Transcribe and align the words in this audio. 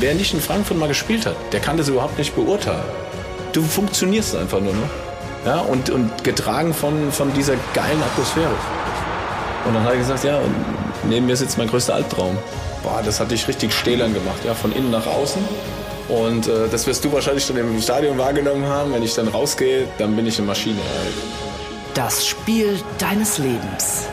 wer 0.00 0.14
nicht 0.14 0.34
in 0.34 0.40
Frankfurt 0.40 0.78
mal 0.78 0.88
gespielt 0.88 1.26
hat, 1.26 1.36
der 1.52 1.60
kann 1.60 1.76
das 1.76 1.88
überhaupt 1.88 2.18
nicht 2.18 2.34
beurteilen. 2.34 2.84
Du 3.52 3.62
funktionierst 3.62 4.36
einfach 4.36 4.60
nur 4.60 4.72
noch. 4.74 4.90
Ja, 5.44 5.60
und, 5.60 5.90
und 5.90 6.24
getragen 6.24 6.74
von, 6.74 7.12
von 7.12 7.32
dieser 7.32 7.54
geilen 7.72 8.02
Atmosphäre. 8.02 8.54
Und 9.64 9.74
dann 9.74 9.84
hat 9.84 9.92
er 9.92 9.98
gesagt, 9.98 10.24
ja, 10.24 10.40
neben 11.08 11.26
mir 11.26 11.36
sitzt 11.36 11.56
mein 11.56 11.68
größter 11.68 11.94
Albtraum. 11.94 12.36
Boah, 12.82 13.00
das 13.04 13.20
hat 13.20 13.30
dich 13.30 13.46
richtig 13.46 13.72
stählern 13.72 14.12
gemacht, 14.12 14.44
ja, 14.44 14.54
von 14.54 14.72
innen 14.72 14.90
nach 14.90 15.06
außen. 15.06 15.42
Und 16.08 16.46
äh, 16.46 16.68
das 16.70 16.86
wirst 16.86 17.04
du 17.04 17.12
wahrscheinlich 17.12 17.46
dann 17.46 17.56
im 17.56 17.80
Stadion 17.80 18.18
wahrgenommen 18.18 18.66
haben. 18.66 18.92
Wenn 18.92 19.02
ich 19.02 19.14
dann 19.14 19.28
rausgehe, 19.28 19.88
dann 19.98 20.14
bin 20.14 20.26
ich 20.26 20.38
eine 20.38 20.46
Maschine. 20.46 20.78
Das 21.94 22.26
Spiel 22.26 22.78
deines 22.98 23.38
Lebens. 23.38 24.08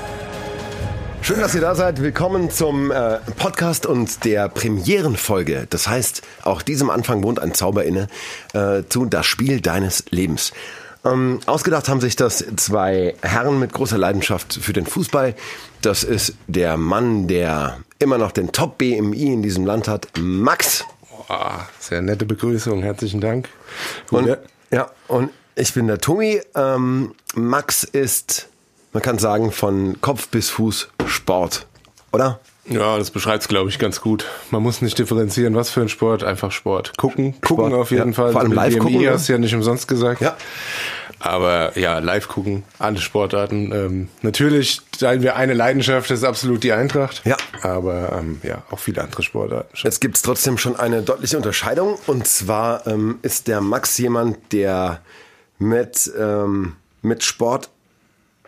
Schön, 1.24 1.40
dass 1.40 1.56
ihr 1.56 1.62
da 1.62 1.74
seid. 1.74 2.02
Willkommen 2.02 2.52
zum 2.52 2.92
äh, 2.92 3.20
Podcast 3.38 3.86
und 3.86 4.26
der 4.26 4.50
Premierenfolge. 4.50 5.68
Das 5.70 5.88
heißt, 5.88 6.22
auch 6.44 6.62
diesem 6.62 6.90
Anfang 6.90 7.24
wohnt 7.24 7.40
ein 7.40 7.54
Zauber 7.54 7.86
inne 7.86 8.10
äh, 8.52 8.84
zu 8.90 9.06
Das 9.06 9.26
Spiel 9.26 9.62
deines 9.62 10.04
Lebens. 10.10 10.52
Ähm, 11.06 11.40
ausgedacht 11.46 11.88
haben 11.88 12.02
sich 12.02 12.18
das 12.18 12.44
zwei 12.58 13.16
Herren 13.22 13.58
mit 13.58 13.72
großer 13.72 13.98
Leidenschaft 13.98 14.54
für 14.54 14.74
den 14.74 14.86
Fußball. 14.86 15.34
Das 15.82 16.04
ist 16.04 16.36
der 16.48 16.76
Mann, 16.76 17.30
der 17.30 17.78
immer 18.00 18.18
noch 18.18 18.34
den 18.34 18.52
Top-BMI 18.52 19.32
in 19.32 19.42
diesem 19.42 19.66
Land 19.66 19.88
hat, 19.88 20.10
Max. 20.20 20.84
Boah, 21.10 21.70
sehr 21.80 22.02
nette 22.02 22.26
Begrüßung, 22.26 22.84
herzlichen 22.84 23.22
Dank. 23.22 23.48
Und, 24.12 24.38
ja, 24.72 24.92
und 25.08 25.30
ich 25.56 25.74
bin 25.74 25.88
der 25.88 26.00
Tommy. 26.00 26.42
Ähm, 26.54 27.16
Max 27.34 27.86
ist, 27.86 28.50
man 28.94 29.02
kann 29.02 29.18
sagen, 29.18 29.52
von 29.52 30.00
Kopf 30.02 30.30
bis 30.30 30.50
Fuß 30.50 30.90
Sport, 31.06 31.66
oder? 32.12 32.40
Ja, 32.66 32.98
das 32.98 33.12
beschreibt 33.12 33.42
es, 33.42 33.48
glaube 33.50 33.70
ich, 33.70 33.78
ganz 33.78 34.00
gut. 34.00 34.26
Man 34.50 34.64
muss 34.64 34.82
nicht 34.82 34.98
differenzieren, 34.98 35.54
was 35.54 35.70
für 35.70 35.82
ein 35.82 35.90
Sport, 35.90 36.24
einfach 36.24 36.52
Sport. 36.52 36.94
Gucken, 36.98 37.34
gucken 37.42 37.68
Sport, 37.68 37.74
auf 37.74 37.92
jeden 37.92 38.12
ja. 38.12 38.14
Fall. 38.14 38.32
Vor 38.32 38.42
allem 38.42 38.54
live 38.54 38.78
gucken. 38.78 39.02
Du 39.02 39.12
hast 39.12 39.28
ja 39.28 39.38
nicht 39.38 39.54
umsonst 39.54 39.88
gesagt. 39.88 40.22
Ja. 40.22 40.38
Aber 41.20 41.78
ja, 41.78 42.00
live 42.00 42.28
gucken, 42.28 42.64
alle 42.80 43.00
Sportarten. 43.00 43.72
Ähm, 43.72 44.10
natürlich 44.22 44.82
teilen 44.98 45.22
wir 45.22 45.36
eine 45.36 45.54
Leidenschaft, 45.54 46.10
das 46.10 46.20
ist 46.20 46.26
absolut 46.26 46.64
die 46.64 46.74
Eintracht. 46.74 47.22
Ja. 47.26 47.38
Aber 47.62 48.14
ähm, 48.18 48.42
ja, 48.44 48.64
auch 48.72 48.80
viele 48.80 49.02
andere 49.02 49.24
Sportarten. 49.24 49.70
Jetzt 49.84 50.02
gibt 50.02 50.18
es 50.18 50.22
trotzdem 50.22 50.58
schon 50.58 50.76
eine 50.76 51.02
deutliche 51.02 51.38
Unterscheidung. 51.38 51.98
Und 52.08 52.28
zwar 52.28 52.88
ähm, 52.88 53.20
ist 53.22 53.48
der 53.48 53.62
Max 53.62 53.98
jemand, 53.98 54.52
der 54.52 55.02
mit, 55.60 56.12
ähm, 56.18 56.76
mit 57.02 57.24
Sport 57.24 57.70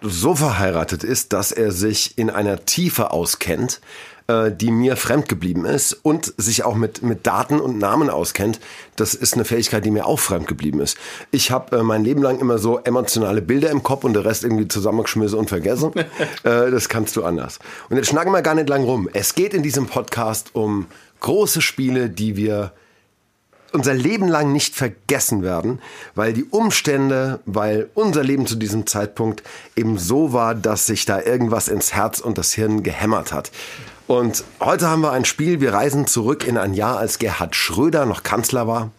so 0.09 0.35
verheiratet 0.35 1.03
ist, 1.03 1.33
dass 1.33 1.51
er 1.51 1.71
sich 1.71 2.17
in 2.17 2.29
einer 2.29 2.65
Tiefe 2.65 3.11
auskennt, 3.11 3.81
äh, 4.27 4.51
die 4.51 4.71
mir 4.71 4.97
fremd 4.97 5.29
geblieben 5.29 5.65
ist 5.65 5.93
und 5.93 6.33
sich 6.37 6.63
auch 6.63 6.75
mit, 6.75 7.01
mit 7.03 7.27
Daten 7.27 7.59
und 7.59 7.77
Namen 7.77 8.09
auskennt. 8.09 8.59
Das 8.95 9.13
ist 9.13 9.35
eine 9.35 9.45
Fähigkeit, 9.45 9.85
die 9.85 9.91
mir 9.91 10.05
auch 10.05 10.19
fremd 10.19 10.47
geblieben 10.47 10.79
ist. 10.79 10.97
Ich 11.31 11.51
habe 11.51 11.77
äh, 11.77 11.83
mein 11.83 12.03
Leben 12.03 12.21
lang 12.21 12.39
immer 12.39 12.57
so 12.57 12.79
emotionale 12.79 13.41
Bilder 13.41 13.69
im 13.69 13.83
Kopf 13.83 14.03
und 14.03 14.13
der 14.13 14.25
Rest 14.25 14.43
irgendwie 14.43 14.67
zusammengeschmissen 14.67 15.37
und 15.37 15.49
vergessen. 15.49 15.91
äh, 16.43 16.71
das 16.71 16.89
kannst 16.89 17.15
du 17.15 17.23
anders. 17.23 17.59
Und 17.89 17.97
jetzt 17.97 18.09
schnacken 18.09 18.31
wir 18.31 18.41
gar 18.41 18.55
nicht 18.55 18.69
lang 18.69 18.83
rum. 18.83 19.09
Es 19.13 19.35
geht 19.35 19.53
in 19.53 19.63
diesem 19.63 19.87
Podcast 19.87 20.49
um 20.53 20.87
große 21.19 21.61
Spiele, 21.61 22.09
die 22.09 22.35
wir 22.35 22.71
unser 23.75 23.93
Leben 23.93 24.27
lang 24.27 24.51
nicht 24.53 24.73
vergessen 24.73 25.43
werden, 25.43 25.79
weil 26.15 26.33
die 26.33 26.45
Umstände, 26.45 27.41
weil 27.45 27.89
unser 27.93 28.23
Leben 28.23 28.47
zu 28.47 28.55
diesem 28.55 28.87
Zeitpunkt 28.87 29.43
eben 29.75 29.97
so 29.97 30.31
war, 30.31 30.55
dass 30.55 30.87
sich 30.87 31.05
da 31.05 31.21
irgendwas 31.21 31.67
ins 31.67 31.93
Herz 31.93 32.19
und 32.19 32.37
das 32.37 32.53
Hirn 32.53 32.83
gehämmert 32.83 33.33
hat. 33.33 33.51
Und 34.07 34.43
heute 34.59 34.87
haben 34.87 35.01
wir 35.01 35.11
ein 35.11 35.25
Spiel. 35.25 35.61
Wir 35.61 35.73
reisen 35.73 36.05
zurück 36.05 36.47
in 36.47 36.57
ein 36.57 36.75
Jahr, 36.75 36.99
als 36.99 37.17
Gerhard 37.17 37.55
Schröder 37.55 38.05
noch 38.05 38.21
Kanzler 38.21 38.67
war, 38.67 38.91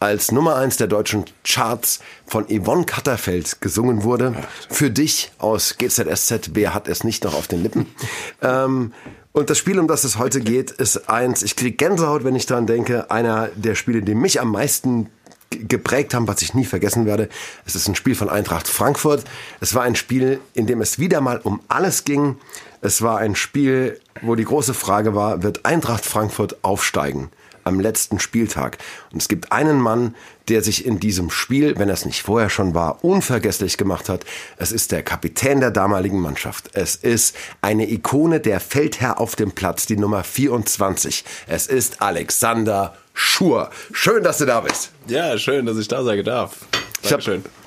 als 0.00 0.32
Nummer 0.32 0.56
eins 0.56 0.76
der 0.76 0.86
deutschen 0.86 1.24
Charts 1.44 2.00
von 2.26 2.44
Yvonne 2.44 2.84
Katterfeld 2.84 3.62
gesungen 3.62 4.04
wurde. 4.04 4.34
Für 4.68 4.90
dich 4.90 5.32
aus 5.38 5.76
GZSZ, 5.78 6.50
wer 6.52 6.74
hat 6.74 6.88
es 6.88 7.04
nicht 7.04 7.24
noch 7.24 7.34
auf 7.34 7.48
den 7.48 7.62
Lippen? 7.62 7.86
ähm, 8.42 8.92
und 9.32 9.50
das 9.50 9.58
Spiel, 9.58 9.78
um 9.78 9.88
das 9.88 10.04
es 10.04 10.18
heute 10.18 10.40
geht, 10.40 10.70
ist 10.70 11.08
eins, 11.08 11.42
ich 11.42 11.56
kriege 11.56 11.76
Gänsehaut, 11.76 12.24
wenn 12.24 12.36
ich 12.36 12.46
daran 12.46 12.66
denke, 12.66 13.10
einer 13.10 13.48
der 13.54 13.74
Spiele, 13.74 14.02
die 14.02 14.14
mich 14.14 14.40
am 14.40 14.50
meisten 14.50 15.08
geprägt 15.50 16.14
haben, 16.14 16.28
was 16.28 16.42
ich 16.42 16.54
nie 16.54 16.64
vergessen 16.64 17.06
werde. 17.06 17.28
Es 17.66 17.74
ist 17.74 17.88
ein 17.88 17.94
Spiel 17.94 18.14
von 18.14 18.28
Eintracht 18.28 18.68
Frankfurt. 18.68 19.24
Es 19.60 19.74
war 19.74 19.82
ein 19.82 19.96
Spiel, 19.96 20.40
in 20.54 20.66
dem 20.66 20.80
es 20.80 20.98
wieder 20.98 21.20
mal 21.20 21.38
um 21.38 21.60
alles 21.68 22.04
ging. 22.04 22.38
Es 22.80 23.02
war 23.02 23.18
ein 23.18 23.34
Spiel, 23.34 24.00
wo 24.22 24.36
die 24.36 24.44
große 24.44 24.74
Frage 24.74 25.14
war, 25.14 25.42
wird 25.42 25.66
Eintracht 25.66 26.04
Frankfurt 26.04 26.62
aufsteigen? 26.62 27.30
Am 27.70 27.80
letzten 27.80 28.20
Spieltag. 28.20 28.78
Und 29.12 29.22
es 29.22 29.28
gibt 29.28 29.50
einen 29.52 29.80
Mann, 29.80 30.14
der 30.48 30.62
sich 30.62 30.84
in 30.84 31.00
diesem 31.00 31.30
Spiel, 31.30 31.78
wenn 31.78 31.88
er 31.88 31.94
es 31.94 32.04
nicht 32.04 32.22
vorher 32.22 32.50
schon 32.50 32.74
war, 32.74 33.04
unvergesslich 33.04 33.78
gemacht 33.78 34.08
hat. 34.08 34.24
Es 34.58 34.72
ist 34.72 34.92
der 34.92 35.02
Kapitän 35.02 35.60
der 35.60 35.70
damaligen 35.70 36.20
Mannschaft. 36.20 36.70
Es 36.74 36.96
ist 36.96 37.36
eine 37.62 37.90
Ikone, 37.90 38.40
der 38.40 38.60
Feldherr 38.60 39.20
auf 39.20 39.36
dem 39.36 39.52
Platz, 39.52 39.86
die 39.86 39.96
Nummer 39.96 40.24
24. 40.24 41.24
Es 41.46 41.66
ist 41.66 42.02
Alexander 42.02 42.96
Schur. 43.14 43.70
Schön, 43.92 44.22
dass 44.22 44.38
du 44.38 44.46
da 44.46 44.60
bist. 44.60 44.90
Ja, 45.06 45.38
schön, 45.38 45.66
dass 45.66 45.78
ich 45.78 45.88
da 45.88 46.02
sein 46.02 46.24
darf. 46.24 46.56
Ich 47.02 47.12
hab, 47.12 47.20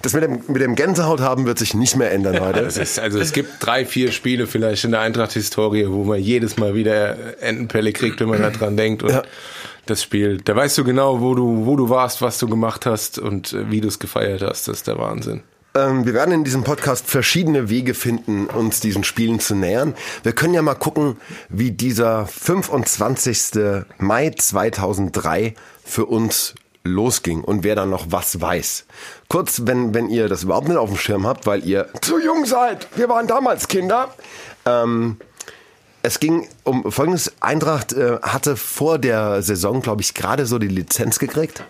das 0.03 0.13
mit 0.13 0.23
dem, 0.23 0.41
mit 0.47 0.61
dem 0.61 0.75
Gänsehaut 0.75 1.19
haben 1.19 1.45
wird 1.45 1.57
sich 1.57 1.73
nicht 1.73 1.95
mehr 1.95 2.11
ändern 2.11 2.39
heute. 2.39 2.59
ist, 2.59 2.99
also 2.99 3.19
es 3.19 3.33
gibt 3.33 3.49
drei, 3.59 3.85
vier 3.85 4.11
Spiele 4.11 4.45
vielleicht 4.45 4.83
in 4.83 4.91
der 4.91 4.99
Eintracht-Historie, 4.99 5.87
wo 5.89 6.03
man 6.03 6.19
jedes 6.19 6.57
Mal 6.57 6.75
wieder 6.75 7.41
Entenpelle 7.41 7.93
kriegt, 7.93 8.19
wenn 8.19 8.29
man 8.29 8.41
da 8.41 8.51
dran 8.51 8.77
denkt. 8.77 9.01
Und 9.01 9.11
ja. 9.11 9.23
Das 9.85 10.01
Spiel, 10.01 10.37
da 10.37 10.55
weißt 10.55 10.77
du 10.77 10.83
genau, 10.83 11.21
wo 11.21 11.35
du, 11.35 11.65
wo 11.65 11.75
du 11.75 11.89
warst, 11.89 12.21
was 12.21 12.39
du 12.39 12.47
gemacht 12.47 12.85
hast 12.85 13.19
und 13.19 13.53
äh, 13.53 13.69
wie 13.69 13.81
du 13.81 13.87
es 13.87 13.99
gefeiert 13.99 14.41
hast. 14.41 14.67
Das 14.67 14.77
ist 14.77 14.87
der 14.87 14.97
Wahnsinn. 14.97 15.43
Ähm, 15.75 16.05
wir 16.05 16.13
werden 16.13 16.33
in 16.33 16.43
diesem 16.43 16.63
Podcast 16.63 17.07
verschiedene 17.07 17.69
Wege 17.69 17.93
finden, 17.93 18.45
uns 18.45 18.79
diesen 18.79 19.03
Spielen 19.03 19.39
zu 19.39 19.55
nähern. 19.55 19.95
Wir 20.21 20.33
können 20.33 20.53
ja 20.53 20.61
mal 20.61 20.75
gucken, 20.75 21.17
wie 21.49 21.71
dieser 21.71 22.27
25. 22.27 23.83
Mai 23.97 24.29
2003 24.29 25.55
für 25.83 26.05
uns 26.05 26.53
losging 26.83 27.41
und 27.41 27.63
wer 27.63 27.75
dann 27.75 27.89
noch 27.89 28.07
was 28.09 28.39
weiß. 28.39 28.85
Kurz, 29.29 29.61
wenn, 29.65 29.93
wenn 29.93 30.09
ihr 30.09 30.27
das 30.27 30.43
überhaupt 30.43 30.67
nicht 30.67 30.77
auf 30.77 30.89
dem 30.89 30.97
Schirm 30.97 31.25
habt, 31.25 31.47
weil 31.47 31.65
ihr 31.65 31.87
zu 32.01 32.19
jung 32.19 32.45
seid. 32.45 32.87
Wir 32.95 33.09
waren 33.09 33.25
damals 33.25 33.67
Kinder. 33.67 34.13
Ähm, 34.65 35.17
es 36.03 36.19
ging 36.19 36.47
um 36.63 36.91
folgendes. 36.91 37.33
Eintracht 37.39 37.93
äh, 37.93 38.19
hatte 38.21 38.55
vor 38.55 38.99
der 38.99 39.41
Saison, 39.41 39.81
glaube 39.81 40.01
ich, 40.01 40.13
gerade 40.13 40.45
so 40.45 40.59
die 40.59 40.67
Lizenz 40.67 41.17
gekriegt. 41.17 41.63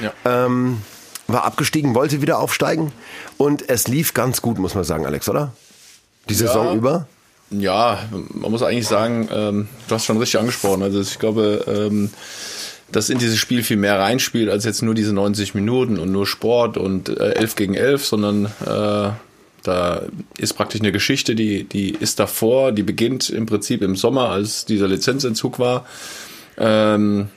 Ja. 0.00 0.12
Ähm, 0.24 0.80
war 1.26 1.44
abgestiegen, 1.44 1.94
wollte 1.94 2.22
wieder 2.22 2.38
aufsteigen 2.38 2.92
und 3.36 3.68
es 3.68 3.88
lief 3.88 4.14
ganz 4.14 4.42
gut, 4.42 4.58
muss 4.58 4.74
man 4.74 4.84
sagen, 4.84 5.06
Alex, 5.06 5.28
oder? 5.28 5.52
Die 6.28 6.34
Saison 6.34 6.66
ja. 6.66 6.74
über? 6.74 7.06
Ja, 7.50 7.98
man 8.10 8.50
muss 8.50 8.62
eigentlich 8.62 8.86
sagen, 8.86 9.28
ähm, 9.32 9.68
du 9.88 9.94
hast 9.94 10.04
schon 10.04 10.18
richtig 10.18 10.40
angesprochen. 10.40 10.82
Also 10.82 11.00
ich 11.00 11.18
glaube, 11.18 11.64
ähm, 11.66 12.10
dass 12.90 13.10
in 13.10 13.18
dieses 13.18 13.38
Spiel 13.38 13.62
viel 13.62 13.76
mehr 13.76 13.98
reinspielt 13.98 14.48
als 14.48 14.64
jetzt 14.64 14.82
nur 14.82 14.94
diese 14.94 15.12
90 15.12 15.54
Minuten 15.54 15.98
und 15.98 16.12
nur 16.12 16.26
Sport 16.26 16.76
und 16.76 17.08
äh, 17.08 17.32
11 17.32 17.56
gegen 17.56 17.74
11, 17.74 18.06
sondern 18.06 18.46
äh, 18.66 19.10
da 19.62 20.02
ist 20.38 20.54
praktisch 20.54 20.80
eine 20.80 20.92
Geschichte, 20.92 21.34
die, 21.34 21.64
die 21.64 21.90
ist 21.90 22.18
davor, 22.18 22.72
die 22.72 22.82
beginnt 22.82 23.30
im 23.30 23.46
Prinzip 23.46 23.82
im 23.82 23.96
Sommer, 23.96 24.30
als 24.30 24.64
dieser 24.64 24.88
Lizenzentzug 24.88 25.58
war. 25.58 25.86
Ähm, 26.58 27.28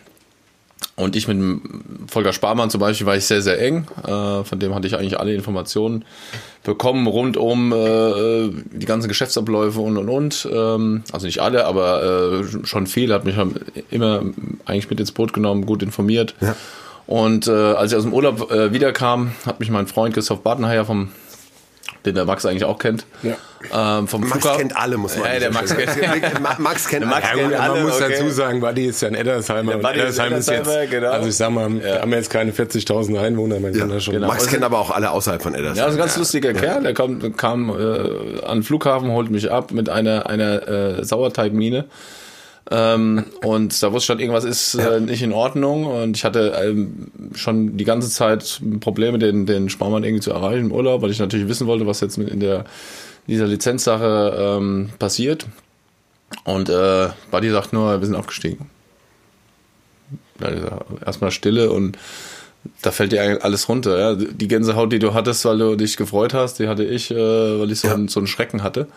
und 0.98 1.16
ich 1.16 1.28
mit 1.28 1.62
Volker 2.08 2.32
Sparmann 2.32 2.70
zum 2.70 2.80
Beispiel 2.80 3.06
war 3.06 3.18
ich 3.18 3.26
sehr, 3.26 3.42
sehr 3.42 3.62
eng. 3.62 3.86
Äh, 4.04 4.44
von 4.44 4.60
dem 4.60 4.74
hatte 4.74 4.88
ich 4.88 4.96
eigentlich 4.96 5.20
alle 5.20 5.34
Informationen 5.34 6.06
bekommen 6.64 7.06
rund 7.06 7.38
um 7.38 7.74
äh, 7.74 8.50
die 8.72 8.86
ganzen 8.86 9.08
Geschäftsabläufe 9.10 9.82
und 9.82 9.98
und 9.98 10.10
und. 10.10 10.48
Ähm, 10.52 11.04
also 11.12 11.26
nicht 11.26 11.40
alle, 11.40 11.66
aber 11.66 12.42
äh, 12.42 12.66
schon 12.66 12.88
viel. 12.88 13.14
Hat 13.14 13.26
mich 13.26 13.36
immer 13.92 14.24
eigentlich 14.66 14.90
mit 14.90 15.00
ins 15.00 15.12
Boot 15.12 15.34
genommen, 15.34 15.66
gut 15.66 15.84
informiert. 15.84 16.34
Ja. 16.40 16.56
Und 17.08 17.48
äh, 17.48 17.52
als 17.52 17.92
ich 17.92 17.98
aus 17.98 18.04
dem 18.04 18.14
Urlaub 18.14 18.52
äh, 18.52 18.72
wiederkam, 18.72 19.32
hat 19.46 19.60
mich 19.60 19.70
mein 19.70 19.88
Freund 19.88 20.14
Christoph 20.14 20.42
Bartenheier 20.42 20.86
vom 20.86 21.10
den 22.06 22.16
der 22.16 22.26
Max 22.26 22.46
eigentlich 22.46 22.66
auch 22.66 22.78
kennt. 22.80 23.06
Ja. 23.24 23.36
Ähm, 23.74 24.08
vom 24.08 24.22
Max 24.22 24.34
Flughafen. 24.34 24.60
kennt 24.60 24.78
alle, 24.78 24.98
muss 24.98 25.18
man 25.18 25.32
ja, 25.32 25.40
der 25.40 25.52
Max 25.52 25.76
kennt, 25.76 26.40
Max 26.60 26.88
kennt 26.88 27.06
Max 27.06 27.28
alle. 27.30 27.42
Kennt 27.42 27.54
alle. 27.56 27.74
Man 27.74 27.84
muss 27.84 28.02
okay. 28.02 28.14
dazu 28.18 28.30
sagen, 28.30 28.60
Buddy 28.60 28.86
ist 28.86 29.02
ja 29.02 29.08
ein 29.08 29.16
Eddersheimer. 29.16 29.76
und 29.76 29.84
Eddersheim 29.84 30.34
ist, 30.34 30.50
jetzt, 30.50 30.70
genau. 30.92 31.12
also 31.12 31.28
ich 31.28 31.36
sag 31.36 31.50
mal, 31.52 31.72
ja. 31.78 32.02
haben 32.02 32.12
wir 32.12 32.18
jetzt 32.18 32.30
keine 32.30 32.52
40.000 32.52 33.20
Einwohner, 33.20 33.60
man 33.60 33.74
ja. 33.74 34.00
schon. 34.00 34.14
Genau. 34.14 34.28
Max 34.28 34.42
also, 34.42 34.52
kennt 34.52 34.64
aber 34.64 34.80
auch 34.80 34.92
alle 34.92 35.12
außerhalb 35.12 35.42
von 35.42 35.56
Eddersheim. 35.56 35.78
Ja, 35.78 35.88
ist 35.88 35.94
ein 35.94 35.98
ganz 35.98 36.18
lustiger 36.18 36.54
Kerl, 36.54 36.84
der 36.84 36.94
kam, 36.94 37.36
kam 37.36 37.70
äh, 37.70 38.46
an 38.46 38.60
den 38.60 38.64
Flughafen, 38.64 39.12
holt 39.12 39.32
mich 39.32 39.52
ab 39.52 39.72
mit 39.72 39.90
einer, 39.90 40.28
einer 40.28 40.68
äh, 40.68 41.04
Sauerteigmine. 41.04 41.86
Ähm, 42.72 43.26
und 43.44 43.82
da 43.84 43.92
wusste 43.92 43.98
ich 43.98 44.06
schon, 44.06 44.20
irgendwas 44.20 44.44
ist 44.44 44.76
äh, 44.76 45.00
nicht 45.00 45.22
in 45.22 45.34
Ordnung. 45.34 45.86
Und 45.86 46.18
ich 46.18 46.26
hatte 46.26 46.54
ähm, 46.64 47.12
schon 47.36 47.78
die 47.78 47.84
ganze 47.84 48.10
Zeit 48.10 48.62
Probleme, 48.80 49.20
den, 49.20 49.46
den 49.46 49.70
Sparmann 49.70 50.04
irgendwie 50.04 50.22
zu 50.22 50.32
erreichen 50.32 50.66
im 50.66 50.72
Urlaub, 50.72 51.02
weil 51.02 51.12
ich 51.12 51.20
natürlich 51.20 51.48
wissen 51.48 51.68
wollte, 51.68 51.86
was 51.86 52.02
jetzt 52.02 52.18
mit 52.18 52.30
in 52.30 52.40
der 52.40 52.66
dieser 53.28 53.48
Lizenzsache 53.48 54.36
ähm, 54.38 54.90
passiert. 55.00 55.48
Und 56.44 56.70
äh, 56.70 57.10
Buddy 57.32 57.50
sagt 57.52 57.74
nur, 57.74 58.00
wir 58.00 58.06
sind 58.06 58.16
aufgestiegen. 58.16 58.70
erstmal 61.06 61.32
Stille 61.32 61.72
und 61.72 61.98
da 62.82 62.92
fällt 62.92 63.12
dir 63.12 63.22
eigentlich 63.22 63.44
alles 63.44 63.70
runter. 63.70 64.00
Ja. 64.00 64.16
Die 64.16 64.48
Gänsehaut, 64.48 64.92
die 64.92 65.00
du 65.00 65.14
hattest, 65.14 65.46
weil 65.46 65.58
du 65.58 65.76
dich 65.76 65.98
gefreut 65.98 66.34
hast, 66.34 66.60
die 66.60 66.68
hatte 66.68 66.84
ich, 66.84 67.12
äh, 67.12 67.16
weil 67.60 67.72
ich 67.72 67.80
so, 67.80 67.88
ja. 67.88 67.94
einen, 67.94 68.08
so 68.08 68.20
einen 68.20 68.28
Schrecken 68.28 68.64
hatte. 68.64 68.88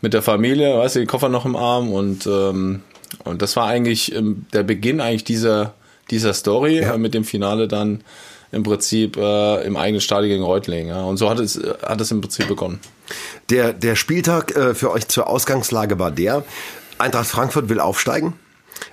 Mit 0.00 0.14
der 0.14 0.22
Familie, 0.22 0.78
weißt 0.78 0.96
du, 0.96 1.00
die 1.00 1.06
Koffer 1.06 1.28
noch 1.28 1.44
im 1.44 1.56
Arm 1.56 1.92
und, 1.92 2.26
ähm, 2.26 2.82
und 3.24 3.42
das 3.42 3.56
war 3.56 3.66
eigentlich 3.66 4.14
ähm, 4.14 4.46
der 4.52 4.62
Beginn 4.62 5.00
eigentlich 5.00 5.24
dieser, 5.24 5.74
dieser 6.10 6.34
Story 6.34 6.80
ja. 6.80 6.94
äh, 6.94 6.98
mit 6.98 7.14
dem 7.14 7.24
Finale 7.24 7.68
dann 7.68 8.02
im 8.50 8.62
Prinzip 8.62 9.16
äh, 9.16 9.62
im 9.64 9.76
eigenen 9.76 10.00
Stadion 10.00 10.30
gegen 10.30 10.44
Reutlingen. 10.44 10.88
Ja. 10.88 11.02
Und 11.04 11.16
so 11.16 11.30
hat 11.30 11.38
es, 11.38 11.60
hat 11.82 12.00
es 12.00 12.10
im 12.10 12.20
Prinzip 12.20 12.48
begonnen. 12.48 12.80
Der, 13.50 13.72
der 13.72 13.96
Spieltag 13.96 14.54
äh, 14.54 14.74
für 14.74 14.90
euch 14.90 15.08
zur 15.08 15.26
Ausgangslage 15.26 15.98
war 15.98 16.10
der, 16.10 16.44
Eintracht 16.98 17.26
Frankfurt 17.26 17.68
will 17.68 17.80
aufsteigen. 17.80 18.34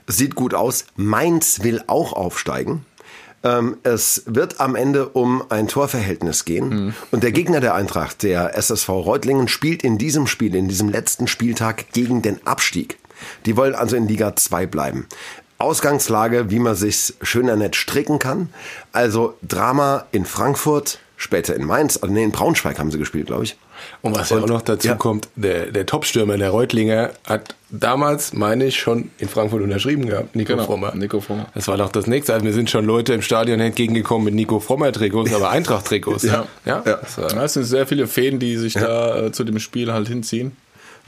Sieht 0.07 0.36
gut 0.36 0.54
aus. 0.54 0.86
Mainz 0.95 1.62
will 1.62 1.83
auch 1.88 2.13
aufsteigen. 2.13 2.86
Ähm, 3.44 3.77
es 3.83 4.24
wird 4.25 4.60
am 4.60 4.75
Ende 4.75 5.10
um 5.10 5.44
ein 5.50 5.68
Torverhältnis 5.68 6.44
gehen. 6.44 6.69
Mhm. 6.69 6.94
Und 7.12 7.24
der 7.24 7.31
Gegner 7.31 7.60
der 7.62 7.75
Eintracht, 7.75 8.24
der 8.24 8.57
SSV 8.57 8.89
Reutlingen, 8.89 9.48
spielt 9.48 9.83
in 9.83 9.98
diesem 9.98 10.27
Spiel, 10.27 10.56
in 10.56 10.68
diesem 10.68 10.89
letzten 10.89 11.27
Spieltag 11.27 11.92
gegen 11.94 12.21
den 12.21 12.45
Abstieg. 12.45 12.98
Die 13.45 13.57
wollen 13.57 13.75
also 13.75 13.95
in 13.95 14.07
Liga 14.07 14.36
2 14.36 14.66
bleiben. 14.66 15.07
Ausgangslage, 15.60 16.50
wie 16.50 16.60
man 16.60 16.75
sich's 16.75 17.13
schöner 17.21 17.57
nett 17.57 17.75
stricken 17.75 18.18
kann. 18.18 18.50
Also 18.94 19.36
Drama 19.42 20.06
in 20.12 20.25
Frankfurt, 20.25 21.00
später 21.18 21.54
in 21.54 21.66
Mainz, 21.66 21.98
also 21.98 22.13
nee, 22.13 22.24
in 22.24 22.31
Braunschweig 22.31 22.80
haben 22.80 22.92
sie 22.92 22.98
gespielt, 22.98 23.27
glaube 23.27 23.44
ich. 23.44 23.57
Und 24.01 24.16
was 24.16 24.31
und, 24.31 24.38
ja 24.38 24.44
auch 24.44 24.48
noch 24.48 24.62
dazu 24.62 24.88
ja. 24.88 24.95
kommt, 24.95 25.27
der, 25.36 25.68
der 25.68 25.86
Topstürmer, 25.86 26.38
der 26.38 26.50
Reutlinger, 26.50 27.12
hat 27.25 27.56
damals, 27.69 28.31
meine 28.31 28.66
ich, 28.66 28.80
schon 28.80 29.12
in 29.18 29.27
Frankfurt 29.27 29.62
unterschrieben 29.62 30.06
gehabt, 30.06 30.36
Nico 30.36 30.54
genau, 30.54 30.66
Frommer. 30.66 30.95
Nico 30.95 31.19
Frommer. 31.19 31.48
Das 31.54 31.68
war 31.68 31.77
doch 31.77 31.92
das 31.92 32.07
nächste. 32.07 32.33
Also 32.33 32.45
mir 32.45 32.54
sind 32.54 32.69
schon 32.69 32.86
Leute 32.86 33.13
im 33.13 33.21
Stadion 33.21 33.60
entgegengekommen 33.60 34.25
mit 34.25 34.36
Nico 34.36 34.62
Frommer-Trikots, 34.62 35.33
aber 35.33 35.50
Eintracht-Trikots. 35.51 36.24
ja. 36.24 36.48
Ja? 36.66 36.83
Ja. 36.86 37.00
Das, 37.01 37.18
war, 37.18 37.27
das 37.27 37.54
sind 37.54 37.66
sehr 37.66 37.86
viele 37.86 38.07
Fäden, 38.07 38.39
die 38.39 38.56
sich 38.56 38.74
da 38.74 39.25
äh, 39.25 39.31
zu 39.33 39.44
dem 39.44 39.60
Spiel 39.60 39.92
halt 39.92 40.07
hinziehen. 40.07 40.56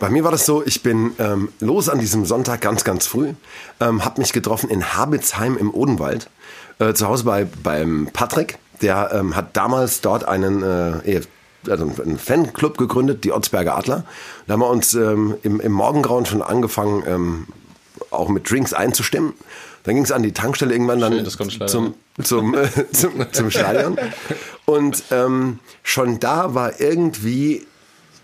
Bei 0.02 0.10
mir 0.10 0.24
war 0.24 0.32
das 0.32 0.48
so, 0.48 0.66
ich 0.66 0.82
bin 0.82 1.12
ähm, 1.20 1.50
los 1.60 1.88
an 1.88 2.00
diesem 2.00 2.26
Sonntag 2.26 2.60
ganz, 2.60 2.84
ganz 2.84 3.06
früh, 3.06 3.34
ähm, 3.80 4.04
habe 4.04 4.20
mich 4.20 4.34
getroffen 4.34 4.68
in 4.72 4.96
Habitzheim 4.96 5.58
im 5.58 5.72
Odenwald, 5.72 6.28
äh, 6.80 6.96
zu 6.96 7.08
Hause 7.08 7.24
bei 7.24 7.46
beim 7.46 8.10
Patrick. 8.12 8.58
Der 8.82 9.12
ähm, 9.14 9.36
hat 9.36 9.56
damals 9.56 10.02
dort 10.02 10.28
einen 10.28 10.64
äh, 10.64 11.22
also 11.70 11.84
einen 12.04 12.18
Fanclub 12.18 12.80
gegründet, 12.80 13.24
die 13.24 13.32
Otzberger 13.32 13.78
Adler. 13.78 14.04
Da 14.48 14.54
haben 14.54 14.62
wir 14.62 14.72
uns 14.72 14.96
ähm, 14.96 15.36
im, 15.44 15.60
im 15.60 15.72
Morgengrauen 15.72 16.26
schon 16.26 16.42
angefangen, 16.42 17.04
ähm, 17.06 17.48
auch 18.10 18.30
mit 18.30 18.50
Drinks 18.50 18.74
einzustimmen. 18.74 19.34
Dann 19.84 19.94
ging 19.94 20.04
es 20.04 20.12
an 20.12 20.24
die 20.24 20.32
Tankstelle 20.32 20.74
irgendwann 20.74 21.00
dann 21.00 21.14
Schön, 21.14 21.68
zum, 21.68 21.94
zum, 22.24 22.56
äh, 22.56 22.68
zum, 22.92 23.32
zum 23.32 23.52
Stadion. 23.52 24.00
Und 24.66 25.04
ähm, 25.12 25.60
schon 25.84 26.20
da 26.20 26.56
war 26.56 26.82
irgendwie 26.82 27.68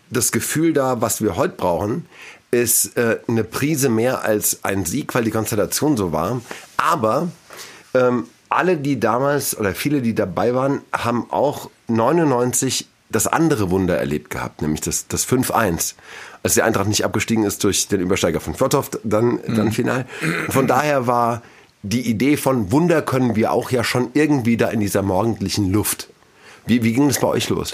das 0.09 0.31
Gefühl 0.31 0.73
da, 0.73 1.01
was 1.01 1.21
wir 1.21 1.35
heute 1.35 1.55
brauchen, 1.55 2.05
ist 2.51 2.97
äh, 2.97 3.19
eine 3.27 3.43
Prise 3.43 3.89
mehr 3.89 4.23
als 4.23 4.63
ein 4.63 4.85
Sieg, 4.85 5.13
weil 5.13 5.23
die 5.23 5.31
Konstellation 5.31 5.97
so 5.97 6.11
war. 6.11 6.41
Aber 6.77 7.29
ähm, 7.93 8.27
alle, 8.49 8.77
die 8.77 8.99
damals 8.99 9.57
oder 9.57 9.73
viele, 9.73 10.01
die 10.01 10.15
dabei 10.15 10.53
waren, 10.53 10.81
haben 10.93 11.29
auch 11.29 11.69
99 11.87 12.87
das 13.09 13.27
andere 13.27 13.69
Wunder 13.69 13.97
erlebt 13.97 14.29
gehabt, 14.29 14.61
nämlich 14.61 14.81
das, 14.81 15.07
das 15.07 15.27
5-1. 15.27 15.95
Als 16.43 16.53
die 16.53 16.61
Eintracht 16.61 16.87
nicht 16.87 17.05
abgestiegen 17.05 17.43
ist 17.43 17.63
durch 17.63 17.87
den 17.87 18.01
Übersteiger 18.01 18.39
von 18.39 18.53
Flotthoff, 18.53 18.91
dann, 19.03 19.39
mhm. 19.45 19.55
dann 19.55 19.71
final. 19.71 20.05
Von 20.49 20.67
daher 20.67 21.07
war 21.07 21.41
die 21.83 22.01
Idee 22.01 22.37
von 22.37 22.71
Wunder 22.71 23.01
können 23.01 23.35
wir 23.35 23.51
auch 23.51 23.71
ja 23.71 23.83
schon 23.83 24.09
irgendwie 24.13 24.57
da 24.57 24.69
in 24.69 24.79
dieser 24.79 25.03
morgendlichen 25.03 25.71
Luft. 25.71 26.09
Wie, 26.65 26.83
wie 26.83 26.93
ging 26.93 27.07
das 27.07 27.19
bei 27.19 27.27
euch 27.27 27.49
los? 27.49 27.73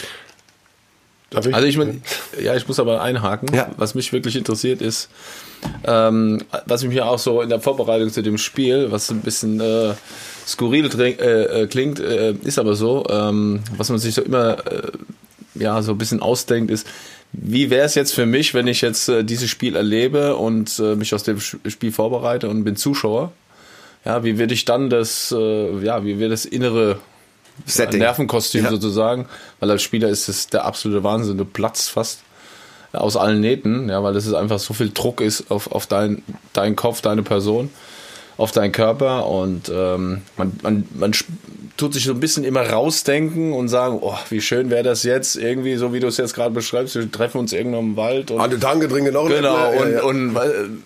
Ich? 1.33 1.55
Also 1.55 1.67
ich 1.67 1.77
mein, 1.77 2.01
ja, 2.41 2.55
ich 2.55 2.67
muss 2.67 2.79
aber 2.79 3.01
einhaken. 3.01 3.53
Ja. 3.53 3.69
Was 3.77 3.95
mich 3.95 4.13
wirklich 4.13 4.35
interessiert 4.35 4.81
ist, 4.81 5.09
ähm, 5.85 6.41
was 6.65 6.83
mich 6.83 6.95
ja 6.95 7.05
auch 7.05 7.19
so 7.19 7.41
in 7.41 7.49
der 7.49 7.59
Vorbereitung 7.59 8.09
zu 8.11 8.21
dem 8.21 8.37
Spiel, 8.37 8.91
was 8.91 9.09
ein 9.09 9.21
bisschen 9.21 9.59
äh, 9.59 9.93
skurril 10.47 10.89
äh, 10.99 11.11
äh, 11.11 11.67
klingt, 11.67 11.99
äh, 11.99 12.33
ist 12.43 12.59
aber 12.59 12.75
so, 12.75 13.05
ähm, 13.09 13.61
was 13.77 13.89
man 13.89 13.99
sich 13.99 14.15
so 14.15 14.21
immer 14.21 14.57
äh, 14.65 14.91
ja 15.55 15.81
so 15.81 15.93
ein 15.93 15.97
bisschen 15.97 16.21
ausdenkt, 16.21 16.71
ist, 16.71 16.87
wie 17.31 17.69
wäre 17.69 17.85
es 17.85 17.95
jetzt 17.95 18.13
für 18.13 18.25
mich, 18.25 18.53
wenn 18.53 18.67
ich 18.67 18.81
jetzt 18.81 19.09
äh, 19.09 19.23
dieses 19.23 19.49
Spiel 19.49 19.75
erlebe 19.75 20.35
und 20.35 20.77
mich 20.79 21.15
aus 21.15 21.23
dem 21.23 21.39
Spiel 21.39 21.91
vorbereite 21.91 22.49
und 22.49 22.63
bin 22.63 22.75
Zuschauer? 22.75 23.31
Ja, 24.05 24.23
wie 24.23 24.37
würde 24.37 24.53
ich 24.53 24.65
dann 24.65 24.89
das, 24.89 25.29
ja, 25.31 26.03
wie 26.03 26.19
wäre 26.19 26.29
das 26.29 26.43
innere 26.43 26.99
Setting. 27.65 27.99
Nervenkostüm 27.99 28.65
ja. 28.65 28.69
sozusagen? 28.69 29.27
Weil 29.59 29.71
als 29.71 29.81
Spieler 29.81 30.09
ist 30.09 30.27
es 30.27 30.47
der 30.47 30.65
absolute 30.65 31.03
Wahnsinn. 31.03 31.37
Du 31.37 31.45
platzt 31.45 31.89
fast 31.89 32.19
aus 32.91 33.17
allen 33.17 33.39
Nähten, 33.39 33.89
ja, 33.89 34.03
weil 34.03 34.13
das 34.13 34.25
ist 34.25 34.33
einfach 34.33 34.59
so 34.59 34.73
viel 34.73 34.91
Druck 34.91 35.21
ist 35.21 35.49
auf, 35.49 35.71
auf 35.71 35.87
dein, 35.87 36.23
deinen 36.53 36.75
Kopf, 36.75 37.01
deine 37.01 37.23
Person 37.23 37.69
auf 38.37 38.51
deinen 38.51 38.71
Körper 38.71 39.27
und 39.27 39.71
ähm, 39.73 40.21
man, 40.37 40.51
man, 40.61 40.87
man 40.95 41.13
tut 41.75 41.93
sich 41.93 42.03
so 42.03 42.11
ein 42.11 42.19
bisschen 42.19 42.43
immer 42.43 42.69
rausdenken 42.69 43.51
und 43.51 43.67
sagen, 43.67 43.97
oh, 44.01 44.15
wie 44.29 44.41
schön 44.41 44.69
wäre 44.69 44.83
das 44.83 45.03
jetzt, 45.03 45.35
irgendwie, 45.35 45.75
so 45.75 45.91
wie 45.91 45.99
du 45.99 46.07
es 46.07 46.17
jetzt 46.17 46.35
gerade 46.35 46.53
beschreibst, 46.53 46.95
wir 46.95 47.11
treffen 47.11 47.39
uns 47.39 47.51
irgendwo 47.51 47.79
im 47.79 47.97
Wald. 47.97 48.29
Und, 48.29 48.39
Alle 48.39 48.59
Tanke 48.59 48.87
dringen 48.87 49.13
noch 49.13 49.27
Genau, 49.27 49.71
und, 49.71 49.91
ja, 49.91 49.97
ja. 49.97 50.03
und 50.03 50.37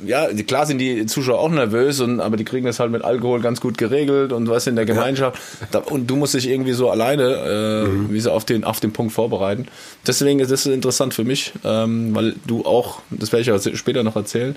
ja, 0.05 0.43
klar 0.43 0.65
sind 0.65 0.77
die 0.77 1.05
Zuschauer 1.05 1.39
auch 1.39 1.49
nervös, 1.49 1.99
und, 1.99 2.21
aber 2.21 2.37
die 2.37 2.45
kriegen 2.45 2.65
das 2.65 2.79
halt 2.79 2.91
mit 2.91 3.03
Alkohol 3.03 3.41
ganz 3.41 3.59
gut 3.59 3.77
geregelt 3.77 4.31
und 4.31 4.49
was 4.49 4.65
in 4.65 4.77
der 4.77 4.85
Gemeinschaft. 4.85 5.41
Ja. 5.73 5.79
Und 5.79 6.07
du 6.07 6.15
musst 6.15 6.33
dich 6.33 6.47
irgendwie 6.47 6.73
so 6.73 6.89
alleine, 6.89 7.83
äh, 7.85 7.87
mhm. 7.87 8.13
wie 8.13 8.19
so 8.21 8.31
auf 8.31 8.45
den, 8.45 8.63
auf 8.63 8.79
den 8.79 8.93
Punkt 8.93 9.11
vorbereiten. 9.11 9.67
Deswegen 10.05 10.39
ist 10.39 10.51
das 10.51 10.65
interessant 10.65 11.13
für 11.13 11.25
mich, 11.25 11.51
ähm, 11.65 12.15
weil 12.15 12.35
du 12.45 12.65
auch, 12.65 13.01
das 13.09 13.33
werde 13.33 13.41
ich 13.41 13.51
auch 13.51 13.75
später 13.75 14.03
noch 14.03 14.15
erzählen, 14.15 14.55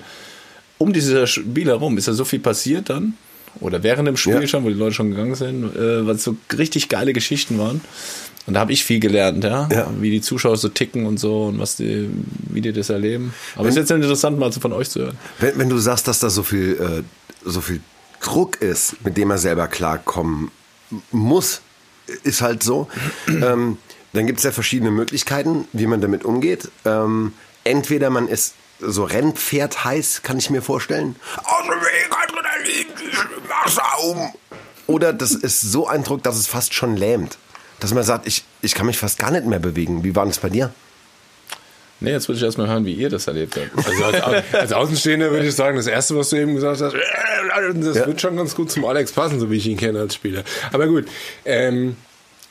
um 0.81 0.93
dieses 0.93 1.29
Spiel 1.29 1.67
herum 1.67 1.97
ist 1.97 2.07
ja 2.07 2.13
so 2.13 2.25
viel 2.25 2.39
passiert 2.39 2.89
dann. 2.89 3.13
Oder 3.59 3.83
während 3.83 4.07
dem 4.07 4.17
Spiel 4.17 4.41
ja. 4.41 4.47
schon, 4.47 4.63
wo 4.63 4.69
die 4.69 4.75
Leute 4.75 4.95
schon 4.95 5.11
gegangen 5.11 5.35
sind, 5.35 5.75
äh, 5.75 6.07
was 6.07 6.23
so 6.23 6.37
richtig 6.57 6.89
geile 6.89 7.13
Geschichten 7.13 7.59
waren. 7.59 7.81
Und 8.47 8.55
da 8.55 8.61
habe 8.61 8.71
ich 8.71 8.83
viel 8.83 8.99
gelernt, 8.99 9.43
ja? 9.43 9.69
ja? 9.71 9.91
Wie 9.99 10.09
die 10.09 10.21
Zuschauer 10.21 10.57
so 10.57 10.69
ticken 10.69 11.05
und 11.05 11.19
so 11.19 11.45
und 11.45 11.59
was 11.59 11.75
die, 11.75 12.09
wie 12.49 12.61
die 12.61 12.71
das 12.71 12.89
erleben. 12.89 13.33
Aber 13.55 13.67
es 13.67 13.75
ist 13.75 13.81
jetzt 13.81 13.91
interessant, 13.91 14.39
mal 14.39 14.51
von 14.51 14.73
euch 14.73 14.89
zu 14.89 15.01
hören. 15.01 15.17
Wenn, 15.39 15.59
wenn 15.59 15.69
du 15.69 15.77
sagst, 15.77 16.07
dass 16.07 16.19
da 16.19 16.29
so 16.29 16.43
viel, 16.43 16.73
äh, 16.79 17.03
so 17.47 17.61
viel 17.61 17.81
Druck 18.21 18.61
ist, 18.61 18.95
mit 19.03 19.17
dem 19.17 19.29
er 19.29 19.37
selber 19.37 19.67
klarkommen 19.67 20.49
muss, 21.11 21.61
ist 22.23 22.41
halt 22.41 22.63
so. 22.63 22.87
ähm, 23.27 23.77
dann 24.13 24.27
gibt 24.27 24.39
es 24.39 24.45
ja 24.45 24.51
verschiedene 24.51 24.91
Möglichkeiten, 24.91 25.65
wie 25.73 25.85
man 25.85 26.01
damit 26.01 26.25
umgeht. 26.25 26.69
Ähm, 26.85 27.33
entweder 27.63 28.09
man 28.09 28.27
ist 28.27 28.55
so 28.81 29.03
Rennpferd 29.03 29.83
heiß, 29.83 30.21
kann 30.23 30.37
ich 30.37 30.49
mir 30.49 30.61
vorstellen. 30.61 31.15
Aus 31.37 31.63
dem 31.63 31.81
Weg, 31.81 32.09
Adrenalin, 32.23 32.87
mach's 33.47 33.77
um. 34.03 34.33
Oder 34.87 35.13
das 35.13 35.31
ist 35.31 35.61
so 35.61 35.87
ein 35.87 36.03
Druck, 36.03 36.23
dass 36.23 36.37
es 36.37 36.47
fast 36.47 36.73
schon 36.73 36.97
lähmt. 36.97 37.37
Dass 37.79 37.93
man 37.93 38.03
sagt, 38.03 38.27
ich, 38.27 38.43
ich 38.61 38.75
kann 38.75 38.85
mich 38.85 38.97
fast 38.97 39.17
gar 39.17 39.31
nicht 39.31 39.45
mehr 39.45 39.59
bewegen. 39.59 40.03
Wie 40.03 40.15
war 40.15 40.25
das 40.25 40.39
bei 40.39 40.49
dir? 40.49 40.73
Nee, 42.01 42.11
jetzt 42.11 42.27
würde 42.27 42.37
ich 42.39 42.43
erstmal 42.43 42.67
hören, 42.67 42.83
wie 42.83 42.93
ihr 42.93 43.09
das 43.09 43.27
erlebt 43.27 43.55
habt. 43.55 43.87
Also 43.87 44.03
als, 44.03 44.53
als 44.53 44.73
Außenstehender 44.73 45.29
würde 45.29 45.47
ich 45.47 45.55
sagen, 45.55 45.77
das 45.77 45.85
Erste, 45.85 46.17
was 46.17 46.29
du 46.29 46.37
eben 46.37 46.55
gesagt 46.55 46.81
hast, 46.81 46.93
das 46.93 47.95
ja. 47.95 48.07
wird 48.07 48.19
schon 48.19 48.35
ganz 48.35 48.55
gut 48.55 48.71
zum 48.71 48.85
Alex 48.85 49.11
passen, 49.11 49.39
so 49.39 49.51
wie 49.51 49.57
ich 49.57 49.67
ihn 49.67 49.77
kenne 49.77 49.99
als 49.99 50.15
Spieler. 50.15 50.43
Aber 50.71 50.87
gut, 50.87 51.05
ähm, 51.45 51.95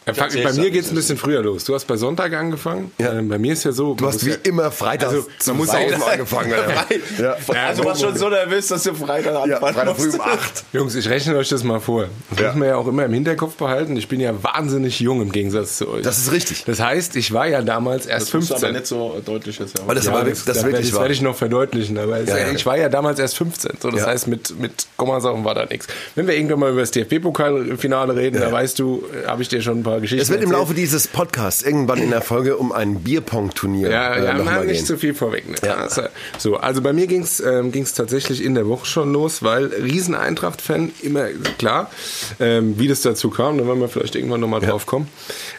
bei 0.06 0.52
mir 0.52 0.70
geht 0.70 0.84
es 0.84 0.90
ein 0.90 0.94
bisschen 0.94 1.18
früher 1.18 1.42
los. 1.42 1.64
Du 1.64 1.74
hast 1.74 1.84
bei 1.86 1.96
Sonntag 1.96 2.32
angefangen. 2.32 2.90
Ja. 2.98 3.12
Ähm, 3.12 3.28
bei 3.28 3.38
mir 3.38 3.52
ist 3.52 3.64
ja 3.64 3.72
so. 3.72 3.94
Du 3.94 4.06
hast 4.06 4.24
wie 4.24 4.30
ja, 4.30 4.36
immer 4.44 4.70
Freitag 4.70 5.10
also, 5.10 5.26
man 5.46 5.56
muss 5.58 5.68
Saufen 5.68 6.02
angefangen. 6.02 6.50
ja. 7.18 7.36
Also 7.66 7.82
du 7.82 7.88
warst 7.88 8.00
schon 8.00 8.16
so 8.16 8.28
nervös, 8.28 8.68
dass 8.68 8.82
du 8.84 8.94
Freitag 8.94 9.34
anfangen 9.34 9.50
ja, 9.50 9.58
Freitag 9.58 9.96
früh 9.96 10.10
um 10.10 10.20
8. 10.20 10.64
Jungs, 10.72 10.94
ich 10.94 11.08
rechne 11.08 11.36
euch 11.36 11.48
das 11.50 11.64
mal 11.64 11.80
vor. 11.80 12.06
Das 12.30 12.40
ja. 12.40 12.46
muss 12.48 12.56
man 12.56 12.68
ja 12.68 12.76
auch 12.76 12.86
immer 12.86 13.04
im 13.04 13.12
Hinterkopf 13.12 13.56
behalten. 13.56 13.96
Ich 13.96 14.08
bin 14.08 14.20
ja 14.20 14.42
wahnsinnig 14.42 15.00
jung 15.00 15.20
im 15.20 15.32
Gegensatz 15.32 15.78
zu 15.78 15.88
euch. 15.88 16.02
Das 16.02 16.18
ist 16.18 16.32
richtig. 16.32 16.64
Das 16.64 16.80
heißt, 16.80 17.16
ich 17.16 17.32
war 17.32 17.46
ja 17.46 17.60
damals 17.62 18.06
erst 18.06 18.22
das 18.22 18.30
15. 18.30 18.54
Das 18.54 18.64
aber 18.64 18.72
nicht 18.72 18.86
so 18.86 19.22
deutlich 19.24 19.58
jetzt. 19.58 19.78
Ja. 19.78 19.94
das, 19.94 20.08
aber 20.08 20.24
das, 20.24 20.44
das, 20.44 20.56
das, 20.56 20.64
wirklich 20.64 20.90
das 20.90 20.98
werde 20.98 21.12
ich 21.12 21.20
noch 21.20 21.36
verdeutlichen. 21.36 21.98
Aber 21.98 22.20
ich 22.20 22.66
war 22.66 22.78
ja 22.78 22.88
damals 22.88 23.18
erst 23.18 23.36
15. 23.36 23.72
So, 23.80 23.90
das 23.90 24.06
heißt, 24.06 24.28
mit, 24.28 24.58
mit 24.58 24.86
Kommasachen 24.96 25.44
war 25.44 25.54
da 25.54 25.66
nichts. 25.66 25.86
Wenn 26.14 26.26
wir 26.26 26.34
irgendwann 26.34 26.60
mal 26.60 26.70
über 26.70 26.80
das 26.80 26.90
DFB-Pokalfinale 26.92 28.16
reden, 28.16 28.40
da 28.40 28.50
weißt 28.50 28.78
du, 28.78 29.04
habe 29.26 29.42
ich 29.42 29.48
dir 29.48 29.60
schon 29.60 29.80
ein 29.80 29.82
paar 29.82 29.89
Geschichten 29.98 30.22
Es 30.22 30.30
wird 30.30 30.42
im 30.42 30.52
Laufe 30.52 30.74
dieses 30.74 31.08
Podcasts 31.08 31.62
irgendwann 31.62 31.98
in 31.98 32.10
der 32.10 32.20
Folge 32.22 32.56
um 32.56 32.70
ein 32.70 33.00
Bierpong-Turnier. 33.00 33.90
Ja, 33.90 34.14
äh, 34.14 34.24
ja, 34.24 34.34
mal 34.34 34.66
nicht 34.66 34.86
zu 34.86 34.96
viel 34.98 35.14
vorwegnehmen. 35.14 35.60
Ja. 35.64 35.76
Also, 35.76 36.02
so, 36.38 36.56
also 36.56 36.82
bei 36.82 36.92
mir 36.92 37.06
ging 37.06 37.22
es 37.22 37.40
ähm, 37.40 37.72
ging's 37.72 37.94
tatsächlich 37.94 38.44
in 38.44 38.54
der 38.54 38.68
Woche 38.68 38.86
schon 38.86 39.12
los, 39.12 39.42
weil 39.42 39.66
riesen 39.66 40.14
Eintracht-Fan, 40.14 40.92
immer 41.02 41.28
klar, 41.58 41.90
ähm, 42.38 42.78
wie 42.78 42.88
das 42.88 43.02
dazu 43.02 43.30
kam, 43.30 43.58
da 43.58 43.66
werden 43.66 43.80
wir 43.80 43.88
vielleicht 43.88 44.14
irgendwann 44.14 44.40
nochmal 44.40 44.62
ja. 44.62 44.68
drauf 44.68 44.86
kommen. 44.86 45.08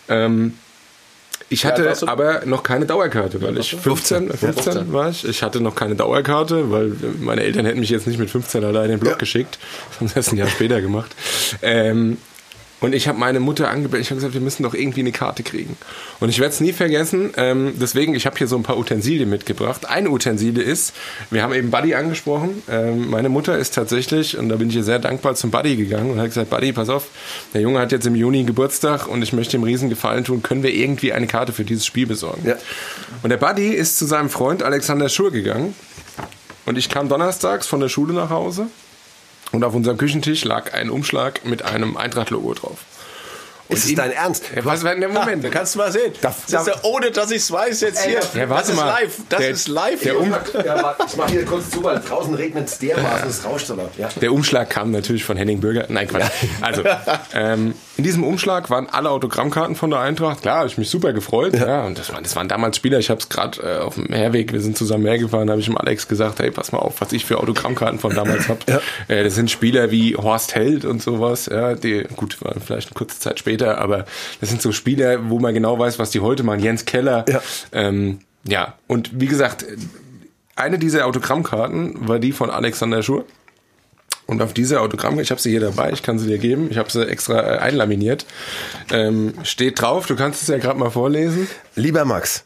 Ähm, 0.07 0.53
Ich 1.49 1.65
hatte 1.65 1.93
du? 1.99 2.07
aber 2.07 2.45
noch 2.45 2.63
keine 2.63 2.85
Dauerkarte, 2.85 3.41
weil 3.41 3.57
ich 3.57 3.75
15, 3.75 4.31
15 4.31 4.93
war 4.93 5.09
ich. 5.09 5.27
Ich 5.27 5.43
hatte 5.43 5.59
noch 5.59 5.75
keine 5.75 5.95
Dauerkarte, 5.95 6.71
weil 6.71 6.93
meine 7.19 7.43
Eltern 7.43 7.65
hätten 7.65 7.81
mich 7.81 7.89
jetzt 7.89 8.07
nicht 8.07 8.19
mit 8.19 8.29
15 8.29 8.63
alleine 8.63 8.85
in 8.85 8.91
den 8.91 8.99
Block 9.01 9.19
geschickt. 9.19 9.59
Das 9.89 9.99
haben 9.99 10.07
sie 10.07 10.15
erst 10.15 10.31
ein 10.31 10.37
Jahr 10.37 10.47
später 10.47 10.81
gemacht. 10.81 11.13
Ähm, 11.61 12.17
und 12.81 12.93
ich 12.93 13.07
habe 13.07 13.19
meine 13.19 13.39
Mutter 13.39 13.69
angebetet, 13.69 14.01
ich 14.01 14.09
habe 14.09 14.15
gesagt, 14.15 14.33
wir 14.33 14.41
müssen 14.41 14.63
doch 14.63 14.73
irgendwie 14.73 15.01
eine 15.01 15.11
Karte 15.11 15.43
kriegen. 15.43 15.77
Und 16.19 16.29
ich 16.29 16.39
werde 16.39 16.53
es 16.53 16.59
nie 16.59 16.73
vergessen, 16.73 17.31
ähm, 17.37 17.73
deswegen, 17.79 18.15
ich 18.15 18.25
habe 18.25 18.37
hier 18.37 18.47
so 18.47 18.57
ein 18.57 18.63
paar 18.63 18.77
Utensilien 18.77 19.29
mitgebracht. 19.29 19.87
Eine 19.87 20.09
Utensilie 20.09 20.63
ist, 20.63 20.93
wir 21.29 21.43
haben 21.43 21.53
eben 21.53 21.69
Buddy 21.69 21.93
angesprochen. 21.93 22.63
Ähm, 22.69 23.09
meine 23.09 23.29
Mutter 23.29 23.57
ist 23.57 23.75
tatsächlich, 23.75 24.35
und 24.37 24.49
da 24.49 24.55
bin 24.55 24.69
ich 24.69 24.75
ihr 24.75 24.83
sehr 24.83 24.97
dankbar, 24.97 25.35
zum 25.35 25.51
Buddy 25.51 25.75
gegangen 25.75 26.09
und 26.09 26.19
hat 26.19 26.25
gesagt, 26.27 26.49
Buddy, 26.49 26.73
pass 26.73 26.89
auf, 26.89 27.07
der 27.53 27.61
Junge 27.61 27.79
hat 27.79 27.91
jetzt 27.91 28.07
im 28.07 28.15
Juni 28.15 28.43
Geburtstag 28.43 29.07
und 29.07 29.21
ich 29.21 29.31
möchte 29.31 29.57
ihm 29.57 29.63
riesen 29.63 29.89
Gefallen 29.89 30.23
tun, 30.23 30.41
können 30.41 30.63
wir 30.63 30.73
irgendwie 30.73 31.13
eine 31.13 31.27
Karte 31.27 31.53
für 31.53 31.63
dieses 31.63 31.85
Spiel 31.85 32.07
besorgen? 32.07 32.41
Ja. 32.47 32.55
Und 33.21 33.29
der 33.29 33.37
Buddy 33.37 33.67
ist 33.69 33.99
zu 33.99 34.07
seinem 34.07 34.31
Freund 34.31 34.63
Alexander 34.63 35.07
Schur 35.07 35.31
gegangen 35.31 35.75
und 36.65 36.79
ich 36.79 36.89
kam 36.89 37.09
donnerstags 37.09 37.67
von 37.67 37.79
der 37.79 37.89
Schule 37.89 38.13
nach 38.13 38.31
Hause 38.31 38.67
und 39.51 39.63
auf 39.63 39.73
unserem 39.73 39.97
Küchentisch 39.97 40.43
lag 40.45 40.73
ein 40.73 40.89
Umschlag 40.89 41.45
mit 41.45 41.63
einem 41.63 41.97
Eintracht-Logo 41.97 42.53
drauf. 42.53 42.79
Ist 43.71 43.85
es 43.85 43.95
dein 43.95 44.11
Ernst? 44.11 44.43
Ja, 44.55 44.63
was 44.65 44.83
war 44.83 44.91
denn 44.91 45.01
der 45.01 45.09
Moment? 45.09 45.43
Da 45.43 45.49
kannst 45.49 45.75
du 45.75 45.79
mal 45.79 45.91
sehen. 45.91 46.13
Darf- 46.21 46.45
das 46.49 46.61
ist 46.61 46.67
ja, 46.67 46.75
ohne 46.83 47.11
dass 47.11 47.31
ich 47.31 47.37
es 47.37 47.51
weiß 47.51 47.81
jetzt 47.81 48.03
hier. 48.05 48.19
Ja, 48.35 48.49
warte 48.49 48.67
das 48.67 48.69
ist 48.69 48.75
mal. 48.75 48.85
live. 48.87 49.17
Das 49.29 49.39
Der- 49.39 49.49
ist 49.49 49.67
live. 49.67 50.01
der 50.01 50.19
Um- 50.19 50.31
Ja, 50.65 50.95
ich 51.07 51.15
mache 51.17 51.31
hier 51.31 51.45
kurz 51.45 51.69
zu, 51.69 51.83
weil 51.83 51.99
draußen 51.99 52.33
regnet 52.35 52.67
es 52.67 52.77
dermaßen, 52.79 53.29
es 53.29 53.45
rauscht 53.45 53.67
so 53.67 53.75
laut. 53.75 53.91
Ja. 53.97 54.09
Der 54.21 54.31
Umschlag 54.33 54.69
kam 54.69 54.91
natürlich 54.91 55.23
von 55.23 55.37
Henning 55.37 55.59
Bürger. 55.59 55.85
Nein, 55.89 56.07
Quatsch. 56.07 56.29
Also, 56.61 56.83
ähm, 57.33 57.73
in 57.97 58.03
diesem 58.03 58.23
Umschlag 58.23 58.69
waren 58.69 58.87
alle 58.89 59.09
Autogrammkarten 59.09 59.75
von 59.75 59.89
der 59.89 59.99
Eintracht. 59.99 60.41
Klar, 60.41 60.57
habe 60.59 60.67
ich 60.67 60.77
mich 60.77 60.89
super 60.89 61.13
gefreut. 61.13 61.53
Ja, 61.55 61.85
und 61.85 61.97
das 61.97 62.11
waren, 62.13 62.23
das 62.23 62.35
waren 62.35 62.47
damals 62.47 62.77
Spieler. 62.77 62.99
Ich 62.99 63.09
habe 63.09 63.19
es 63.19 63.29
gerade 63.29 63.61
äh, 63.61 63.77
auf 63.79 63.95
dem 63.95 64.07
Herweg, 64.07 64.53
wir 64.53 64.61
sind 64.61 64.77
zusammen 64.77 65.05
hergefahren, 65.05 65.49
habe 65.49 65.59
ich 65.59 65.65
dem 65.65 65.77
Alex 65.77 66.07
gesagt, 66.07 66.39
hey, 66.39 66.51
pass 66.51 66.71
mal 66.71 66.79
auf, 66.79 66.99
was 67.01 67.11
ich 67.13 67.25
für 67.25 67.37
Autogrammkarten 67.37 67.99
von 67.99 68.13
damals 68.15 68.49
habe. 68.49 68.59
Äh, 69.07 69.23
das 69.23 69.35
sind 69.35 69.51
Spieler 69.51 69.91
wie 69.91 70.15
Horst 70.15 70.55
Held 70.55 70.85
und 70.85 71.01
sowas. 71.01 71.47
Ja, 71.51 71.75
die, 71.75 72.03
gut, 72.15 72.41
waren 72.41 72.61
vielleicht 72.61 72.87
eine 72.89 72.93
kurze 72.95 73.19
Zeit 73.19 73.39
später, 73.39 73.60
aber 73.67 74.05
das 74.39 74.49
sind 74.49 74.61
so 74.61 74.71
Spieler, 74.71 75.29
wo 75.29 75.39
man 75.39 75.53
genau 75.53 75.77
weiß, 75.77 75.99
was 75.99 76.11
die 76.11 76.19
heute 76.19 76.43
machen. 76.43 76.59
Jens 76.59 76.85
Keller. 76.85 77.25
Ja. 77.27 77.41
Ähm, 77.71 78.19
ja, 78.43 78.75
und 78.87 79.19
wie 79.19 79.27
gesagt, 79.27 79.65
eine 80.55 80.79
dieser 80.79 81.05
Autogrammkarten 81.05 82.07
war 82.07 82.19
die 82.19 82.31
von 82.31 82.49
Alexander 82.49 83.03
Schur. 83.03 83.25
Und 84.27 84.41
auf 84.41 84.53
dieser 84.53 84.81
Autogrammkarte, 84.81 85.23
ich 85.23 85.31
habe 85.31 85.41
sie 85.41 85.49
hier 85.49 85.59
dabei, 85.59 85.91
ich 85.91 86.03
kann 86.03 86.17
sie 86.17 86.27
dir 86.27 86.37
geben, 86.37 86.69
ich 86.71 86.77
habe 86.77 86.89
sie 86.89 87.05
extra 87.05 87.41
äh, 87.41 87.57
einlaminiert, 87.57 88.25
ähm, 88.91 89.33
steht 89.43 89.81
drauf, 89.81 90.05
du 90.05 90.15
kannst 90.15 90.41
es 90.41 90.47
ja 90.47 90.57
gerade 90.57 90.79
mal 90.79 90.89
vorlesen. 90.89 91.49
Lieber 91.75 92.05
Max, 92.05 92.45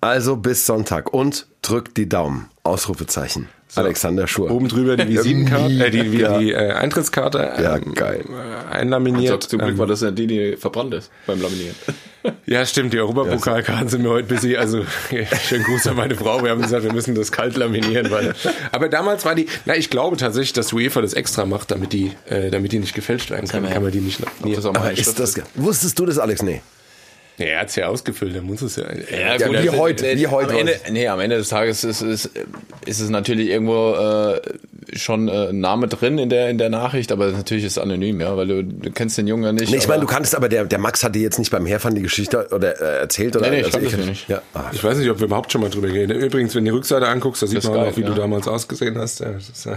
also 0.00 0.36
bis 0.36 0.64
Sonntag 0.64 1.12
und 1.12 1.46
drückt 1.60 1.96
die 1.98 2.08
Daumen. 2.08 2.48
Ausrufezeichen. 2.62 3.48
Alexander 3.78 4.26
Schur. 4.26 4.50
Oben 4.50 4.68
drüber 4.68 4.96
die 4.96 5.08
Visitenkarte, 5.16 5.86
äh, 5.86 5.90
die, 5.90 6.02
die, 6.10 6.18
Ja. 6.18 6.38
die 6.38 6.52
äh, 6.52 6.72
Eintrittskarte 6.72 7.38
Ja, 7.38 7.76
ähm, 7.76 7.94
geil. 7.94 8.24
äh, 8.70 8.74
einlaminiert. 8.74 9.34
Also, 9.34 9.48
zum 9.48 9.58
Glück 9.60 9.70
Ähm, 9.72 9.78
war 9.78 9.86
das 9.86 10.00
ja 10.00 10.10
die, 10.10 10.26
die 10.26 10.56
verbrannt 10.56 10.94
ist 10.94 11.10
beim 11.26 11.40
Laminieren. 11.40 11.74
ja, 12.46 12.64
stimmt, 12.66 12.92
die 12.92 12.98
Europapokalkarten 12.98 13.88
sind 13.88 14.02
mir 14.02 14.10
heute 14.10 14.28
busy. 14.34 14.56
Also 14.56 14.84
schönen 15.48 15.64
Gruß 15.64 15.86
an 15.88 15.96
meine 15.96 16.14
Frau. 16.16 16.42
Wir 16.42 16.50
haben 16.50 16.62
gesagt, 16.62 16.84
wir 16.84 16.92
müssen 16.92 17.14
das 17.14 17.30
kalt 17.32 17.56
laminieren. 17.56 18.10
Weil, 18.10 18.34
aber 18.72 18.88
damals 18.88 19.24
war 19.24 19.34
die, 19.34 19.46
na, 19.64 19.76
ich 19.76 19.90
glaube 19.90 20.16
tatsächlich, 20.16 20.52
dass 20.54 20.72
UEFA 20.72 21.02
das 21.02 21.12
extra 21.14 21.44
macht, 21.46 21.70
damit 21.70 21.92
die, 21.92 22.12
äh, 22.28 22.50
damit 22.50 22.72
die 22.72 22.78
nicht 22.78 22.94
gefälscht 22.94 23.30
werden 23.30 23.48
kann, 23.48 23.68
kann 23.68 23.82
man 23.82 23.92
die 23.92 24.00
nicht 24.00 24.20
Das 24.20 24.26
laminieren. 24.40 24.76
Aber 24.76 24.92
ist 24.92 25.18
das, 25.20 25.40
wusstest 25.54 25.98
du 25.98 26.06
das, 26.06 26.18
Alex? 26.18 26.42
Nee. 26.42 26.62
Ja, 27.38 27.46
er 27.46 27.60
hat's 27.60 27.76
ja 27.76 27.88
ausgefüllt, 27.88 28.34
dann 28.34 28.44
muss 28.44 28.62
es 28.62 28.76
ja. 28.76 28.84
Ja, 28.84 29.36
Ja, 29.36 29.46
gut, 29.46 29.62
wie 29.62 29.70
heute, 29.70 30.16
wie 30.16 30.26
heute 30.26 30.54
Am 30.54 30.60
Ende, 30.60 30.80
nee, 30.90 31.06
am 31.06 31.20
Ende 31.20 31.36
des 31.36 31.48
Tages 31.50 31.84
ist, 31.84 32.00
ist, 32.00 32.30
ist 32.86 33.00
es 33.00 33.10
natürlich 33.10 33.48
irgendwo 33.48 33.92
äh, 33.92 34.40
schon 34.94 35.28
äh, 35.28 35.48
ein 35.48 35.60
Name 35.60 35.88
drin 35.88 36.18
in 36.18 36.28
der 36.28 36.50
in 36.50 36.58
der 36.58 36.70
Nachricht, 36.70 37.12
aber 37.12 37.32
natürlich 37.32 37.64
ist 37.64 37.72
es 37.72 37.78
anonym, 37.78 38.20
ja, 38.20 38.36
weil 38.36 38.46
du, 38.46 38.64
du 38.64 38.90
kennst 38.90 39.18
den 39.18 39.26
Jungen 39.26 39.44
ja 39.44 39.52
nicht. 39.52 39.70
Nee, 39.70 39.78
ich 39.78 39.88
meine, 39.88 40.00
du 40.00 40.06
kannst 40.06 40.34
aber, 40.34 40.48
der, 40.48 40.64
der 40.64 40.78
Max 40.78 41.02
hat 41.02 41.14
dir 41.14 41.22
jetzt 41.22 41.38
nicht 41.38 41.50
beim 41.50 41.66
Herfahren 41.66 41.94
die 41.94 42.02
Geschichte 42.02 42.48
oder 42.52 42.80
äh, 42.80 43.00
erzählt 43.00 43.36
oder 43.36 43.50
Nee, 43.50 43.62
nee, 43.62 43.68
ich 43.68 43.74
also 43.74 43.88
sie 43.88 43.96
nicht. 43.96 44.28
Ja. 44.28 44.42
Ah. 44.54 44.64
Ich 44.72 44.82
weiß 44.82 44.98
nicht, 44.98 45.10
ob 45.10 45.18
wir 45.18 45.26
überhaupt 45.26 45.52
schon 45.52 45.60
mal 45.60 45.70
drüber 45.70 45.88
reden. 45.88 46.12
Übrigens, 46.12 46.54
wenn 46.54 46.64
du 46.64 46.70
die 46.70 46.76
Rückseite 46.76 47.08
anguckst, 47.08 47.42
da 47.42 47.46
sieht 47.46 47.58
Das 47.58 47.64
man 47.64 47.72
ist 47.72 47.78
auch 47.78 47.82
geil, 47.82 47.90
noch, 47.90 47.96
wie 47.96 48.02
ja. 48.02 48.08
du 48.08 48.14
damals 48.14 48.48
ausgesehen 48.48 48.98
hast. 48.98 49.20
Ja, 49.20 49.32
das 49.32 49.48
ist, 49.48 49.68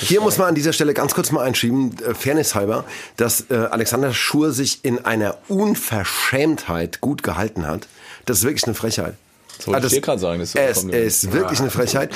Hier 0.00 0.20
muss 0.20 0.38
man 0.38 0.48
an 0.48 0.54
dieser 0.54 0.72
Stelle 0.72 0.94
ganz 0.94 1.14
kurz 1.14 1.32
mal 1.32 1.42
einschieben, 1.42 1.94
äh, 2.06 2.14
fairnesshalber, 2.14 2.84
dass 3.16 3.50
äh, 3.50 3.54
Alexander 3.54 4.12
Schur 4.12 4.52
sich 4.52 4.84
in 4.84 5.04
einer 5.04 5.36
Unverschämtheit 5.48 7.00
gut 7.00 7.22
gehalten 7.22 7.66
hat. 7.66 7.88
Das 8.26 8.38
ist 8.38 8.44
wirklich 8.44 8.64
eine 8.64 8.74
Frechheit. 8.74 9.14
Das 9.58 9.66
wollte 9.66 9.86
ich 9.86 9.92
dir 9.92 10.00
gerade 10.00 10.20
sagen, 10.20 10.40
das 10.40 10.54
es 10.54 10.84
ist 10.84 11.32
wirklich 11.32 11.60
eine 11.60 11.70
Frechheit. 11.70 12.10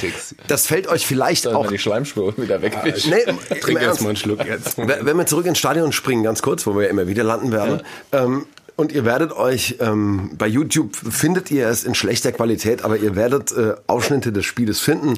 Das 0.49 0.67
fällt 0.67 0.89
euch 0.89 1.07
vielleicht 1.07 1.47
auch 1.47 1.69
die 1.69 1.79
Schleimspur 1.79 2.37
wieder 2.37 2.63
weg 2.63 2.77
ist. 2.85 3.07
Nee, 3.07 3.25
trink 3.61 3.81
erst 3.81 4.03
mal 4.03 4.09
einen 4.09 4.17
Schluck 4.17 4.45
jetzt. 4.45 4.79
Wenn 4.79 5.17
wir 5.17 5.27
zurück 5.27 5.47
ins 5.47 5.59
Stadion 5.59 5.93
springen, 5.93 6.23
ganz 6.23 6.43
kurz, 6.43 6.67
wo 6.67 6.75
wir 6.75 6.85
ja 6.85 6.91
immer 6.91 7.07
wieder 7.09 7.25
landen 7.25 7.53
werden, 7.53 7.83
ähm, 8.13 8.47
und 8.77 8.93
ihr 8.93 9.07
werdet 9.07 9.33
euch, 9.33 9.77
ähm, 9.81 10.33
bei 10.37 10.47
YouTube 10.47 10.95
findet 10.95 11.51
ihr 11.51 11.67
es 11.69 11.85
in 11.85 11.95
schlechter 11.95 12.31
Qualität, 12.31 12.85
aber 12.85 12.99
ihr 12.99 13.17
werdet 13.17 13.51
äh, 13.53 13.75
Ausschnitte 13.87 14.33
des 14.33 14.45
Spieles 14.45 14.81
finden. 14.81 15.15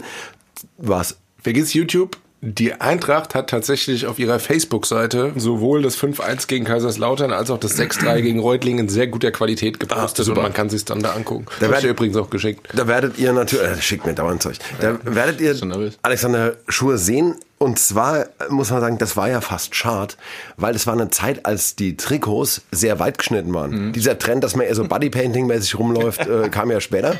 Was? 0.76 1.16
Vergiss 1.42 1.74
YouTube. 1.74 2.16
Die 2.40 2.74
Eintracht 2.80 3.34
hat 3.34 3.50
tatsächlich 3.50 4.06
auf 4.06 4.20
ihrer 4.20 4.38
Facebook-Seite 4.38 5.32
sowohl 5.36 5.82
das 5.82 5.98
5-1 5.98 6.46
gegen 6.46 6.64
Kaiserslautern 6.64 7.32
als 7.32 7.50
auch 7.50 7.58
das 7.58 7.76
6-3 7.76 8.20
gegen 8.22 8.38
Reutlingen 8.38 8.84
in 8.86 8.88
sehr 8.88 9.08
guter 9.08 9.32
Qualität 9.32 9.80
gepostet 9.80 10.28
und 10.28 10.36
man 10.36 10.52
kann 10.52 10.70
sich 10.70 10.84
dann 10.84 11.00
da 11.02 11.14
angucken. 11.14 11.46
Da 11.58 11.62
werd- 11.62 11.70
wird 11.72 11.82
dir 11.82 11.88
übrigens 11.90 12.16
auch 12.16 12.30
geschickt. 12.30 12.68
Da 12.74 12.86
werdet 12.86 13.18
ihr 13.18 13.32
natürlich, 13.32 13.66
äh, 13.66 13.82
schickt 13.82 14.06
mir 14.06 14.14
dauernd 14.14 14.42
Zeug. 14.42 14.56
Da 14.80 14.98
werdet 15.04 15.40
ihr. 15.40 15.56
Alexander 16.02 16.56
Schur 16.68 16.96
sehen. 16.98 17.34
Und 17.58 17.78
zwar 17.80 18.26
muss 18.50 18.70
man 18.70 18.80
sagen, 18.80 18.98
das 18.98 19.16
war 19.16 19.28
ja 19.28 19.40
fast 19.40 19.74
schad, 19.74 20.16
weil 20.56 20.76
es 20.76 20.86
war 20.86 20.94
eine 20.94 21.10
Zeit, 21.10 21.44
als 21.44 21.74
die 21.74 21.96
Trikots 21.96 22.62
sehr 22.70 23.00
weit 23.00 23.18
geschnitten 23.18 23.52
waren. 23.52 23.92
Dieser 23.92 24.16
Trend, 24.16 24.44
dass 24.44 24.54
man 24.54 24.64
eher 24.66 24.76
so 24.76 24.84
Bodypainting-mäßig 24.84 25.76
rumläuft, 25.76 26.24
äh, 26.28 26.50
kam 26.50 26.70
ja 26.70 26.80
später. 26.80 27.16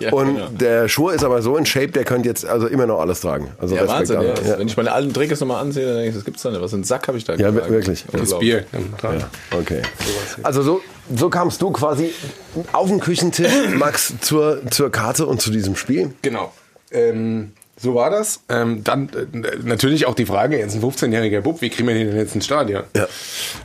Ja, 0.00 0.12
Und 0.14 0.36
genau. 0.36 0.48
der 0.48 0.88
Schur 0.88 1.12
ist 1.12 1.24
aber 1.24 1.42
so 1.42 1.58
in 1.58 1.66
Shape, 1.66 1.88
der 1.88 2.04
könnte 2.04 2.26
jetzt 2.26 2.46
also 2.46 2.66
immer 2.68 2.86
noch 2.86 3.00
alles 3.00 3.20
tragen. 3.20 3.48
Also 3.58 3.74
Ja, 3.74 3.82
Respekt 3.82 4.08
Wahnsinn, 4.18 4.22
ja. 4.46 4.50
ja. 4.52 4.58
Wenn 4.58 4.66
ich 4.68 4.76
meine 4.78 4.92
alten 4.92 5.12
Tricks 5.12 5.40
nochmal 5.40 5.60
ansehe, 5.60 5.84
dann 5.86 5.96
denke 5.96 6.08
ich, 6.08 6.14
das 6.14 6.24
gibt's 6.24 6.40
da 6.42 6.50
nicht. 6.50 6.62
Was 6.62 6.70
für 6.70 6.78
ein 6.78 6.84
Sack 6.84 7.06
habe 7.08 7.18
ich 7.18 7.24
da 7.24 7.34
Ja, 7.34 7.50
getragen? 7.50 7.72
wirklich. 7.74 8.04
Das 8.10 8.20
Unglaublich. 8.22 8.64
Bier. 8.70 8.82
dran. 8.98 9.24
Okay. 9.50 9.82
Also 10.42 10.62
so, 10.62 10.80
so 11.14 11.28
kamst 11.28 11.60
du 11.60 11.70
quasi 11.70 12.12
auf 12.72 12.88
den 12.88 13.00
Küchentisch, 13.00 13.52
Max, 13.74 14.14
zur, 14.22 14.62
zur 14.70 14.90
Karte 14.90 15.26
und 15.26 15.42
zu 15.42 15.50
diesem 15.50 15.76
Spiel. 15.76 16.14
Genau. 16.22 16.52
Ähm, 16.92 17.52
so 17.78 17.94
war 17.94 18.10
das. 18.10 18.40
Ähm, 18.48 18.82
dann 18.84 19.10
äh, 19.10 19.56
natürlich 19.62 20.06
auch 20.06 20.14
die 20.14 20.26
Frage, 20.26 20.58
jetzt 20.58 20.74
ein 20.74 20.82
15-jähriger 20.82 21.42
Bub, 21.42 21.60
wie 21.60 21.68
kriegen 21.68 21.86
wir 21.86 21.94
den 21.94 22.08
denn 22.08 22.16
jetzt 22.16 22.34
ins 22.34 22.46
Stadion? 22.46 22.84
Ja. 22.94 23.06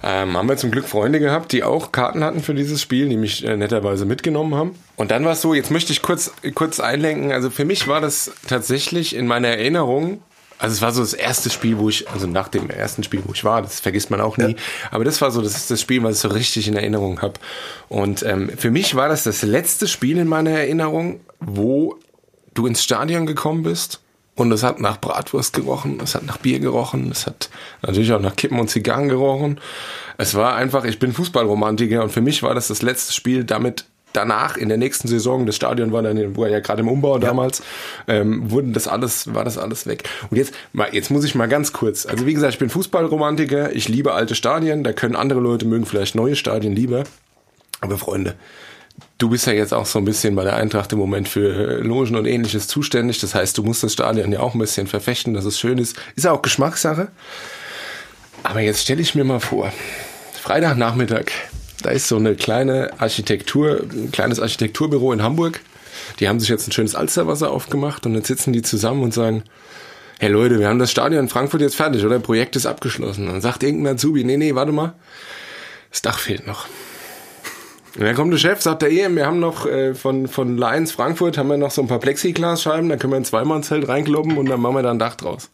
Ähm, 0.03 0.36
haben 0.36 0.50
wir 0.50 0.58
zum 0.58 0.70
Glück 0.72 0.88
Freunde 0.88 1.20
gehabt, 1.20 1.51
die 1.53 1.63
auch 1.63 1.91
Karten 1.91 2.24
hatten 2.24 2.41
für 2.41 2.53
dieses 2.53 2.82
Spiel, 2.82 3.08
die 3.08 3.18
mich 3.18 3.46
äh, 3.46 3.56
netterweise 3.56 4.06
mitgenommen 4.06 4.56
haben. 4.56 4.75
Und 4.98 5.12
dann 5.12 5.24
war 5.24 5.32
es 5.32 5.41
so, 5.41 5.53
jetzt 5.53 5.72
möchte 5.72 5.94
ich 5.94 6.01
kurz, 6.01 6.32
kurz 6.56 6.80
einlenken, 6.80 7.32
also 7.32 7.50
für 7.50 7.65
mich 7.65 7.88
war 7.88 8.01
das 8.01 8.32
tatsächlich 8.48 9.15
in 9.15 9.27
meiner 9.27 9.48
Erinnerung, 9.48 10.22
also 10.62 10.75
es 10.75 10.82
war 10.84 10.91
so 10.91 11.01
das 11.01 11.13
erste 11.13 11.50
Spiel, 11.50 11.80
wo 11.80 11.89
ich, 11.89 12.08
also 12.10 12.27
nach 12.27 12.48
dem 12.48 12.70
ersten 12.70 13.03
Spiel, 13.03 13.24
wo 13.25 13.34
ich 13.34 13.44
war, 13.44 13.63
das 13.63 13.80
vergisst 13.80 14.12
man 14.12 14.22
auch 14.22 14.38
nie, 14.38 14.56
aber 14.91 15.03
das 15.03 15.20
war 15.20 15.32
so, 15.32 15.41
das 15.41 15.56
ist 15.56 15.72
das 15.72 15.82
Spiel, 15.82 16.03
was 16.03 16.18
ich 16.18 16.22
so 16.22 16.27
richtig 16.27 16.68
in 16.68 16.75
Erinnerung 16.75 17.22
habe. 17.24 17.34
Und 17.89 18.22
ähm, 18.22 18.51
für 18.56 18.70
mich 18.70 18.94
war 18.94 19.10
das 19.10 19.24
das 19.24 19.41
letzte 19.41 19.88
Spiel 19.88 20.20
in 20.20 20.27
meiner 20.27 20.51
Erinnerung, 20.51 21.22
wo 21.39 21.98
du 22.53 22.67
ins 22.67 22.84
Stadion 22.84 23.25
gekommen 23.25 23.63
bist 23.63 24.01
und 24.36 24.51
es 24.51 24.63
hat 24.63 24.79
nach 24.79 24.98
Bratwurst 24.98 25.53
gerochen, 25.53 26.00
es 26.03 26.15
hat 26.15 26.25
nach 26.25 26.38
Bier 26.38 26.60
gerochen, 26.60 27.10
es 27.12 27.27
hat 27.27 27.50
natürlich 27.81 28.13
auch 28.13 28.22
nach 28.22 28.36
Kippen 28.36 28.60
und 28.60 28.70
Zigarren 28.70 29.10
gerochen. 29.10 29.60
Es 30.17 30.36
war 30.36 30.55
einfach, 30.55 30.86
ich 30.86 31.00
bin 31.00 31.13
Fußballromantiker 31.13 32.03
und 32.03 32.12
für 32.12 32.22
mich 32.22 32.43
war 32.43 32.53
das 32.53 32.67
das 32.67 32.81
letzte 32.81 33.13
Spiel 33.13 33.43
damit 33.43 33.86
danach 34.13 34.58
in 34.58 34.70
der 34.70 34.77
nächsten 34.77 35.08
Saison, 35.08 35.46
das 35.46 35.55
Stadion 35.55 35.91
war 35.91 36.01
dann, 36.01 36.36
war 36.36 36.50
ja 36.50 36.60
gerade 36.60 36.81
im 36.81 36.88
Umbau 36.88 37.17
damals, 37.17 37.63
ähm, 38.08 38.51
wurden 38.51 38.74
das 38.74 38.88
alles, 38.88 39.34
war 39.34 39.43
das 39.43 39.58
alles 39.58 39.88
weg. 39.88 40.03
Und 40.29 40.38
jetzt, 40.38 40.53
mal, 40.74 40.89
jetzt 40.93 41.12
muss 41.12 41.24
ich 41.24 41.36
mal 41.36 41.48
ganz 41.48 41.74
kurz, 41.74 42.05
also 42.05 42.25
wie 42.25 42.34
gesagt, 42.34 42.53
ich 42.53 42.60
bin 42.60 42.70
Fußballromantiker, 42.70 43.74
ich 43.74 43.88
liebe 43.88 44.13
alte 44.13 44.36
Stadien, 44.36 44.84
da 44.84 44.93
können 44.93 45.15
andere 45.15 45.39
Leute 45.39 45.65
mögen 45.65 45.86
vielleicht 45.86 46.15
neue 46.15 46.36
Stadien 46.36 46.75
lieber, 46.75 47.03
aber 47.79 47.98
Freunde, 47.98 48.36
Du 49.17 49.29
bist 49.29 49.46
ja 49.46 49.53
jetzt 49.53 49.74
auch 49.74 49.86
so 49.86 50.00
ein 50.00 50.05
bisschen 50.05 50.36
bei 50.36 50.43
der 50.43 50.55
Eintracht 50.55 50.91
im 50.93 51.00
Moment 51.00 51.29
für 51.29 51.79
Logen 51.81 52.15
und 52.15 52.25
ähnliches 52.25 52.67
zuständig. 52.67 53.20
Das 53.20 53.36
heißt, 53.36 53.58
du 53.58 53.63
musst 53.63 53.84
das 53.84 53.93
Stadion 53.93 54.31
ja 54.31 54.39
auch 54.39 54.55
ein 54.55 54.60
bisschen 54.60 54.88
verfechten, 54.88 55.34
dass 55.34 55.46
es 55.46 55.60
schön 55.60 55.77
ist. 55.77 55.96
Ist 56.15 56.27
auch 56.27 56.41
Geschmackssache. 56.41 57.10
Aber 58.43 58.62
jetzt 58.62 58.81
stelle 58.81 59.01
ich 59.01 59.13
mir 59.13 59.24
mal 59.24 59.39
vor, 59.39 59.72
Freitagnachmittag, 60.41 61.25
da 61.84 61.91
ist 61.91 62.08
so 62.08 62.17
eine 62.17 62.36
kleine 62.36 62.91
Architektur, 63.00 63.81
ein 63.91 64.12
kleines 64.12 64.39
Architekturbüro 64.39 65.13
in 65.13 65.22
Hamburg. 65.22 65.62
Die 66.20 66.27
haben 66.27 66.39
sich 66.39 66.50
jetzt 66.50 66.67
ein 66.67 66.72
schönes 66.72 66.96
Alsterwasser 66.96 67.51
aufgemacht 67.51 68.05
und 68.05 68.15
jetzt 68.15 68.27
sitzen 68.27 68.53
die 68.53 68.62
zusammen 68.63 69.03
und 69.03 69.13
sagen, 69.13 69.43
hey 70.20 70.29
Leute, 70.29 70.60
wir 70.60 70.67
haben 70.67 70.79
das 70.79 70.91
Stadion 70.91 71.24
in 71.24 71.29
Frankfurt 71.29 71.62
jetzt 71.62 71.75
fertig, 71.75 72.03
oder? 72.05 72.20
Projekt 72.20 72.55
ist 72.55 72.65
abgeschlossen. 72.65 73.27
Dann 73.27 73.41
sagt 73.41 73.63
irgendein 73.63 73.96
Azubi, 73.96 74.24
nee, 74.24 74.38
nee, 74.38 74.55
warte 74.55 74.72
mal, 74.72 74.93
das 75.89 76.01
Dach 76.01 76.20
fehlt 76.20 76.48
noch. 76.48 76.67
Und 77.96 78.04
dann 78.06 78.16
kommt 78.16 78.32
der 78.32 78.38
Chef, 78.38 78.62
sagt 78.62 78.84
er, 78.84 78.90
eh, 78.90 79.10
wir 79.10 79.26
haben 79.26 79.40
noch 79.40 79.66
äh, 79.66 79.94
von, 79.94 80.28
von 80.28 80.58
Lions 80.58 80.94
Frankfurt 80.94 81.38
haben 81.38 81.50
wir 81.50 81.58
noch 81.58 81.72
so 81.72 81.82
ein 81.82 81.88
paar 81.88 82.00
Plexiglasscheiben, 82.00 82.90
da 82.90 82.96
können 82.96 83.12
wir 83.12 83.18
ein 83.18 83.26
Zweimannzelt 83.26 83.88
reinkloppen 83.88 84.38
und 84.38 84.48
dann 84.48 84.62
machen 84.62 84.76
wir 84.76 84.84
da 84.84 84.92
ein 84.92 85.00
Dach 85.00 85.16
draus. 85.16 85.50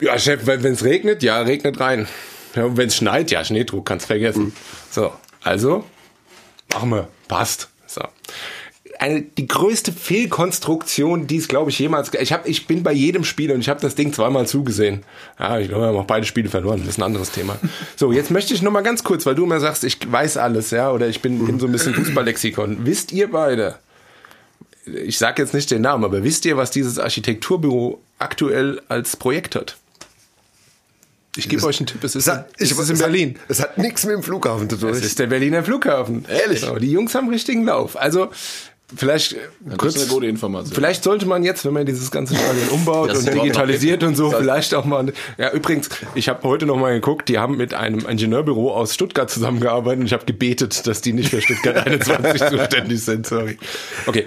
Ja, 0.00 0.18
Chef, 0.18 0.46
wenn 0.46 0.64
es 0.64 0.84
regnet, 0.84 1.22
ja, 1.22 1.40
regnet 1.40 1.78
rein. 1.80 2.08
Ja, 2.54 2.64
und 2.64 2.76
wenn 2.76 2.88
es 2.88 2.96
schneit, 2.96 3.30
ja, 3.30 3.44
Schneedruck, 3.44 3.86
kannst 3.86 4.06
vergessen. 4.06 4.54
So, 4.90 5.12
also, 5.42 5.84
machen 6.72 6.90
wir, 6.90 7.08
passt. 7.28 7.68
So. 7.86 8.02
Eine, 9.00 9.22
die 9.22 9.46
größte 9.46 9.92
Fehlkonstruktion, 9.92 11.28
die 11.28 11.36
es, 11.36 11.46
glaube 11.46 11.70
ich, 11.70 11.78
jemals. 11.78 12.12
Ich, 12.14 12.32
hab, 12.32 12.48
ich 12.48 12.66
bin 12.66 12.82
bei 12.82 12.92
jedem 12.92 13.22
Spiel 13.22 13.52
und 13.52 13.60
ich 13.60 13.68
habe 13.68 13.80
das 13.80 13.94
Ding 13.94 14.12
zweimal 14.12 14.46
zugesehen. 14.48 15.04
Ja, 15.38 15.58
ich 15.58 15.68
glaube, 15.68 15.84
wir 15.84 15.88
haben 15.88 15.96
auch 15.98 16.04
beide 16.04 16.26
Spiele 16.26 16.48
verloren. 16.48 16.80
Das 16.80 16.88
ist 16.88 16.98
ein 16.98 17.04
anderes 17.04 17.30
Thema. 17.30 17.56
So, 17.96 18.10
jetzt 18.10 18.32
möchte 18.32 18.54
ich 18.54 18.62
nur 18.62 18.72
mal 18.72 18.82
ganz 18.82 19.04
kurz, 19.04 19.24
weil 19.24 19.36
du 19.36 19.44
immer 19.44 19.60
sagst, 19.60 19.84
ich 19.84 19.98
weiß 20.10 20.36
alles, 20.36 20.72
ja, 20.72 20.90
oder 20.90 21.06
ich 21.06 21.22
bin, 21.22 21.46
bin 21.46 21.60
so 21.60 21.66
ein 21.66 21.72
bisschen 21.72 21.94
Fußballlexikon. 21.94 22.86
Wisst 22.86 23.12
ihr 23.12 23.30
beide, 23.30 23.78
ich 24.84 25.18
sage 25.18 25.42
jetzt 25.42 25.54
nicht 25.54 25.70
den 25.70 25.82
Namen, 25.82 26.04
aber 26.04 26.24
wisst 26.24 26.44
ihr, 26.44 26.56
was 26.56 26.70
dieses 26.70 26.98
Architekturbüro 26.98 28.00
aktuell 28.18 28.80
als 28.88 29.16
Projekt 29.16 29.54
hat? 29.54 29.76
Ich 31.36 31.48
gebe 31.48 31.64
euch 31.64 31.78
einen 31.78 31.86
Tipp, 31.86 32.02
es 32.02 32.16
ist, 32.16 32.26
hat, 32.26 32.50
es 32.58 32.72
ist 32.72 32.88
in 32.88 32.94
es 32.94 32.98
Berlin. 32.98 33.34
Hat, 33.34 33.44
es 33.48 33.60
hat 33.60 33.78
nichts 33.78 34.04
mit 34.04 34.14
dem 34.14 34.24
Flughafen 34.24 34.68
zu 34.68 34.76
tun. 34.76 34.88
Es 34.88 35.04
ist 35.04 35.20
der 35.20 35.28
Berliner 35.28 35.62
Flughafen. 35.62 36.24
Ehrlich? 36.28 36.62
Genau, 36.62 36.80
die 36.80 36.90
Jungs 36.90 37.14
haben 37.14 37.28
richtigen 37.28 37.64
Lauf. 37.64 37.96
Also 37.96 38.30
vielleicht 38.94 39.36
Das 39.60 39.78
kurz, 39.78 40.06
vielleicht 40.72 41.04
sollte 41.04 41.26
man 41.26 41.42
jetzt, 41.42 41.64
wenn 41.64 41.72
man 41.72 41.86
dieses 41.86 42.10
ganze 42.10 42.34
Stadion 42.34 42.68
umbaut 42.70 43.10
Das 43.10 43.18
und 43.18 43.34
digitalisiert 43.34 44.02
und 44.02 44.16
so, 44.16 44.30
vielleicht 44.30 44.74
auch 44.74 44.84
mal. 44.84 45.12
Ja, 45.36 45.52
übrigens, 45.52 45.90
ich 46.14 46.28
habe 46.28 46.42
heute 46.42 46.66
noch 46.66 46.76
mal 46.76 46.92
geguckt. 46.94 47.28
Die 47.28 47.38
haben 47.38 47.56
mit 47.56 47.74
einem 47.74 48.06
Ingenieurbüro 48.06 48.72
aus 48.74 48.94
Stuttgart 48.94 49.30
zusammengearbeitet 49.30 50.00
und 50.00 50.06
ich 50.06 50.12
habe 50.12 50.24
gebetet, 50.24 50.86
dass 50.86 51.00
die 51.00 51.12
nicht 51.12 51.30
für 51.30 51.40
Stuttgart 51.42 51.76
21 51.86 52.42
zuständig 52.48 53.04
sind. 53.04 53.26
Sorry. 53.26 53.58
Okay. 54.06 54.26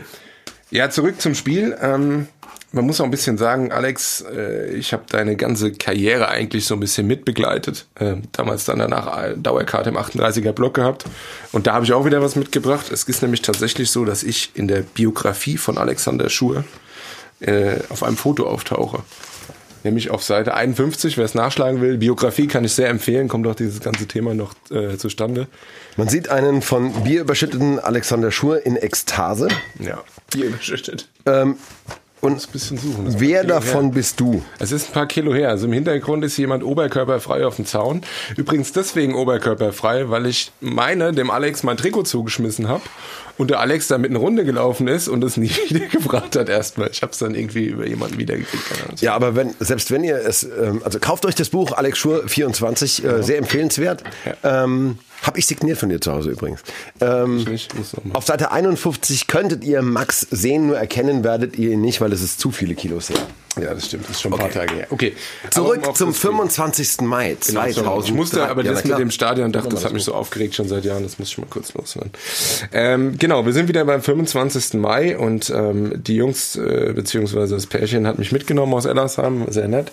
Ja, 0.69 0.89
zurück 0.89 1.19
zum 1.19 1.35
Spiel. 1.35 1.75
Ähm, 1.81 2.27
man 2.73 2.85
muss 2.85 3.01
auch 3.01 3.05
ein 3.05 3.11
bisschen 3.11 3.37
sagen, 3.37 3.71
Alex, 3.71 4.23
äh, 4.33 4.71
ich 4.71 4.93
habe 4.93 5.03
deine 5.09 5.35
ganze 5.35 5.73
Karriere 5.73 6.29
eigentlich 6.29 6.65
so 6.65 6.75
ein 6.75 6.79
bisschen 6.79 7.05
mitbegleitet. 7.05 7.85
Äh, 7.95 8.15
damals 8.31 8.65
dann 8.65 8.79
danach 8.79 9.23
äh, 9.23 9.35
Dauerkarte 9.37 9.89
im 9.89 9.97
38er 9.97 10.53
Block 10.53 10.75
gehabt. 10.75 11.05
Und 11.51 11.67
da 11.67 11.73
habe 11.73 11.85
ich 11.85 11.93
auch 11.93 12.05
wieder 12.05 12.21
was 12.21 12.35
mitgebracht. 12.35 12.91
Es 12.91 13.03
ist 13.03 13.21
nämlich 13.21 13.41
tatsächlich 13.41 13.91
so, 13.91 14.05
dass 14.05 14.23
ich 14.23 14.51
in 14.53 14.67
der 14.67 14.81
Biografie 14.81 15.57
von 15.57 15.77
Alexander 15.77 16.29
Schur 16.29 16.63
äh, 17.41 17.75
auf 17.89 18.03
einem 18.03 18.17
Foto 18.17 18.47
auftauche. 18.47 18.99
Nämlich 19.83 20.11
auf 20.11 20.23
Seite 20.23 20.53
51, 20.53 21.17
wer 21.17 21.25
es 21.25 21.33
nachschlagen 21.33 21.81
will. 21.81 21.97
Biografie 21.97 22.47
kann 22.47 22.63
ich 22.63 22.73
sehr 22.73 22.89
empfehlen, 22.89 23.27
kommt 23.27 23.47
auch 23.47 23.55
dieses 23.55 23.79
ganze 23.79 24.05
Thema 24.05 24.35
noch 24.35 24.53
äh, 24.69 24.97
zustande. 24.97 25.47
Man 25.97 26.07
sieht 26.07 26.29
einen 26.29 26.61
von 26.61 27.03
Bier 27.03 27.21
überschütteten 27.21 27.79
Alexander 27.79 28.31
Schur 28.31 28.63
in 28.65 28.77
Ekstase. 28.77 29.47
Ja. 29.79 30.03
Bier 30.31 30.45
überschüttet. 30.45 31.09
Ähm, 31.25 31.55
und 32.21 32.33
Ein 32.33 32.51
bisschen 32.51 32.77
suchen. 32.77 33.15
Wer 33.17 33.43
davon 33.43 33.85
her. 33.85 33.93
bist 33.93 34.19
du? 34.19 34.43
Es 34.59 34.71
ist 34.71 34.89
ein 34.89 34.93
paar 34.93 35.07
Kilo 35.07 35.33
her. 35.33 35.49
Also 35.49 35.65
im 35.65 35.73
Hintergrund 35.73 36.23
ist 36.23 36.37
jemand 36.37 36.63
oberkörperfrei 36.63 37.45
auf 37.45 37.55
dem 37.55 37.65
Zaun. 37.65 38.01
Übrigens 38.37 38.71
deswegen 38.71 39.15
oberkörperfrei, 39.15 40.09
weil 40.09 40.27
ich 40.27 40.51
meine, 40.61 41.13
dem 41.13 41.31
Alex 41.31 41.63
mein 41.63 41.77
Trikot 41.77 42.03
zugeschmissen 42.03 42.67
habe 42.67 42.83
und 43.37 43.49
der 43.49 43.59
Alex 43.59 43.87
da 43.87 43.97
mit 43.97 44.11
einer 44.11 44.19
Runde 44.19 44.45
gelaufen 44.45 44.87
ist 44.87 45.07
und 45.07 45.23
es 45.23 45.35
nie 45.35 45.49
wiedergebracht 45.69 46.35
hat 46.35 46.47
erstmal. 46.47 46.89
Ich 46.91 47.01
habe 47.01 47.11
es 47.11 47.17
dann 47.17 47.33
irgendwie 47.33 47.65
über 47.65 47.87
jemanden 47.87 48.19
wiedergekriegt. 48.19 49.01
Ja, 49.01 49.15
aber 49.15 49.35
wenn, 49.35 49.55
selbst 49.59 49.89
wenn 49.89 50.03
ihr 50.03 50.17
es, 50.17 50.43
ähm, 50.43 50.81
also 50.83 50.99
kauft 50.99 51.25
euch 51.25 51.35
das 51.35 51.49
Buch 51.49 51.71
Alex 51.71 51.97
Schur 51.97 52.27
24, 52.27 53.03
äh, 53.03 53.23
sehr 53.23 53.39
empfehlenswert. 53.39 54.03
Ähm, 54.43 54.99
hab 55.23 55.37
ich 55.37 55.45
signiert 55.45 55.77
von 55.77 55.89
dir 55.89 56.01
zu 56.01 56.11
Hause 56.11 56.31
übrigens. 56.31 56.61
Ähm, 56.99 57.45
auf 58.13 58.25
Seite 58.25 58.51
51 58.51 59.27
könntet 59.27 59.63
ihr 59.63 59.81
Max 59.81 60.25
sehen, 60.31 60.67
nur 60.67 60.77
erkennen 60.77 61.23
werdet 61.23 61.57
ihr 61.57 61.71
ihn 61.71 61.81
nicht, 61.81 62.01
weil 62.01 62.11
es 62.13 62.21
ist 62.21 62.39
zu 62.39 62.51
viele 62.51 62.75
Kilos 62.75 63.09
her. 63.09 63.17
Ja, 63.61 63.73
das 63.73 63.87
stimmt. 63.87 64.05
Das 64.05 64.11
ist 64.11 64.21
schon 64.21 64.31
ein 64.33 64.39
paar 64.39 64.49
Tage 64.49 64.73
her. 64.73 64.87
Okay. 64.91 65.13
Zurück 65.49 65.85
um 65.85 65.93
zum 65.93 66.09
das 66.09 66.17
Spiel- 66.17 66.29
25. 66.31 67.01
Mai 67.01 67.35
Genau, 67.45 67.61
2000. 67.63 68.05
Ich 68.07 68.13
musste 68.13 68.47
aber 68.47 68.63
Ja, 68.63 68.71
das 68.71 68.85
mit 68.85 68.97
dem 68.97 69.11
Stadion, 69.11 69.51
dachte, 69.51 69.67
das 69.69 69.83
hat 69.83 69.91
mich 69.91 70.05
so 70.05 70.13
aufgeregt 70.13 70.55
schon 70.55 70.69
seit 70.69 70.85
Jahren, 70.85 71.03
das 71.03 71.19
muss 71.19 71.27
ich 71.27 71.37
mal 71.37 71.47
kurz 71.49 71.73
loswerden. 71.73 72.11
Ähm, 72.71 73.17
genau, 73.19 73.45
wir 73.45 73.51
sind 73.51 73.67
wieder 73.67 73.83
beim 73.83 74.01
25. 74.01 74.75
Mai 74.79 75.17
und 75.17 75.49
ähm, 75.49 76.01
die 76.01 76.15
Jungs, 76.15 76.55
äh, 76.55 76.93
beziehungsweise 76.95 77.55
das 77.55 77.65
Pärchen 77.67 78.07
hat 78.07 78.19
mich 78.19 78.31
mitgenommen 78.31 78.73
aus 78.73 78.85
Ellersheim, 78.85 79.45
sehr 79.49 79.67
nett. 79.67 79.91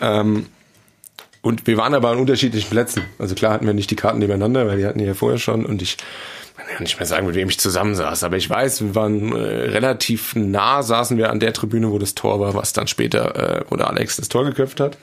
Ähm, 0.00 0.46
und 1.44 1.66
wir 1.66 1.76
waren 1.76 1.94
aber 1.94 2.08
an 2.10 2.18
unterschiedlichen 2.18 2.70
Plätzen. 2.70 3.02
Also 3.18 3.34
klar 3.36 3.52
hatten 3.52 3.66
wir 3.66 3.74
nicht 3.74 3.90
die 3.90 3.96
Karten 3.96 4.18
nebeneinander, 4.18 4.66
weil 4.66 4.78
die 4.78 4.86
hatten 4.86 4.98
die 4.98 5.04
ja 5.04 5.14
vorher 5.14 5.38
schon 5.38 5.64
und 5.64 5.80
ich 5.82 5.96
kann 6.56 6.66
ja 6.72 6.80
nicht 6.80 6.98
mehr 6.98 7.06
sagen, 7.06 7.26
mit 7.26 7.34
wem 7.34 7.48
ich 7.48 7.58
zusammensaß, 7.60 8.24
aber 8.24 8.36
ich 8.36 8.48
weiß, 8.48 8.80
wir 8.80 8.94
waren 8.94 9.32
äh, 9.32 9.38
relativ 9.38 10.34
nah, 10.36 10.82
saßen 10.82 11.18
wir 11.18 11.30
an 11.30 11.40
der 11.40 11.52
Tribüne, 11.52 11.90
wo 11.90 11.98
das 11.98 12.14
Tor 12.14 12.40
war, 12.40 12.54
was 12.54 12.72
dann 12.72 12.86
später, 12.86 13.58
äh, 13.60 13.64
wo 13.68 13.76
der 13.76 13.88
Alex 13.90 14.16
das 14.16 14.28
Tor 14.28 14.44
geköpft 14.44 14.80
hat. 14.80 14.96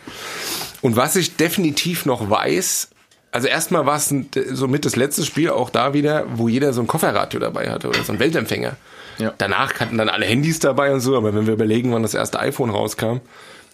Und 0.82 0.96
was 0.96 1.16
ich 1.16 1.36
definitiv 1.36 2.06
noch 2.06 2.30
weiß, 2.30 2.90
also 3.32 3.48
erstmal 3.48 3.86
war 3.86 3.98
es 3.98 4.10
ein- 4.12 4.30
so 4.52 4.68
mit 4.68 4.86
das 4.86 4.96
letzte 4.96 5.24
Spiel 5.26 5.50
auch 5.52 5.70
da 5.70 5.94
wieder, 5.94 6.26
wo 6.36 6.48
jeder 6.48 6.74
so 6.74 6.82
ein 6.82 6.88
Kofferradio 6.88 7.40
dabei 7.40 7.70
hatte 7.70 7.88
oder 7.90 8.04
so 8.04 8.14
ein 8.14 8.20
Weltempfänger. 8.20 8.76
Ja. 9.22 9.34
Danach 9.38 9.80
hatten 9.80 9.98
dann 9.98 10.10
alle 10.10 10.26
Handys 10.26 10.60
dabei 10.60 10.94
und 10.94 11.00
so, 11.00 11.16
aber 11.16 11.34
wenn 11.34 11.46
wir 11.46 11.54
überlegen, 11.54 11.94
wann 11.94 12.02
das 12.02 12.14
erste 12.14 12.40
iPhone 12.40 12.70
rauskam, 12.70 13.22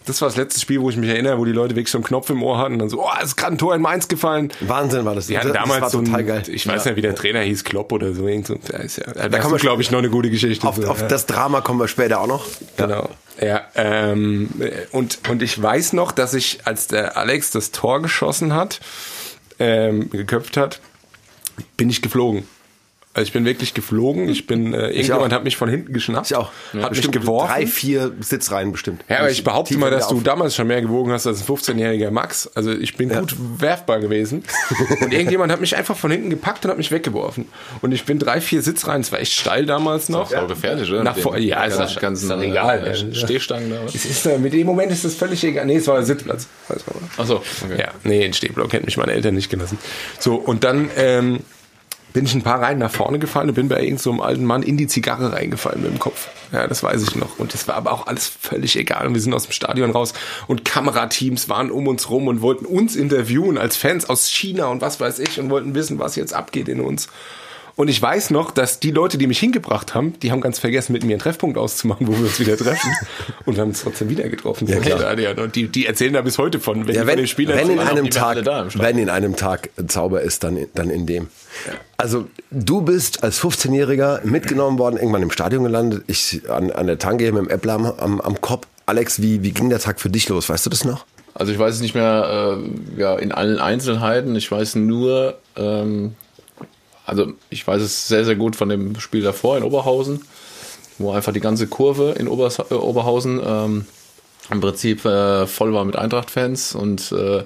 das 0.08 0.22
war 0.22 0.28
das 0.28 0.36
letzte 0.36 0.60
Spiel, 0.60 0.80
wo 0.80 0.88
ich 0.88 0.96
mich 0.96 1.10
erinnere, 1.10 1.38
wo 1.38 1.44
die 1.44 1.52
Leute 1.52 1.76
wirklich 1.76 1.90
so 1.90 1.98
einen 1.98 2.04
Knopf 2.04 2.30
im 2.30 2.42
Ohr 2.42 2.58
hatten 2.58 2.74
und 2.74 2.78
dann 2.78 2.88
so, 2.88 3.02
oh, 3.02 3.10
es 3.18 3.28
ist 3.28 3.36
gerade 3.36 3.54
ein 3.54 3.58
Tor 3.58 3.74
in 3.74 3.82
Mainz 3.82 4.08
gefallen. 4.08 4.50
Wahnsinn 4.60 5.04
war 5.04 5.14
das. 5.14 5.26
Die 5.26 5.36
hatten 5.36 5.48
Das 5.48 5.56
damals 5.56 5.82
war 5.82 5.90
so 5.90 6.00
total 6.00 6.20
ein, 6.20 6.26
geil. 6.26 6.42
ich 6.48 6.66
weiß 6.66 6.86
nicht, 6.86 6.96
wie 6.96 7.02
der 7.02 7.14
Trainer 7.14 7.40
hieß, 7.40 7.64
Klopp 7.64 7.92
oder 7.92 8.14
so. 8.14 8.26
Irgend 8.26 8.46
so 8.46 8.54
da 8.54 8.78
ist 8.78 8.96
ja, 8.96 9.28
da, 9.28 9.38
kommen 9.38 9.54
wir 9.54 9.58
glaube 9.58 9.82
ich, 9.82 9.90
noch 9.90 9.98
eine 9.98 10.08
gute 10.08 10.30
Geschichte. 10.30 10.66
Auf, 10.66 10.80
zu, 10.80 10.88
auf 10.88 11.02
ja. 11.02 11.08
das 11.08 11.26
Drama 11.26 11.60
kommen 11.60 11.78
wir 11.78 11.88
später 11.88 12.20
auch 12.20 12.26
noch. 12.26 12.46
Genau. 12.76 13.10
Ja, 13.40 13.62
ähm, 13.74 14.50
und, 14.92 15.20
und 15.28 15.42
ich 15.42 15.60
weiß 15.60 15.92
noch, 15.92 16.12
dass 16.12 16.34
ich, 16.34 16.60
als 16.64 16.86
der 16.86 17.16
Alex 17.16 17.50
das 17.50 17.70
Tor 17.70 18.00
geschossen 18.02 18.54
hat, 18.54 18.80
ähm, 19.58 20.10
geköpft 20.10 20.56
hat, 20.56 20.80
bin 21.76 21.90
ich 21.90 22.02
geflogen. 22.02 22.44
Also 23.18 23.26
ich 23.26 23.32
bin 23.32 23.44
wirklich 23.44 23.74
geflogen. 23.74 24.28
Ich 24.28 24.46
bin, 24.46 24.72
äh, 24.74 24.90
irgendjemand 24.90 25.32
auch. 25.32 25.36
hat 25.38 25.44
mich 25.44 25.56
von 25.56 25.68
hinten 25.68 25.92
geschnappt, 25.92 26.30
Ich 26.30 26.36
auch. 26.36 26.52
hat 26.80 26.92
mich 26.94 27.10
geworfen. 27.10 27.48
Drei, 27.52 27.66
vier 27.66 28.12
Sitzreihen 28.20 28.70
bestimmt. 28.70 29.04
Ja, 29.08 29.18
aber 29.18 29.30
ich 29.30 29.42
behaupte 29.42 29.76
mal, 29.76 29.90
dass 29.90 30.06
du 30.06 30.18
auf. 30.18 30.22
damals 30.22 30.54
schon 30.54 30.68
mehr 30.68 30.80
gewogen 30.80 31.10
hast 31.10 31.26
als 31.26 31.40
ein 31.40 31.46
15-jähriger 31.56 32.12
Max. 32.12 32.48
Also 32.54 32.70
ich 32.70 32.96
bin 32.96 33.08
gut 33.08 33.34
werfbar 33.58 33.98
gewesen. 33.98 34.44
Und 35.00 35.12
irgendjemand 35.12 35.50
hat 35.50 35.60
mich 35.60 35.76
einfach 35.76 35.96
von 35.96 36.12
hinten 36.12 36.30
gepackt 36.30 36.64
und 36.64 36.70
hat 36.70 36.78
mich 36.78 36.92
weggeworfen. 36.92 37.46
Und 37.82 37.90
ich 37.92 38.04
bin 38.04 38.20
drei, 38.20 38.40
vier 38.40 38.62
Sitzreihen, 38.62 39.00
es 39.00 39.10
war 39.10 39.18
echt 39.18 39.32
steil 39.32 39.66
damals 39.66 40.08
noch. 40.08 40.30
Sau 40.30 40.46
gefährlich, 40.46 40.88
oder? 40.90 41.02
Nach 41.02 41.16
vor, 41.18 41.36
ja, 41.38 41.64
ist, 41.64 41.98
ganzen, 41.98 42.30
ist 42.30 42.30
doch 42.30 42.40
egal. 42.40 42.86
äh, 42.86 42.96
Ja. 42.96 43.14
Stehstangen 43.14 43.70
da? 43.70 43.80
Es 43.86 44.04
ist, 44.04 44.26
äh, 44.26 44.38
mit 44.38 44.52
dem 44.52 44.66
Moment 44.66 44.92
ist 44.92 45.04
das 45.04 45.14
völlig 45.14 45.42
egal. 45.42 45.66
Nee, 45.66 45.76
es 45.76 45.88
war 45.88 45.96
der 45.96 46.04
Sitzplatz. 46.04 46.46
Ach 47.16 47.26
so, 47.26 47.42
okay. 47.64 47.78
Ja, 47.80 47.88
nee, 48.04 48.24
in 48.24 48.32
Stehblock 48.32 48.72
hätten 48.72 48.84
mich 48.86 48.96
meine 48.96 49.12
Eltern 49.12 49.34
nicht 49.34 49.50
gelassen. 49.50 49.76
So, 50.20 50.36
und 50.36 50.62
dann 50.62 50.88
ähm, 50.96 51.40
bin 52.12 52.24
ich 52.24 52.34
ein 52.34 52.42
paar 52.42 52.60
Reihen 52.60 52.78
nach 52.78 52.90
vorne 52.90 53.18
gefallen 53.18 53.48
und 53.48 53.54
bin 53.54 53.68
bei 53.68 53.76
irgendeinem 53.76 53.98
so 53.98 54.22
alten 54.22 54.44
Mann 54.44 54.62
in 54.62 54.76
die 54.76 54.86
Zigarre 54.86 55.32
reingefallen 55.32 55.82
mit 55.82 55.90
dem 55.90 55.98
Kopf. 55.98 56.28
Ja, 56.52 56.66
das 56.66 56.82
weiß 56.82 57.02
ich 57.02 57.16
noch. 57.16 57.38
Und 57.38 57.52
das 57.54 57.68
war 57.68 57.76
aber 57.76 57.92
auch 57.92 58.06
alles 58.06 58.26
völlig 58.26 58.76
egal. 58.76 59.06
Und 59.06 59.14
wir 59.14 59.20
sind 59.20 59.34
aus 59.34 59.44
dem 59.44 59.52
Stadion 59.52 59.90
raus 59.90 60.14
und 60.46 60.64
Kamerateams 60.64 61.48
waren 61.48 61.70
um 61.70 61.86
uns 61.86 62.08
rum 62.10 62.26
und 62.28 62.40
wollten 62.40 62.64
uns 62.64 62.96
interviewen 62.96 63.58
als 63.58 63.76
Fans 63.76 64.08
aus 64.08 64.28
China 64.28 64.66
und 64.66 64.80
was 64.80 65.00
weiß 65.00 65.18
ich 65.18 65.38
und 65.38 65.50
wollten 65.50 65.74
wissen, 65.74 65.98
was 65.98 66.16
jetzt 66.16 66.32
abgeht 66.32 66.68
in 66.68 66.80
uns. 66.80 67.08
Und 67.78 67.86
ich 67.86 68.02
weiß 68.02 68.30
noch, 68.30 68.50
dass 68.50 68.80
die 68.80 68.90
Leute, 68.90 69.18
die 69.18 69.28
mich 69.28 69.38
hingebracht 69.38 69.94
haben, 69.94 70.18
die 70.18 70.32
haben 70.32 70.40
ganz 70.40 70.58
vergessen, 70.58 70.92
mit 70.94 71.04
mir 71.04 71.12
einen 71.12 71.20
Treffpunkt 71.20 71.56
auszumachen, 71.56 72.08
wo 72.08 72.12
wir 72.12 72.24
uns 72.24 72.40
wieder 72.40 72.56
treffen. 72.56 72.90
Und 73.44 73.54
wir 73.54 73.60
haben 73.60 73.68
uns 73.68 73.84
trotzdem 73.84 74.10
wieder 74.10 74.28
getroffen. 74.28 74.66
Ja, 74.66 74.80
klar. 74.80 75.14
Und 75.36 75.54
die, 75.54 75.68
die 75.68 75.86
erzählen 75.86 76.12
da 76.12 76.22
bis 76.22 76.38
heute 76.38 76.58
von, 76.58 76.88
wenn 76.88 76.94
Ja, 76.96 77.02
wenn, 77.02 77.10
von 77.10 77.16
den 77.18 77.26
Spielern 77.28 77.56
wenn 77.56 77.70
in 77.70 77.78
einem 77.78 78.10
Tag, 78.10 78.44
wenn 78.74 78.98
in 78.98 79.08
einem 79.08 79.36
Tag 79.36 79.70
Zauber 79.86 80.22
ist, 80.22 80.42
dann, 80.42 80.58
dann 80.74 80.90
in 80.90 81.06
dem. 81.06 81.28
Also 81.98 82.26
du 82.50 82.80
bist 82.80 83.22
als 83.22 83.40
15-Jähriger 83.40 84.26
mitgenommen 84.26 84.80
worden, 84.80 84.96
irgendwann 84.96 85.22
im 85.22 85.30
Stadion 85.30 85.62
gelandet, 85.62 86.02
ich 86.08 86.50
an, 86.50 86.72
an 86.72 86.88
der 86.88 86.98
Tange 86.98 87.30
mit 87.30 87.44
dem 87.44 87.48
Äppler 87.48 87.74
am, 87.74 87.86
am, 87.86 88.20
am 88.20 88.40
Kopf. 88.40 88.66
Alex, 88.86 89.22
wie, 89.22 89.44
wie 89.44 89.52
ging 89.52 89.70
der 89.70 89.78
Tag 89.78 90.00
für 90.00 90.10
dich 90.10 90.28
los? 90.28 90.48
Weißt 90.48 90.66
du 90.66 90.70
das 90.70 90.84
noch? 90.84 91.06
Also 91.32 91.52
ich 91.52 91.60
weiß 91.60 91.76
es 91.76 91.80
nicht 91.80 91.94
mehr 91.94 92.58
äh, 92.58 93.00
ja, 93.00 93.14
in 93.14 93.30
allen 93.30 93.60
Einzelheiten. 93.60 94.34
Ich 94.34 94.50
weiß 94.50 94.74
nur, 94.74 95.38
ähm, 95.56 96.16
also 97.08 97.32
ich 97.50 97.66
weiß 97.66 97.82
es 97.82 98.06
sehr, 98.08 98.24
sehr 98.24 98.36
gut 98.36 98.54
von 98.56 98.68
dem 98.68 98.98
Spiel 99.00 99.22
davor 99.22 99.56
in 99.56 99.64
Oberhausen, 99.64 100.22
wo 100.98 101.12
einfach 101.12 101.32
die 101.32 101.40
ganze 101.40 101.66
Kurve 101.66 102.14
in 102.18 102.28
Obers 102.28 102.58
äh, 102.58 102.74
Oberhausen 102.74 103.40
ähm, 103.44 103.86
im 104.50 104.60
Prinzip 104.60 105.04
äh, 105.04 105.46
voll 105.46 105.72
war 105.72 105.84
mit 105.84 105.96
Eintracht-Fans 105.96 106.74
und 106.74 107.12
äh, 107.12 107.44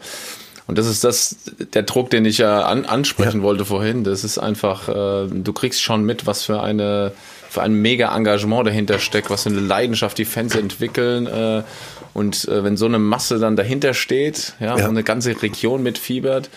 und 0.69 0.79
das 0.79 0.87
ist 0.87 1.03
das, 1.03 1.37
der 1.75 1.83
Druck, 1.83 2.11
den 2.11 2.25
ich 2.25 2.39
ja 2.39 2.63
an, 2.63 2.85
ansprechen 2.87 3.43
wollte 3.43 3.65
vorhin. 3.65 4.05
Das 4.05 4.23
ist 4.23 4.39
einfach, 4.39 4.89
äh, 4.89 5.27
du 5.29 5.53
kriegst 5.53 5.83
schon 5.83 6.05
mit, 6.05 6.25
was 6.25 6.45
für 6.45 6.63
eine, 6.63 7.13
für 7.51 7.63
ein 7.63 7.75
mega 7.75 8.17
Engagement 8.17 8.69
dahinter 8.69 9.01
steckt, 9.01 9.29
was 9.29 9.43
für 9.43 9.49
eine 9.51 9.61
Leidenschaft 9.61 10.17
die 10.19 10.25
Fans 10.25 10.55
entwickeln. 10.55 11.27
Äh, 11.27 11.65
und 12.15 12.47
äh, 12.47 12.63
wenn 12.63 12.77
so 12.77 12.87
eine 12.87 13.01
Masse 13.01 13.41
dann 13.41 13.57
dahinter 13.57 13.93
steht, 13.93 14.55
ja, 14.61 14.79
Ja. 14.79 14.85
und 14.85 14.91
eine 14.93 15.03
ganze 15.03 15.43
Region 15.43 15.83
mitfiebert 15.83 16.49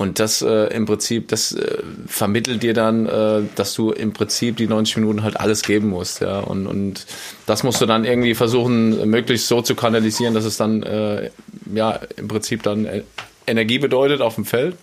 Und 0.00 0.18
das 0.18 0.40
äh, 0.40 0.74
im 0.74 0.86
Prinzip, 0.86 1.28
das 1.28 1.52
äh, 1.52 1.82
vermittelt 2.06 2.62
dir 2.62 2.72
dann, 2.72 3.04
äh, 3.04 3.42
dass 3.54 3.74
du 3.74 3.90
im 3.90 4.14
Prinzip 4.14 4.56
die 4.56 4.66
90 4.66 4.96
Minuten 4.96 5.22
halt 5.22 5.38
alles 5.38 5.60
geben 5.60 5.90
musst, 5.90 6.22
ja. 6.22 6.38
Und, 6.38 6.66
und 6.66 7.04
das 7.44 7.64
musst 7.64 7.82
du 7.82 7.86
dann 7.86 8.06
irgendwie 8.06 8.34
versuchen, 8.34 9.10
möglichst 9.10 9.46
so 9.46 9.60
zu 9.60 9.74
kanalisieren, 9.74 10.32
dass 10.32 10.46
es 10.46 10.56
dann 10.56 10.82
äh, 10.84 11.28
ja 11.74 12.00
im 12.16 12.28
Prinzip 12.28 12.62
dann 12.62 12.86
äh, 12.86 13.02
Energie 13.46 13.78
bedeutet 13.78 14.22
auf 14.22 14.36
dem 14.36 14.46
Feld. 14.46 14.74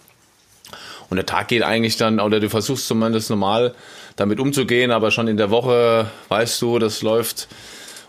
Und 1.10 1.18
der 1.18 1.26
Tag 1.26 1.48
geht 1.48 1.64
eigentlich 1.64 1.98
dann, 1.98 2.20
oder 2.20 2.40
du 2.40 2.48
versuchst 2.48 2.88
zumindest 2.88 3.32
normal 3.32 3.74
damit 4.18 4.40
umzugehen, 4.40 4.92
aber 4.92 5.10
schon 5.10 5.28
in 5.28 5.38
der 5.38 5.50
Woche 5.50 6.12
weißt 6.28 6.62
du, 6.62 6.78
das 6.78 7.02
läuft 7.02 7.48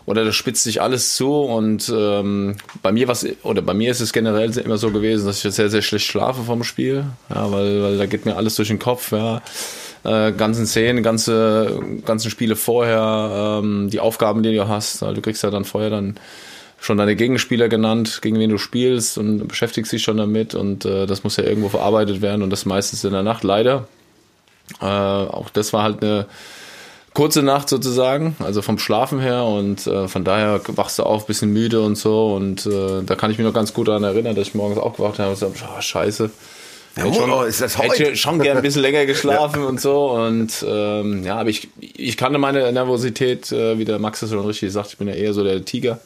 oder 0.09 0.25
das 0.25 0.35
spitzt 0.35 0.63
sich 0.63 0.81
alles 0.81 1.13
zu 1.13 1.35
und 1.35 1.93
ähm, 1.95 2.55
bei 2.81 2.91
mir 2.91 3.07
was 3.07 3.27
oder 3.43 3.61
bei 3.61 3.75
mir 3.75 3.91
ist 3.91 3.99
es 3.99 4.11
generell 4.11 4.57
immer 4.57 4.79
so 4.79 4.89
gewesen, 4.89 5.27
dass 5.27 5.45
ich 5.45 5.53
sehr 5.53 5.69
sehr 5.69 5.83
schlecht 5.83 6.07
schlafe 6.07 6.41
vom 6.41 6.63
Spiel, 6.63 7.05
ja, 7.29 7.51
weil, 7.51 7.83
weil 7.83 7.97
da 7.99 8.07
geht 8.07 8.25
mir 8.25 8.35
alles 8.35 8.55
durch 8.55 8.69
den 8.69 8.79
Kopf, 8.79 9.11
ja. 9.11 9.43
Äh, 10.03 10.31
ganzen 10.31 10.65
Szenen, 10.65 11.03
ganze 11.03 11.79
ganzen 12.07 12.31
Spiele 12.31 12.55
vorher, 12.55 13.59
ähm, 13.61 13.91
die 13.91 13.99
Aufgaben, 13.99 14.41
die 14.41 14.55
du 14.55 14.67
hast, 14.67 15.03
du 15.03 15.21
kriegst 15.21 15.43
ja 15.43 15.51
dann 15.51 15.63
vorher 15.63 15.91
dann 15.91 16.15
schon 16.79 16.97
deine 16.97 17.15
Gegenspieler 17.15 17.69
genannt, 17.69 18.23
gegen 18.23 18.39
wen 18.39 18.49
du 18.49 18.57
spielst 18.57 19.19
und 19.19 19.47
beschäftigst 19.47 19.91
dich 19.91 20.01
schon 20.01 20.17
damit 20.17 20.55
und 20.55 20.85
äh, 20.85 21.05
das 21.05 21.23
muss 21.23 21.37
ja 21.37 21.43
irgendwo 21.43 21.69
verarbeitet 21.69 22.23
werden 22.23 22.41
und 22.41 22.49
das 22.49 22.65
meistens 22.65 23.03
in 23.03 23.11
der 23.11 23.21
Nacht 23.21 23.43
leider. 23.43 23.87
Äh, 24.81 24.85
auch 24.85 25.51
das 25.51 25.71
war 25.71 25.83
halt 25.83 26.01
eine 26.01 26.25
kurze 27.13 27.43
Nacht 27.43 27.69
sozusagen, 27.69 28.35
also 28.39 28.61
vom 28.61 28.77
Schlafen 28.77 29.19
her 29.19 29.43
und 29.43 29.87
äh, 29.87 30.07
von 30.07 30.23
daher 30.23 30.61
wachst 30.67 30.99
du 30.99 31.03
auf, 31.03 31.25
bisschen 31.25 31.51
müde 31.51 31.81
und 31.81 31.97
so 31.97 32.35
und 32.35 32.65
äh, 32.65 33.03
da 33.05 33.15
kann 33.15 33.31
ich 33.31 33.37
mich 33.37 33.45
noch 33.45 33.53
ganz 33.53 33.73
gut 33.73 33.87
daran 33.87 34.03
erinnern, 34.03 34.35
dass 34.35 34.47
ich 34.47 34.55
morgens 34.55 34.77
aufgewacht 34.77 35.19
habe 35.19 35.31
und 35.31 35.37
so, 35.37 35.47
oh, 35.47 35.81
scheiße. 35.81 36.29
Ja, 36.97 37.03
Hätte 37.03 37.15
schon, 37.15 37.31
oh, 37.31 37.43
ist 37.43 37.61
das 37.61 37.77
heute? 37.77 38.03
hätte 38.03 38.15
schon 38.15 38.39
gern 38.39 38.57
ein 38.57 38.63
bisschen 38.63 38.81
länger 38.81 39.05
geschlafen 39.07 39.63
und 39.63 39.79
so 39.81 40.11
und 40.11 40.65
ähm, 40.67 41.23
ja, 41.23 41.37
aber 41.37 41.49
ich, 41.49 41.69
ich 41.79 42.17
kannte 42.17 42.39
meine 42.39 42.71
Nervosität, 42.71 43.51
äh, 43.51 43.77
wie 43.77 43.85
der 43.85 43.99
Max 43.99 44.21
es 44.21 44.29
schon 44.29 44.45
richtig 44.45 44.71
sagt, 44.71 44.91
ich 44.91 44.97
bin 44.97 45.07
ja 45.07 45.13
eher 45.13 45.33
so 45.33 45.43
der 45.43 45.63
Tiger, 45.65 45.99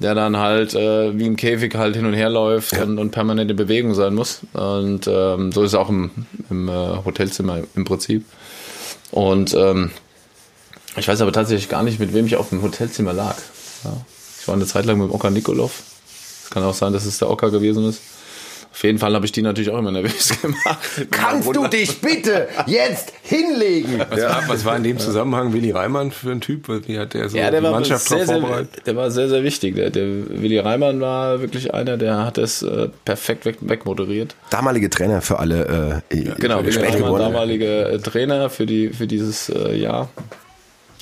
der 0.00 0.14
dann 0.14 0.36
halt 0.36 0.74
äh, 0.74 1.18
wie 1.18 1.26
im 1.26 1.36
Käfig 1.36 1.74
halt 1.74 1.96
hin 1.96 2.06
und 2.06 2.14
her 2.14 2.30
läuft 2.30 2.78
und, 2.78 2.98
und 2.98 3.12
permanent 3.12 3.50
in 3.50 3.56
Bewegung 3.56 3.94
sein 3.94 4.14
muss 4.14 4.40
und 4.52 5.06
ähm, 5.06 5.52
so 5.52 5.62
ist 5.62 5.70
es 5.70 5.74
auch 5.74 5.88
im, 5.88 6.10
im 6.50 6.68
äh, 6.68 6.72
Hotelzimmer 7.04 7.60
im 7.74 7.84
Prinzip 7.84 8.24
und 9.12 9.54
ähm, 9.54 9.92
ich 10.96 11.06
weiß 11.06 11.20
aber 11.20 11.32
tatsächlich 11.32 11.68
gar 11.68 11.82
nicht, 11.82 12.00
mit 12.00 12.12
wem 12.12 12.26
ich 12.26 12.36
auf 12.36 12.48
dem 12.48 12.62
Hotelzimmer 12.62 13.12
lag. 13.12 13.36
Ja. 13.84 13.96
Ich 14.40 14.48
war 14.48 14.56
eine 14.56 14.66
Zeit 14.66 14.86
lang 14.86 14.98
mit 14.98 15.08
dem 15.08 15.14
Ocker 15.14 15.30
Nikolov. 15.30 15.82
Es 16.44 16.50
kann 16.50 16.64
auch 16.64 16.74
sein, 16.74 16.92
dass 16.92 17.04
es 17.04 17.18
der 17.18 17.30
Ocker 17.30 17.50
gewesen 17.50 17.88
ist. 17.88 18.00
Auf 18.72 18.82
jeden 18.84 18.98
Fall 18.98 19.14
habe 19.14 19.26
ich 19.26 19.32
die 19.32 19.42
natürlich 19.42 19.70
auch 19.70 19.78
immer 19.78 19.90
nervös 19.92 20.32
gemacht. 20.42 20.78
Kannst 21.10 21.54
du 21.54 21.66
dich 21.68 22.00
bitte 22.00 22.48
jetzt 22.66 23.12
hinlegen? 23.22 24.00
Was, 24.08 24.20
war, 24.22 24.42
was 24.48 24.64
war 24.64 24.76
in 24.76 24.82
dem 24.82 24.98
Zusammenhang 24.98 25.52
Willi 25.52 25.70
Reimann 25.70 26.10
für 26.10 26.30
ein 26.30 26.40
Typ? 26.40 26.68
Wie 26.88 26.98
hat 26.98 27.12
der 27.12 27.28
so 27.28 27.36
Ja, 27.36 27.50
der 27.50 27.60
die 27.60 27.64
war, 27.66 27.72
Mannschaft 27.72 28.08
sehr, 28.08 28.18
drauf 28.18 28.26
sehr, 28.28 28.40
vorbereitet? 28.40 28.86
der 28.86 28.96
war 28.96 29.10
sehr, 29.10 29.28
sehr 29.28 29.44
wichtig. 29.44 29.76
Der, 29.76 29.90
der 29.90 30.06
Willi 30.06 30.58
Reimann 30.58 31.00
war 31.02 31.40
wirklich 31.42 31.74
einer, 31.74 31.98
der 31.98 32.24
hat 32.24 32.38
es 32.38 32.62
äh, 32.62 32.88
perfekt 33.04 33.44
weg, 33.44 33.56
wegmoderiert. 33.60 34.34
Damalige 34.50 34.88
Trainer 34.88 35.20
für 35.20 35.38
alle 35.38 36.02
äh, 36.08 36.32
Genau, 36.38 36.64
Willi 36.64 36.78
Reimann, 36.78 37.18
damalige 37.18 37.84
äh, 37.84 37.98
Trainer 37.98 38.48
für, 38.48 38.64
die, 38.64 38.88
für 38.88 39.06
dieses 39.06 39.50
äh, 39.50 39.76
Jahr. 39.76 40.08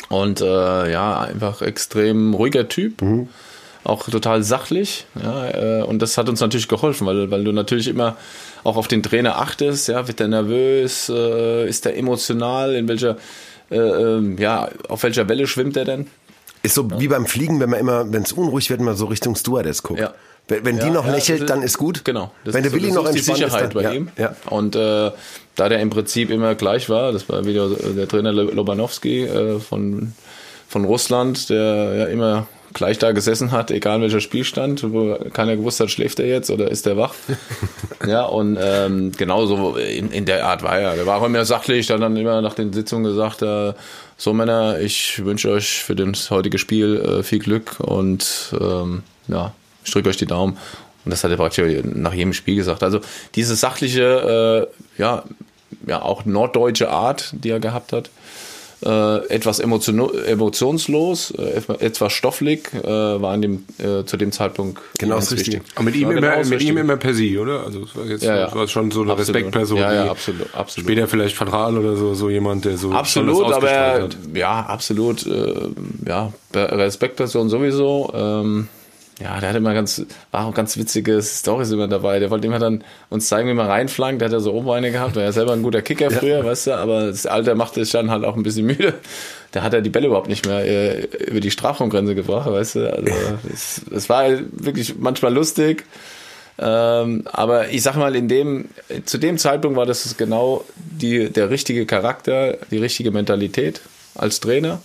Und 0.09 0.41
äh, 0.41 0.91
ja, 0.91 1.21
einfach 1.21 1.63
extrem 1.63 2.35
ruhiger 2.35 2.69
Typ. 2.69 3.01
Auch 3.83 4.09
total 4.09 4.43
sachlich. 4.43 5.07
Ja, 5.23 5.81
äh, 5.81 5.83
und 5.83 6.01
das 6.03 6.19
hat 6.19 6.29
uns 6.29 6.41
natürlich 6.41 6.69
geholfen, 6.69 7.07
weil, 7.07 7.31
weil 7.31 7.45
du 7.45 7.53
natürlich 7.53 7.89
immer 7.89 8.17
auch 8.63 8.77
auf 8.77 8.89
den 8.89 9.03
Trainer 9.03 9.39
achtest. 9.39 9.89
Ja, 9.89 10.07
wird 10.07 10.21
der 10.21 10.29
nervös? 10.29 11.09
Äh, 11.09 11.69
ist 11.69 11.85
der 11.87 11.97
emotional? 11.97 12.75
In 12.75 12.89
welcher, 12.89 13.17
äh, 13.71 13.77
ähm, 13.79 14.37
ja, 14.39 14.69
auf 14.89 15.03
welcher 15.03 15.29
Welle 15.29 15.47
schwimmt 15.47 15.77
er 15.79 15.87
denn? 15.87 16.09
Ist 16.63 16.75
so 16.75 17.01
wie 17.01 17.09
beim 17.09 17.25
Fliegen, 17.25 17.59
wenn 17.59 17.71
man 17.71 17.81
immer, 17.81 18.13
wenn 18.13 18.23
es 18.23 18.33
unruhig 18.33 18.69
wird, 18.69 18.81
mal 18.83 18.95
so 18.97 19.07
Richtung 19.07 19.35
Stewardess 19.35 19.83
guckt. 19.83 20.01
Ja. 20.01 20.13
Wenn, 20.47 20.65
wenn 20.67 20.79
die 20.79 20.87
Ja, 20.87 20.93
noch 20.93 21.07
ja, 21.07 21.13
lächelt, 21.13 21.41
das 21.43 21.49
dann 21.49 21.63
ist 21.63 21.79
gut. 21.79 22.05
Genau. 22.05 22.33
Das 22.45 22.53
wenn 22.53 22.65
ist 22.65 22.73
der 22.73 22.79
so- 22.81 22.85
Willi 22.85 22.93
noch 22.95 23.05
ist 23.07 23.13
die 23.15 23.19
entspannt 23.31 23.39
Sicherheit 23.39 23.63
ist, 23.63 23.75
dann, 23.77 23.83
bei 23.83 23.83
ja, 23.83 23.93
ihm. 23.93 24.09
Ja. 24.19 24.37
Und 24.51 24.77
äh, 24.77 25.11
da 25.57 25.69
der 25.71 25.81
im 25.81 25.89
Prinzip 25.89 26.29
immer 26.31 26.55
gleich 26.55 26.91
war, 26.91 27.13
das 27.13 27.27
war 27.31 27.47
wieder 27.47 27.71
der 27.71 28.07
Trainer 28.07 28.33
Lobanowski 28.33 29.25
äh, 29.25 29.59
von, 29.59 30.13
von 30.69 30.85
Russland, 30.85 31.49
der 31.49 31.95
ja 31.95 32.05
immer 32.07 32.47
gleich 32.73 32.99
da 32.99 33.13
gesessen 33.13 33.53
hat, 33.53 33.71
egal 33.71 34.01
welcher 34.01 34.21
Spielstand, 34.21 34.93
wo 34.93 35.17
keiner 35.33 35.57
gewusst 35.57 35.81
hat, 35.81 35.91
schläft 35.91 36.21
er 36.21 36.27
jetzt 36.27 36.51
oder 36.51 36.71
ist 36.71 36.87
er 36.87 36.97
wach. 36.97 37.15
ja, 38.07 38.25
und 38.25 38.59
ähm, 38.61 39.13
genauso 39.13 39.77
in, 39.77 40.11
in 40.11 40.25
der 40.25 40.47
Art 40.47 40.63
war 40.63 40.79
er. 40.79 40.95
Der 40.95 41.07
war 41.07 41.21
auch 41.21 41.27
immer 41.27 41.45
sachlich, 41.45 41.87
dann 41.87 42.01
dann 42.01 42.17
immer 42.17 42.41
nach 42.43 42.55
den 42.55 42.73
Sitzungen 42.73 43.05
gesagt, 43.05 43.43
äh, 43.43 43.73
so 44.17 44.33
Männer, 44.33 44.79
ich 44.81 45.25
wünsche 45.25 45.51
euch 45.51 45.83
für 45.83 45.97
das 45.97 46.31
heutige 46.31 46.59
Spiel 46.59 46.97
äh, 46.97 47.23
viel 47.23 47.39
Glück 47.39 47.81
und 47.81 48.55
ähm, 48.61 49.03
ja, 49.29 49.53
ich 49.85 49.91
drücke 49.91 50.09
euch 50.09 50.17
die 50.17 50.27
Daumen. 50.27 50.59
Und 51.05 51.11
das 51.11 51.25
hat 51.25 51.31
er 51.31 51.39
praktisch 51.39 51.83
nach 51.85 52.13
jedem 52.13 52.35
Spiel 52.35 52.57
gesagt. 52.57 52.83
Also 52.83 53.01
diese 53.35 53.57
sachliche, 53.57 54.69
äh, 54.99 55.01
ja, 55.01 55.25
ja, 55.87 56.03
auch 56.03 56.27
norddeutsche 56.27 56.91
Art, 56.91 57.33
die 57.33 57.51
er 57.51 57.61
gehabt 57.61 57.93
hat, 57.93 58.11
äh, 58.85 59.27
etwas 59.29 59.59
emotion 59.61 60.11
emotionslos, 60.27 61.33
äh, 61.33 61.61
etwas 61.81 62.13
stofflig, 62.13 62.73
äh, 62.75 62.87
war 62.89 63.35
in 63.35 63.43
dem, 63.43 63.65
äh, 63.79 64.05
zu 64.05 64.17
dem 64.17 64.33
Zeitpunkt 64.33 64.81
Genau, 64.99 65.15
immens 65.17 65.27
ist 65.33 65.39
richtig. 65.39 65.55
wichtig. 65.55 65.73
Aber 65.75 65.85
mit 65.85 65.95
ihm, 65.97 66.03
immer, 66.11 66.15
genau 66.15 66.37
das 66.37 66.49
mit 66.49 66.61
ihm 66.61 66.67
Richtige. 66.67 66.81
immer 66.81 66.97
per 66.97 67.15
Sie, 67.15 67.39
oder? 67.39 67.65
Also 67.65 67.83
es 67.85 67.97
war 67.97 68.05
jetzt 68.07 68.23
Ja, 68.23 68.37
ja. 68.39 68.55
war 68.55 68.67
schon 68.69 68.91
so 68.91 69.03
eine 69.03 69.13
Absolut. 69.13 69.37
Respektperson. 69.37 69.77
Ja, 69.79 69.93
ja, 69.93 70.11
absolut, 70.11 70.55
absolut. 70.55 70.87
Später 70.89 71.09
vielleicht 71.09 71.37
Vertrauen 71.37 71.77
oder 71.79 71.97
so, 71.97 72.15
so 72.15 72.31
jemand, 72.31 72.65
der 72.65 72.77
so 72.79 72.93
Absolut, 72.93 73.35
das 73.41 73.41
aber 73.45 73.57
ausgestrahlt 73.57 74.03
hat. 74.03 74.37
ja, 74.37 74.61
absolut, 74.67 75.27
äh, 75.27 75.55
ja, 76.07 76.33
Respektperson 76.55 77.49
sowieso. 77.49 78.11
Ähm, 78.15 78.69
ja, 79.23 79.39
der 79.39 79.51
hat 79.51 79.57
immer 79.57 79.75
ganz, 79.75 80.05
war 80.31 80.47
auch 80.47 80.55
ganz 80.55 80.79
witzige 80.79 81.21
Stories 81.23 81.71
immer 81.71 81.89
dabei. 81.89 82.19
Der 82.19 82.31
wollte 82.31 82.47
immer 82.47 82.59
dann 82.59 82.83
uns 83.11 83.29
zeigen, 83.29 83.49
wie 83.49 83.55
man 83.55 83.67
reinflankt. 83.67 84.23
Der 84.23 84.29
hat 84.29 84.33
ja 84.33 84.41
so 84.41 84.53
Oberbeine 84.53 84.91
gehabt, 84.91 85.15
war 85.15 85.23
ja 85.23 85.33
selber 85.33 85.53
ein 85.53 85.63
guter 85.63 85.83
Kicker 85.83 86.11
früher, 86.11 86.45
weißt 86.45 86.69
du, 86.69 86.75
aber 86.77 87.09
das 87.09 87.27
Alter 87.27 87.55
machte 87.55 87.85
sich 87.85 87.93
dann 87.93 88.11
halt 88.11 88.25
auch 88.25 88.37
ein 88.37 88.43
bisschen 88.43 88.67
müde. 88.67 88.95
Da 89.53 89.63
hat 89.63 89.75
er 89.75 89.83
die 89.83 89.91
Bälle 89.91 90.07
überhaupt 90.07 90.29
nicht 90.29 90.47
mehr 90.47 90.65
äh, 90.65 91.05
über 91.27 91.41
die 91.41 91.51
Strafraumgrenze 91.51 92.15
gebracht, 92.15 92.51
weißt 92.51 92.77
du. 92.77 92.93
Also 92.93 93.13
es, 93.53 93.83
es 93.91 94.09
war 94.09 94.27
wirklich 94.53 94.97
manchmal 94.99 95.35
lustig. 95.35 95.85
Ähm, 96.59 97.25
aber 97.33 97.69
ich 97.71 97.83
sag 97.83 97.97
mal, 97.97 98.15
in 98.15 98.29
dem, 98.29 98.69
zu 99.05 99.19
dem 99.19 99.39
Zeitpunkt 99.39 99.77
war 99.77 99.87
das 99.87 100.17
genau 100.17 100.65
die, 100.77 101.31
der 101.31 101.51
richtige 101.51 101.85
Charakter, 101.85 102.59
die 102.71 102.79
richtige 102.79 103.11
Mentalität 103.11 103.81
als 104.15 104.41
Trainer. 104.41 104.81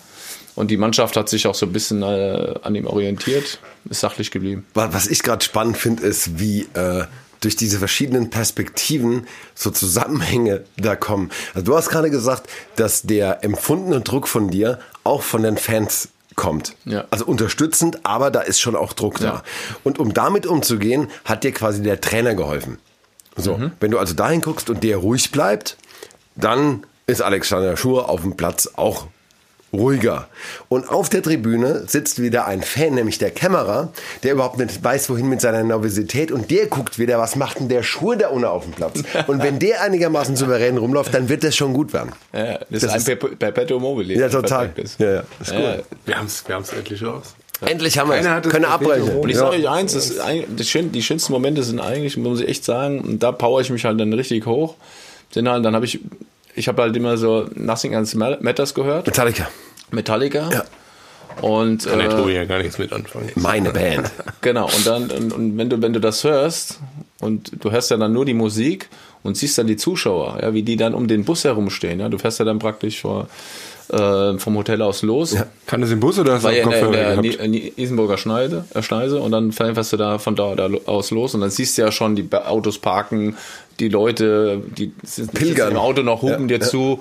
Und 0.55 0.71
die 0.71 0.77
Mannschaft 0.77 1.17
hat 1.17 1.27
sich 1.29 1.47
auch 1.47 1.55
so 1.55 1.65
ein 1.65 1.73
bisschen 1.73 2.01
äh, 2.01 2.55
an 2.61 2.75
ihm 2.75 2.87
orientiert, 2.87 3.59
ist 3.89 3.99
sachlich 3.99 4.31
geblieben. 4.31 4.65
Wa- 4.73 4.89
Was 4.91 5.07
ich 5.07 5.21
gerade 5.21 5.43
spannend 5.43 5.77
finde, 5.77 6.03
ist, 6.03 6.39
wie 6.39 6.61
äh, 6.73 7.03
durch 7.41 7.55
diese 7.57 7.77
verschiedenen 7.79 8.29
Perspektiven 8.29 9.27
so 9.53 9.69
Zusammenhänge 9.69 10.63
da 10.77 10.95
kommen. 10.95 11.29
Also 11.53 11.65
du 11.65 11.75
hast 11.77 11.89
gerade 11.89 12.09
gesagt, 12.09 12.49
dass 12.77 13.01
der 13.03 13.43
empfundene 13.43 14.01
Druck 14.01 14.27
von 14.27 14.49
dir 14.49 14.79
auch 15.03 15.21
von 15.21 15.43
den 15.43 15.57
Fans 15.57 16.07
kommt. 16.35 16.73
Ja. 16.85 17.05
Also 17.11 17.25
unterstützend, 17.25 17.99
aber 18.05 18.31
da 18.31 18.39
ist 18.41 18.59
schon 18.59 18.75
auch 18.75 18.93
Druck 18.93 19.19
da. 19.19 19.25
Ja. 19.25 19.43
Und 19.83 19.99
um 19.99 20.13
damit 20.13 20.45
umzugehen, 20.45 21.09
hat 21.25 21.43
dir 21.43 21.51
quasi 21.51 21.81
der 21.83 21.99
Trainer 22.01 22.33
geholfen. 22.33 22.77
So, 23.37 23.57
Mhm. 23.57 23.71
wenn 23.81 23.91
du 23.91 23.99
also 23.99 24.13
dahin 24.13 24.39
guckst 24.41 24.69
und 24.69 24.83
der 24.83 24.97
ruhig 24.97 25.31
bleibt, 25.31 25.77
dann 26.35 26.85
ist 27.07 27.21
Alexander 27.21 27.75
Schur 27.77 28.09
auf 28.09 28.21
dem 28.21 28.35
Platz 28.37 28.69
auch 28.75 29.07
ruhiger. 29.75 30.27
Und 30.69 30.89
auf 30.89 31.09
der 31.09 31.21
Tribüne 31.21 31.83
sitzt 31.87 32.21
wieder 32.21 32.45
ein 32.45 32.61
Fan, 32.61 32.93
nämlich 32.95 33.17
der 33.17 33.31
Kämmerer, 33.31 33.89
der 34.23 34.33
überhaupt 34.33 34.57
nicht 34.57 34.83
weiß, 34.83 35.09
wohin 35.09 35.27
mit 35.29 35.41
seiner 35.41 35.63
Nervosität 35.63 36.31
und 36.31 36.49
der 36.51 36.65
guckt 36.67 36.97
wieder, 36.99 37.19
was 37.19 37.35
macht 37.35 37.59
denn 37.59 37.69
der 37.69 37.83
Schur 37.83 38.15
da 38.15 38.29
unten 38.29 38.45
auf 38.45 38.63
dem 38.63 38.73
Platz? 38.73 39.03
Und 39.27 39.43
wenn 39.43 39.59
der 39.59 39.81
einigermaßen 39.81 40.35
souverän 40.35 40.77
rumläuft, 40.77 41.13
dann 41.13 41.29
wird 41.29 41.43
das 41.43 41.55
schon 41.55 41.73
gut 41.73 41.93
werden. 41.93 42.11
Ja, 42.33 42.59
das, 42.69 42.81
Das 42.81 42.95
ist 42.95 43.09
ein 43.09 43.17
ist- 43.17 43.39
Perpetuum 43.39 43.81
mobile. 43.81 44.13
Ja, 44.13 44.29
total. 44.29 44.71
Ja, 44.97 45.05
ja, 45.13 45.23
ist 45.41 45.51
Ja, 45.51 45.59
cool. 45.59 45.83
Wir 46.05 46.17
haben 46.17 46.25
es 46.27 46.47
wir 46.47 46.55
haben's 46.55 46.71
endlich 46.73 47.03
raus. 47.03 47.35
Endlich 47.61 47.97
haben 47.97 48.09
wir 48.09 48.17
Keiner 48.17 48.31
hat 48.35 48.45
es. 48.45 48.51
Können 48.51 48.65
abbrechen. 48.65 49.17
Und 49.19 49.29
ich 49.29 49.35
Ja. 49.35 49.41
sage 49.43 49.55
euch 49.57 49.69
eins, 49.69 49.93
das, 49.93 50.09
ist 50.09 50.19
das 50.57 50.67
schön, 50.67 50.91
die 50.91 51.01
schönsten 51.01 51.31
Momente 51.31 51.63
sind 51.63 51.79
eigentlich, 51.79 52.17
muss 52.17 52.41
ich 52.41 52.49
echt 52.49 52.65
sagen, 52.65 52.99
und 52.99 53.23
da 53.23 53.31
power 53.31 53.61
ich 53.61 53.69
mich 53.69 53.85
halt 53.85 53.97
dann 53.99 54.11
richtig 54.11 54.45
hoch. 54.45 54.75
Sind 55.31 55.47
halt, 55.47 55.63
dann 55.63 55.73
habe 55.73 55.85
ich, 55.85 55.99
ich 56.55 56.67
habe 56.67 56.81
halt 56.81 56.95
immer 56.95 57.17
so 57.17 57.47
Nothing 57.55 57.93
Else 57.93 58.17
Matters 58.17 58.73
gehört, 58.73 59.05
Metallica, 59.05 59.47
Metallica. 59.91 60.49
Ja. 60.51 60.63
Und 61.41 61.85
Kann 61.85 61.99
der 61.99 62.07
äh, 62.07 62.15
Tobi 62.15 62.31
ja 62.31 62.45
gar 62.45 62.59
nichts 62.59 62.77
mit 62.77 62.93
anfangen. 62.93 63.29
meine 63.35 63.71
Band. 63.71 64.09
Genau, 64.41 64.65
und 64.67 64.85
dann, 64.85 65.09
und, 65.09 65.33
und 65.33 65.57
wenn 65.57 65.69
du, 65.69 65.81
wenn 65.81 65.91
du 65.91 65.99
das 65.99 66.23
hörst, 66.23 66.79
und 67.19 67.51
du 67.63 67.71
hörst 67.71 67.89
ja 67.89 67.97
dann 67.97 68.13
nur 68.13 68.25
die 68.25 68.35
Musik, 68.35 68.89
und 69.25 69.35
siehst 69.35 69.57
dann 69.57 69.65
die 69.65 69.75
Zuschauer, 69.75 70.37
ja, 70.41 70.53
wie 70.53 70.61
die 70.61 70.77
dann 70.77 70.93
um 70.93 71.07
den 71.07 71.25
Bus 71.25 71.43
herumstehen. 71.43 71.99
Ja, 71.99 72.09
du 72.09 72.19
fährst 72.19 72.37
ja 72.37 72.45
dann 72.45 72.59
praktisch 72.59 73.01
vor, 73.01 73.27
äh, 73.91 74.37
vom 74.37 74.55
Hotel 74.55 74.83
aus 74.83 75.01
los. 75.01 75.33
Ja. 75.33 75.47
Kann 75.65 75.81
das 75.81 75.89
im 75.89 75.99
Bus 75.99 76.19
oder 76.19 76.33
hast 76.33 76.45
du 76.45 76.49
in 76.49 76.53
der, 76.53 76.63
in 76.63 76.69
Kopfhörer 76.69 77.23
der 77.23 77.77
Isenburger 77.79 78.19
Schneide, 78.19 78.65
äh, 78.75 78.83
Schneise 78.83 79.19
und 79.19 79.31
dann 79.31 79.51
fährst 79.51 79.93
du 79.93 79.97
da 79.97 80.19
von 80.19 80.35
da, 80.35 80.53
da 80.55 80.69
aus 80.85 81.09
los 81.09 81.33
und 81.33 81.41
dann 81.41 81.49
siehst 81.49 81.75
du 81.77 81.81
ja 81.81 81.91
schon 81.91 82.15
die 82.15 82.27
Autos 82.33 82.77
parken, 82.77 83.35
die 83.79 83.89
Leute, 83.89 84.61
die 84.77 84.93
sitzen 85.03 85.33
Pilgern. 85.33 85.71
im 85.71 85.77
Auto 85.77 86.01
noch 86.01 86.21
hupen 86.21 86.47
Ja, 86.49 86.57
dir 86.57 86.63
ja. 86.63 86.69
zu, 86.69 86.99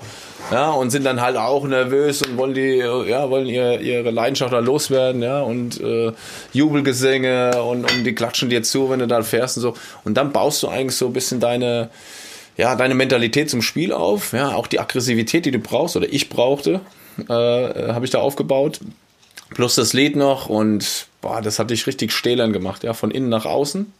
ja, 0.51 0.71
und 0.71 0.89
sind 0.89 1.05
dann 1.05 1.21
halt 1.21 1.37
auch 1.37 1.63
nervös 1.65 2.21
und 2.21 2.37
wollen 2.37 2.53
die, 2.53 2.77
ja, 2.77 3.29
wollen 3.29 3.47
ihr, 3.47 3.79
ihre 3.81 4.11
Leidenschaft 4.11 4.53
da 4.53 4.59
loswerden, 4.59 5.21
ja, 5.21 5.41
und 5.41 5.79
äh, 5.81 6.11
Jubelgesänge 6.53 7.63
und, 7.63 7.89
und 7.91 8.03
die 8.03 8.13
klatschen 8.13 8.49
dir 8.49 8.63
zu, 8.63 8.89
wenn 8.89 8.99
du 8.99 9.07
da 9.07 9.21
fährst 9.23 9.57
und 9.57 9.61
so. 9.61 9.73
Und 10.03 10.15
dann 10.15 10.31
baust 10.31 10.61
du 10.63 10.67
eigentlich 10.67 10.95
so 10.97 11.07
ein 11.07 11.13
bisschen 11.13 11.39
deine, 11.39 11.89
ja, 12.57 12.75
deine 12.75 12.95
Mentalität 12.95 13.49
zum 13.49 13.61
Spiel 13.61 13.91
auf, 13.93 14.33
ja, 14.33 14.53
auch 14.53 14.67
die 14.67 14.79
Aggressivität, 14.79 15.45
die 15.45 15.51
du 15.51 15.59
brauchst 15.59 15.95
oder 15.95 16.07
ich 16.11 16.29
brauchte, 16.29 16.81
äh, 17.27 17.33
habe 17.33 18.05
ich 18.05 18.11
da 18.11 18.19
aufgebaut. 18.19 18.79
Plus 19.53 19.75
das 19.75 19.93
Lied 19.93 20.15
noch 20.15 20.49
und 20.49 21.07
boah, 21.21 21.41
das 21.41 21.59
hat 21.59 21.69
dich 21.69 21.87
richtig 21.87 22.11
stählern 22.11 22.51
gemacht, 22.51 22.83
ja, 22.83 22.93
von 22.93 23.11
innen 23.11 23.29
nach 23.29 23.45
außen. 23.45 23.91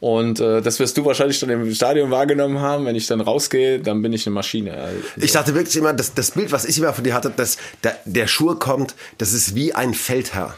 Und 0.00 0.40
äh, 0.40 0.60
das 0.60 0.80
wirst 0.80 0.96
du 0.96 1.04
wahrscheinlich 1.04 1.40
dann 1.40 1.50
im 1.50 1.72
Stadion 1.74 2.10
wahrgenommen 2.10 2.60
haben. 2.60 2.84
Wenn 2.84 2.96
ich 2.96 3.06
dann 3.06 3.20
rausgehe, 3.20 3.80
dann 3.80 4.02
bin 4.02 4.12
ich 4.12 4.26
eine 4.26 4.34
Maschine. 4.34 4.74
Also, 4.74 4.98
Ich 5.16 5.32
dachte 5.32 5.54
wirklich 5.54 5.76
immer, 5.76 5.92
das, 5.92 6.14
das 6.14 6.32
Bild, 6.32 6.52
was 6.52 6.64
ich 6.64 6.78
immer 6.78 6.92
von 6.92 7.04
dir 7.04 7.14
hatte, 7.14 7.30
dass 7.30 7.56
der, 7.82 7.96
der 8.04 8.26
Schur 8.26 8.58
kommt, 8.58 8.94
das 9.18 9.32
ist 9.32 9.54
wie 9.54 9.72
ein 9.72 9.94
Feldherr, 9.94 10.54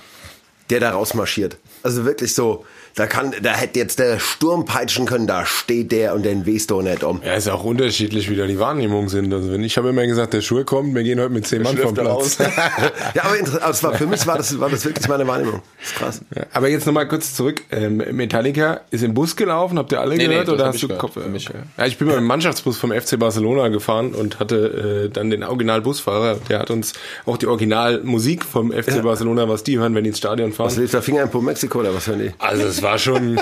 der 0.70 0.81
da 0.81 0.90
rausmarschiert. 0.90 1.59
Also 1.83 2.05
wirklich 2.05 2.35
so, 2.35 2.64
da 2.96 3.06
kann, 3.06 3.32
da 3.42 3.52
hätte 3.52 3.78
jetzt 3.78 3.98
der 3.98 4.18
Sturm 4.18 4.64
peitschen 4.64 5.04
können, 5.06 5.26
da 5.26 5.44
steht 5.46 5.92
der 5.92 6.14
und 6.14 6.24
den 6.24 6.46
wehst 6.46 6.70
du 6.70 6.80
nicht 6.80 7.04
um. 7.04 7.20
Ja, 7.24 7.35
ist 7.35 7.46
auch 7.48 7.62
unterschiedlich, 7.62 8.30
wie 8.30 8.37
da 8.37 8.46
die 8.46 8.59
Wahrnehmungen 8.59 9.09
sind. 9.09 9.32
Also 9.32 9.52
wenn 9.52 9.62
ich 9.62 9.76
habe 9.76 9.90
immer 9.90 10.06
gesagt, 10.06 10.32
der 10.32 10.40
Schuhe 10.40 10.64
kommt, 10.64 10.94
wir 10.94 11.02
gehen 11.02 11.20
heute 11.20 11.28
mit 11.30 11.46
zehn 11.46 11.61
Mann 11.62 11.76
vom 11.76 11.94
er 11.94 12.02
Platz. 12.02 12.16
aus. 12.16 12.38
Ja, 13.14 13.22
aber, 13.24 13.35
aber 13.61 13.70
es 13.70 13.82
war, 13.82 13.94
für 13.94 14.06
mich 14.06 14.26
war 14.26 14.38
das, 14.38 14.59
war 14.59 14.68
das 14.70 14.85
wirklich 14.85 15.06
meine 15.09 15.26
Wahrnehmung. 15.26 15.62
Das 15.78 15.88
ist 15.90 15.94
krass. 15.96 16.20
Ja, 16.35 16.42
aber 16.52 16.68
jetzt 16.68 16.87
nochmal 16.87 17.06
kurz 17.06 17.35
zurück. 17.35 17.62
Ähm, 17.70 17.98
Metallica 18.12 18.80
ist 18.90 19.04
im 19.04 19.12
Bus 19.14 19.37
gelaufen, 19.37 19.78
habt 19.78 19.92
ihr 19.92 20.00
alle 20.00 20.16
Nee, 20.16 20.24
nee, 20.26 20.32
gehört 20.32 20.48
das 20.48 20.54
oder 20.54 20.66
hast 20.66 20.74
ich 20.76 20.80
du 20.88 20.96
Kopf? 20.96 21.12
für 21.14 21.20
mich. 21.28 21.48
Okay. 21.50 21.59
Ja, 21.76 21.87
ich 21.87 21.98
bin 21.98 22.09
mal 22.09 22.16
im 22.18 22.24
Mannschaftsbus 22.24 22.78
vom 22.78 22.92
FC 22.92 23.18
Barcelona 23.18 23.68
gefahren 23.68 24.14
und 24.14 24.40
hatte 24.40 25.04
äh, 25.06 25.11
dann 25.11 25.28
den 25.30 25.42
Originalbusfahrer, 25.44 26.38
der 26.48 26.61
hat 26.61 26.70
uns 26.70 26.94
auch 27.26 27.37
die 27.37 27.46
Originalmusik 27.46 28.44
vom 28.44 28.72
FC 28.72 29.02
Barcelona, 29.02 29.48
was 29.48 29.64
die 29.64 29.78
hören, 29.78 29.94
wenn 29.94 30.04
die 30.04 30.09
ins 30.09 30.18
Stadion 30.18 30.52
fahren. 30.52 30.66
Was 30.68 30.76
lief 30.76 30.90
der 30.90 31.02
Finger 31.02 31.22
in 31.22 31.30
Po 31.30 31.40
Mexiko 31.42 31.80
oder 31.80 31.94
was 31.94 32.06
hören 32.06 32.20
die? 32.20 32.32
Also 32.38 32.62
es 32.64 32.82
war 32.87 32.99
schon, 33.01 33.40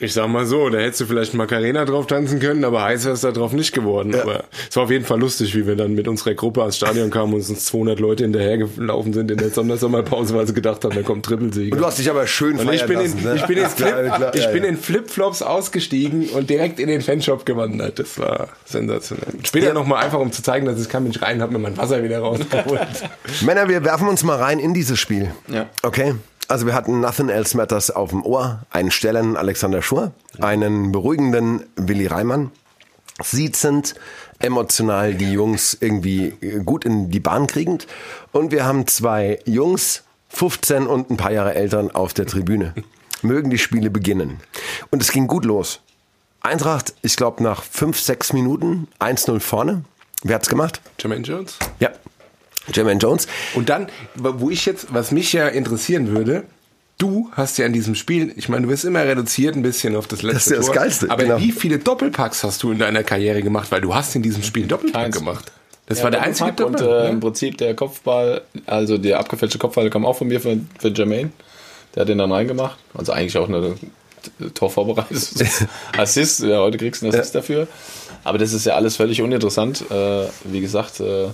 ich 0.00 0.12
sag 0.12 0.28
mal 0.28 0.44
so, 0.44 0.68
da 0.68 0.78
hättest 0.78 1.00
du 1.00 1.06
vielleicht 1.06 1.32
Macarena 1.32 1.86
drauf 1.86 2.06
tanzen 2.06 2.40
können, 2.40 2.62
aber 2.62 2.82
heiß 2.82 3.04
wäre 3.06 3.14
es 3.14 3.22
da 3.22 3.32
drauf 3.32 3.52
nicht 3.52 3.72
geworden. 3.72 4.14
Aber 4.14 4.44
es 4.68 4.76
war 4.76 4.84
auf 4.84 4.90
jeden 4.90 5.06
Fall 5.06 5.18
lustig, 5.18 5.54
wie 5.54 5.66
wir 5.66 5.76
dann 5.76 5.94
mit 5.94 6.06
unserer 6.08 6.34
Gruppe 6.34 6.60
ans 6.60 6.76
Stadion 6.76 7.10
kamen 7.10 7.32
und 7.32 7.48
uns 7.48 7.64
200 7.64 7.98
Leute 7.98 8.24
hinterhergelaufen 8.24 9.14
sind 9.14 9.30
in 9.30 9.38
der 9.38 9.48
Sondersommerpause, 9.48 10.34
weil 10.34 10.46
sie 10.46 10.52
gedacht 10.52 10.84
haben, 10.84 10.94
da 10.94 11.00
kommt 11.00 11.24
Trippelsieg. 11.24 11.72
Und 11.72 11.80
du 11.80 11.86
hast 11.86 11.98
dich 11.98 12.10
aber 12.10 12.26
schön 12.26 12.58
Und 12.58 12.70
ich 12.70 12.84
bin, 12.84 12.98
lassen, 12.98 13.18
in, 13.18 13.24
ne? 13.24 13.36
ich 13.36 13.46
bin, 13.46 13.56
in, 13.56 13.66
Flip, 13.66 13.94
ich 14.34 14.42
ja, 14.44 14.50
bin 14.50 14.62
ja. 14.62 14.68
in 14.68 14.76
Flipflops 14.76 15.40
ausgestiegen 15.40 16.28
und 16.28 16.50
direkt 16.50 16.78
in 16.78 16.88
den 16.88 17.00
Fanshop 17.00 17.46
gewandert. 17.46 17.98
Das 17.98 18.18
war 18.18 18.48
sensationell. 18.66 19.26
Später 19.42 19.68
Ja. 19.68 19.72
noch 19.72 19.86
mal 19.86 20.04
einfach, 20.04 20.18
um 20.18 20.30
zu 20.32 20.42
zeigen, 20.42 20.66
dass 20.66 20.78
es 20.78 20.90
kann, 20.90 21.04
bin 21.04 21.12
ich 21.12 21.22
rein, 21.22 21.40
hab 21.40 21.50
mir 21.50 21.58
mein 21.58 21.78
Wasser 21.78 22.02
wieder 22.04 22.18
rausgeholt. 22.18 22.86
Männer, 23.40 23.70
wir 23.70 23.84
werfen 23.84 24.06
uns 24.06 24.22
mal 24.22 24.36
rein 24.36 24.58
in 24.58 24.74
dieses 24.74 24.98
Spiel. 24.98 25.30
Ja. 25.48 25.70
Okay. 25.82 26.14
Also 26.48 26.66
wir 26.66 26.74
hatten 26.74 27.00
Nothing 27.00 27.28
Else 27.28 27.56
Matters 27.56 27.90
auf 27.90 28.10
dem 28.10 28.24
Ohr, 28.24 28.60
einen 28.70 28.90
Stellen 28.90 29.36
Alexander 29.36 29.82
Schur, 29.82 30.12
einen 30.40 30.92
beruhigenden 30.92 31.64
Willi 31.74 32.06
Reimann, 32.06 32.52
siezend, 33.22 33.94
emotional 34.38 35.14
die 35.14 35.32
Jungs 35.32 35.76
irgendwie 35.80 36.30
gut 36.64 36.84
in 36.84 37.10
die 37.10 37.20
Bahn 37.20 37.46
kriegend. 37.46 37.86
Und 38.32 38.52
wir 38.52 38.64
haben 38.64 38.86
zwei 38.86 39.40
Jungs, 39.44 40.04
15 40.28 40.86
und 40.86 41.10
ein 41.10 41.16
paar 41.16 41.32
Jahre 41.32 41.54
Eltern 41.54 41.90
auf 41.90 42.14
der 42.14 42.26
Tribüne. 42.26 42.74
Mögen 43.22 43.50
die 43.50 43.58
Spiele 43.58 43.90
beginnen. 43.90 44.40
Und 44.90 45.02
es 45.02 45.10
ging 45.10 45.26
gut 45.26 45.44
los. 45.44 45.80
Eintracht, 46.42 46.94
ich 47.02 47.16
glaube 47.16 47.42
nach 47.42 47.62
fünf, 47.62 47.98
sechs 47.98 48.32
Minuten 48.32 48.86
1-0 49.00 49.40
vorne. 49.40 49.84
Wer 50.22 50.36
hat's 50.36 50.48
gemacht? 50.48 50.80
Jermaine 51.00 51.24
Jones. 51.24 51.58
Ja. 51.80 51.90
Jermaine 52.72 53.00
Jones. 53.00 53.26
Und 53.54 53.68
dann, 53.68 53.88
wo 54.14 54.50
ich 54.50 54.66
jetzt, 54.66 54.92
was 54.92 55.10
mich 55.12 55.32
ja 55.32 55.48
interessieren 55.48 56.08
würde, 56.08 56.44
du 56.98 57.30
hast 57.32 57.58
ja 57.58 57.66
in 57.66 57.72
diesem 57.72 57.94
Spiel, 57.94 58.32
ich 58.36 58.48
meine, 58.48 58.66
du 58.66 58.68
wirst 58.72 58.84
immer 58.84 59.04
reduziert 59.04 59.56
ein 59.56 59.62
bisschen 59.62 59.96
auf 59.96 60.06
das 60.06 60.22
letzte 60.22 60.34
Das 60.34 60.46
ist 60.46 60.50
ja 60.50 60.56
das 60.56 60.66
Tor, 60.66 60.74
Geilste, 60.74 61.10
aber 61.10 61.22
genau. 61.22 61.38
wie 61.38 61.52
viele 61.52 61.78
Doppelpacks 61.78 62.42
hast 62.44 62.62
du 62.62 62.72
in 62.72 62.78
deiner 62.78 63.02
Karriere 63.02 63.42
gemacht? 63.42 63.70
Weil 63.70 63.80
du 63.80 63.94
hast 63.94 64.14
in 64.16 64.22
diesem 64.22 64.42
Spiel 64.42 64.62
einen 64.62 64.70
Doppelpack 64.70 65.12
gemacht. 65.12 65.52
Das 65.86 66.02
war 66.02 66.10
der 66.10 66.22
einzige 66.22 66.52
Doppelpack 66.52 66.82
und 66.82 66.88
äh, 66.88 67.10
im 67.10 67.20
Prinzip 67.20 67.58
der 67.58 67.74
Kopfball, 67.74 68.42
also 68.66 68.98
der 68.98 69.20
abgefälschte 69.20 69.58
Kopfball 69.58 69.88
kam 69.90 70.04
auch 70.04 70.16
von 70.16 70.26
mir 70.26 70.40
für, 70.40 70.58
für 70.78 70.88
Jermaine. 70.88 71.30
Der 71.94 72.02
hat 72.02 72.08
den 72.08 72.18
dann 72.18 72.32
reingemacht. 72.32 72.78
Also 72.92 73.12
eigentlich 73.12 73.38
auch 73.38 73.48
eine 73.48 73.76
Torvorbereitung. 74.54 75.16
Assist, 75.96 76.40
ja, 76.40 76.58
heute 76.58 76.76
kriegst 76.76 77.02
du 77.02 77.06
einen 77.06 77.14
Assist 77.14 77.34
dafür. 77.34 77.68
Aber 78.24 78.38
das 78.38 78.52
ist 78.52 78.66
ja 78.66 78.74
alles 78.74 78.96
völlig 78.96 79.22
uninteressant. 79.22 79.84
Äh, 79.90 80.26
wie 80.44 80.60
gesagt, 80.60 80.98
äh, 81.00 81.28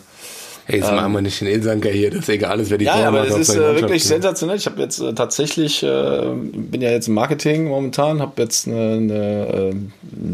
Hey, 0.67 0.79
jetzt 0.79 0.93
machen 0.93 1.13
wir 1.13 1.21
nicht 1.23 1.41
den 1.41 1.49
Ilsanker 1.49 1.91
hier, 1.91 2.11
das 2.11 2.21
ist 2.21 2.29
egal, 2.29 2.53
alles 2.53 2.71
wer 2.71 2.79
die 2.79 2.85
ja, 2.85 2.95
aber 3.09 3.27
es 3.27 3.37
ist 3.37 3.55
äh, 3.57 3.81
wirklich 3.81 4.05
sensationell. 4.05 4.57
Ich 4.57 4.67
habe 4.67 4.81
jetzt 4.81 5.01
äh, 5.01 5.13
tatsächlich, 5.13 5.83
äh, 5.83 6.23
bin 6.53 6.81
ja 6.81 6.91
jetzt 6.91 7.09
im 7.09 7.15
Marketing 7.15 7.65
momentan, 7.69 8.21
habe 8.21 8.41
jetzt 8.43 8.69
eine 8.69 9.73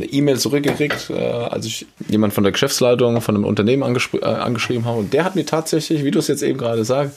äh, 0.00 0.04
E-Mail 0.04 0.38
zurückgekriegt, 0.38 1.10
äh, 1.10 1.14
als 1.14 1.64
ich 1.66 1.86
jemand 2.08 2.34
von 2.34 2.44
der 2.44 2.52
Geschäftsleitung 2.52 3.20
von 3.22 3.36
einem 3.36 3.44
Unternehmen 3.44 3.82
äh, 3.82 4.24
angeschrieben 4.24 4.84
habe. 4.84 4.98
Und 4.98 5.12
der 5.14 5.24
hat 5.24 5.34
mir 5.34 5.46
tatsächlich, 5.46 6.04
wie 6.04 6.10
du 6.10 6.18
es 6.18 6.28
jetzt 6.28 6.42
eben 6.42 6.58
gerade 6.58 6.84
sagst, 6.84 7.16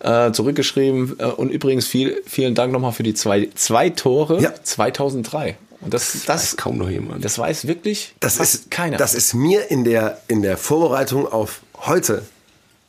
äh, 0.00 0.32
zurückgeschrieben. 0.32 1.16
Äh, 1.18 1.24
und 1.26 1.50
übrigens 1.50 1.86
viel, 1.86 2.22
vielen 2.26 2.54
Dank 2.54 2.72
nochmal 2.72 2.92
für 2.92 3.02
die 3.02 3.14
zwei, 3.14 3.48
zwei 3.56 3.90
Tore 3.90 4.40
Ja. 4.40 4.52
2003. 4.62 5.56
Und 5.80 5.92
das, 5.94 6.12
Das 6.12 6.24
das, 6.24 6.44
ist 6.44 6.56
kaum 6.56 6.78
noch 6.78 6.88
jemand. 6.90 7.24
das 7.24 7.38
weiß 7.38 7.66
wirklich 7.68 8.14
Das 8.20 8.36
fast 8.38 8.54
ist, 8.54 8.70
keiner. 8.70 8.96
das 8.96 9.14
ist 9.14 9.34
mir 9.34 9.70
in 9.70 9.84
der, 9.84 10.18
in 10.28 10.42
der 10.42 10.56
Vorbereitung 10.56 11.26
auf 11.30 11.60
heute 11.86 12.22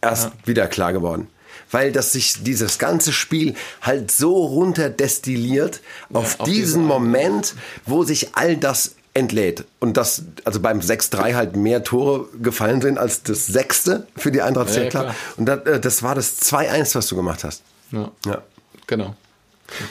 erst 0.02 0.32
wieder 0.46 0.68
klar 0.68 0.94
geworden. 0.94 1.28
Weil 1.72 1.92
das 1.92 2.14
sich 2.14 2.44
dieses 2.44 2.80
ganze 2.80 3.12
Spiel 3.14 3.56
halt 3.82 4.12
so 4.12 4.36
runterdestilliert 4.46 5.82
auf 6.14 6.40
auf 6.40 6.46
diesen 6.48 6.84
Moment, 6.86 7.54
wo 7.86 8.04
sich 8.04 8.36
all 8.36 8.58
das 8.58 8.96
entlädt. 9.14 9.66
Und 9.80 9.98
das, 9.98 10.24
also 10.46 10.60
beim 10.60 10.80
6-3 10.80 11.36
halt 11.36 11.56
mehr 11.56 11.84
Tore 11.84 12.28
gefallen 12.42 12.82
sind 12.82 12.98
als 12.98 13.24
das 13.24 13.48
sechste 13.48 14.08
für 14.16 14.32
die 14.32 14.42
Eintracht, 14.42 14.76
Ja, 14.76 14.84
ja 14.84 15.04
ja. 15.04 15.16
Und 15.38 15.46
das, 15.46 15.66
äh, 15.66 15.80
das 15.80 16.04
war 16.04 16.16
das 16.16 16.40
2-1, 16.40 16.96
was 16.96 17.08
du 17.08 17.16
gemacht 17.16 17.44
hast. 17.44 17.64
ja, 17.92 18.12
Ja. 18.26 18.42
genau. 18.88 19.16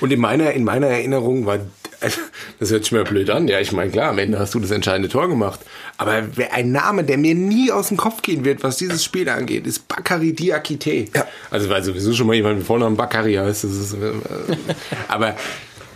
Und 0.00 0.12
in 0.12 0.20
meiner, 0.20 0.52
in 0.52 0.64
meiner 0.64 0.88
Erinnerung 0.88 1.46
war, 1.46 1.58
das 2.58 2.70
hört 2.70 2.84
sich 2.84 2.92
mir 2.92 3.04
blöd 3.04 3.28
an, 3.30 3.48
ja, 3.48 3.60
ich 3.60 3.72
meine, 3.72 3.90
klar, 3.90 4.10
am 4.10 4.18
Ende 4.18 4.38
hast 4.38 4.54
du 4.54 4.60
das 4.60 4.70
entscheidende 4.70 5.08
Tor 5.08 5.28
gemacht. 5.28 5.60
Aber 5.96 6.22
ein 6.52 6.72
Name, 6.72 7.04
der 7.04 7.18
mir 7.18 7.34
nie 7.34 7.72
aus 7.72 7.88
dem 7.88 7.96
Kopf 7.96 8.22
gehen 8.22 8.44
wird, 8.44 8.62
was 8.62 8.76
dieses 8.76 9.02
Spiel 9.04 9.28
angeht, 9.28 9.66
ist 9.66 9.88
Bakary 9.88 10.32
Diakite. 10.32 11.08
Ja. 11.14 11.26
Also, 11.50 11.68
weil 11.68 11.82
sowieso 11.82 12.12
schon 12.12 12.26
mal 12.26 12.34
jemand 12.34 12.58
mit 12.58 12.66
Vornamen 12.66 12.96
Bakary 12.96 13.34
heißt, 13.34 13.64
das 13.64 13.72
ist, 13.72 13.94
äh, 13.94 14.12
aber 15.08 15.36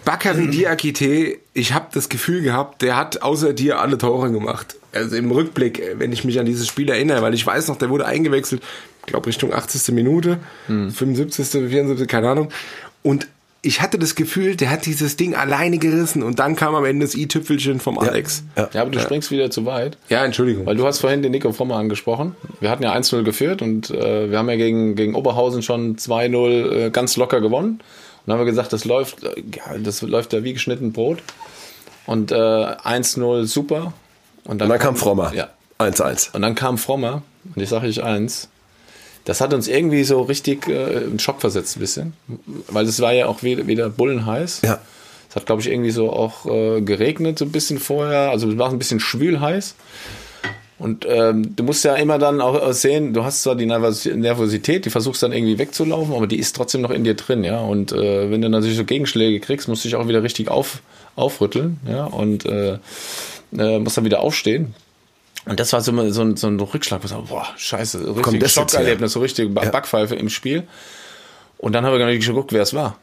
Bakary 0.05 0.49
Diakite, 0.49 1.38
ich 1.55 1.73
habe 1.73 1.87
das 1.92 2.09
Gefühl 2.09 2.42
gehabt, 2.42 2.83
der 2.83 2.97
hat 2.97 3.23
außer 3.23 3.53
dir 3.53 3.81
alle 3.81 3.99
Tore 3.99 4.33
gemacht. 4.33 4.77
Also 4.92 5.16
im 5.16 5.31
Rückblick, 5.31 5.79
äh, 5.79 5.99
wenn 5.99 6.12
ich 6.12 6.25
mich 6.25 6.40
an 6.40 6.47
dieses 6.47 6.66
Spiel 6.66 6.88
erinnere, 6.88 7.23
weil 7.23 7.35
ich 7.35 7.47
weiß 7.47 7.68
noch, 7.68 7.77
der 7.77 7.90
wurde 7.90 8.07
eingewechselt, 8.07 8.62
ich 9.01 9.07
glaube 9.07 9.27
Richtung 9.27 9.53
80. 9.53 9.95
Minute, 9.95 10.38
75., 10.68 11.68
74., 11.68 12.09
keine 12.09 12.31
Ahnung. 12.31 12.49
Und 13.03 13.29
ich 13.64 13.81
hatte 13.81 13.96
das 13.96 14.16
Gefühl, 14.16 14.57
der 14.57 14.70
hat 14.70 14.87
dieses 14.87 15.16
Ding 15.16 15.37
alleine 15.37 15.79
gerissen 15.79 16.25
und 16.25 16.40
dann 16.40 16.57
kam 16.57 16.75
am 16.75 16.85
Ende 16.85 17.07
das 17.07 17.14
i-Tüpfelchen 17.14 17.79
vom 17.79 17.96
Alex. 17.96 18.42
Ja. 18.57 18.68
Ja, 18.72 18.83
aber 18.83 18.90
du 18.90 18.98
springst 18.98 19.31
wieder 19.31 19.53
zu 19.53 19.64
weit. 19.64 19.96
Ja, 20.09 20.25
Entschuldigung. 20.25 20.66
Weil 20.66 20.75
du 20.75 20.85
hast 20.85 20.98
vorhin 20.98 21.22
den 21.22 21.31
Nico 21.31 21.53
Frommer 21.53 21.77
angesprochen. 21.77 22.35
Wir 22.59 22.70
hatten 22.70 22.83
ja 22.83 22.92
1-0 22.92 23.22
geführt 23.22 23.62
und 23.62 23.88
äh, 23.90 24.31
wir 24.31 24.38
haben 24.38 24.51
ja 24.51 24.57
gegen, 24.57 24.96
gegen 24.96 25.14
Oberhausen 25.14 25.62
schon 25.62 25.96
2-0 25.96 26.87
äh, 26.87 26.90
ganz 26.90 27.16
locker 27.16 27.40
gewonnen. 27.40 27.75
Und 27.75 27.81
dann 28.27 28.35
haben 28.35 28.44
wir 28.44 28.51
gesagt, 28.51 28.72
das 28.72 28.85
läuft, 28.85 29.22
äh, 29.22 29.42
ja, 29.55 29.79
das 29.79 30.03
läuft 30.03 30.33
ja 30.33 30.42
wie 30.42 30.55
geschnitten 30.55 30.92
Brot. 30.92 31.22
Und 32.07 32.33
äh, 32.33 32.35
1-0 32.35 33.44
super. 33.44 33.92
Und 34.42 34.61
Und 34.61 34.68
dann 34.68 34.79
kam 34.81 34.96
Frommer. 34.96 35.33
Ja. 35.35 35.51
1-1. 35.79 36.35
Und 36.35 36.42
dann 36.42 36.57
kam 36.57 36.79
Frommer. 36.79 37.22
Und 37.55 37.62
ich 37.62 37.68
sage 37.68 37.87
euch 37.87 38.03
eins. 38.03 38.48
Das 39.24 39.40
hat 39.40 39.54
uns 39.54 39.68
irgendwie 39.68 40.04
so 40.04 40.22
richtig 40.22 40.68
äh, 40.68 41.04
in 41.04 41.18
Schock 41.18 41.40
versetzt 41.40 41.76
ein 41.76 41.80
bisschen. 41.80 42.12
Weil 42.68 42.87
es 42.87 43.00
war 43.00 43.12
ja 43.12 43.26
auch 43.26 43.42
wieder, 43.42 43.66
wieder 43.66 43.88
bullenheiß. 43.88 44.62
Ja. 44.62 44.80
Es 45.30 45.37
hat, 45.37 45.46
glaube 45.46 45.62
ich, 45.62 45.70
irgendwie 45.70 45.92
so 45.92 46.12
auch 46.12 46.46
äh, 46.46 46.80
geregnet 46.80 47.38
so 47.38 47.44
ein 47.44 47.52
bisschen 47.52 47.78
vorher. 47.78 48.30
Also 48.30 48.50
es 48.50 48.58
war 48.58 48.70
ein 48.70 48.78
bisschen 48.78 49.00
schwül 49.00 49.40
heiß. 49.40 49.74
Und 50.78 51.06
ähm, 51.08 51.54
du 51.54 51.62
musst 51.62 51.85
ja 51.85 51.94
immer 51.94 52.18
dann 52.18 52.40
auch 52.40 52.72
sehen, 52.72 53.14
du 53.14 53.22
hast 53.22 53.44
zwar 53.44 53.54
die 53.54 53.66
Nervos- 53.66 54.12
Nervosität, 54.12 54.85
die 54.85 54.90
versuchst 54.90 55.22
dann 55.22 55.30
irgendwie 55.32 55.56
wegzulaufen, 55.56 56.12
aber 56.12 56.26
die 56.26 56.40
ist 56.40 56.56
trotzdem 56.56 56.80
noch 56.80 56.90
in 56.90 57.04
dir 57.04 57.14
drin, 57.14 57.44
ja. 57.44 57.61
Und 57.61 57.92
äh, 57.92 58.28
wenn 58.32 58.42
du 58.42 58.48
natürlich 58.48 58.76
so 58.76 58.85
Gegenschläge 58.85 59.38
kriegst, 59.38 59.68
musst 59.68 59.85
du 59.85 59.88
dich 59.88 59.94
auch 59.94 60.08
wieder 60.08 60.24
richtig 60.24 60.48
auf, 60.48 60.82
aufrütteln, 61.14 61.78
ja. 61.88 62.04
Und 62.06 62.46
äh, 62.46 62.78
äh, 63.56 63.78
muss 63.78 63.94
dann 63.94 64.04
wieder 64.04 64.20
aufstehen. 64.20 64.74
Und 65.44 65.59
das 65.59 65.72
war 65.72 65.81
so, 65.81 65.92
ein- 65.92 66.12
so, 66.12 66.22
ein, 66.22 66.37
so 66.37 66.46
ein 66.46 66.59
Rückschlag, 66.61 67.00
wo 67.02 67.07
ich 67.07 67.28
boah, 67.28 67.46
scheiße, 67.57 68.16
richtig? 68.16 68.52
Schockerlebnis, 68.52 69.12
so 69.12 69.20
richtig 69.20 69.52
Ba- 69.52 69.64
Backpfeife 69.70 70.14
im 70.14 70.28
Spiel. 70.28 70.64
Und 71.59 71.72
dann 71.72 71.85
habe 71.85 71.96
ich 71.96 72.00
gar 72.00 72.07
nicht 72.07 72.26
geguckt, 72.26 72.52
wer 72.52 72.62
es 72.62 72.74
war. 72.74 72.96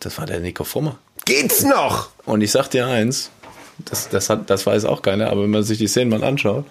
Das 0.00 0.18
war 0.18 0.26
der 0.26 0.40
Nico 0.40 0.64
Frommer. 0.64 0.98
Geht's 1.24 1.62
noch? 1.64 2.10
Und 2.26 2.40
ich 2.42 2.50
sag 2.50 2.68
dir 2.68 2.86
eins, 2.86 3.30
das, 3.84 4.08
das, 4.08 4.28
hat, 4.30 4.48
das 4.50 4.66
weiß 4.66 4.84
auch 4.84 5.02
keiner, 5.02 5.30
aber 5.30 5.42
wenn 5.44 5.50
man 5.50 5.62
sich 5.62 5.78
die 5.78 5.86
Szenen 5.88 6.10
mal 6.10 6.24
anschaut, 6.24 6.64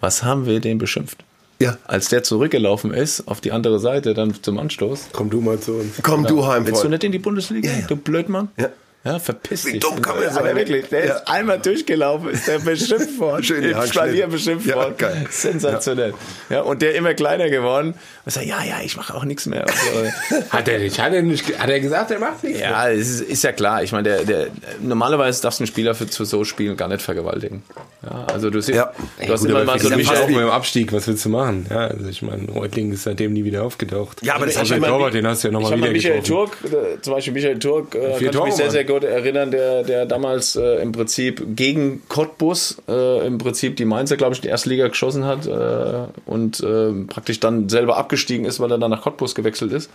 was 0.00 0.22
haben 0.22 0.46
wir 0.46 0.60
den 0.60 0.78
beschimpft? 0.78 1.24
Ja. 1.58 1.78
Als 1.84 2.08
der 2.10 2.22
zurückgelaufen 2.22 2.92
ist, 2.92 3.26
auf 3.28 3.40
die 3.40 3.50
andere 3.50 3.78
Seite, 3.80 4.12
dann 4.14 4.34
zum 4.42 4.58
Anstoß. 4.58 5.08
Komm 5.12 5.30
du 5.30 5.40
mal 5.40 5.58
zu 5.58 5.72
uns. 5.74 5.94
Komm 6.02 6.24
du 6.26 6.46
heim, 6.46 6.66
Willst 6.66 6.84
du 6.84 6.88
nicht 6.88 7.02
in 7.04 7.12
die 7.12 7.18
Bundesliga, 7.18 7.70
Ja, 7.70 7.78
ja. 7.78 7.86
du 7.86 7.96
Blödmann? 7.96 8.48
Ja. 8.58 8.68
Ja, 9.06 9.18
verpiss 9.20 9.64
Wie 9.66 9.72
dich. 9.72 9.80
dumm 9.80 10.02
kann 10.02 10.16
man 10.16 10.24
Also 10.26 10.40
sein? 10.40 10.56
wirklich, 10.56 10.88
der 10.88 11.06
Ja. 11.06 11.14
ist 11.16 11.28
einmal 11.28 11.58
durchgelaufen, 11.60 12.30
ist 12.30 12.48
der 12.48 12.58
beschimpft 12.58 13.18
worden. 13.18 13.42
Schön 13.44 13.62
Im 13.62 13.82
Spalier 13.86 14.26
beschimpft 14.26 14.66
Ja, 14.66 14.74
worden. 14.76 14.94
geil. 14.98 15.26
Sensationell. 15.30 16.12
Ja. 16.50 16.62
und 16.62 16.82
der 16.82 16.94
immer 16.96 17.14
kleiner 17.14 17.48
geworden. 17.48 17.94
Und 18.24 18.32
sagt, 18.32 18.46
ja, 18.46 18.62
ja, 18.64 18.76
ich 18.84 18.96
mache 18.96 19.14
auch 19.14 19.24
nichts 19.24 19.46
mehr. 19.46 19.64
Hat 20.50 20.66
er 20.68 20.78
nicht, 20.80 20.98
hat 20.98 21.12
er 21.12 21.22
nicht, 21.22 21.58
hat 21.58 21.70
er 21.70 21.78
gesagt, 21.80 22.10
er 22.10 22.18
macht 22.18 22.42
nichts? 22.42 22.60
Ja, 22.60 22.86
ist, 22.88 23.20
ist 23.20 23.44
ja 23.44 23.52
klar. 23.52 23.82
Ich 23.84 23.92
meine, 23.92 24.08
der, 24.08 24.24
der, 24.24 24.46
normalerweise 24.80 25.40
darfst 25.42 25.60
du 25.60 25.62
einen 25.62 25.68
Spieler 25.68 25.94
für, 25.94 26.08
zu 26.08 26.24
so 26.24 26.42
Spielen 26.44 26.76
gar 26.76 26.88
nicht 26.88 27.02
vergewaltigen. 27.02 27.62
Ja, 28.02 28.26
also 28.32 28.50
du 28.50 28.60
siehst, 28.60 28.76
Ja. 28.76 28.92
du 29.24 29.32
hast 29.32 29.42
Gut, 29.42 29.50
immer 29.50 29.64
mal 29.64 29.78
so 29.78 29.88
Michael 29.90 30.18
auch 30.22 30.26
Michael. 30.26 30.44
beim 30.46 30.50
Abstieg, 30.52 30.92
was 30.92 31.06
willst 31.06 31.24
du 31.24 31.28
machen? 31.28 31.66
Ja, 31.70 31.86
also 31.86 32.08
ich 32.08 32.22
meine, 32.22 32.50
Reutling 32.50 32.92
ist 32.92 33.04
seitdem 33.04 33.32
nie 33.32 33.44
wieder 33.44 33.62
aufgetaucht. 33.62 34.22
Ja, 34.24 34.34
aber 34.34 34.46
das 34.46 34.56
hat 34.56 34.62
der 34.62 34.66
schon 34.74 34.80
mal- 34.80 34.88
Torwart, 34.88 35.14
den 35.14 35.26
hast 35.26 35.44
du 35.44 35.48
ja 35.48 35.52
nochmal 35.52 35.76
wieder 35.78 35.90
Michael 35.90 36.20
getroffen. 36.22 36.52
Turk, 36.62 36.72
äh, 36.72 37.00
zum 37.00 37.12
Beispiel 37.14 37.32
Michael 37.32 37.58
Turk, 37.60 37.94
äh, 37.94 37.98
kann 38.12 38.24
ich 38.24 38.30
Tore, 38.30 38.46
mich 38.46 38.54
sehr, 38.56 38.70
sehr 38.70 38.84
gut 38.84 38.95
erinnern, 39.04 39.50
der, 39.50 39.82
der 39.82 40.06
damals 40.06 40.56
äh, 40.56 40.82
im 40.82 40.92
Prinzip 40.92 41.42
gegen 41.56 42.02
Cottbus 42.08 42.82
äh, 42.88 43.26
im 43.26 43.38
Prinzip 43.38 43.76
die 43.76 43.84
Mainzer, 43.84 44.16
glaube 44.16 44.34
ich, 44.34 44.40
die 44.40 44.48
erste 44.48 44.68
Liga 44.68 44.88
geschossen 44.88 45.24
hat 45.24 45.46
äh, 45.46 46.06
und 46.26 46.60
äh, 46.60 46.92
praktisch 47.06 47.40
dann 47.40 47.68
selber 47.68 47.96
abgestiegen 47.96 48.44
ist, 48.46 48.60
weil 48.60 48.70
er 48.70 48.78
dann 48.78 48.90
nach 48.90 49.02
Cottbus 49.02 49.34
gewechselt 49.34 49.72
ist. 49.72 49.90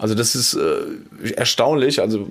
Also 0.00 0.14
das 0.14 0.36
ist 0.36 0.54
äh, 0.54 1.30
erstaunlich, 1.32 2.00
also 2.00 2.28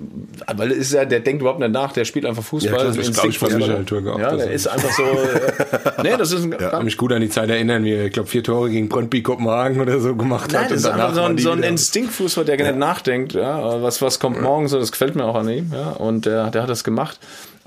weil 0.56 0.70
ist 0.70 0.92
ja, 0.94 1.04
der 1.04 1.20
denkt 1.20 1.42
überhaupt 1.42 1.60
nicht 1.60 1.70
nach, 1.70 1.92
der 1.92 2.06
spielt 2.06 2.24
einfach 2.24 2.42
Fußball. 2.42 2.72
Ja, 2.72 2.78
klar, 2.78 2.94
das 2.94 3.12
glaub 3.12 3.26
ich 3.28 3.38
von. 3.38 3.54
Michael 3.54 3.84
Turk 3.84 4.06
auch, 4.06 4.18
Ja, 4.18 4.34
der 4.34 4.46
er- 4.46 4.52
ist 4.52 4.66
einfach 4.68 4.90
so. 4.90 5.02
Äh, 5.02 6.02
nee, 6.02 6.16
das 6.16 6.32
ist 6.32 6.44
ein, 6.44 6.52
Ich 6.58 6.58
kann 6.58 6.84
mich 6.84 6.96
gut 6.96 7.12
an 7.12 7.20
die 7.20 7.28
Zeit 7.28 7.50
erinnern, 7.50 7.84
wie 7.84 7.92
er, 7.92 8.06
ich 8.06 8.12
glaube, 8.12 8.28
vier 8.28 8.42
Tore 8.42 8.70
gegen 8.70 8.88
Brøndby 8.88 9.22
Kopenhagen 9.22 9.80
oder 9.82 10.00
so 10.00 10.14
gemacht 10.16 10.50
Nein, 10.52 10.64
hat. 10.64 10.70
das 10.70 10.78
ist 10.80 10.86
einfach 10.86 11.14
so 11.14 11.20
ein, 11.22 11.36
so 11.36 11.50
ein 11.50 11.62
Instinktfußball, 11.62 12.46
der 12.46 12.56
gar 12.56 12.66
nicht 12.68 12.78
nachdenkt. 12.78 13.34
Ja, 13.34 13.82
was, 13.82 14.00
was 14.00 14.18
kommt 14.18 14.40
morgen 14.40 14.66
so, 14.68 14.78
das 14.78 14.90
gefällt 14.90 15.14
mir 15.14 15.24
auch 15.24 15.34
an 15.34 15.48
ihm. 15.50 15.70
Ja, 15.72 15.90
und 15.90 16.24
der, 16.24 16.50
der 16.50 16.62
hat 16.62 16.70
das 16.70 16.84
gemacht. 16.84 17.18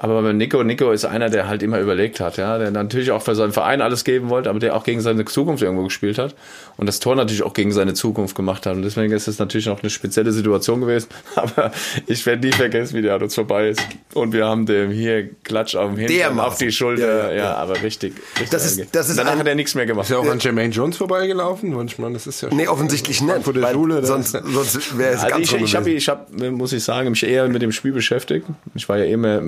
Aber 0.03 0.19
bei 0.23 0.33
Nico, 0.33 0.63
Nico 0.63 0.91
ist 0.91 1.05
einer, 1.05 1.29
der 1.29 1.47
halt 1.47 1.61
immer 1.61 1.79
überlegt 1.79 2.19
hat, 2.19 2.37
ja, 2.37 2.57
der 2.57 2.71
natürlich 2.71 3.11
auch 3.11 3.21
für 3.21 3.35
seinen 3.35 3.51
Verein 3.53 3.81
alles 3.83 4.03
geben 4.03 4.29
wollte, 4.29 4.49
aber 4.49 4.57
der 4.57 4.75
auch 4.75 4.83
gegen 4.83 4.99
seine 4.99 5.25
Zukunft 5.25 5.61
irgendwo 5.61 5.83
gespielt 5.83 6.17
hat 6.17 6.33
und 6.77 6.87
das 6.87 6.99
Tor 6.99 7.15
natürlich 7.15 7.43
auch 7.43 7.53
gegen 7.53 7.71
seine 7.71 7.93
Zukunft 7.93 8.35
gemacht 8.35 8.65
hat. 8.65 8.75
Und 8.75 8.81
deswegen 8.81 9.13
ist 9.13 9.27
es 9.27 9.37
natürlich 9.37 9.69
auch 9.69 9.79
eine 9.81 9.91
spezielle 9.91 10.31
Situation 10.31 10.81
gewesen. 10.81 11.07
Aber 11.35 11.71
ich 12.07 12.25
werde 12.25 12.47
nie 12.47 12.51
vergessen, 12.51 12.95
wie 12.97 13.03
der 13.03 13.13
an 13.13 13.21
uns 13.21 13.35
vorbei 13.35 13.69
ist. 13.69 13.81
Und 14.15 14.33
wir 14.33 14.47
haben 14.47 14.65
dem 14.65 14.89
hier 14.89 15.29
Klatsch 15.43 15.75
auf 15.75 15.91
dem 15.93 15.97
Hintern, 15.99 16.39
auf 16.39 16.57
die 16.57 16.71
Schulter. 16.71 17.05
Ja, 17.05 17.27
Ja, 17.27 17.29
ja, 17.29 17.35
ja. 17.43 17.55
aber 17.57 17.73
richtig. 17.83 18.15
richtig 18.33 18.49
Das 18.49 18.65
ist- 18.65 18.95
das 18.95 19.07
ist 19.07 19.19
Danach 19.19 19.33
ein- 19.33 19.39
hat 19.39 19.47
er 19.47 19.53
nichts 19.55 19.75
mehr 19.75 19.85
gemacht. 19.85 20.05
Ist 20.05 20.11
ja 20.11 20.17
auch 20.17 20.27
an 20.31 20.39
Jermaine 20.39 20.73
Jones 20.73 20.97
vorbeigelaufen? 20.97 21.69
Meine, 21.99 22.13
das 22.13 22.25
ist 22.25 22.41
ja 22.41 22.49
Nee, 22.51 22.67
offensichtlich 22.67 23.21
nicht. 23.21 23.29
Frankfurter 23.31 23.61
weil 23.61 23.73
Schule, 23.75 23.99
das- 24.01 24.07
sonst 24.07 24.31
sonst 24.31 24.97
wäre 24.97 25.13
es 25.13 25.19
Also 25.23 25.35
ganz 25.35 25.51
ich, 25.53 25.61
ich 25.61 25.75
habe, 25.75 25.89
ich 25.91 26.09
hab, 26.09 26.31
muss 26.39 26.73
ich 26.73 26.83
sagen, 26.83 27.11
mich 27.11 27.21
eher 27.23 27.47
mit 27.49 27.61
dem 27.61 27.71
Spiel 27.71 27.91
beschäftigt. 27.91 28.47
Ich 28.73 28.89
war 28.89 28.97
ja 28.97 29.05
eh 29.05 29.15
mehr 29.15 29.41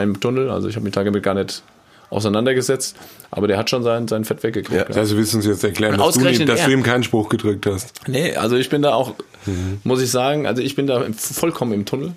meinem 0.00 0.20
Tunnel, 0.20 0.50
also 0.50 0.68
ich 0.68 0.76
habe 0.76 0.84
mich 0.84 0.92
damit 0.94 1.22
gar 1.22 1.34
nicht 1.34 1.62
auseinandergesetzt. 2.10 2.96
Aber 3.30 3.46
der 3.46 3.56
hat 3.56 3.70
schon 3.70 3.82
sein, 3.84 4.08
sein 4.08 4.24
Fett 4.24 4.42
weggekriegt. 4.42 4.94
Heißt, 4.96 5.12
du 5.12 5.16
willst 5.16 5.34
uns 5.34 5.46
jetzt 5.46 5.62
erklären, 5.62 5.96
dass, 5.96 6.14
du 6.14 6.28
ihm, 6.28 6.46
dass 6.46 6.64
du 6.64 6.70
ihm 6.72 6.82
keinen 6.82 7.04
Spruch 7.04 7.28
gedrückt 7.28 7.66
hast. 7.66 7.92
Nee, 8.08 8.34
also 8.34 8.56
ich 8.56 8.68
bin 8.68 8.82
da 8.82 8.94
auch, 8.94 9.14
Mhm. 9.46 9.78
muss 9.84 10.02
ich 10.02 10.10
sagen, 10.10 10.46
also 10.46 10.60
ich 10.60 10.74
bin 10.76 10.86
da 10.86 11.02
vollkommen 11.16 11.72
im 11.72 11.84
Tunnel. 11.86 12.12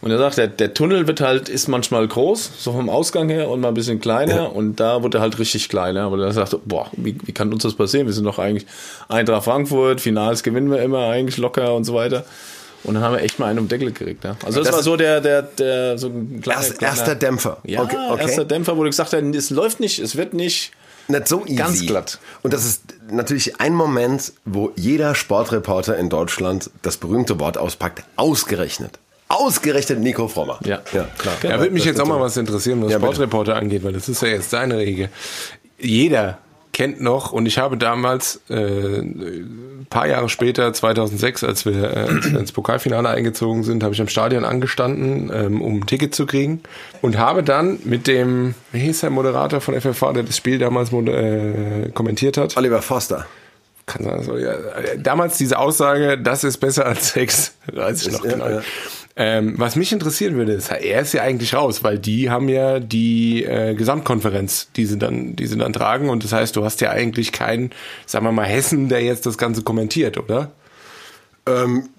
Und 0.00 0.10
er 0.10 0.18
sagt, 0.18 0.36
der, 0.38 0.48
der 0.48 0.72
Tunnel 0.74 1.06
wird 1.06 1.20
halt, 1.20 1.48
ist 1.48 1.66
manchmal 1.68 2.06
groß, 2.06 2.50
so 2.58 2.72
vom 2.72 2.88
Ausgang 2.88 3.28
her 3.30 3.48
und 3.50 3.60
mal 3.60 3.68
ein 3.68 3.74
bisschen 3.74 4.00
kleiner 4.00 4.54
und 4.54 4.78
da 4.80 5.02
wurde 5.02 5.18
er 5.18 5.20
halt 5.22 5.38
richtig 5.38 5.68
klein, 5.70 5.96
ja, 5.96 6.10
weil 6.12 6.22
er 6.22 6.32
sagt, 6.32 6.56
boah, 6.66 6.90
wie, 6.96 7.16
wie 7.24 7.32
kann 7.32 7.52
uns 7.52 7.62
das 7.62 7.74
passieren? 7.74 8.06
Wir 8.06 8.12
sind 8.14 8.24
doch 8.24 8.38
eigentlich 8.38 8.66
Eintracht 9.08 9.44
Frankfurt, 9.44 10.00
Finals 10.02 10.42
gewinnen 10.42 10.70
wir 10.70 10.82
immer 10.82 11.08
eigentlich 11.08 11.38
locker 11.38 11.74
und 11.74 11.84
so 11.84 11.94
weiter. 11.94 12.24
Und 12.84 12.94
dann 12.94 13.02
haben 13.02 13.14
wir 13.14 13.22
echt 13.22 13.38
mal 13.38 13.46
einen 13.46 13.58
um 13.60 13.64
den 13.66 13.80
Deckel 13.80 13.92
gekriegt, 13.92 14.24
ja. 14.24 14.36
Also 14.44 14.60
das, 14.60 14.68
Das- 14.68 14.76
war 14.76 14.82
so 14.82 14.96
der, 14.96 15.20
der, 15.20 15.42
der, 15.42 15.98
so 15.98 16.08
ein 16.08 16.40
kleiner, 16.42 16.60
Erst, 16.60 16.78
kleiner 16.78 16.96
erster 16.96 17.14
Dämpfer. 17.14 17.58
Ja, 17.64 17.82
okay, 17.82 17.96
okay. 18.10 18.22
erster 18.22 18.44
Dämpfer, 18.44 18.76
wo 18.76 18.84
du 18.84 18.90
gesagt 18.90 19.12
hast, 19.12 19.22
es 19.22 19.50
läuft 19.50 19.80
nicht, 19.80 19.98
es 19.98 20.16
wird 20.16 20.34
nicht. 20.34 20.72
Nicht 21.08 21.28
so 21.28 21.42
easy. 21.44 21.54
Ganz 21.56 21.86
glatt. 21.86 22.18
Und 22.42 22.54
das 22.54 22.64
ist 22.64 22.82
natürlich 23.10 23.60
ein 23.60 23.74
Moment, 23.74 24.32
wo 24.46 24.72
jeder 24.76 25.14
Sportreporter 25.14 25.98
in 25.98 26.08
Deutschland 26.08 26.70
das 26.80 26.96
berühmte 26.96 27.38
Wort 27.40 27.58
auspackt. 27.58 28.04
Ausgerechnet. 28.16 28.98
Ausgerechnet 29.28 30.00
Nico 30.00 30.28
Frommer. 30.28 30.58
Ja. 30.64 30.80
ja 30.92 31.06
klar. 31.18 31.34
Da 31.42 31.58
würde 31.58 31.72
mich 31.72 31.84
jetzt 31.84 32.00
auch 32.00 32.06
mal 32.06 32.20
was 32.20 32.36
interessieren, 32.38 32.82
was 32.82 32.90
Ja, 32.92 32.98
bitte. 32.98 33.12
Sportreporter 33.12 33.56
angeht, 33.56 33.84
weil 33.84 33.92
das 33.92 34.08
ist 34.08 34.22
ja 34.22 34.28
jetzt 34.28 34.48
seine 34.50 34.78
Regel. 34.78 35.08
Jeder 35.78 36.38
kennt 36.74 37.00
noch, 37.00 37.32
und 37.32 37.46
ich 37.46 37.56
habe 37.56 37.78
damals, 37.78 38.42
äh, 38.50 38.98
ein 38.98 39.86
paar 39.88 40.06
Jahre 40.06 40.28
später, 40.28 40.72
2006, 40.74 41.44
als 41.44 41.64
wir, 41.64 41.84
äh, 41.84 42.00
als 42.00 42.30
wir 42.30 42.38
ins 42.38 42.52
Pokalfinale 42.52 43.08
eingezogen 43.08 43.62
sind, 43.62 43.82
habe 43.82 43.94
ich 43.94 44.00
am 44.02 44.08
Stadion 44.08 44.44
angestanden, 44.44 45.30
ähm, 45.32 45.62
um 45.62 45.76
ein 45.76 45.86
Ticket 45.86 46.14
zu 46.14 46.26
kriegen 46.26 46.60
und 47.00 47.16
habe 47.16 47.42
dann 47.42 47.78
mit 47.84 48.06
dem, 48.06 48.54
wie 48.72 48.80
hieß 48.80 49.00
der 49.00 49.10
Moderator 49.10 49.62
von 49.62 49.80
FFV, 49.80 50.12
der 50.12 50.24
das 50.24 50.36
Spiel 50.36 50.58
damals 50.58 50.92
äh, 50.92 51.90
kommentiert 51.94 52.36
hat, 52.36 52.56
Oliver 52.58 52.82
Foster. 52.82 53.26
kann 53.86 54.04
sein, 54.04 54.22
so, 54.22 54.36
ja, 54.36 54.52
äh, 54.52 54.98
damals 54.98 55.38
diese 55.38 55.58
Aussage, 55.58 56.18
das 56.18 56.44
ist 56.44 56.58
besser 56.58 56.86
als 56.86 57.10
Sex, 57.10 57.54
weiß 57.72 58.06
ich 58.06 58.12
noch 58.12 58.24
ja, 58.24 58.32
genau. 58.32 58.48
ja. 58.48 58.62
Ähm, 59.16 59.54
was 59.58 59.76
mich 59.76 59.92
interessieren 59.92 60.34
würde, 60.34 60.52
ist, 60.52 60.72
er 60.72 61.00
ist 61.00 61.12
ja 61.12 61.22
eigentlich 61.22 61.54
raus, 61.54 61.84
weil 61.84 61.98
die 61.98 62.30
haben 62.30 62.48
ja 62.48 62.80
die 62.80 63.44
äh, 63.44 63.74
Gesamtkonferenz, 63.74 64.70
die 64.74 64.86
sie 64.86 64.98
dann, 64.98 65.36
die 65.36 65.46
sie 65.46 65.56
dann 65.56 65.72
tragen, 65.72 66.10
und 66.10 66.24
das 66.24 66.32
heißt, 66.32 66.56
du 66.56 66.64
hast 66.64 66.80
ja 66.80 66.90
eigentlich 66.90 67.30
keinen, 67.30 67.70
sagen 68.06 68.24
wir 68.24 68.32
mal, 68.32 68.46
Hessen, 68.46 68.88
der 68.88 69.02
jetzt 69.02 69.24
das 69.24 69.38
Ganze 69.38 69.62
kommentiert, 69.62 70.18
oder? 70.18 70.50
Ähm, 71.46 71.90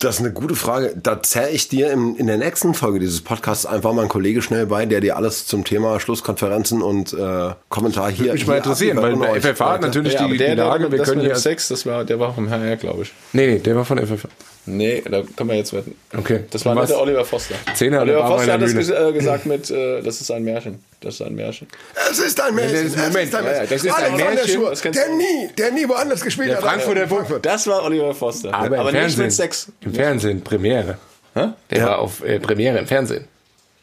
das 0.00 0.16
ist 0.16 0.20
eine 0.20 0.32
gute 0.32 0.54
Frage. 0.54 0.94
Da 1.02 1.22
zähle 1.22 1.50
ich 1.50 1.68
dir 1.68 1.90
in, 1.90 2.14
in 2.16 2.28
der 2.28 2.36
nächsten 2.36 2.72
Folge 2.74 3.00
dieses 3.00 3.20
Podcasts 3.20 3.66
einfach 3.66 3.92
mal 3.92 4.02
einen 4.02 4.10
Kollege 4.10 4.42
schnell 4.42 4.66
bei, 4.66 4.86
der 4.86 5.00
dir 5.00 5.16
alles 5.16 5.46
zum 5.46 5.64
Thema 5.64 5.98
Schlusskonferenzen 5.98 6.82
und 6.82 7.14
äh, 7.14 7.50
Kommentar 7.68 8.10
hier. 8.10 8.26
Würde 8.26 8.34
mich 8.34 8.46
mal 8.46 8.58
interessieren, 8.58 8.98
weil 8.98 9.14
euch, 9.14 9.42
FFH 9.42 9.72
hat 9.72 9.80
natürlich 9.80 10.12
Ja, 10.12 10.28
die, 10.28 10.36
der, 10.36 10.50
die 10.50 10.60
Lage, 10.60 10.82
der, 10.84 10.92
wir 10.92 10.98
das 10.98 11.08
können 11.08 11.22
hier. 11.22 11.34
Sex, 11.34 11.68
das 11.68 11.84
war, 11.84 12.04
der 12.04 12.20
war 12.20 12.32
vom 12.32 12.48
HR, 12.48 12.76
glaube 12.76 13.02
ich. 13.02 13.12
Nee, 13.32 13.46
nee, 13.54 13.58
der 13.58 13.74
war 13.74 13.84
von 13.84 13.98
FFH. 13.98 14.28
Nee, 14.66 15.02
da 15.10 15.22
können 15.36 15.48
wir 15.50 15.56
jetzt 15.56 15.72
wetten. 15.72 15.94
Okay. 16.16 16.40
Das 16.50 16.64
war 16.66 16.74
nicht 16.74 16.90
der 16.90 17.00
Oliver 17.00 17.24
Foster. 17.24 17.54
Zehner 17.74 18.02
Oliver 18.02 18.26
Foster 18.26 18.52
hat 18.52 18.62
das 18.62 18.74
ges 18.74 18.90
äh, 18.90 19.12
gesagt 19.12 19.46
mit, 19.46 19.70
äh, 19.70 20.02
das 20.02 20.20
ist 20.20 20.30
ein 20.30 20.44
Märchen. 20.44 20.82
Das 21.00 21.14
ist 21.14 21.22
ein 21.22 21.34
Märchen. 21.34 21.66
Es 22.10 22.18
ist 22.18 22.38
ein 22.40 22.54
Märchen. 22.54 22.74
das 22.74 22.88
ist- 22.88 22.98
es 22.98 23.06
Moment, 23.08 23.28
ist 23.28 23.34
ein 23.34 23.44
ja, 23.44 23.60
das 23.66 23.70
ist 23.84 23.90
Alex 23.90 24.10
ein 24.10 24.16
Märchen, 24.34 24.62
das 24.70 24.80
der 24.82 25.08
nie, 25.14 25.48
der 25.56 25.70
nie 25.72 25.88
woanders 25.88 26.20
gespielt 26.20 26.48
Der 26.48 26.56
hat. 26.58 26.64
Frankfurter 26.64 27.08
Frankfurt. 27.08 27.46
Das 27.46 27.66
war 27.66 27.82
Oliver 27.84 28.14
Foster. 28.14 28.52
Aber, 28.52 28.76
im 28.78 28.82
nicht 28.84 28.90
Fernsehen. 28.92 29.22
mit 29.24 29.32
Sex. 29.32 29.72
Im 29.80 29.94
Fernsehen, 29.94 30.42
Premiere. 30.42 30.98
Hä? 31.34 31.48
Der 31.70 31.78
Ja. 31.78 31.86
war 31.86 31.98
auf 32.00 32.22
äh, 32.22 32.38
Premiere 32.38 32.78
im 32.78 32.86
Fernsehen. 32.86 33.24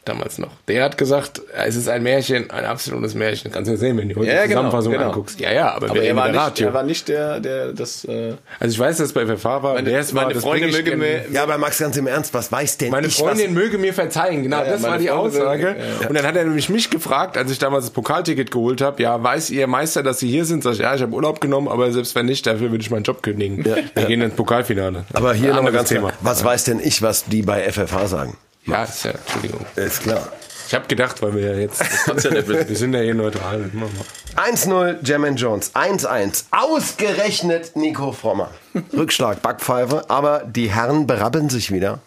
Damals 0.06 0.38
noch. 0.38 0.52
Der 0.68 0.84
hat 0.84 0.96
gesagt, 0.98 1.42
es 1.52 1.74
ist 1.74 1.88
ein 1.88 2.04
Märchen, 2.04 2.48
ein 2.52 2.64
absolutes 2.64 3.16
Märchen. 3.16 3.50
Kannst 3.50 3.66
du 3.66 3.72
ja 3.72 3.76
sehen, 3.76 3.98
wenn 3.98 4.08
du 4.08 4.14
heute 4.14 4.28
Ja, 4.30 4.42
die 4.44 4.48
genau, 4.50 4.60
Zusammenfassung 4.60 4.92
genau. 4.92 5.06
anguckst. 5.06 5.40
Ja, 5.40 5.52
ja, 5.52 5.74
aber, 5.74 5.90
Aber 5.90 6.00
er 6.00 6.14
war, 6.14 6.30
nicht, 6.30 6.60
er 6.60 6.72
war 6.72 6.82
nicht 6.84 7.08
der, 7.08 7.40
der 7.40 7.72
das. 7.72 8.04
Äh, 8.04 8.34
also 8.60 8.72
ich 8.72 8.78
weiß, 8.78 8.98
dass 8.98 9.08
es 9.08 9.12
bei 9.12 9.26
FFH 9.26 9.64
war. 9.64 9.74
meine 9.74 9.90
meine 10.12 10.34
das 10.34 10.42
Freundin 10.44 10.70
möge 10.70 10.96
mir. 10.96 11.24
Ja, 11.32 11.42
aber 11.42 11.58
Max, 11.58 11.78
ganz 11.78 11.96
im 11.96 12.06
Ernst, 12.06 12.32
was 12.34 12.52
weiß 12.52 12.78
denn 12.78 12.92
Meine 12.92 13.08
ich 13.08 13.16
Freundin 13.16 13.52
möge 13.52 13.78
mir 13.78 13.92
verzeihen, 13.92 14.44
genau, 14.44 14.58
ja, 14.58 14.64
das 14.64 14.82
war 14.84 14.96
die 14.98 15.08
Freundin 15.08 15.40
Aussage. 15.42 15.76
ja, 15.76 16.02
ja. 16.02 16.08
Und 16.08 16.16
dann 16.16 16.24
hat 16.24 16.36
er 16.36 16.44
nämlich 16.44 16.68
mich 16.68 16.88
gefragt, 16.88 17.36
als 17.36 17.50
ich 17.50 17.58
damals 17.58 17.86
das 17.86 17.92
Pokalticket 17.92 18.52
geholt 18.52 18.80
habe, 18.80 19.02
ja, 19.02 19.20
weiß 19.20 19.50
ihr 19.50 19.66
Meister, 19.66 20.04
dass 20.04 20.20
sie 20.20 20.28
hier 20.28 20.44
sind? 20.44 20.62
Sag 20.62 20.74
ich, 20.74 20.78
ja, 20.78 20.94
ich 20.94 21.02
habe 21.02 21.12
Urlaub 21.14 21.40
genommen, 21.40 21.66
aber 21.66 21.90
selbst 21.90 22.14
wenn 22.14 22.26
nicht, 22.26 22.46
dafür 22.46 22.70
würde 22.70 22.82
ich 22.82 22.90
meinen 22.92 23.02
Job 23.02 23.24
kündigen. 23.24 23.64
Wir 23.64 24.04
gehen 24.04 24.22
ins 24.22 24.36
Pokalfinale. 24.36 25.04
was? 25.08 25.16
Aber 25.16 25.34
hier 25.34 25.52
nochmal 25.52 25.72
ganz 25.72 25.88
klar, 25.88 26.12
was 26.20 26.44
weiß 26.44 26.62
denn 26.62 26.78
ich, 26.78 27.02
was 27.02 27.24
die 27.24 27.42
bei 27.42 27.68
FFH 27.68 28.06
sagen? 28.06 28.36
Ja, 28.66 28.84
ist 28.84 29.04
ja, 29.04 29.12
Entschuldigung. 29.12 29.64
Ist 29.76 30.02
klar. 30.02 30.28
Ich 30.66 30.74
habe 30.74 30.86
gedacht, 30.88 31.22
weil 31.22 31.34
wir 31.34 31.52
ja 31.52 31.58
jetzt, 31.58 31.80
ja 32.06 32.32
wir 32.68 32.76
sind 32.76 32.92
ja 32.92 33.00
hier 33.00 33.14
neutral. 33.14 33.70
Mach 33.72 33.88
mal. 33.92 34.50
1-0 34.52 35.06
Jermaine 35.06 35.36
Jones, 35.36 35.74
1-1. 35.74 36.46
Ausgerechnet 36.50 37.76
Nico 37.76 38.12
Frommer. 38.12 38.50
Rückschlag, 38.92 39.42
Backpfeife, 39.42 40.10
aber 40.10 40.42
die 40.44 40.70
Herren 40.70 41.06
berappeln 41.06 41.48
sich 41.48 41.72
wieder 41.72 42.00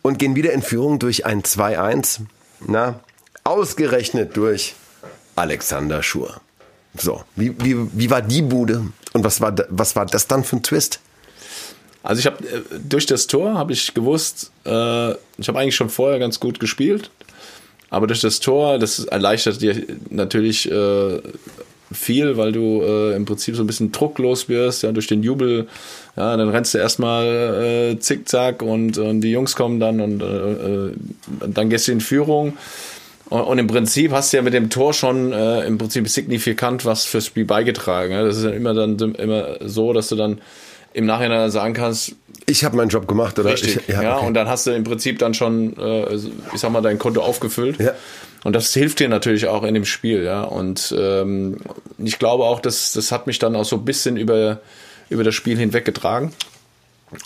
und 0.00 0.18
gehen 0.18 0.34
wieder 0.34 0.52
in 0.52 0.62
Führung 0.62 0.98
durch 0.98 1.26
ein 1.26 1.42
2-1. 1.42 2.22
Na, 2.66 3.00
ausgerechnet 3.44 4.36
durch 4.36 4.74
Alexander 5.36 6.02
Schur. 6.02 6.40
So, 6.96 7.22
wie, 7.36 7.54
wie, 7.60 7.76
wie 7.92 8.10
war 8.10 8.22
die 8.22 8.42
Bude 8.42 8.86
und 9.12 9.24
was 9.24 9.40
war, 9.40 9.54
was 9.68 9.96
war 9.96 10.06
das 10.06 10.26
dann 10.26 10.44
für 10.44 10.56
ein 10.56 10.62
Twist? 10.62 11.00
Also 12.02 12.20
ich 12.20 12.26
habe 12.26 12.44
äh, 12.44 12.62
durch 12.88 13.06
das 13.06 13.26
Tor 13.26 13.54
habe 13.54 13.72
ich 13.72 13.94
gewusst, 13.94 14.50
äh, 14.64 15.12
ich 15.12 15.48
habe 15.48 15.58
eigentlich 15.58 15.76
schon 15.76 15.88
vorher 15.88 16.18
ganz 16.18 16.40
gut 16.40 16.60
gespielt, 16.60 17.10
Aber 17.92 18.06
durch 18.06 18.22
das 18.22 18.40
Tor, 18.40 18.78
das 18.78 19.00
erleichtert 19.04 19.60
dir 19.60 19.76
natürlich 20.08 20.70
äh, 20.70 21.20
viel, 21.92 22.38
weil 22.38 22.50
du 22.50 22.80
äh, 22.82 23.14
im 23.14 23.26
Prinzip 23.26 23.54
so 23.54 23.62
ein 23.62 23.66
bisschen 23.66 23.92
drucklos 23.92 24.48
wirst, 24.48 24.82
ja, 24.82 24.92
durch 24.92 25.08
den 25.08 25.22
Jubel. 25.22 25.68
Ja, 26.16 26.34
dann 26.38 26.48
rennst 26.48 26.72
du 26.72 26.78
erstmal 26.78 27.26
äh, 27.26 27.98
zickzack 27.98 28.62
und, 28.62 28.96
und 28.96 29.20
die 29.20 29.30
Jungs 29.30 29.56
kommen 29.56 29.78
dann 29.78 30.00
und 30.00 30.22
äh, 30.22 30.26
äh, 30.26 30.92
dann 31.46 31.68
gehst 31.68 31.86
du 31.86 31.92
in 31.92 32.00
Führung. 32.00 32.54
Und, 33.28 33.42
und 33.42 33.58
im 33.58 33.66
Prinzip 33.66 34.12
hast 34.12 34.32
du 34.32 34.38
ja 34.38 34.42
mit 34.42 34.54
dem 34.54 34.70
Tor 34.70 34.94
schon 34.94 35.34
äh, 35.34 35.66
im 35.66 35.76
Prinzip 35.76 36.08
signifikant 36.08 36.86
was 36.86 37.04
fürs 37.04 37.26
Spiel 37.26 37.44
beigetragen. 37.44 38.12
Ja. 38.12 38.24
Das 38.24 38.38
ist 38.38 38.44
ja 38.44 38.52
immer 38.52 38.72
dann 38.72 38.96
immer 39.16 39.56
so, 39.60 39.92
dass 39.92 40.08
du 40.08 40.16
dann 40.16 40.38
im 40.94 41.06
Nachhinein 41.06 41.50
sagen 41.50 41.74
kannst, 41.74 42.14
Ich 42.46 42.64
habe 42.64 42.76
meinen 42.76 42.88
Job 42.88 43.06
gemacht, 43.06 43.38
oder? 43.38 43.50
Richtig, 43.50 43.80
Ich, 43.88 43.88
ja, 43.88 44.16
okay. 44.16 44.26
und 44.26 44.34
dann 44.34 44.48
hast 44.48 44.66
du 44.66 44.72
im 44.72 44.84
Prinzip 44.84 45.18
dann 45.18 45.34
schon, 45.34 45.76
äh, 45.78 46.14
ich 46.14 46.60
sag 46.60 46.70
mal, 46.70 46.82
dein 46.82 46.98
Konto 46.98 47.22
aufgefüllt. 47.22 47.78
Ja. 47.78 47.92
Und 48.44 48.54
das 48.54 48.74
hilft 48.74 49.00
dir 49.00 49.08
natürlich 49.08 49.46
auch 49.46 49.62
in 49.62 49.74
dem 49.74 49.84
Spiel, 49.84 50.24
ja. 50.24 50.42
Und 50.42 50.94
ähm, 50.98 51.58
ich 51.98 52.18
glaube 52.18 52.44
auch, 52.44 52.60
dass 52.60 52.92
das 52.92 53.12
hat 53.12 53.26
mich 53.26 53.38
dann 53.38 53.54
auch 53.54 53.64
so 53.64 53.76
ein 53.76 53.84
bisschen 53.84 54.16
über, 54.16 54.60
über 55.08 55.24
das 55.24 55.34
Spiel 55.34 55.56
hinweggetragen. 55.56 56.32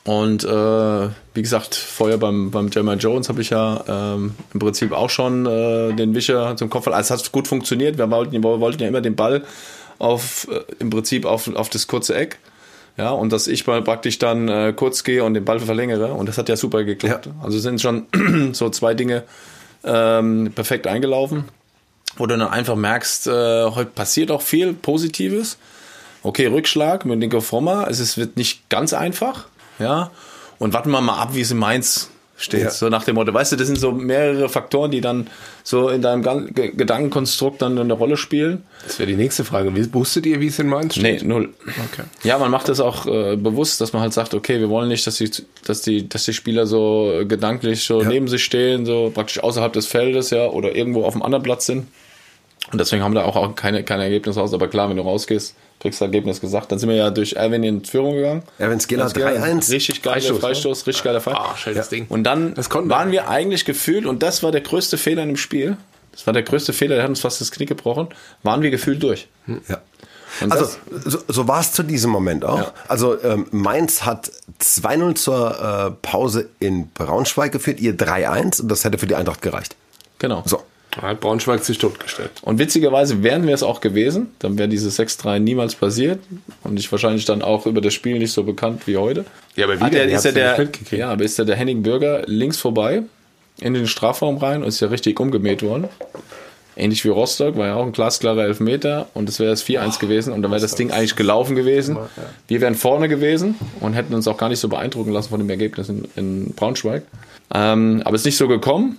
Und 0.05 0.45
äh, 0.45 1.09
wie 1.35 1.43
gesagt, 1.43 1.75
vorher 1.75 2.19
beim, 2.19 2.51
beim 2.51 2.69
Jeremiah 2.69 2.97
Jones 2.97 3.29
habe 3.29 3.41
ich 3.41 3.51
ja 3.51 3.85
ähm, 3.89 4.35
im 4.53 4.61
Prinzip 4.61 4.93
auch 4.93 5.11
schon 5.11 5.47
äh, 5.47 5.93
den 5.95 6.15
Wischer 6.15 6.57
zum 6.57 6.71
Kopf. 6.71 6.89
Also 6.89 7.15
es 7.15 7.23
hat 7.23 7.33
gut 7.33 7.47
funktioniert. 7.47 7.97
Wir 7.97 8.11
wollten, 8.11 8.33
wir 8.33 8.43
wollten 8.43 8.83
ja 8.83 8.89
immer 8.89 9.01
den 9.01 9.15
Ball 9.15 9.45
auf 9.99 10.49
äh, 10.51 10.61
im 10.81 10.91
Prinzip 10.91 11.25
auf, 11.25 11.55
auf 11.55 11.71
das 11.71 11.87
kurze 11.87 12.17
Eck. 12.17 12.39
Ja, 12.97 13.11
und 13.11 13.33
dass 13.33 13.47
ich 13.47 13.67
mal 13.67 13.83
praktisch 13.83 14.19
dann 14.19 14.49
äh, 14.49 14.73
kurz 14.75 15.05
gehe 15.05 15.23
und 15.23 15.35
den 15.35 15.45
Ball 15.45 15.61
verlängere. 15.61 16.15
Und 16.15 16.29
das 16.29 16.39
hat 16.39 16.49
ja 16.49 16.57
super 16.57 16.85
geklappt. 16.85 17.29
Also 17.43 17.59
sind 17.59 17.81
schon 17.81 18.07
so 18.53 18.71
zwei 18.71 18.95
Dinge 18.95 19.25
ähm, 19.85 20.51
perfekt 20.55 20.87
eingelaufen, 20.87 21.45
wo 22.17 22.27
du 22.27 22.37
dann 22.37 22.49
einfach 22.49 22.77
merkst, 22.77 23.27
äh, 23.27 23.65
heute 23.67 23.91
passiert 23.91 24.31
auch 24.31 24.41
viel 24.41 24.73
Positives. 24.73 25.59
Okay, 26.23 26.47
Rückschlag 26.47 27.05
mit 27.05 27.19
Nico 27.19 27.41
Frommer. 27.41 27.87
Es 27.89 28.01
ist, 28.01 28.17
wird 28.17 28.37
nicht 28.37 28.69
ganz 28.71 28.95
einfach. 28.95 29.47
Ja. 29.79 30.11
Und 30.59 30.73
warten 30.73 30.91
wir 30.91 31.01
mal 31.03 31.21
ab, 31.21 31.35
wie 31.35 31.43
es 31.43 31.51
in 31.51 31.59
Mainz 31.59 32.11
steht. 32.39 32.63
Ja. 32.63 32.71
So 32.71 32.89
nach 32.89 33.05
dem 33.05 33.15
Motto. 33.15 33.33
Weißt 33.33 33.53
du, 33.53 33.57
das 33.57 33.67
sind 33.67 33.79
so 33.79 33.93
mehrere 33.93 34.49
Faktoren, 34.49 34.91
die 34.91 35.01
dann 35.01 35.29
so 35.65 35.89
in 35.89 36.03
deinem 36.03 36.23
Ge- 36.55 36.73
Gedankenkonstrukt 36.77 37.63
dann 37.63 37.79
eine 37.79 37.93
Rolle 37.95 38.17
spielen. 38.17 38.63
Das 38.85 38.99
wäre 38.99 39.07
die 39.09 39.17
nächste 39.17 39.45
Frage. 39.45 39.75
Wie, 39.75 39.93
wusstet 39.95 40.27
ihr, 40.27 40.41
wie 40.41 40.49
es 40.49 40.59
in 40.59 40.69
Mainz 40.69 40.97
Nee, 40.97 41.17
steht? 41.19 41.29
null. 41.29 41.55
Okay. 41.67 42.03
Ja, 42.25 42.39
man 42.39 42.51
macht 42.51 42.69
das 42.69 42.81
auch 42.81 43.07
äh, 43.07 43.37
bewusst, 43.37 43.81
dass 43.81 43.93
man 43.93 44.03
halt 44.03 44.13
sagt, 44.13 44.35
okay, 44.35 44.61
wir 44.61 44.69
wollen 44.69 44.89
nicht, 44.89 45.07
dass 45.07 45.17
die, 45.17 45.31
dass 45.65 45.83
die, 45.83 46.09
dass 46.09 46.25
die 46.25 46.35
Spieler 46.35 46.67
so 46.67 47.11
äh, 47.21 47.25
gedanklich 47.25 47.85
so 47.85 48.03
Ja. 48.03 48.09
neben 48.09 48.29
sich 48.29 48.45
stehen, 48.45 48.85
so 48.87 49.11
praktisch 49.15 49.43
außerhalb 49.43 49.73
des 49.73 49.87
Feldes, 49.87 50.31
ja, 50.31 50.47
oder 50.47 50.75
irgendwo 50.77 51.05
auf 51.05 51.15
einem 51.15 51.23
anderen 51.23 51.43
Platz 51.43 51.67
sind. 51.67 51.87
Und 52.73 52.81
deswegen 52.81 53.03
haben 53.03 53.13
wir 53.15 53.21
da 53.21 53.27
auch, 53.27 53.37
auch 53.37 53.55
keine, 53.55 53.85
keine 53.85 54.03
Ergebnisse 54.03 54.41
raus. 54.41 54.53
Aber 54.53 54.69
klar, 54.69 54.89
wenn 54.91 54.97
du 54.97 55.03
rausgehst, 55.05 55.55
kriegst 55.81 56.01
du 56.01 56.05
Ergebnis 56.05 56.41
gesagt. 56.41 56.73
Dann 56.73 56.79
sind 56.79 56.89
wir 56.89 56.97
ja 56.97 57.11
durch 57.11 57.35
Erwin 57.35 57.63
in 57.63 57.85
Führung 57.85 58.15
gegangen. 58.15 58.43
Erwin 58.59 58.81
Skinner 58.81 59.09
3-1. 59.09 59.71
Richtig 59.71 60.03
geiler 60.03 60.15
Freistoß, 60.21 60.41
Freistoß, 60.41 60.81
ne? 60.81 60.87
richtig 60.89 61.05
geiler 61.05 61.21
Fall. 61.21 61.35
Ah, 61.35 61.57
schönes 61.57 61.89
Ding. 61.89 62.07
Und 62.09 62.25
dann 62.25 62.55
waren 62.57 63.11
wir 63.13 63.29
eigentlich 63.29 63.65
gefühlt, 63.65 64.07
und 64.07 64.23
das 64.23 64.43
war 64.43 64.53
der 64.53 64.63
größte 64.63 64.99
Fehler 64.99 65.23
in 65.23 65.29
dem 65.31 65.37
Spiel, 65.37 65.77
das 66.13 66.27
war 66.27 66.33
der 66.33 66.43
größte 66.43 66.73
Fehler, 66.73 66.95
der 66.95 67.05
hat 67.05 67.11
uns 67.11 67.21
fast 67.21 67.41
das 67.43 67.51
Knick 67.51 67.69
gebrochen, 67.69 68.09
waren 68.43 68.63
wir 68.63 68.71
gefühlt 68.71 69.03
durch. 69.03 69.29
Ja. 69.69 69.83
Und 70.41 70.53
Also 70.53 70.77
so, 71.05 71.19
so 71.29 71.49
war 71.49 71.61
es 71.61 71.73
zu 71.73 71.83
diesem 71.83 72.11
Moment 72.11 72.45
auch. 72.45 72.59
Ja. 72.59 72.73
Also 72.89 73.23
ähm, 73.23 73.47
Mainz 73.51 74.03
hat 74.03 74.31
2-0 74.61 75.15
zur 75.15 75.61
äh, 75.61 75.91
Pause 76.03 76.49
in 76.59 76.91
Braunschweig 76.91 77.53
geführt, 77.53 77.81
ihr 77.81 77.97
3-1 77.97 78.63
und 78.63 78.69
das 78.69 78.85
hätte 78.85 78.99
für 78.99 79.07
die 79.07 79.15
Eintracht 79.15 79.43
gereicht. 79.43 79.77
genau. 80.19 80.43
So. 80.47 80.63
Hat 81.01 81.21
Braunschweig 81.21 81.63
sich 81.63 81.79
totgestellt. 81.79 82.31
Und 82.43 82.59
witzigerweise 82.59 83.23
wären 83.23 83.47
wir 83.47 83.55
es 83.55 83.63
auch 83.63 83.81
gewesen, 83.81 84.29
dann 84.39 84.57
wäre 84.57 84.69
dieses 84.69 84.99
6-3 84.99 85.39
niemals 85.39 85.75
passiert 85.75 86.21
und 86.65 86.79
ich 86.79 86.91
wahrscheinlich 86.91 87.25
dann 87.25 87.43
auch 87.43 87.67
über 87.67 87.81
das 87.81 87.93
Spiel 87.93 88.19
nicht 88.19 88.33
so 88.33 88.45
bekannt 88.45 88.87
wie 88.87 88.97
heute. 88.97 89.25
Ja, 89.57 89.67
aber 89.67 89.79
wie 89.81 89.85
denn? 89.85 89.93
der, 89.93 90.09
ist 90.09 90.25
ja 90.25 90.33
der, 90.33 90.69
ja, 90.93 91.11
aber 91.11 91.25
ist 91.25 91.39
ja 91.39 91.45
der 91.45 91.57
Henning 91.57 91.83
Bürger 91.83 92.23
links 92.27 92.59
vorbei 92.59 93.03
in 93.61 93.75
den 93.75 93.87
Strafraum 93.87 94.39
rein 94.39 94.63
und 94.63 94.69
ist 94.69 94.81
ja 94.81 94.89
richtig 94.89 95.21
umgemäht 95.21 95.63
worden. 95.63 95.89
Ähnlich 96.79 97.05
wie 97.05 97.09
Rostock, 97.09 97.57
war 97.57 97.67
ja 97.67 97.75
auch 97.75 97.87
ein 97.87 97.93
glasklarer 97.93 98.45
Elfmeter 98.45 99.09
und 99.15 99.31
es 99.31 99.39
wäre 99.39 99.51
das 99.51 99.65
4-1 99.65 99.99
gewesen 99.99 100.33
und 100.33 100.43
dann 100.43 100.51
wäre 100.51 100.61
das 100.61 100.75
Ding 100.75 100.91
eigentlich 100.91 101.17
gelaufen 101.17 101.57
gewesen. 101.57 101.97
Wir 102.49 102.61
wären 102.61 102.75
vorne 102.75 103.09
gewesen 103.09 103.55
und 103.81 103.95
hätten 103.95 104.15
uns 104.15 104.29
auch 104.29 104.37
gar 104.37 104.51
nicht 104.51 104.61
so 104.61 104.69
beeindrucken 104.69 105.11
lassen 105.11 105.31
von 105.31 105.41
dem 105.41 105.49
Ergebnis 105.49 105.89
in, 105.89 106.07
in 106.17 106.53
Braunschweig. 106.55 107.03
Ähm, 107.55 108.03
aber 108.05 108.15
es 108.15 108.23
ist 108.23 108.27
nicht 108.27 108.37
so 108.37 108.47
gekommen. 108.47 108.99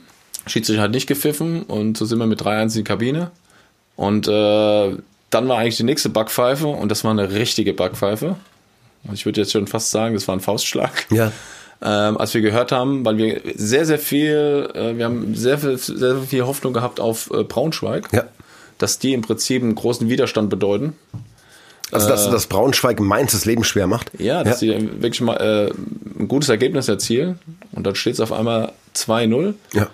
Schiedsrichter 0.49 0.83
hat 0.83 0.91
nicht 0.91 1.07
gepfiffen 1.07 1.63
und 1.63 1.97
so 1.97 2.05
sind 2.05 2.19
wir 2.19 2.25
mit 2.27 2.41
3-1 2.41 2.61
in 2.63 2.69
die 2.69 2.83
Kabine. 2.83 3.31
Und 3.95 4.27
äh, 4.27 4.95
dann 5.29 5.47
war 5.47 5.57
eigentlich 5.57 5.77
die 5.77 5.83
nächste 5.83 6.09
Backpfeife 6.09 6.67
und 6.67 6.89
das 6.89 7.03
war 7.03 7.11
eine 7.11 7.31
richtige 7.31 7.73
Backpfeife. 7.73 8.35
Ich 9.13 9.25
würde 9.25 9.41
jetzt 9.41 9.51
schon 9.53 9.67
fast 9.67 9.91
sagen, 9.91 10.13
das 10.15 10.27
war 10.27 10.35
ein 10.35 10.39
Faustschlag. 10.41 11.05
Ja. 11.11 11.31
Ähm, 11.81 12.17
als 12.17 12.33
wir 12.33 12.41
gehört 12.41 12.71
haben, 12.71 13.05
weil 13.05 13.17
wir 13.17 13.41
sehr, 13.55 13.85
sehr 13.85 13.99
viel, 13.99 14.69
äh, 14.73 14.97
wir 14.97 15.05
haben 15.05 15.35
sehr 15.35 15.57
viel, 15.59 15.77
sehr 15.77 16.17
viel 16.21 16.43
Hoffnung 16.45 16.73
gehabt 16.73 16.99
auf 16.99 17.29
äh, 17.31 17.43
Braunschweig, 17.43 18.07
Ja. 18.11 18.23
dass 18.79 18.97
die 18.99 19.13
im 19.13 19.21
Prinzip 19.21 19.61
einen 19.61 19.75
großen 19.75 20.09
Widerstand 20.09 20.49
bedeuten. 20.49 20.93
Also 21.91 22.09
dass 22.09 22.29
das 22.29 22.47
Braunschweig 22.47 22.99
Mainz 22.99 23.31
das 23.31 23.45
Leben 23.45 23.63
schwer 23.63 23.87
macht. 23.87 24.11
Ja, 24.19 24.43
dass 24.43 24.59
die 24.59 24.69
wirklich 25.01 25.21
mal 25.21 25.35
äh, 25.37 26.19
ein 26.19 26.27
gutes 26.27 26.49
Ergebnis 26.49 26.87
erzielen. 26.89 27.39
Und 27.71 27.85
dann 27.87 27.95
steht 27.95 28.15
es 28.15 28.19
auf 28.19 28.33
einmal 28.33 28.73
2-0 28.95 29.53
Ja. 29.73 29.87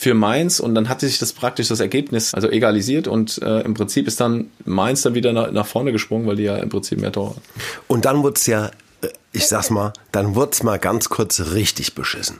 Für 0.00 0.14
Mainz 0.14 0.60
und 0.60 0.76
dann 0.76 0.88
hat 0.88 1.00
sich 1.00 1.18
das 1.18 1.32
praktisch 1.32 1.66
das 1.66 1.80
Ergebnis 1.80 2.32
also 2.32 2.48
egalisiert 2.48 3.08
und 3.08 3.42
äh, 3.42 3.62
im 3.62 3.74
Prinzip 3.74 4.06
ist 4.06 4.20
dann 4.20 4.48
Mainz 4.64 5.02
dann 5.02 5.16
wieder 5.16 5.32
nach, 5.32 5.50
nach 5.50 5.66
vorne 5.66 5.90
gesprungen, 5.90 6.24
weil 6.28 6.36
die 6.36 6.44
ja 6.44 6.56
im 6.56 6.68
Prinzip 6.68 7.00
mehr 7.00 7.10
Tore 7.10 7.30
hatten. 7.30 7.42
Und 7.88 8.04
dann 8.04 8.22
wurde 8.22 8.36
es 8.36 8.46
ja, 8.46 8.66
äh, 9.00 9.08
ich 9.32 9.48
sag's 9.48 9.70
mal, 9.70 9.92
dann 10.12 10.36
wurde 10.36 10.52
es 10.52 10.62
mal 10.62 10.78
ganz 10.78 11.08
kurz 11.08 11.40
richtig 11.52 11.96
beschissen. 11.96 12.38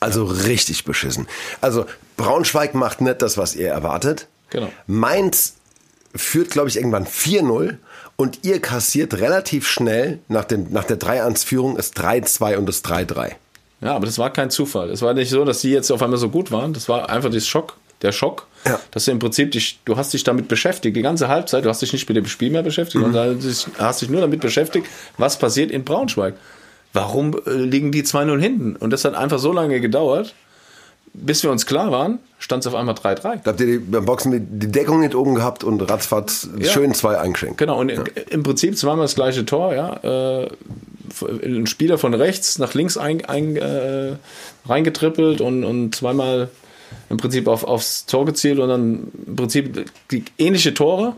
Also 0.00 0.24
richtig 0.24 0.84
beschissen. 0.84 1.28
Also 1.60 1.86
Braunschweig 2.16 2.74
macht 2.74 3.00
nicht 3.00 3.22
das, 3.22 3.38
was 3.38 3.54
ihr 3.54 3.68
erwartet. 3.68 4.26
Genau. 4.50 4.68
Mainz 4.88 5.54
führt, 6.16 6.50
glaube 6.50 6.68
ich, 6.68 6.78
irgendwann 6.78 7.06
4-0 7.06 7.76
und 8.16 8.44
ihr 8.44 8.60
kassiert 8.60 9.14
relativ 9.14 9.68
schnell 9.68 10.18
nach, 10.26 10.44
dem, 10.44 10.72
nach 10.72 10.84
der 10.84 10.98
3-1-Führung 10.98 11.76
das 11.76 11.92
3-2 11.92 12.56
und 12.56 12.66
das 12.66 12.82
3-3. 12.84 13.36
Ja, 13.80 13.94
aber 13.94 14.06
das 14.06 14.18
war 14.18 14.32
kein 14.32 14.50
Zufall. 14.50 14.90
Es 14.90 15.02
war 15.02 15.14
nicht 15.14 15.30
so, 15.30 15.44
dass 15.44 15.60
die 15.60 15.70
jetzt 15.70 15.90
auf 15.90 16.02
einmal 16.02 16.18
so 16.18 16.28
gut 16.30 16.50
waren. 16.50 16.72
Das 16.72 16.88
war 16.88 17.08
einfach 17.10 17.30
das 17.30 17.46
Schock, 17.46 17.76
der 18.02 18.10
Schock, 18.12 18.46
Ja. 18.66 18.80
dass 18.90 19.04
du 19.04 19.12
im 19.12 19.18
Prinzip 19.20 19.52
dich, 19.52 19.78
du 19.84 19.96
hast 19.96 20.12
dich 20.12 20.24
damit 20.24 20.48
beschäftigt, 20.48 20.96
die 20.96 21.02
ganze 21.02 21.28
Halbzeit, 21.28 21.64
du 21.64 21.68
hast 21.68 21.80
dich 21.82 21.92
nicht 21.92 22.08
mit 22.08 22.16
dem 22.16 22.26
Spiel 22.26 22.50
mehr 22.50 22.62
beschäftigt, 22.64 23.02
sondern 23.04 23.40
du 23.40 23.48
hast 23.48 23.66
dich- 23.66 23.72
hast 23.78 24.02
dich 24.02 24.08
nur 24.10 24.20
damit 24.20 24.40
beschäftigt, 24.40 24.86
was 25.16 25.38
passiert 25.38 25.70
in 25.70 25.84
Braunschweig. 25.84 26.34
Warum 26.92 27.38
äh, 27.46 27.50
liegen 27.50 27.92
die 27.92 28.02
2-0 28.02 28.40
hinten? 28.40 28.74
Und 28.76 28.90
das 28.92 29.04
hat 29.04 29.14
einfach 29.14 29.38
so 29.38 29.52
lange 29.52 29.80
gedauert, 29.80 30.34
bis 31.14 31.42
wir 31.42 31.50
uns 31.50 31.66
klar 31.66 31.90
waren, 31.90 32.18
stand 32.38 32.62
es 32.62 32.66
auf 32.66 32.74
einmal 32.74 32.94
3-3. 32.94 33.20
Da 33.22 33.50
habt 33.50 33.60
ihr 33.60 33.66
die, 33.66 33.78
beim 33.78 34.04
Boxen 34.04 34.58
die, 34.58 34.68
Deckung 34.68 35.00
nicht 35.00 35.14
oben 35.14 35.34
gehabt 35.34 35.64
und 35.64 35.80
ratzfatz 35.82 36.48
Ja. 36.58 36.70
schön 36.70 36.94
zwei 36.94 37.18
eingeschenkt. 37.18 37.58
Genau, 37.58 37.80
und 37.80 37.90
im 37.90 38.42
Prinzip 38.42 38.76
zweimal 38.76 39.04
das 39.04 39.14
gleiche 39.14 39.44
Tor, 39.44 39.74
ja. 39.74 40.42
Äh, 40.42 40.48
ein 41.42 41.66
Spieler 41.66 41.98
von 41.98 42.14
rechts 42.14 42.58
nach 42.58 42.74
links 42.74 42.96
ein, 42.96 43.24
ein, 43.24 43.56
äh, 43.56 44.12
reingetrippelt 44.66 45.40
und, 45.40 45.64
und 45.64 45.94
zweimal 45.94 46.48
im 47.10 47.16
Prinzip 47.16 47.48
auf, 47.48 47.64
aufs 47.64 48.06
Tor 48.06 48.24
gezielt 48.26 48.58
und 48.58 48.68
dann 48.68 49.08
im 49.26 49.36
Prinzip 49.36 49.90
die 50.10 50.24
ähnliche 50.38 50.74
Tore, 50.74 51.14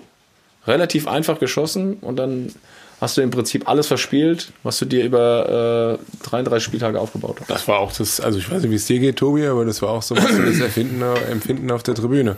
relativ 0.67 1.09
einfach 1.09 1.39
geschossen 1.39 1.95
und 2.01 2.17
dann 2.17 2.53
hast 3.01 3.17
du 3.17 3.23
im 3.23 3.31
Prinzip 3.31 3.69
alles 3.69 3.87
verspielt, 3.87 4.53
was 4.63 4.79
du 4.79 4.85
dir 4.85 5.05
über 5.05 5.99
äh, 5.99 6.25
33 6.29 6.65
Spieltage 6.65 7.01
aufgebaut 7.01 7.37
hast. 7.41 7.51
Das 7.51 7.69
war 7.69 7.79
auch 7.79 7.93
das, 7.93 8.21
also 8.21 8.39
ich 8.39 8.51
weiß 8.51 8.63
nicht, 8.63 8.71
wie 8.71 8.77
es 8.77 8.87
dir 8.87 8.99
geht, 8.99 9.17
Tobi, 9.17 9.47
aber 9.47 9.65
das 9.65 9.81
war 9.83 9.91
auch 9.91 10.03
so 10.03 10.17
was 10.17 10.25
das 10.25 10.61
Erfinden, 10.61 11.03
Empfinden 11.31 11.71
auf 11.71 11.83
der 11.83 11.95
Tribüne. 11.95 12.37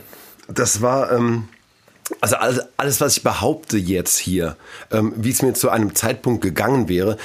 Das 0.49 0.81
war, 0.81 1.13
ähm, 1.13 1.49
also 2.21 2.37
alles, 2.37 2.61
alles, 2.77 3.01
was 3.01 3.17
ich 3.17 3.23
behaupte 3.23 3.77
jetzt 3.77 4.19
hier, 4.19 4.57
ähm, 4.91 5.13
wie 5.17 5.31
es 5.31 5.43
mir 5.43 5.55
zu 5.55 5.71
einem 5.71 5.95
Zeitpunkt 5.95 6.43
gegangen 6.43 6.89
wäre, 6.89 7.17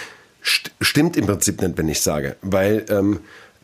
st 0.44 0.72
stimmt 0.82 1.18
im 1.18 1.28
Prinzip 1.28 1.62
nicht, 1.62 1.78
wenn 1.78 1.90
ich 1.90 2.02
sage. 2.02 2.38
Weil 2.42 2.86
ähm, 2.90 3.20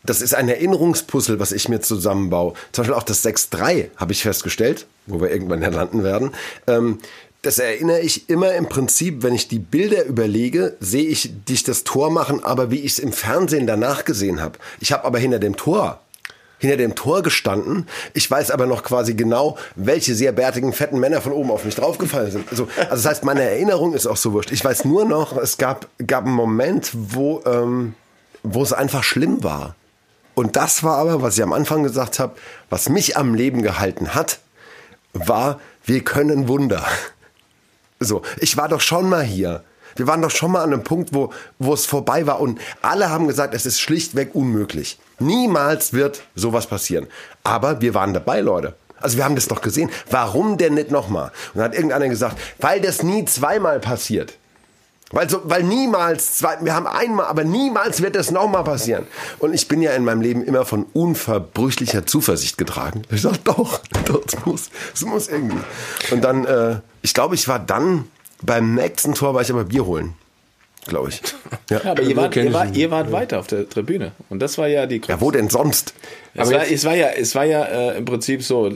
das 0.05 0.21
ist 0.21 0.35
ein 0.35 0.49
Erinnerungspuzzle, 0.49 1.39
was 1.39 1.51
ich 1.51 1.69
mir 1.69 1.79
zusammenbaue. 1.79 2.53
Zum 2.73 2.83
Beispiel 2.83 2.95
auch 2.95 3.03
das 3.03 3.25
6-3 3.25 3.89
habe 3.95 4.11
ich 4.11 4.23
festgestellt, 4.23 4.85
wo 5.07 5.21
wir 5.21 5.31
irgendwann 5.31 5.61
ja 5.61 5.69
landen 5.69 6.03
werden. 6.03 6.31
Ähm, 6.67 6.99
das 7.43 7.59
erinnere 7.59 7.99
ich 7.99 8.29
immer 8.29 8.53
im 8.55 8.67
Prinzip, 8.67 9.21
wenn 9.21 9.35
ich 9.35 9.47
die 9.47 9.59
Bilder 9.59 10.05
überlege, 10.05 10.75
sehe 10.79 11.07
ich 11.07 11.29
dich 11.45 11.63
das 11.63 11.83
Tor 11.83 12.09
machen, 12.09 12.43
aber 12.43 12.71
wie 12.71 12.79
ich 12.79 12.93
es 12.93 12.99
im 12.99 13.13
Fernsehen 13.13 13.67
danach 13.67 14.05
gesehen 14.05 14.41
habe. 14.41 14.57
Ich 14.79 14.91
habe 14.91 15.05
aber 15.05 15.19
hinter 15.19 15.39
dem 15.39 15.55
Tor 15.55 15.99
hinter 16.63 16.77
dem 16.77 16.95
Tor 16.95 17.21
gestanden. 17.23 17.87
Ich 18.13 18.31
weiß 18.31 18.49
aber 18.49 18.65
noch 18.65 18.83
quasi 18.83 19.15
genau, 19.15 19.57
welche 19.75 20.15
sehr 20.15 20.31
bärtigen, 20.31 20.71
fetten 20.71 20.97
Männer 20.97 21.19
von 21.19 21.33
oben 21.33 21.51
auf 21.51 21.65
mich 21.65 21.75
draufgefallen 21.75 22.31
sind. 22.31 22.49
Also, 22.49 22.69
also 22.77 22.89
das 22.89 23.05
heißt, 23.05 23.25
meine 23.25 23.41
Erinnerung 23.41 23.93
ist 23.93 24.07
auch 24.07 24.15
so 24.15 24.31
wurscht. 24.31 24.51
Ich 24.53 24.63
weiß 24.63 24.85
nur 24.85 25.03
noch, 25.03 25.35
es 25.35 25.57
gab, 25.57 25.89
gab 26.07 26.25
einen 26.25 26.33
Moment, 26.33 26.91
wo, 26.93 27.41
ähm, 27.45 27.95
wo 28.43 28.63
es 28.63 28.71
einfach 28.71 29.03
schlimm 29.03 29.43
war. 29.43 29.75
Und 30.35 30.55
das 30.55 30.83
war 30.83 30.99
aber, 30.99 31.21
was 31.21 31.35
ich 31.35 31.43
am 31.43 31.51
Anfang 31.51 31.83
gesagt 31.83 32.19
habe, 32.19 32.35
was 32.69 32.87
mich 32.87 33.17
am 33.17 33.35
Leben 33.35 33.61
gehalten 33.61 34.15
hat, 34.15 34.39
war, 35.11 35.59
wir 35.83 35.99
können 35.99 36.47
Wunder. 36.47 36.85
So, 38.03 38.21
ich 38.39 38.57
war 38.57 38.69
doch 38.69 38.81
schon 38.81 39.09
mal 39.09 39.23
hier. 39.23 39.63
Wir 39.95 40.07
waren 40.07 40.21
doch 40.21 40.31
schon 40.31 40.51
mal 40.51 40.63
an 40.63 40.73
einem 40.73 40.83
Punkt, 40.83 41.13
wo, 41.13 41.31
wo 41.59 41.73
es 41.73 41.85
vorbei 41.85 42.25
war 42.25 42.39
und 42.39 42.59
alle 42.81 43.09
haben 43.09 43.27
gesagt, 43.27 43.53
es 43.53 43.65
ist 43.65 43.79
schlichtweg 43.79 44.33
unmöglich. 44.33 44.97
Niemals 45.19 45.93
wird 45.93 46.23
sowas 46.35 46.67
passieren. 46.67 47.07
Aber 47.43 47.81
wir 47.81 47.93
waren 47.93 48.13
dabei, 48.13 48.41
Leute. 48.41 48.75
Also 48.99 49.17
wir 49.17 49.25
haben 49.25 49.35
das 49.35 49.47
doch 49.47 49.61
gesehen. 49.61 49.89
Warum 50.09 50.57
denn 50.57 50.75
nicht 50.75 50.89
nochmal? 50.89 51.31
Und 51.53 51.59
dann 51.59 51.65
hat 51.65 51.75
irgendeiner 51.75 52.09
gesagt, 52.09 52.37
weil 52.59 52.81
das 52.81 53.03
nie 53.03 53.25
zweimal 53.25 53.79
passiert. 53.79 54.37
Weil, 55.11 55.29
so, 55.29 55.41
weil 55.43 55.61
niemals, 55.61 56.37
zwei, 56.37 56.57
wir 56.61 56.73
haben 56.73 56.87
einmal, 56.87 57.27
aber 57.27 57.43
niemals 57.43 58.01
wird 58.01 58.15
das 58.15 58.31
nochmal 58.31 58.63
passieren. 58.63 59.05
Und 59.37 59.53
ich 59.53 59.67
bin 59.67 59.83
ja 59.83 59.91
in 59.91 60.03
meinem 60.03 60.21
Leben 60.21 60.43
immer 60.43 60.65
von 60.65 60.87
unverbrüchlicher 60.93 62.07
Zuversicht 62.07 62.57
getragen. 62.57 63.03
Ich 63.11 63.21
sag 63.21 63.43
doch, 63.43 63.79
doch, 64.05 64.23
muss, 64.45 64.71
es 64.91 65.01
muss 65.01 65.27
irgendwie. 65.27 65.59
Und 66.09 66.23
dann, 66.23 66.45
äh, 66.45 66.77
ich 67.03 67.13
glaube, 67.13 67.35
ich 67.35 67.47
war 67.47 67.59
dann 67.59 68.05
beim 68.41 68.73
nächsten 68.73 69.13
Tor, 69.13 69.35
war 69.35 69.43
ich 69.43 69.51
aber 69.51 69.65
Bier 69.65 69.85
holen. 69.85 70.15
Glaube 70.85 71.09
ich. 71.09 71.21
Ja, 71.69 71.91
aber 71.91 72.01
ihr 72.01 72.15
wart, 72.17 72.35
ihr, 72.35 72.51
wart, 72.51 72.75
ihr 72.75 72.91
wart 72.91 73.11
weiter 73.11 73.39
auf 73.39 73.47
der 73.47 73.69
Tribüne. 73.69 74.11
Und 74.29 74.39
das 74.39 74.57
war 74.57 74.67
ja 74.67 74.85
die 74.85 74.99
Ja, 75.07 75.21
wo 75.21 75.31
denn 75.31 75.49
sonst? 75.49 75.93
Es 76.33 76.51
war, 76.51 76.67
es 76.69 76.83
war 76.83 76.95
ja, 76.95 77.07
es 77.09 77.35
war 77.35 77.45
ja 77.45 77.63
äh, 77.63 77.97
im 77.97 78.05
Prinzip 78.05 78.43
so, 78.43 78.75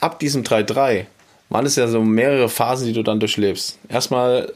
ab 0.00 0.18
diesem 0.20 0.44
3-3 0.44 1.04
waren 1.50 1.66
es 1.66 1.76
ja 1.76 1.88
so 1.88 2.00
mehrere 2.00 2.48
Phasen, 2.48 2.86
die 2.86 2.94
du 2.94 3.02
dann 3.02 3.20
durchlebst. 3.20 3.78
Erstmal 3.88 4.52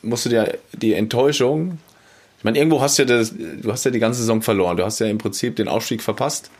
musst 0.00 0.24
du 0.24 0.30
dir 0.30 0.58
die 0.72 0.94
Enttäuschung, 0.94 1.78
ich 2.40 2.44
meine, 2.44 2.56
irgendwo 2.56 2.80
hast 2.80 2.98
du 2.98 3.02
ja, 3.02 3.18
das, 3.18 3.34
du 3.36 3.70
hast 3.70 3.84
ja 3.84 3.90
die 3.90 3.98
ganze 3.98 4.20
Saison 4.20 4.40
verloren. 4.40 4.78
Du 4.78 4.82
hast 4.82 4.98
ja 4.98 5.06
im 5.08 5.18
Prinzip 5.18 5.56
den 5.56 5.68
Aufstieg 5.68 6.02
verpasst. 6.02 6.50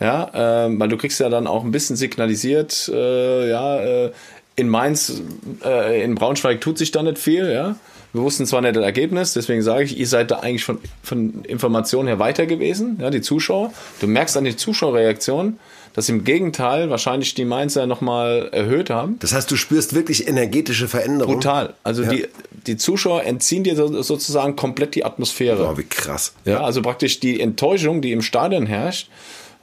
Ja, 0.00 0.66
äh, 0.66 0.76
weil 0.76 0.88
du 0.88 0.96
kriegst 0.96 1.20
ja 1.20 1.28
dann 1.28 1.46
auch 1.46 1.62
ein 1.62 1.70
bisschen 1.70 1.94
signalisiert, 1.94 2.90
äh, 2.92 3.48
ja, 3.48 3.78
äh, 3.78 4.12
in 4.56 4.68
Mainz, 4.68 5.22
äh, 5.64 6.02
in 6.02 6.14
Braunschweig 6.14 6.60
tut 6.60 6.78
sich 6.78 6.90
da 6.90 7.02
nicht 7.02 7.18
viel, 7.18 7.50
ja. 7.50 7.76
Wir 8.12 8.22
wussten 8.22 8.46
zwar 8.46 8.60
nicht 8.60 8.76
das 8.76 8.84
Ergebnis, 8.84 9.32
deswegen 9.32 9.62
sage 9.62 9.84
ich, 9.84 9.98
ihr 9.98 10.06
seid 10.06 10.30
da 10.30 10.38
eigentlich 10.38 10.64
von, 10.64 10.78
von 11.02 11.42
Informationen 11.44 12.06
her 12.06 12.20
weiter 12.20 12.46
gewesen, 12.46 12.98
ja, 13.00 13.10
die 13.10 13.20
Zuschauer. 13.20 13.72
Du 14.00 14.06
merkst 14.06 14.36
an 14.36 14.44
den 14.44 14.56
Zuschauerreaktionen, 14.56 15.58
dass 15.94 16.08
im 16.08 16.22
Gegenteil 16.22 16.90
wahrscheinlich 16.90 17.34
die 17.34 17.44
Mainzer 17.44 17.86
nochmal 17.86 18.50
erhöht 18.52 18.90
haben. 18.90 19.16
Das 19.18 19.32
heißt, 19.32 19.50
du 19.50 19.56
spürst 19.56 19.94
wirklich 19.94 20.28
energetische 20.28 20.86
Veränderungen. 20.86 21.38
Brutal. 21.38 21.74
Also 21.82 22.04
ja. 22.04 22.10
die, 22.10 22.26
die 22.66 22.76
Zuschauer 22.76 23.24
entziehen 23.24 23.64
dir 23.64 23.74
sozusagen 23.76 24.54
komplett 24.54 24.94
die 24.94 25.04
Atmosphäre. 25.04 25.68
Oh, 25.72 25.76
wie 25.76 25.84
krass. 25.84 26.34
Ja, 26.44 26.62
also 26.62 26.82
praktisch 26.82 27.18
die 27.18 27.40
Enttäuschung, 27.40 28.00
die 28.00 28.12
im 28.12 28.22
Stadion 28.22 28.66
herrscht, 28.66 29.08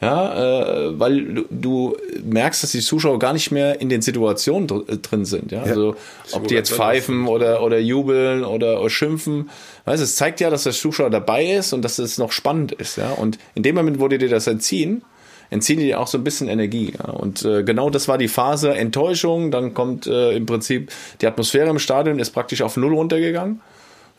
ja, 0.02 0.88
äh, 0.88 1.00
weil 1.00 1.26
du, 1.26 1.46
du, 1.52 1.98
merkst, 2.24 2.64
dass 2.64 2.72
die 2.72 2.80
Zuschauer 2.80 3.20
gar 3.20 3.34
nicht 3.34 3.52
mehr 3.52 3.82
in 3.82 3.90
den 3.90 4.02
Situationen 4.02 4.68
dr 4.68 4.90
äh, 4.90 4.98
drin 4.98 5.26
sind. 5.26 5.52
Ja? 5.52 5.60
ja. 5.64 5.72
Also 5.72 5.96
ob 6.32 6.48
die 6.48 6.56
jetzt 6.56 6.74
pfeifen 6.74 7.28
oder, 7.28 7.62
oder 7.62 7.78
jubeln 7.78 8.44
oder, 8.44 8.82
oder 8.82 8.90
schimpfen. 8.90 9.52
Weißt, 9.86 10.02
es 10.02 10.16
zeigt 10.16 10.40
ja, 10.40 10.50
dass 10.50 10.64
der 10.64 10.74
Zuschauer 10.74 11.12
dabei 11.12 11.46
ist 11.52 11.72
und 11.74 11.84
dass 11.84 12.00
es 12.00 12.18
noch 12.18 12.32
spannend 12.32 12.72
ist. 12.72 12.98
Ja? 12.98 13.12
Und 13.12 13.38
in 13.54 13.62
dem 13.62 13.76
Moment, 13.76 14.00
wo 14.00 14.08
die 14.08 14.18
dir 14.18 14.30
das 14.30 14.48
entziehen, 14.48 15.04
entziehen 15.52 15.78
die 15.78 15.86
dir 15.86 16.00
auch 16.00 16.08
so 16.08 16.18
ein 16.18 16.24
bisschen 16.24 16.48
Energie. 16.48 16.94
Ja? 16.98 17.12
Und 17.12 17.46
äh, 17.46 17.62
genau 17.62 17.92
das 17.92 18.08
war 18.08 18.18
die 18.18 18.28
Phase 18.28 18.74
Enttäuschung. 18.74 19.52
Dann 19.52 19.76
kommt 19.76 20.08
äh, 20.08 20.36
im 20.36 20.48
Prinzip 20.48 20.92
die 21.22 21.28
Atmosphäre 21.28 21.70
im 21.70 21.78
Stadion 21.78 22.18
ist 22.18 22.32
praktisch 22.32 22.64
auf 22.64 22.76
Null 22.76 22.96
runtergegangen. 22.96 23.62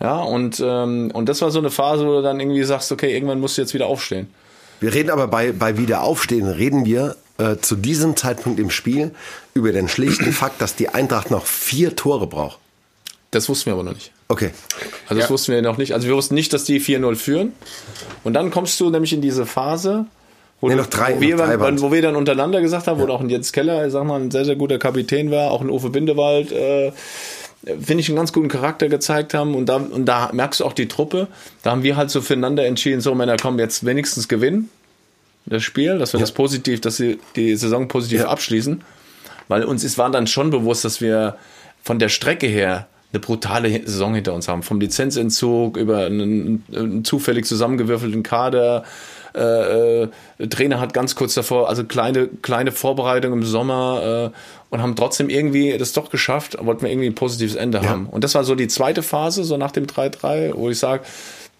Ja, 0.01 0.20
und, 0.20 0.62
ähm, 0.64 1.11
und 1.12 1.28
das 1.28 1.43
war 1.43 1.51
so 1.51 1.59
eine 1.59 1.70
Phase, 1.70 2.07
wo 2.07 2.14
du 2.14 2.22
dann 2.22 2.41
irgendwie 2.41 2.62
sagst, 2.64 2.91
okay, 2.91 3.14
irgendwann 3.14 3.41
musst 3.41 3.57
du 3.57 3.62
jetzt 3.62 3.74
wieder 3.74 3.87
aufstehen. 3.87 4.28
Wir 4.80 4.94
reden 4.94 5.10
aber 5.10 5.28
bei, 5.28 5.52
bei 5.52 5.78
Wiederaufstehen, 5.78 6.48
reden 6.48 6.84
wir 6.84 7.16
äh, 7.38 7.56
zu 7.56 7.76
diesem 7.76 8.16
Zeitpunkt 8.16 8.60
im 8.60 8.70
Spiel 8.70 9.12
über 9.54 9.72
den 9.72 9.88
schlichten 9.88 10.32
Fakt, 10.32 10.60
dass 10.60 10.76
die 10.76 10.88
Eintracht 10.88 11.30
noch 11.30 11.46
vier 11.46 11.96
Tore 11.96 12.26
braucht. 12.26 12.58
Das 13.30 13.48
wussten 13.48 13.66
wir 13.66 13.72
aber 13.74 13.82
noch 13.82 13.94
nicht. 13.94 14.12
Okay. 14.28 14.50
Also 15.06 15.20
das 15.20 15.24
ja. 15.24 15.30
wussten 15.30 15.52
wir 15.52 15.62
noch 15.62 15.78
nicht. 15.78 15.94
Also 15.94 16.06
wir 16.06 16.14
wussten 16.14 16.34
nicht, 16.34 16.52
dass 16.52 16.64
die 16.64 16.80
4-0 16.80 17.16
führen. 17.16 17.52
Und 18.24 18.34
dann 18.34 18.50
kommst 18.50 18.78
du 18.80 18.90
nämlich 18.90 19.12
in 19.12 19.22
diese 19.22 19.46
Phase, 19.46 20.06
wo, 20.60 20.68
nee, 20.68 20.74
noch 20.74 20.86
drei, 20.86 21.16
wo, 21.16 21.20
wir, 21.20 21.36
drei 21.36 21.58
wo 21.80 21.90
wir 21.90 22.02
dann 22.02 22.14
untereinander 22.14 22.60
gesagt 22.60 22.86
haben, 22.86 23.00
ja. 23.00 23.08
wo 23.08 23.12
auch 23.12 23.20
ein 23.20 23.28
Jens 23.28 23.52
Keller, 23.52 23.90
sag 23.90 24.04
mal, 24.04 24.20
ein 24.20 24.30
sehr, 24.30 24.44
sehr 24.44 24.56
guter 24.56 24.78
Kapitän 24.78 25.30
war, 25.30 25.50
auch 25.50 25.60
ein 25.60 25.70
Uwe 25.70 25.90
Bindewald, 25.90 26.52
äh, 26.52 26.92
finde 27.64 28.00
ich, 28.00 28.08
einen 28.08 28.16
ganz 28.16 28.32
guten 28.32 28.48
Charakter 28.48 28.88
gezeigt 28.88 29.34
haben. 29.34 29.54
Und 29.54 29.66
da, 29.66 29.76
und 29.76 30.06
da 30.06 30.30
merkst 30.32 30.60
du 30.60 30.64
auch 30.64 30.72
die 30.72 30.88
Truppe. 30.88 31.28
Da 31.62 31.70
haben 31.70 31.82
wir 31.82 31.96
halt 31.96 32.10
so 32.10 32.20
füreinander 32.20 32.66
entschieden, 32.66 33.00
so 33.00 33.14
Männer, 33.14 33.36
kommen 33.36 33.58
jetzt 33.58 33.84
wenigstens 33.84 34.28
gewinnen 34.28 34.68
das 35.46 35.62
Spiel, 35.62 35.98
dass 35.98 36.12
wir 36.12 36.20
ja. 36.20 36.22
das 36.22 36.32
positiv, 36.32 36.80
dass 36.80 36.96
sie 36.96 37.18
die 37.36 37.56
Saison 37.56 37.88
positiv 37.88 38.20
ja. 38.20 38.28
abschließen. 38.28 38.82
Weil 39.48 39.64
uns 39.64 39.84
ist, 39.84 39.98
war 39.98 40.10
dann 40.10 40.26
schon 40.26 40.50
bewusst, 40.50 40.84
dass 40.84 41.00
wir 41.00 41.36
von 41.82 41.98
der 41.98 42.08
Strecke 42.08 42.46
her 42.46 42.86
eine 43.12 43.20
brutale 43.20 43.70
Saison 43.84 44.14
hinter 44.14 44.34
uns 44.34 44.48
haben. 44.48 44.62
Vom 44.62 44.80
Lizenzentzug 44.80 45.76
über 45.76 46.06
einen, 46.06 46.64
einen 46.72 47.04
zufällig 47.04 47.44
zusammengewürfelten 47.44 48.22
Kader. 48.22 48.84
Äh, 49.35 50.03
äh, 50.03 50.09
Trainer 50.49 50.80
hat 50.80 50.95
ganz 50.95 51.14
kurz 51.14 51.35
davor, 51.35 51.68
also 51.68 51.85
kleine, 51.85 52.28
kleine 52.43 52.72
Vorbereitung 52.72 53.33
im 53.33 53.45
Sommer 53.45 54.33
äh, 54.33 54.74
und 54.74 54.83
haben 54.83 54.97
trotzdem 54.97 55.28
irgendwie 55.28 55.76
das 55.78 55.93
doch 55.93 56.11
geschafft, 56.11 56.57
wollten 56.61 56.83
wir 56.83 56.91
irgendwie 56.91 57.09
ein 57.09 57.14
positives 57.14 57.55
Ende 57.55 57.78
ja. 57.78 57.89
haben. 57.89 58.07
Und 58.07 58.24
das 58.24 58.35
war 58.35 58.45
so 58.45 58.55
die 58.55 58.68
zweite 58.68 59.03
Phase, 59.03 59.45
so 59.45 59.57
nach 59.57 59.70
dem 59.70 59.87
3-3, 59.87 60.53
wo 60.55 60.70
ich 60.70 60.78
sage, 60.78 61.05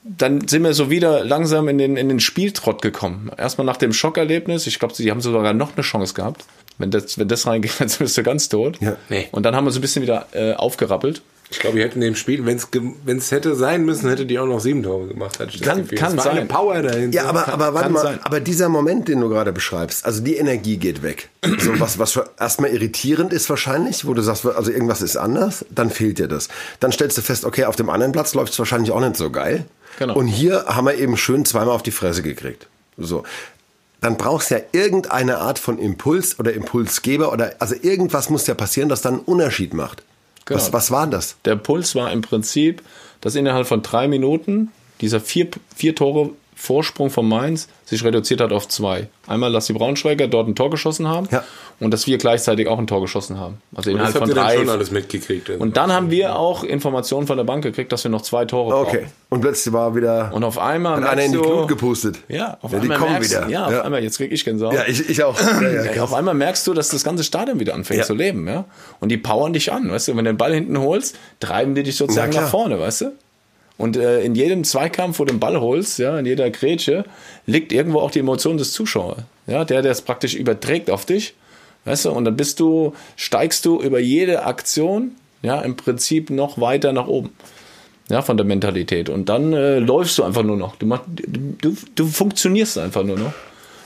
dann 0.05 0.49
sind 0.49 0.65
wir 0.65 0.75
so 0.75 0.91
wieder 0.91 1.25
langsam 1.25 1.69
in 1.69 1.79
den, 1.79 1.97
in 1.97 2.09
den 2.09 2.21
Spieltrott 2.21 2.83
gekommen. 2.83 3.31
Erstmal 3.37 3.65
nach 3.65 3.77
dem 3.77 3.93
Schockerlebnis. 3.93 4.67
Ich 4.67 4.79
glaube, 4.79 4.95
sie 4.95 5.11
haben 5.11 5.21
sogar 5.21 5.53
noch 5.53 5.77
eine 5.77 5.83
Chance 5.83 6.15
gehabt. 6.15 6.45
Wenn 6.79 6.91
das, 6.91 7.19
wenn 7.19 7.29
das 7.29 7.47
reingeht, 7.47 7.75
dann 7.79 7.89
bist 7.99 8.17
du 8.17 8.23
ganz 8.23 8.49
tot. 8.49 8.79
Ja. 8.81 8.97
Nee. 9.09 9.29
Und 9.31 9.45
dann 9.45 9.55
haben 9.55 9.65
wir 9.65 9.71
so 9.71 9.79
ein 9.79 9.83
bisschen 9.83 10.03
wieder 10.03 10.27
äh, 10.33 10.55
aufgerappelt. 10.55 11.23
Ich 11.53 11.59
glaube, 11.59 11.77
wir 11.77 11.85
hätten 11.85 12.01
dem 12.01 12.17
Spiel, 12.17 12.47
wenn 12.47 13.19
es 13.19 13.31
hätte 13.31 13.55
sein 13.55 13.85
müssen, 13.85 14.09
hätte 14.09 14.25
die 14.25 14.39
auch 14.39 14.47
noch 14.47 14.59
sieben 14.59 14.83
Tore 14.83 15.07
gemacht. 15.07 15.39
Hatte 15.39 15.59
kann 15.59 15.87
kann 15.87 16.19
sein. 16.19 16.39
Eine 16.39 16.47
Power 16.47 16.81
dahinter. 16.81 17.15
Ja, 17.15 17.27
aber, 17.27 17.47
aber 17.49 17.75
warte 17.75 17.91
mal, 17.91 18.03
sein. 18.03 18.21
aber 18.23 18.41
dieser 18.41 18.71
Moment, 18.71 19.07
den 19.09 19.21
du 19.21 19.29
gerade 19.29 19.53
beschreibst, 19.53 20.07
also 20.07 20.23
die 20.23 20.37
Energie 20.37 20.79
geht 20.79 21.03
weg. 21.03 21.29
so 21.59 21.79
was, 21.79 21.99
was 21.99 22.19
erstmal 22.41 22.71
irritierend 22.71 23.35
ist 23.35 23.51
wahrscheinlich, 23.51 24.07
wo 24.07 24.15
du 24.15 24.23
sagst, 24.23 24.47
also 24.47 24.71
irgendwas 24.71 25.03
ist 25.03 25.17
anders, 25.17 25.67
dann 25.71 25.91
fehlt 25.91 26.19
dir 26.19 26.27
das. 26.27 26.49
Dann 26.81 26.91
stellst 26.91 27.19
du 27.19 27.23
fest, 27.23 27.45
okay, 27.45 27.67
auf 27.67 27.77
dem 27.77 27.91
anderen 27.91 28.13
Platz 28.13 28.33
läuft 28.33 28.55
es 28.55 28.59
wahrscheinlich 28.59 28.91
auch 28.91 29.01
nicht 29.01 29.17
so 29.17 29.31
geil. 29.31 29.67
Genau. 29.99 30.15
Und 30.15 30.29
hier 30.29 30.65
haben 30.67 30.87
wir 30.87 30.95
eben 30.95 31.19
schön 31.19 31.45
zweimal 31.45 31.75
auf 31.75 31.83
die 31.83 31.91
Fresse 31.91 32.23
gekriegt. 32.23 32.67
So. 32.97 33.25
Dann 34.01 34.17
brauchst 34.17 34.51
du 34.51 34.55
ja 34.55 34.61
irgendeine 34.73 35.39
Art 35.39 35.59
von 35.59 35.79
Impuls 35.79 36.39
oder 36.39 36.55
Impulsgeber 36.55 37.31
oder 37.31 37.53
also 37.59 37.75
irgendwas 37.81 38.31
muss 38.31 38.47
ja 38.47 38.55
passieren, 38.55 38.89
das 38.89 39.03
dann 39.03 39.15
einen 39.15 39.23
Unterschied 39.25 39.75
macht. 39.75 40.03
Genau. 40.45 40.59
Was, 40.59 40.73
was 40.73 40.91
war 40.91 41.07
das? 41.07 41.37
Der 41.45 41.57
Puls 41.57 41.95
war 41.95 42.13
im 42.13 42.23
Prinzip, 42.23 42.83
dass 43.21 43.35
innerhalb 43.35 43.67
von 43.67 43.83
drei 43.83 44.09
Minuten 44.09 44.71
dieser 45.01 45.21
vier, 45.21 45.49
vier 45.75 45.95
Tore 45.95 46.31
Vorsprung 46.55 47.11
von 47.11 47.29
Mainz 47.29 47.69
sich 47.85 48.05
reduziert 48.05 48.41
hat 48.41 48.53
auf 48.53 48.69
zwei. 48.69 49.09
Einmal, 49.27 49.53
dass 49.53 49.67
die 49.67 49.73
Braunschweiger 49.73 50.29
dort 50.29 50.49
ein 50.49 50.55
Tor 50.55 50.71
geschossen 50.71 51.09
haben 51.09 51.29
ja. 51.31 51.45
und 51.81 51.93
dass 51.93 52.07
wir 52.07 52.19
gleichzeitig 52.19 52.69
auch 52.69 52.79
ein 52.79 52.87
Tor 52.87 53.01
geschossen 53.01 53.39
haben. 53.39 53.61
Also 53.75 53.91
und 53.91 53.97
innerhalb 53.97 54.17
von 54.17 54.29
drei. 54.29 54.57
Dann 54.57 54.67
schon 54.67 54.69
alles 54.71 54.91
mitgekriegt. 54.91 55.51
Und 55.51 55.77
dann 55.77 55.93
haben 55.93 56.11
wir 56.11 56.37
auch 56.37 56.63
Informationen 56.63 57.27
von 57.27 57.37
der 57.37 57.45
Bank 57.45 57.63
gekriegt, 57.63 57.91
dass 57.93 58.05
wir 58.05 58.11
noch 58.11 58.23
zwei 58.23 58.45
Tore 58.45 58.71
brauchen. 58.71 58.87
Okay. 58.87 59.07
Und 59.31 59.41
plötzlich 59.41 59.73
war 59.73 59.95
wieder. 59.95 60.31
Und 60.33 60.45
auf 60.45 60.59
einmal. 60.59 61.03
Hat 61.03 61.09
einer 61.09 61.25
in 61.25 61.33
die 61.33 61.39
Glut 61.39 61.69
gepustet. 61.69 62.19
Ja, 62.29 62.59
auf 62.61 62.73
ja, 62.73 62.81
einmal. 62.81 62.97
Die 62.97 63.01
kommen 63.01 63.13
merkst, 63.13 63.31
wieder. 63.31 63.49
Ja, 63.49 63.67
auf 63.67 63.73
ja. 63.73 63.83
einmal. 63.83 64.03
Jetzt 64.03 64.19
krieg 64.19 64.31
ich 64.31 64.45
Gänsehaut. 64.45 64.75
Ja, 64.75 64.85
ich, 64.87 65.09
ich 65.09 65.23
auch. 65.25 65.39
Ja, 65.95 66.03
auf 66.03 66.15
einmal 66.15 66.35
merkst 66.35 66.67
du, 66.67 66.75
dass 66.75 66.91
das 66.91 67.03
ganze 67.03 67.25
Stadion 67.25 67.61
wieder 67.61 67.75
anfängt 67.75 68.05
zu 68.05 68.15
leben, 68.15 68.47
ja. 68.47 68.65
Und 69.01 69.09
die 69.09 69.17
powern 69.17 69.53
dich 69.53 69.73
an, 69.73 69.91
weißt 69.91 70.09
du. 70.09 70.17
Wenn 70.17 70.25
du 70.25 70.33
den 70.33 70.37
Ball 70.37 70.55
hinten 70.55 70.79
holst, 70.79 71.17
treiben 71.41 71.75
die 71.75 71.83
dich 71.83 71.97
sozusagen 71.97 72.33
nach 72.33 72.49
vorne, 72.49 72.79
weißt 72.79 73.01
du. 73.03 73.13
Und 73.79 73.97
äh, 73.97 74.23
in 74.23 74.35
jedem 74.35 74.65
Zweikampf, 74.65 75.19
wo 75.19 75.25
du 75.25 75.33
den 75.33 75.41
Ball 75.41 75.61
holst, 75.61 75.99
ja, 75.99 76.19
in 76.19 76.27
jeder 76.27 76.51
Grätsche, 76.51 77.05
liegt 77.47 77.73
irgendwo 77.73 78.01
auch 78.01 78.11
die 78.11 78.21
Emotion 78.21 78.57
des 78.57 78.73
Zuschauers. 78.73 79.23
Ja, 79.47 79.65
der, 79.65 79.83
der 79.83 79.93
es 79.93 80.03
praktisch 80.03 80.35
überträgt 80.35 80.91
auf 80.91 81.05
dich. 81.05 81.35
Weißt 81.85 82.05
du, 82.05 82.11
und 82.13 82.25
dann 82.25 82.37
bist 82.37 82.61
du, 82.61 82.95
steigst 83.17 83.65
du 83.65 83.81
über 83.81 83.99
jede 83.99 84.45
Aktion, 84.45 85.13
ja, 85.43 85.61
im 85.61 85.77
Prinzip 85.77 86.31
noch 86.31 86.61
weiter 86.61 86.93
nach 86.93 87.09
oben. 87.09 87.31
Ja, 88.09 88.23
von 88.23 88.37
der 88.37 88.47
Mentalität. 88.47 89.09
Und 89.09 89.29
dann 89.29 89.53
äh, 89.53 89.79
läufst 89.79 90.19
du 90.19 90.23
einfach 90.23 90.43
nur 90.43 90.57
noch. 90.57 90.77
Du, 90.77 90.87
mach, 90.87 91.03
du, 91.07 91.77
du 91.95 92.07
funktionierst 92.07 92.79
einfach 92.79 93.05
nur 93.05 93.19
noch. 93.19 93.33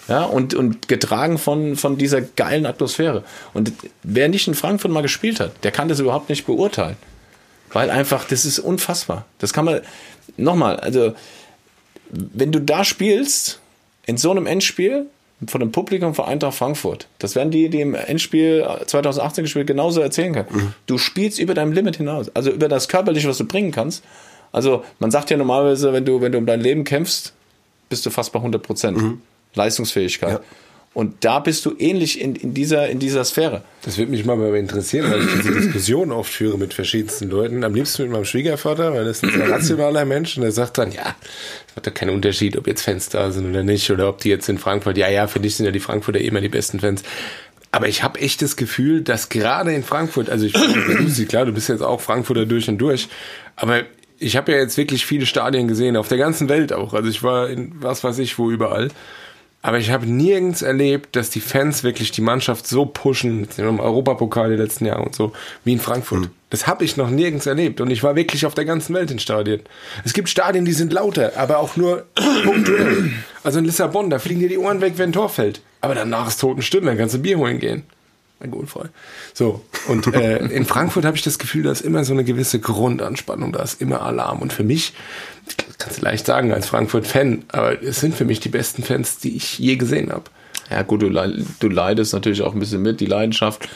Ja, 0.08 0.24
und, 0.24 0.54
und 0.54 0.88
getragen 0.88 1.36
von, 1.38 1.76
von 1.76 1.96
dieser 1.98 2.20
geilen 2.20 2.66
Atmosphäre. 2.66 3.24
Und 3.54 3.72
wer 4.02 4.28
nicht 4.28 4.46
in 4.46 4.54
Frankfurt 4.54 4.90
mal 4.90 5.02
gespielt 5.02 5.40
hat, 5.40 5.52
der 5.64 5.70
kann 5.70 5.88
das 5.88 6.00
überhaupt 6.00 6.28
nicht 6.28 6.46
beurteilen. 6.46 6.96
Weil 7.76 7.90
einfach, 7.90 8.24
das 8.24 8.46
ist 8.46 8.58
unfassbar. 8.58 9.26
Das 9.36 9.52
kann 9.52 9.66
man, 9.66 9.82
nochmal, 10.38 10.76
also, 10.76 11.12
wenn 12.08 12.50
du 12.50 12.58
da 12.58 12.84
spielst, 12.84 13.60
in 14.06 14.16
so 14.16 14.30
einem 14.30 14.46
Endspiel, 14.46 15.04
von 15.46 15.60
dem 15.60 15.72
Publikum 15.72 16.14
von 16.14 16.24
Eintracht 16.24 16.56
Frankfurt, 16.56 17.06
das 17.18 17.34
werden 17.34 17.50
die, 17.50 17.68
die 17.68 17.82
im 17.82 17.94
Endspiel 17.94 18.66
2018 18.86 19.44
gespielt, 19.44 19.66
genauso 19.66 20.00
erzählen 20.00 20.32
können. 20.32 20.48
Mhm. 20.50 20.72
Du 20.86 20.96
spielst 20.96 21.38
über 21.38 21.52
dein 21.52 21.70
Limit 21.72 21.96
hinaus, 21.96 22.34
also 22.34 22.50
über 22.50 22.68
das 22.68 22.88
Körperliche, 22.88 23.28
was 23.28 23.36
du 23.36 23.44
bringen 23.44 23.72
kannst. 23.72 24.02
Also, 24.52 24.82
man 24.98 25.10
sagt 25.10 25.28
ja 25.28 25.36
normalerweise, 25.36 25.92
wenn 25.92 26.06
du, 26.06 26.22
wenn 26.22 26.32
du 26.32 26.38
um 26.38 26.46
dein 26.46 26.62
Leben 26.62 26.84
kämpfst, 26.84 27.34
bist 27.90 28.06
du 28.06 28.10
fast 28.10 28.32
bei 28.32 28.38
100 28.38 28.62
Prozent 28.62 29.18
Leistungsfähigkeit. 29.52 30.32
Ja. 30.32 30.40
Und 30.96 31.26
da 31.26 31.40
bist 31.40 31.66
du 31.66 31.74
ähnlich 31.78 32.22
in, 32.22 32.34
in, 32.36 32.54
dieser, 32.54 32.88
in 32.88 32.98
dieser 32.98 33.22
Sphäre. 33.26 33.60
Das 33.82 33.98
würde 33.98 34.12
mich 34.12 34.24
mal 34.24 34.40
interessieren, 34.56 35.10
weil 35.10 35.20
ich 35.20 35.30
diese 35.30 35.52
Diskussion 35.52 36.10
oft 36.10 36.32
führe 36.32 36.56
mit 36.56 36.72
verschiedensten 36.72 37.28
Leuten. 37.28 37.64
Am 37.64 37.74
liebsten 37.74 38.04
mit 38.04 38.12
meinem 38.12 38.24
Schwiegervater, 38.24 38.94
weil 38.94 39.04
das 39.04 39.22
ist 39.22 39.34
ein 39.34 39.42
rationaler 39.42 40.06
Mensch 40.06 40.38
und 40.38 40.42
der 40.42 40.52
sagt 40.52 40.78
dann, 40.78 40.92
ja, 40.92 41.14
es 41.68 41.76
macht 41.76 41.86
doch 41.86 41.92
keinen 41.92 42.14
Unterschied, 42.14 42.56
ob 42.56 42.66
jetzt 42.66 42.80
Fans 42.80 43.10
da 43.10 43.30
sind 43.30 43.46
oder 43.46 43.62
nicht, 43.62 43.90
oder 43.90 44.08
ob 44.08 44.22
die 44.22 44.30
jetzt 44.30 44.48
in 44.48 44.56
Frankfurt, 44.56 44.96
ja, 44.96 45.10
ja, 45.10 45.26
für 45.26 45.38
dich 45.38 45.56
sind 45.56 45.66
ja 45.66 45.70
die 45.70 45.80
Frankfurter 45.80 46.18
immer 46.18 46.40
die 46.40 46.48
besten 46.48 46.80
Fans. 46.80 47.02
Aber 47.72 47.88
ich 47.88 48.02
habe 48.02 48.18
echt 48.20 48.40
das 48.40 48.56
Gefühl, 48.56 49.02
dass 49.02 49.28
gerade 49.28 49.74
in 49.74 49.82
Frankfurt, 49.82 50.30
also 50.30 50.46
ich 50.46 50.54
du 50.54 51.26
klar, 51.26 51.44
du 51.44 51.52
bist 51.52 51.68
jetzt 51.68 51.82
auch 51.82 52.00
Frankfurter 52.00 52.46
durch 52.46 52.70
und 52.70 52.78
durch, 52.78 53.08
aber 53.54 53.82
ich 54.18 54.38
habe 54.38 54.52
ja 54.52 54.58
jetzt 54.60 54.78
wirklich 54.78 55.04
viele 55.04 55.26
Stadien 55.26 55.68
gesehen, 55.68 55.94
auf 55.98 56.08
der 56.08 56.16
ganzen 56.16 56.48
Welt 56.48 56.72
auch. 56.72 56.94
Also 56.94 57.10
ich 57.10 57.22
war 57.22 57.50
in 57.50 57.72
was 57.82 58.02
weiß 58.02 58.18
ich 58.18 58.38
wo 58.38 58.50
überall. 58.50 58.88
Aber 59.66 59.78
ich 59.78 59.90
habe 59.90 60.06
nirgends 60.06 60.62
erlebt, 60.62 61.16
dass 61.16 61.28
die 61.28 61.40
Fans 61.40 61.82
wirklich 61.82 62.12
die 62.12 62.20
Mannschaft 62.20 62.68
so 62.68 62.86
pushen, 62.86 63.48
im 63.56 63.80
Europapokal 63.80 64.48
die 64.48 64.62
letzten 64.62 64.86
Jahre 64.86 65.02
und 65.02 65.16
so, 65.16 65.32
wie 65.64 65.72
in 65.72 65.80
Frankfurt. 65.80 66.20
Mhm. 66.20 66.30
Das 66.50 66.68
habe 66.68 66.84
ich 66.84 66.96
noch 66.96 67.10
nirgends 67.10 67.46
erlebt. 67.46 67.80
Und 67.80 67.90
ich 67.90 68.04
war 68.04 68.14
wirklich 68.14 68.46
auf 68.46 68.54
der 68.54 68.64
ganzen 68.64 68.94
Welt 68.94 69.10
in 69.10 69.18
Stadien. 69.18 69.62
Es 70.04 70.12
gibt 70.12 70.28
Stadien, 70.28 70.66
die 70.66 70.72
sind 70.72 70.92
lauter, 70.92 71.32
aber 71.36 71.58
auch 71.58 71.76
nur 71.76 72.06
punktuell. 72.44 73.10
Also 73.42 73.58
in 73.58 73.64
Lissabon, 73.64 74.08
da 74.08 74.20
fliegen 74.20 74.38
dir 74.38 74.48
die 74.48 74.58
Ohren 74.58 74.80
weg, 74.80 74.92
wenn 74.98 75.10
ein 75.10 75.12
Tor 75.12 75.30
fällt. 75.30 75.60
Aber 75.80 75.96
danach 75.96 76.28
ist 76.28 76.40
Totenstille, 76.40 76.86
dann 76.86 76.96
kannst 76.96 77.16
du 77.16 77.18
Bier 77.18 77.36
holen 77.36 77.58
gehen 77.58 77.82
alkoholfrei. 78.40 78.88
So, 79.34 79.62
und 79.88 80.06
äh, 80.14 80.38
in 80.46 80.64
Frankfurt 80.64 81.04
habe 81.04 81.16
ich 81.16 81.22
das 81.22 81.38
Gefühl, 81.38 81.62
da 81.62 81.72
ist 81.72 81.80
immer 81.80 82.04
so 82.04 82.12
eine 82.12 82.24
gewisse 82.24 82.60
Grundanspannung, 82.60 83.52
da 83.52 83.62
ist 83.62 83.80
immer 83.80 84.02
Alarm. 84.02 84.40
Und 84.40 84.52
für 84.52 84.64
mich, 84.64 84.92
kannst 85.78 85.98
du 85.98 86.04
leicht 86.04 86.26
sagen 86.26 86.52
als 86.52 86.66
Frankfurt-Fan, 86.66 87.44
aber 87.48 87.82
es 87.82 88.00
sind 88.00 88.14
für 88.14 88.24
mich 88.24 88.40
die 88.40 88.48
besten 88.48 88.82
Fans, 88.82 89.18
die 89.18 89.36
ich 89.36 89.58
je 89.58 89.76
gesehen 89.76 90.12
habe. 90.12 90.24
Ja 90.70 90.82
gut, 90.82 91.02
du, 91.02 91.10
du 91.10 91.68
leidest 91.68 92.12
natürlich 92.12 92.42
auch 92.42 92.52
ein 92.52 92.58
bisschen 92.58 92.82
mit, 92.82 93.00
die 93.00 93.06
Leidenschaft 93.06 93.68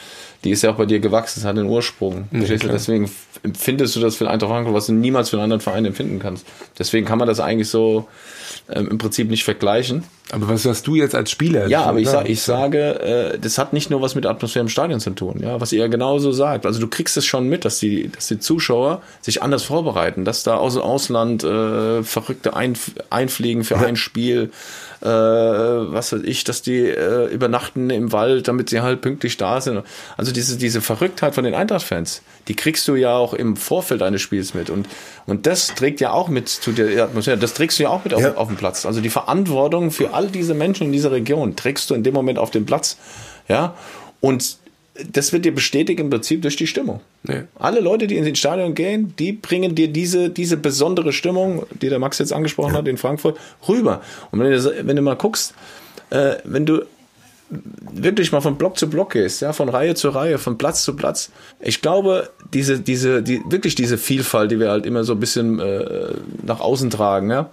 die 0.44 0.50
ist 0.50 0.62
ja 0.62 0.70
auch 0.70 0.76
bei 0.76 0.86
dir 0.86 1.00
gewachsen, 1.00 1.40
es 1.40 1.44
hat 1.44 1.58
einen 1.58 1.68
Ursprung. 1.68 2.28
Ja, 2.32 2.40
Deswegen 2.40 3.10
empfindest 3.42 3.96
du 3.96 4.00
das 4.00 4.16
für 4.16 4.28
Eintracht 4.28 4.50
Frankfurt, 4.50 4.74
was 4.74 4.86
du 4.86 4.92
niemals 4.92 5.30
für 5.30 5.36
einen 5.36 5.44
anderen 5.44 5.60
Verein 5.60 5.84
empfinden 5.84 6.18
kannst. 6.18 6.46
Deswegen 6.78 7.06
kann 7.06 7.18
man 7.18 7.28
das 7.28 7.40
eigentlich 7.40 7.68
so 7.68 8.08
ähm, 8.72 8.88
im 8.88 8.98
Prinzip 8.98 9.30
nicht 9.30 9.44
vergleichen. 9.44 10.04
Aber 10.32 10.48
was 10.48 10.64
hast 10.64 10.86
du 10.86 10.94
jetzt 10.94 11.14
als 11.14 11.30
Spieler? 11.30 11.66
Ja, 11.66 11.82
aber 11.82 11.98
ich, 11.98 12.08
sa 12.08 12.24
ich 12.24 12.40
sage, 12.40 13.00
äh, 13.00 13.38
das 13.38 13.58
hat 13.58 13.72
nicht 13.72 13.90
nur 13.90 14.00
was 14.00 14.14
mit 14.14 14.26
Atmosphäre 14.26 14.62
im 14.62 14.68
Stadion 14.68 15.00
zu 15.00 15.10
tun, 15.10 15.40
ja, 15.42 15.60
was 15.60 15.72
ihr 15.72 15.88
genauso 15.88 16.30
sagt. 16.30 16.66
Also 16.66 16.80
du 16.80 16.86
kriegst 16.86 17.16
es 17.16 17.26
schon 17.26 17.48
mit, 17.48 17.64
dass 17.64 17.78
die, 17.78 18.10
dass 18.10 18.28
die 18.28 18.38
Zuschauer 18.38 19.02
sich 19.20 19.42
anders 19.42 19.64
vorbereiten, 19.64 20.24
dass 20.24 20.42
da 20.44 20.56
aus 20.56 20.74
dem 20.74 20.82
Ausland 20.82 21.42
äh, 21.42 22.02
Verrückte 22.02 22.54
einf 22.54 22.92
einfliegen 23.10 23.64
für 23.64 23.78
ein 23.78 23.96
Spiel 23.96 24.50
äh, 25.02 25.06
was 25.06 26.12
weiß 26.12 26.22
ich, 26.24 26.44
dass 26.44 26.62
die 26.62 26.80
äh, 26.80 27.26
übernachten 27.32 27.90
im 27.90 28.12
Wald, 28.12 28.48
damit 28.48 28.68
sie 28.70 28.80
halt 28.80 29.00
pünktlich 29.00 29.36
da 29.36 29.60
sind. 29.60 29.82
Also 30.16 30.32
diese, 30.32 30.58
diese 30.58 30.80
Verrücktheit 30.80 31.34
von 31.34 31.44
den 31.44 31.54
Eintracht-Fans, 31.54 32.22
die 32.48 32.54
kriegst 32.54 32.86
du 32.86 32.94
ja 32.94 33.14
auch 33.14 33.32
im 33.32 33.56
Vorfeld 33.56 34.02
eines 34.02 34.20
Spiels 34.20 34.54
mit. 34.54 34.68
Und, 34.68 34.88
und 35.26 35.46
das 35.46 35.68
trägt 35.68 36.00
ja 36.00 36.12
auch 36.12 36.28
mit 36.28 36.48
zu 36.48 36.72
der 36.72 37.04
Atmosphäre, 37.04 37.38
das 37.38 37.54
trägst 37.54 37.78
du 37.78 37.84
ja 37.84 37.88
auch 37.88 38.04
mit 38.04 38.12
auf, 38.12 38.22
ja. 38.22 38.34
auf 38.34 38.48
dem 38.48 38.56
Platz. 38.56 38.84
Also 38.84 39.00
die 39.00 39.10
Verantwortung 39.10 39.90
für 39.90 40.12
all 40.12 40.28
diese 40.28 40.54
Menschen 40.54 40.86
in 40.86 40.92
dieser 40.92 41.12
Region 41.12 41.56
trägst 41.56 41.88
du 41.88 41.94
in 41.94 42.02
dem 42.02 42.14
Moment 42.14 42.38
auf 42.38 42.50
den 42.50 42.66
Platz. 42.66 42.98
Ja, 43.48 43.74
und 44.20 44.58
das 45.12 45.32
wird 45.32 45.44
dir 45.44 45.54
bestätigt 45.54 46.00
im 46.00 46.10
Prinzip 46.10 46.42
durch 46.42 46.56
die 46.56 46.66
Stimmung. 46.66 47.00
Nee. 47.22 47.42
Alle 47.58 47.80
Leute, 47.80 48.06
die 48.06 48.16
in 48.16 48.24
den 48.24 48.36
Stadion 48.36 48.74
gehen, 48.74 49.14
die 49.18 49.32
bringen 49.32 49.74
dir 49.74 49.88
diese, 49.88 50.30
diese 50.30 50.56
besondere 50.56 51.12
Stimmung, 51.12 51.66
die 51.80 51.88
der 51.88 51.98
Max 51.98 52.18
jetzt 52.18 52.32
angesprochen 52.32 52.72
ja. 52.72 52.78
hat 52.78 52.88
in 52.88 52.96
Frankfurt, 52.96 53.38
rüber. 53.68 54.02
Und 54.30 54.40
wenn 54.40 54.50
du, 54.50 54.86
wenn 54.86 54.96
du 54.96 55.02
mal 55.02 55.16
guckst, 55.16 55.54
äh, 56.10 56.36
wenn 56.44 56.66
du 56.66 56.82
wirklich 57.92 58.32
mal 58.32 58.40
von 58.40 58.56
Block 58.56 58.78
zu 58.78 58.88
Block 58.88 59.12
gehst, 59.12 59.42
ja, 59.42 59.52
von 59.52 59.68
Reihe 59.68 59.94
zu 59.94 60.10
Reihe, 60.10 60.38
von 60.38 60.56
Platz 60.56 60.84
zu 60.84 60.94
Platz. 60.94 61.30
Ich 61.58 61.82
glaube, 61.82 62.30
diese, 62.54 62.78
diese, 62.78 63.22
die, 63.22 63.42
wirklich 63.48 63.74
diese 63.74 63.98
Vielfalt, 63.98 64.50
die 64.52 64.60
wir 64.60 64.70
halt 64.70 64.86
immer 64.86 65.04
so 65.04 65.14
ein 65.14 65.20
bisschen 65.20 65.58
äh, 65.58 66.12
nach 66.44 66.60
außen 66.60 66.90
tragen, 66.90 67.30
ja, 67.30 67.50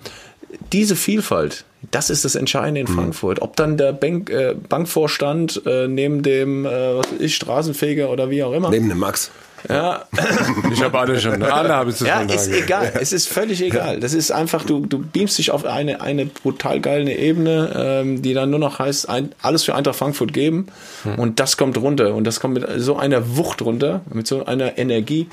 diese 0.71 0.95
Vielfalt, 0.95 1.65
das 1.91 2.09
ist 2.09 2.25
das 2.25 2.35
Entscheidende 2.35 2.81
in 2.81 2.87
mhm. 2.87 2.95
Frankfurt. 2.95 3.41
Ob 3.41 3.55
dann 3.55 3.77
der 3.77 3.93
Bank, 3.93 4.29
äh, 4.29 4.55
Bankvorstand 4.67 5.61
äh, 5.65 5.87
neben 5.87 6.23
dem 6.23 6.65
äh, 6.65 6.97
was 6.97 7.07
ich, 7.19 7.35
Straßenfeger 7.35 8.09
oder 8.09 8.29
wie 8.29 8.43
auch 8.43 8.53
immer. 8.53 8.69
Neben 8.69 8.89
dem 8.89 8.99
Max. 8.99 9.31
Ja. 9.69 10.05
Ich 10.71 10.83
habe 10.83 10.99
alle 10.99 11.19
schon. 11.19 11.41
Alle 11.41 11.73
habe 11.73 11.89
ich 11.89 11.99
Ja, 11.99 12.21
ist 12.21 12.51
egal. 12.51 12.93
Es 12.99 13.11
ist 13.11 13.27
völlig 13.27 13.61
egal. 13.61 13.99
Das 13.99 14.13
ist 14.13 14.31
einfach, 14.31 14.63
du, 14.63 14.85
du 14.85 14.99
beamst 14.99 15.37
dich 15.37 15.51
auf 15.51 15.65
eine, 15.65 16.01
eine 16.01 16.25
brutal 16.25 16.79
geile 16.79 17.13
Ebene, 17.13 17.71
ähm, 17.75 18.21
die 18.21 18.33
dann 18.33 18.49
nur 18.49 18.59
noch 18.59 18.79
heißt, 18.79 19.09
ein, 19.09 19.31
alles 19.41 19.63
für 19.63 19.73
Eintracht 19.73 19.97
Frankfurt 19.97 20.33
geben. 20.33 20.67
Hm. 21.03 21.15
Und 21.15 21.39
das 21.39 21.57
kommt 21.57 21.77
runter. 21.77 22.13
Und 22.13 22.25
das 22.25 22.39
kommt 22.39 22.55
mit 22.55 22.67
so 22.77 22.97
einer 22.97 23.37
Wucht 23.37 23.61
runter, 23.61 24.01
mit 24.11 24.27
so 24.27 24.45
einer 24.45 24.77
Energie. 24.77 25.27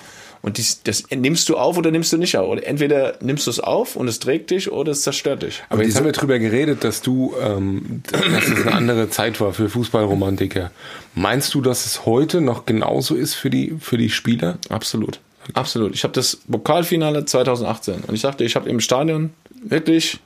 Und 0.45 0.59
dies, 0.59 0.83
das 0.83 1.05
nimmst 1.09 1.49
du 1.49 1.57
auf 1.57 1.79
oder 1.79 1.91
nimmst 1.91 2.13
du 2.13 2.19
nicht 2.19 2.37
auf. 2.37 2.47
Oder 2.47 2.67
entweder 2.67 3.17
nimmst 3.23 3.47
du 3.47 3.51
es 3.51 3.61
auf 3.61 3.97
und 3.97 4.09
es 4.09 4.19
trägt 4.19 4.51
dich 4.51 4.71
oder 4.71 4.93
es 4.93 5.01
zerstört 5.01 5.43
dich. 5.43 5.63
Aber 5.71 5.83
jetzt 5.83 5.97
haben 5.97 6.05
wir 6.05 6.13
drüber 6.13 6.39
geredet, 6.39 6.85
dass 6.85 7.01
du, 7.01 7.35
ähm, 7.41 8.03
dass 8.13 8.49
es 8.49 8.67
eine 8.67 8.73
andere 8.73 9.09
Zeit 9.09 9.41
war 9.41 9.55
für 9.55 9.71
Fußballromantiker. 9.71 10.71
Meinst 11.15 11.55
du, 11.55 11.63
dass 11.63 11.87
es 11.87 12.05
heute 12.05 12.43
noch 12.43 12.67
genauso 12.67 13.15
ist 13.15 13.33
für 13.33 13.49
die, 13.49 13.75
für 13.81 13.97
die 13.97 14.11
Spieler? 14.11 14.59
Absolut. 14.69 15.19
Okay. 15.45 15.53
Absolut. 15.55 15.95
Ich 15.95 16.05
habe 16.05 16.13
das 16.13 16.37
Pokalfinale 16.37 17.25
2018 17.25 18.03
und 18.07 18.15
ich 18.15 18.21
dachte, 18.21 18.45
ich 18.45 18.55
habe 18.55 18.69
im 18.69 18.81
Stadion 18.81 19.31
wirklich 19.63 20.21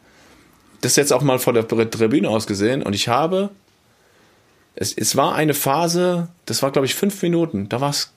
das 0.80 0.96
jetzt 0.96 1.12
auch 1.12 1.22
mal 1.22 1.38
vor 1.38 1.52
der 1.52 1.68
Tribüne 1.68 2.28
ausgesehen 2.28 2.82
und 2.82 2.92
ich 2.92 3.06
habe 3.06 3.50
es, 4.74 4.92
es 4.92 5.14
war 5.14 5.36
eine 5.36 5.54
Phase, 5.54 6.26
das 6.46 6.60
war 6.64 6.72
glaube 6.72 6.86
ich 6.86 6.96
fünf 6.96 7.22
Minuten, 7.22 7.68
da 7.68 7.80
war 7.80 7.90
es 7.90 8.12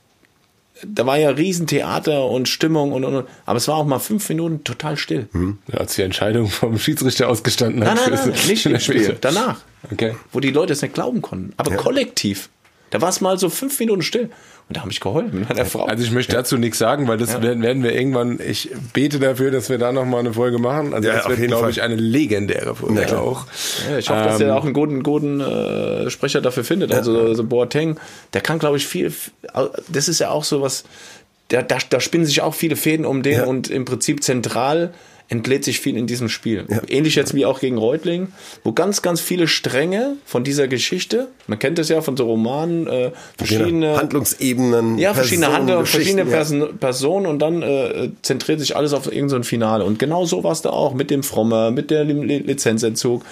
da 0.86 1.06
war 1.06 1.18
ja 1.18 1.30
Riesentheater 1.30 2.26
und 2.26 2.48
Stimmung 2.48 2.92
und, 2.92 3.04
und, 3.04 3.16
und, 3.16 3.28
aber 3.46 3.58
es 3.58 3.68
war 3.68 3.76
auch 3.76 3.86
mal 3.86 4.00
fünf 4.00 4.28
Minuten 4.30 4.64
total 4.64 4.98
still. 4.98 5.28
Hm. 5.32 5.58
Als 5.72 5.96
die 5.96 6.02
Entscheidung 6.02 6.48
vom 6.48 6.78
Schiedsrichter 6.78 7.30
ausgestanden 7.30 7.86
hat. 7.86 7.96
Nein, 7.96 8.14
nein, 8.14 8.30
nein, 8.30 8.48
nicht 8.48 8.66
im 8.66 8.80
Spiel, 8.80 9.18
danach. 9.22 9.62
Okay. 9.92 10.16
Wo 10.32 10.40
die 10.40 10.52
Leute 10.52 10.74
es 10.74 10.82
nicht 10.82 10.94
glauben 10.94 11.22
konnten. 11.22 11.54
Aber 11.58 11.72
ja. 11.72 11.78
kollektiv. 11.78 12.50
Da 12.92 13.02
war 13.02 13.10
es 13.10 13.22
mal 13.22 13.38
so 13.38 13.50
fünf 13.50 13.80
Minuten 13.80 14.02
still. 14.02 14.30
Und 14.72 14.78
da 14.78 14.82
habe 14.84 14.92
ich 14.92 15.04
mit 15.04 15.50
meiner 15.50 15.66
Frau. 15.66 15.84
Also 15.84 16.02
ich 16.02 16.12
möchte 16.12 16.32
dazu 16.32 16.56
nichts 16.56 16.78
sagen, 16.78 17.06
weil 17.10 17.18
das 17.18 17.34
ja. 17.34 17.42
werden 17.42 17.84
wir 17.84 17.94
irgendwann, 17.94 18.40
ich 18.40 18.70
bete 18.94 19.20
dafür, 19.20 19.52
dass 19.52 19.70
wir 19.70 19.78
da 19.78 19.92
nochmal 19.92 20.22
eine 20.22 20.34
Folge 20.34 20.60
machen. 20.60 20.94
Also 20.94 21.10
ja, 21.10 21.16
das 21.16 21.28
wird, 21.28 21.46
glaube 21.50 21.70
ich, 21.72 21.82
eine 21.82 21.96
legendäre 21.96 22.74
Folge 22.74 23.02
ja, 23.02 23.18
auch. 23.18 23.48
Ich 24.00 24.10
hoffe, 24.10 24.22
ähm, 24.22 24.28
dass 24.28 24.40
er 24.40 24.56
auch 24.56 24.64
einen 24.64 24.72
guten, 24.72 25.04
guten 25.04 25.42
äh, 25.42 26.10
Sprecher 26.10 26.40
dafür 26.40 26.64
findet. 26.64 26.94
Also, 26.94 27.20
also 27.20 27.44
Boateng, 27.44 28.00
der 28.34 28.40
kann, 28.40 28.60
glaube 28.60 28.78
ich, 28.78 28.88
viel, 28.88 29.12
das 29.90 30.08
ist 30.08 30.20
ja 30.20 30.30
auch 30.30 30.46
so 30.46 30.62
was, 30.62 30.86
da, 31.50 31.62
da, 31.62 31.78
da 31.90 32.00
spinnen 32.00 32.26
sich 32.26 32.42
auch 32.42 32.56
viele 32.56 32.78
Fäden 32.78 33.06
um 33.06 33.24
den 33.24 33.42
und 33.42 33.70
im 33.70 33.84
Prinzip 33.84 34.24
zentral 34.24 34.94
entlädt 35.32 35.64
sich 35.64 35.80
viel 35.80 35.96
in 35.96 36.08
diesem 36.08 36.28
Spiel. 36.28 36.66
Ja. 36.68 36.82
Ähnlich 36.90 37.16
jetzt 37.16 37.34
wie 37.34 37.46
auch 37.46 37.62
gegen 37.62 37.78
Reutling, 37.78 38.34
wo 38.66 38.74
ganz, 38.74 39.02
ganz 39.02 39.22
viele 39.22 39.48
Stränge 39.48 40.18
von 40.26 40.44
dieser 40.44 40.68
Geschichte, 40.68 41.30
man 41.48 41.58
kennt 41.58 41.78
das 41.78 41.88
ja 41.88 42.02
von 42.02 42.18
so 42.18 42.26
Romanen, 42.26 42.86
äh, 42.88 43.12
verschiedene 43.38 43.96
Handlungsebenen, 43.96 44.98
ja, 44.98 45.14
verschiedene 45.14 45.54
Handlungen, 45.54 45.86
verschiedene 45.86 46.26
Person, 46.26 46.60
ja. 46.60 46.68
Personen 46.78 47.28
und 47.28 47.40
dann 47.40 47.62
äh, 47.62 48.10
zentriert 48.24 48.60
sich 48.60 48.76
alles 48.76 48.92
auf 48.92 49.06
irgendein 49.06 49.44
so 49.44 49.48
Finale. 49.48 49.86
Und 49.86 50.00
genau 50.00 50.26
so 50.26 50.44
war 50.44 50.52
es 50.52 50.64
da 50.64 50.72
auch 50.72 50.94
mit 50.94 51.10
dem 51.10 51.24
Frommer, 51.24 51.72
mit 51.72 51.92
der 51.92 52.04
Lizenzentzug. 52.04 53.24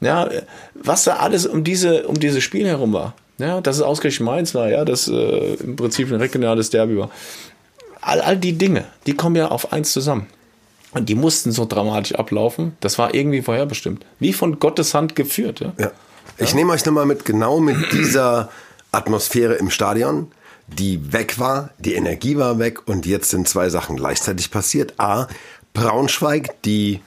Ja, 0.00 0.30
was 0.74 1.02
da 1.02 1.16
alles 1.16 1.44
um 1.44 1.64
diese, 1.64 2.06
um 2.06 2.20
dieses 2.20 2.44
Spiel 2.44 2.68
herum 2.68 2.92
war. 2.92 3.14
Ja, 3.38 3.60
dass 3.60 3.76
es 3.76 3.82
ausgerechnet 3.82 4.24
Mainz 4.24 4.54
war, 4.54 4.68
ja, 4.68 4.84
das 4.84 5.08
äh, 5.08 5.54
im 5.54 5.74
Prinzip 5.74 6.12
ein 6.12 6.20
regionales 6.20 6.70
Derby 6.70 6.98
war. 6.98 7.10
All, 8.00 8.20
all 8.20 8.36
die 8.36 8.52
Dinge, 8.52 8.84
die 9.06 9.14
kommen 9.14 9.34
ja 9.34 9.48
auf 9.48 9.72
eins 9.72 9.92
zusammen. 9.92 10.28
Und 10.98 11.08
die 11.08 11.14
mussten 11.14 11.52
so 11.52 11.64
dramatisch 11.64 12.14
ablaufen. 12.16 12.76
Das 12.80 12.98
war 12.98 13.14
irgendwie 13.14 13.40
vorherbestimmt. 13.40 14.04
Wie 14.18 14.32
von 14.32 14.58
Gottes 14.58 14.94
Hand 14.94 15.14
geführt. 15.14 15.60
Ja. 15.60 15.72
ja. 15.78 15.92
Ich 16.38 16.50
ja. 16.50 16.56
nehme 16.56 16.72
euch 16.72 16.84
nochmal 16.84 17.06
mit, 17.06 17.24
genau 17.24 17.60
mit 17.60 17.92
dieser 17.92 18.50
Atmosphäre 18.90 19.54
im 19.54 19.70
Stadion, 19.70 20.32
die 20.66 21.12
weg 21.12 21.38
war, 21.38 21.70
die 21.78 21.94
Energie 21.94 22.36
war 22.36 22.58
weg 22.58 22.88
und 22.88 23.06
jetzt 23.06 23.30
sind 23.30 23.48
zwei 23.48 23.68
Sachen 23.70 23.96
gleichzeitig 23.96 24.50
passiert. 24.50 24.94
A, 24.98 25.28
Braunschweig, 25.72 26.62
die, 26.62 27.00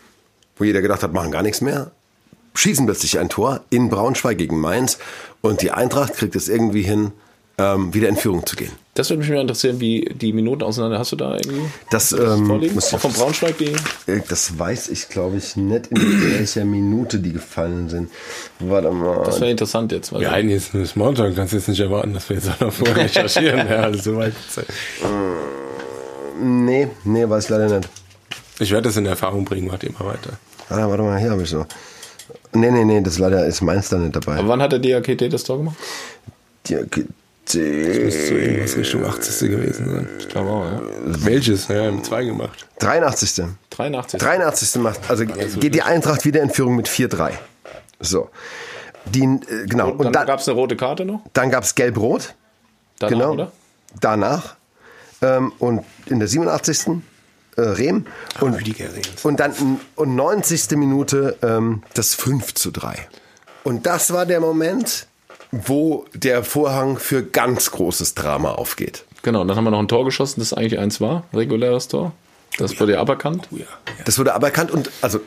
wo 0.57 0.63
jeder 0.63 0.81
gedacht 0.81 1.03
hat, 1.03 1.13
machen 1.13 1.31
gar 1.31 1.43
nichts 1.43 1.61
mehr, 1.61 1.91
schießen 2.55 2.85
plötzlich 2.85 3.19
ein 3.19 3.29
Tor 3.29 3.61
in 3.69 3.89
Braunschweig 3.89 4.37
gegen 4.37 4.59
Mainz 4.59 4.99
und 5.41 5.61
die 5.61 5.71
Eintracht 5.71 6.13
kriegt 6.13 6.35
es 6.35 6.47
irgendwie 6.47 6.83
hin, 6.83 7.11
ähm, 7.57 7.93
wieder 7.93 8.09
in 8.09 8.15
Führung 8.15 8.45
zu 8.45 8.55
gehen. 8.55 8.71
Das 8.93 9.09
würde 9.09 9.21
mich 9.21 9.29
mal 9.29 9.39
interessieren, 9.39 9.79
wie 9.79 10.03
die 10.03 10.33
Minuten 10.33 10.63
auseinander 10.63 10.99
hast 10.99 11.13
du 11.13 11.15
da 11.15 11.35
irgendwie? 11.35 11.61
Das, 11.89 12.11
ähm, 12.11 12.45
vorliegen? 12.45 12.77
Auch 12.77 12.99
von 12.99 13.13
Braunschweig 13.13 13.57
die? 13.57 13.73
Äh, 14.11 14.21
das 14.27 14.59
weiß 14.59 14.89
ich, 14.89 15.07
glaube 15.07 15.37
ich, 15.37 15.55
nicht 15.55 15.87
in 15.87 16.31
welcher 16.37 16.65
Minute 16.65 17.19
die 17.19 17.31
gefallen 17.31 17.87
sind. 17.87 18.09
Warte 18.59 18.91
mal. 18.91 19.23
Das 19.23 19.39
wäre 19.39 19.51
interessant 19.51 19.93
jetzt. 19.93 20.11
Ja, 20.11 20.31
eigentlich 20.31 20.57
ist 20.57 20.73
nur 20.73 20.85
Smalltalk, 20.85 21.37
kannst 21.37 21.53
du 21.53 21.57
jetzt 21.57 21.69
nicht 21.69 21.79
erwarten, 21.79 22.13
dass 22.13 22.27
wir 22.27 22.35
jetzt 22.35 22.49
auch 22.49 22.59
noch 22.59 22.73
vorher 22.73 22.97
recherchieren. 23.05 23.59
ja, 23.59 23.77
also 23.77 24.11
so 24.11 24.17
weit. 24.17 24.33
Nee, 26.41 26.89
nee, 27.05 27.29
weiß 27.29 27.45
ich 27.45 27.49
leider 27.49 27.77
nicht. 27.77 27.89
Ich 28.59 28.71
werde 28.71 28.89
das 28.89 28.97
in 28.97 29.05
Erfahrung 29.05 29.45
bringen, 29.45 29.67
macht 29.67 29.83
mal 29.99 30.05
weiter. 30.05 30.31
Ah, 30.69 30.89
warte 30.89 31.03
mal, 31.03 31.17
hier 31.17 31.31
habe 31.31 31.43
ich 31.43 31.49
so. 31.49 31.65
Nee, 32.53 32.71
nee, 32.71 32.83
nee, 32.83 32.99
das 33.01 33.19
leider 33.19 33.45
ist 33.45 33.61
Mainz 33.61 33.87
da 33.87 33.97
nicht 33.97 34.15
dabei. 34.15 34.35
Aber 34.37 34.49
wann 34.49 34.61
hat 34.61 34.73
der 34.73 34.79
Diakite 34.79 35.29
das 35.29 35.45
Tor 35.45 35.57
gemacht? 35.59 35.77
Diakite. 37.47 37.99
Müsste 38.05 38.33
irgendwas 38.37 38.77
Richtung 38.77 39.05
80. 39.05 39.49
gewesen 39.51 39.89
sein. 39.89 40.09
Ich 40.19 40.29
glaube 40.29 40.49
auch, 40.49 40.65
ja. 40.65 40.81
Welches? 41.05 41.67
Ja, 41.67 41.91
mit 41.91 42.05
zwei 42.05 42.23
gemacht. 42.23 42.65
83. 42.79 43.45
83. 43.71 44.19
83. 44.19 44.75
macht, 44.81 45.09
also 45.09 45.25
geht 45.25 45.75
die 45.75 45.81
Eintracht 45.81 46.23
wieder 46.25 46.41
in 46.41 46.49
Führung 46.49 46.75
mit 46.75 46.87
4-3. 46.87 47.31
So. 47.99 48.29
Die, 49.05 49.23
äh, 49.23 49.65
genau. 49.67 49.89
Und 49.91 50.03
dann, 50.05 50.13
dann, 50.13 50.27
gab 50.27 50.39
es 50.39 50.47
eine 50.47 50.55
rote 50.57 50.75
Karte 50.75 51.05
noch? 51.05 51.21
dann 51.33 51.49
gab 51.49 51.63
es 51.63 51.75
Gelb-Rot. 51.75 52.35
Danach, 52.99 53.11
Genau. 53.11 53.31
oder? 53.33 53.51
Danach. 53.99 54.55
Ähm, 55.21 55.51
und 55.59 55.83
in 56.05 56.19
der 56.19 56.27
87. 56.27 57.01
Äh, 57.57 57.61
Rehm. 57.61 58.05
Und, 58.39 58.53
Rüdiger 58.53 58.85
Rehms. 58.93 59.25
und 59.25 59.39
dann 59.39 59.53
in- 59.55 59.79
und 59.95 60.15
90. 60.15 60.77
Minute 60.77 61.37
ähm, 61.43 61.83
das 61.95 62.13
5 62.15 62.53
zu 62.53 62.71
3. 62.71 62.95
Und 63.63 63.85
das 63.85 64.13
war 64.13 64.25
der 64.25 64.39
Moment, 64.39 65.07
wo 65.51 66.05
der 66.13 66.43
Vorhang 66.43 66.97
für 66.97 67.23
ganz 67.23 67.71
großes 67.71 68.15
Drama 68.15 68.53
aufgeht. 68.53 69.05
Genau, 69.21 69.43
dann 69.43 69.55
haben 69.55 69.65
wir 69.65 69.71
noch 69.71 69.79
ein 69.79 69.87
Tor 69.87 70.05
geschossen, 70.05 70.39
das 70.39 70.53
eigentlich 70.53 70.79
eins 70.79 70.99
war, 71.01 71.23
reguläres 71.33 71.87
Tor. 71.87 72.13
Das 72.57 72.79
wurde 72.79 72.93
ja 72.93 72.99
aberkannt. 72.99 73.47
Oh 73.51 73.57
ja. 73.57 73.65
Das 74.05 74.17
wurde 74.17 74.33
aberkannt 74.33 74.71
und 74.71 74.89
also. 75.01 75.19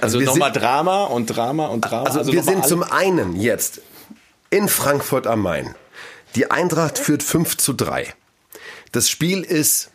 Also 0.00 0.18
wir 0.18 0.26
nochmal 0.26 0.52
Drama 0.52 1.04
und 1.04 1.26
Drama 1.26 1.66
und 1.66 1.82
Drama. 1.82 2.04
Also, 2.04 2.32
wir 2.32 2.40
nochmal 2.40 2.54
sind 2.54 2.66
zum 2.66 2.82
einen 2.82 3.40
jetzt 3.40 3.80
in 4.50 4.68
Frankfurt 4.68 5.26
am 5.26 5.42
Main. 5.42 5.74
Die 6.34 6.50
Eintracht 6.50 6.98
führt 6.98 7.22
5 7.22 7.56
zu 7.56 7.74
3. 7.74 8.12
Das 8.90 9.08
Spiel 9.08 9.42
ist 9.42 9.90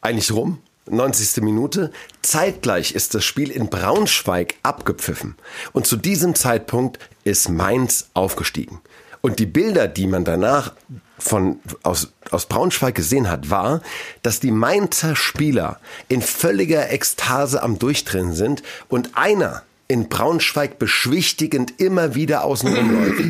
eigentlich 0.00 0.30
rum. 0.32 0.58
90. 0.86 1.42
Minute. 1.42 1.90
Zeitgleich 2.22 2.92
ist 2.92 3.14
das 3.14 3.24
Spiel 3.24 3.50
in 3.50 3.70
Braunschweig 3.70 4.54
abgepfiffen. 4.62 5.34
Und 5.72 5.86
zu 5.86 5.96
diesem 5.96 6.34
Zeitpunkt 6.34 6.98
ist 7.24 7.48
Mainz 7.48 8.10
aufgestiegen. 8.14 8.80
Und 9.24 9.38
die 9.38 9.46
Bilder, 9.46 9.88
die 9.88 10.06
man 10.06 10.26
danach 10.26 10.74
von, 11.18 11.58
aus, 11.82 12.12
aus 12.30 12.44
Braunschweig 12.44 12.94
gesehen 12.94 13.30
hat, 13.30 13.48
war, 13.48 13.80
dass 14.20 14.38
die 14.38 14.50
Mainzer 14.50 15.16
Spieler 15.16 15.80
in 16.08 16.20
völliger 16.20 16.90
Ekstase 16.92 17.62
am 17.62 17.78
Durchdrehen 17.78 18.34
sind 18.34 18.62
und 18.90 19.16
einer 19.16 19.62
in 19.88 20.10
Braunschweig 20.10 20.78
beschwichtigend 20.78 21.80
immer 21.80 22.14
wieder 22.14 22.44
außen 22.44 22.76
rumläuft. 22.76 23.24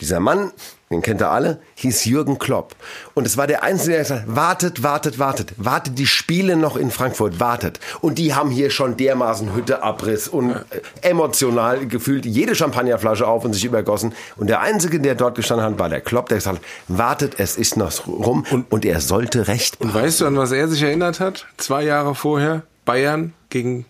Dieser 0.00 0.20
Mann, 0.20 0.52
den 0.92 1.02
kennt 1.02 1.22
ihr 1.22 1.30
alle, 1.30 1.60
hieß 1.76 2.04
Jürgen 2.06 2.40
Klopp. 2.40 2.74
Und 3.14 3.24
es 3.24 3.36
war 3.36 3.46
der 3.46 3.62
Einzige, 3.62 3.92
der 3.92 4.00
gesagt 4.00 4.22
hat, 4.22 4.34
wartet, 4.34 4.82
wartet, 4.82 5.18
wartet, 5.20 5.54
wartet, 5.56 5.98
die 6.00 6.06
Spiele 6.06 6.56
noch 6.56 6.76
in 6.76 6.90
Frankfurt, 6.90 7.38
wartet. 7.38 7.78
Und 8.00 8.18
die 8.18 8.34
haben 8.34 8.50
hier 8.50 8.70
schon 8.70 8.96
dermaßen 8.96 9.54
Hütteabriss 9.54 10.26
und 10.26 10.50
äh, 10.50 10.64
emotional 11.02 11.86
gefühlt 11.86 12.26
jede 12.26 12.56
Champagnerflasche 12.56 13.24
auf 13.24 13.44
und 13.44 13.52
sich 13.52 13.64
übergossen. 13.64 14.14
Und 14.36 14.48
der 14.48 14.62
Einzige, 14.62 14.98
der 14.98 15.14
dort 15.14 15.36
gestanden 15.36 15.64
hat, 15.64 15.78
war 15.78 15.88
der 15.88 16.00
Klopp, 16.00 16.28
der 16.28 16.38
gesagt 16.38 16.56
hat, 16.58 16.64
wartet, 16.88 17.34
es 17.38 17.56
ist 17.56 17.76
noch 17.76 18.08
rum. 18.08 18.44
Und, 18.50 18.72
und 18.72 18.84
er 18.84 19.00
sollte 19.00 19.46
recht 19.46 19.80
Und 19.80 19.94
weißt 19.94 20.22
du, 20.22 20.26
an 20.26 20.36
was 20.36 20.50
er 20.50 20.66
sich 20.66 20.82
erinnert 20.82 21.20
hat? 21.20 21.46
Zwei 21.56 21.84
Jahre 21.84 22.16
vorher, 22.16 22.64
Bayern 22.84 23.32
gegen 23.48 23.86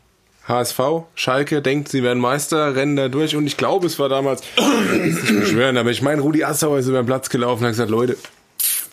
HSV, 0.51 0.81
Schalke 1.15 1.63
denkt, 1.63 1.89
sie 1.89 2.03
werden 2.03 2.19
Meister, 2.19 2.75
rennen 2.75 2.97
da 2.97 3.09
durch 3.09 3.37
und 3.37 3.47
ich 3.47 3.57
glaube, 3.57 3.87
es 3.87 3.99
war 3.99 4.09
damals, 4.09 4.43
ich 4.57 5.03
nicht 5.03 5.41
beschwören, 5.41 5.77
aber 5.77 5.91
ich 5.91 6.03
meine, 6.03 6.21
Rudi 6.21 6.45
Assauer 6.45 6.79
ist 6.79 6.89
über 6.89 7.03
den 7.03 7.07
Platz 7.07 7.31
gelaufen 7.31 7.63
und 7.63 7.69
hat 7.69 7.73
gesagt, 7.73 7.91
Leute, 7.91 8.17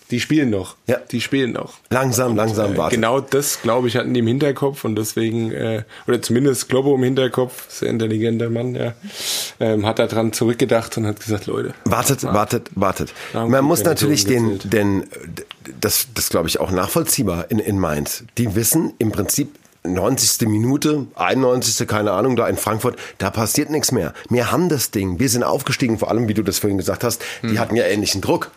die 0.10 0.22
spielen 0.22 0.50
noch. 0.50 0.76
Ja. 0.88 0.98
Die 1.12 1.20
spielen 1.20 1.52
noch. 1.52 1.74
Langsam, 1.90 2.36
langsam 2.38 2.74
Äh, 2.74 2.78
warten. 2.78 2.96
Genau 2.96 3.20
das, 3.20 3.62
glaube 3.62 3.90
ich, 3.90 3.98
hatten 3.98 4.14
die 4.14 4.22
im 4.22 4.28
Hinterkopf 4.28 4.86
und 4.86 4.96
deswegen, 4.96 5.52
äh, 5.52 5.84
oder 6.08 6.22
zumindest 6.22 6.70
Globo 6.70 6.96
im 6.96 7.04
Hinterkopf, 7.04 7.70
sehr 7.70 7.90
intelligenter 7.90 8.50
Mann, 8.50 8.76
ja, 8.76 8.94
ähm, 9.60 9.86
hat 9.86 10.00
daran 10.00 10.32
zurückgedacht 10.32 10.98
und 10.98 11.06
hat 11.06 11.20
gesagt, 11.20 11.48
Leute, 11.48 11.74
Wartet, 11.84 12.24
wartet, 12.24 12.70
wartet. 12.76 13.14
Haben 13.34 13.52
Man 13.52 13.66
muss 13.66 13.84
natürlich 13.84 14.24
den, 14.24 14.60
den, 14.64 15.08
das, 15.82 16.08
das 16.14 16.30
glaube 16.30 16.48
ich 16.48 16.60
auch 16.62 16.72
nachvollziehbar 16.72 17.46
in, 17.50 17.60
in 17.60 17.78
Mainz. 17.78 18.24
Die 18.38 18.56
wissen 18.56 18.94
im 19.00 19.12
Prinzip 19.12 19.50
90. 19.94 20.48
Minute, 20.48 21.08
91. 21.16 21.88
keine 21.88 22.12
Ahnung, 22.12 22.36
da 22.36 22.48
in 22.48 22.58
Frankfurt, 22.58 22.96
da 23.18 23.30
passiert 23.30 23.70
nichts 23.70 23.92
mehr. 23.92 24.14
Wir 24.30 24.52
haben 24.52 24.70
das 24.70 24.92
Ding. 24.92 25.20
Wir 25.20 25.30
sind 25.30 25.44
aufgestiegen, 25.44 25.98
vor 26.00 26.10
allem, 26.10 26.28
wie 26.28 26.34
du 26.34 26.44
das 26.44 26.60
vorhin 26.60 26.78
gesagt 26.78 27.04
hast, 27.04 27.22
Hm. 27.42 27.52
die 27.52 27.60
hatten 27.60 27.76
ja 27.76 27.84
ähnlichen 27.86 28.22
Druck. 28.22 28.52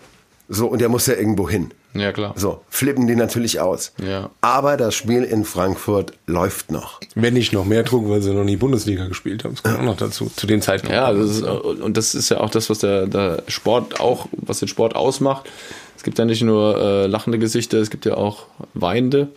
So, 0.53 0.67
und 0.67 0.81
der 0.81 0.89
muss 0.89 1.07
ja 1.07 1.15
irgendwo 1.15 1.49
hin. 1.49 1.71
Ja, 1.95 2.11
klar. 2.11 2.35
So, 2.37 2.61
flippen 2.69 3.07
die 3.07 3.15
natürlich 3.15 3.61
aus. 3.61 3.93
Ja. 4.05 4.31
Aber 4.41 4.77
das 4.77 4.97
Spiel 4.97 5.23
in 5.23 5.45
Frankfurt 5.45 6.13
läuft 6.27 6.73
noch. 6.73 6.99
wenn 7.15 7.35
nicht 7.35 7.53
noch 7.53 7.65
mehr 7.65 7.85
Druck, 7.85 8.09
weil 8.09 8.21
sie 8.21 8.33
noch 8.35 8.43
nie 8.43 8.57
Bundesliga 8.57 9.07
gespielt 9.07 9.45
haben. 9.45 9.55
Das 9.55 9.63
kommt 9.63 9.79
auch 9.79 9.83
noch 9.85 9.97
dazu, 9.97 10.29
zu 10.35 10.49
dem 10.49 10.61
Zeitpunkt. 10.61 10.93
Ja, 10.95 11.13
das 11.13 11.31
ist, 11.31 11.43
und 11.45 11.97
das 11.97 12.17
ist 12.17 12.31
ja 12.31 12.41
auch 12.41 12.51
das, 12.51 12.69
was 12.69 12.81
der, 12.81 13.07
der 13.07 13.45
Sport 13.47 14.01
auch, 14.01 14.27
was 14.33 14.59
den 14.59 14.67
Sport 14.67 14.97
ausmacht. 14.97 15.49
Es 15.97 16.03
gibt 16.03 16.19
ja 16.19 16.25
nicht 16.25 16.43
nur 16.43 16.77
äh, 16.81 17.07
lachende 17.07 17.39
Gesichter, 17.39 17.79
es 17.79 17.91
gibt 17.91 18.05
ja 18.05 18.15
auch 18.17 18.47
weinende. 18.75 19.29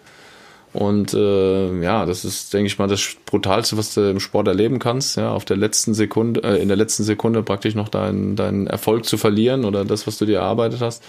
Und 0.73 1.13
äh, 1.13 1.81
ja, 1.81 2.05
das 2.07 2.25
ist, 2.25 2.51
denke 2.53 2.65
ich 2.65 2.79
mal, 2.79 2.87
das 2.87 3.15
Brutalste, 3.27 3.77
was 3.77 3.93
du 3.93 4.09
im 4.09 4.19
Sport 4.19 4.47
erleben 4.47 4.79
kannst, 4.79 5.17
ja, 5.17 5.31
auf 5.31 5.45
der 5.45 5.55
letzten 5.55 5.93
Sekunde, 5.93 6.43
äh, 6.43 6.61
in 6.61 6.67
der 6.67 6.77
letzten 6.77 7.03
Sekunde 7.03 7.43
praktisch 7.43 7.75
noch 7.75 7.89
deinen 7.89 8.35
deinen 8.35 8.65
Erfolg 8.65 9.05
zu 9.05 9.17
verlieren 9.17 9.65
oder 9.65 9.85
das, 9.85 10.07
was 10.07 10.17
du 10.17 10.25
dir 10.25 10.39
erarbeitet 10.39 10.81
hast. 10.81 11.03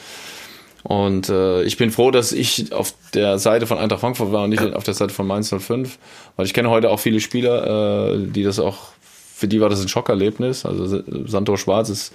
Und 0.83 1.31
äh, 1.31 1.63
ich 1.63 1.79
bin 1.79 1.91
froh, 1.91 2.11
dass 2.11 2.31
ich 2.33 2.75
auf 2.75 2.93
der 3.15 3.39
Seite 3.39 3.67
von 3.67 3.79
Eintracht 3.79 4.01
Frankfurt 4.01 4.33
war 4.33 4.45
und 4.45 4.51
nicht 4.51 4.63
auf 4.75 4.85
der 4.85 4.93
Seite 4.93 5.15
von 5.15 5.27
Mainz 5.27 5.49
05, 5.49 5.99
weil 6.37 6.45
ich 6.45 6.53
kenne 6.53 6.69
heute 6.69 6.91
auch 6.91 7.01
viele 7.01 7.21
Spieler, 7.21 8.13
äh, 8.13 8.19
die 8.19 8.43
das 8.43 8.59
auch, 8.59 8.89
für 9.35 9.49
die 9.49 9.63
war 9.63 9.71
das 9.71 9.81
ein 9.81 9.89
Schockerlebnis. 9.89 10.67
Also 10.67 11.03
Santor 11.25 11.57
Schwarz 11.57 11.89
ist 11.89 12.13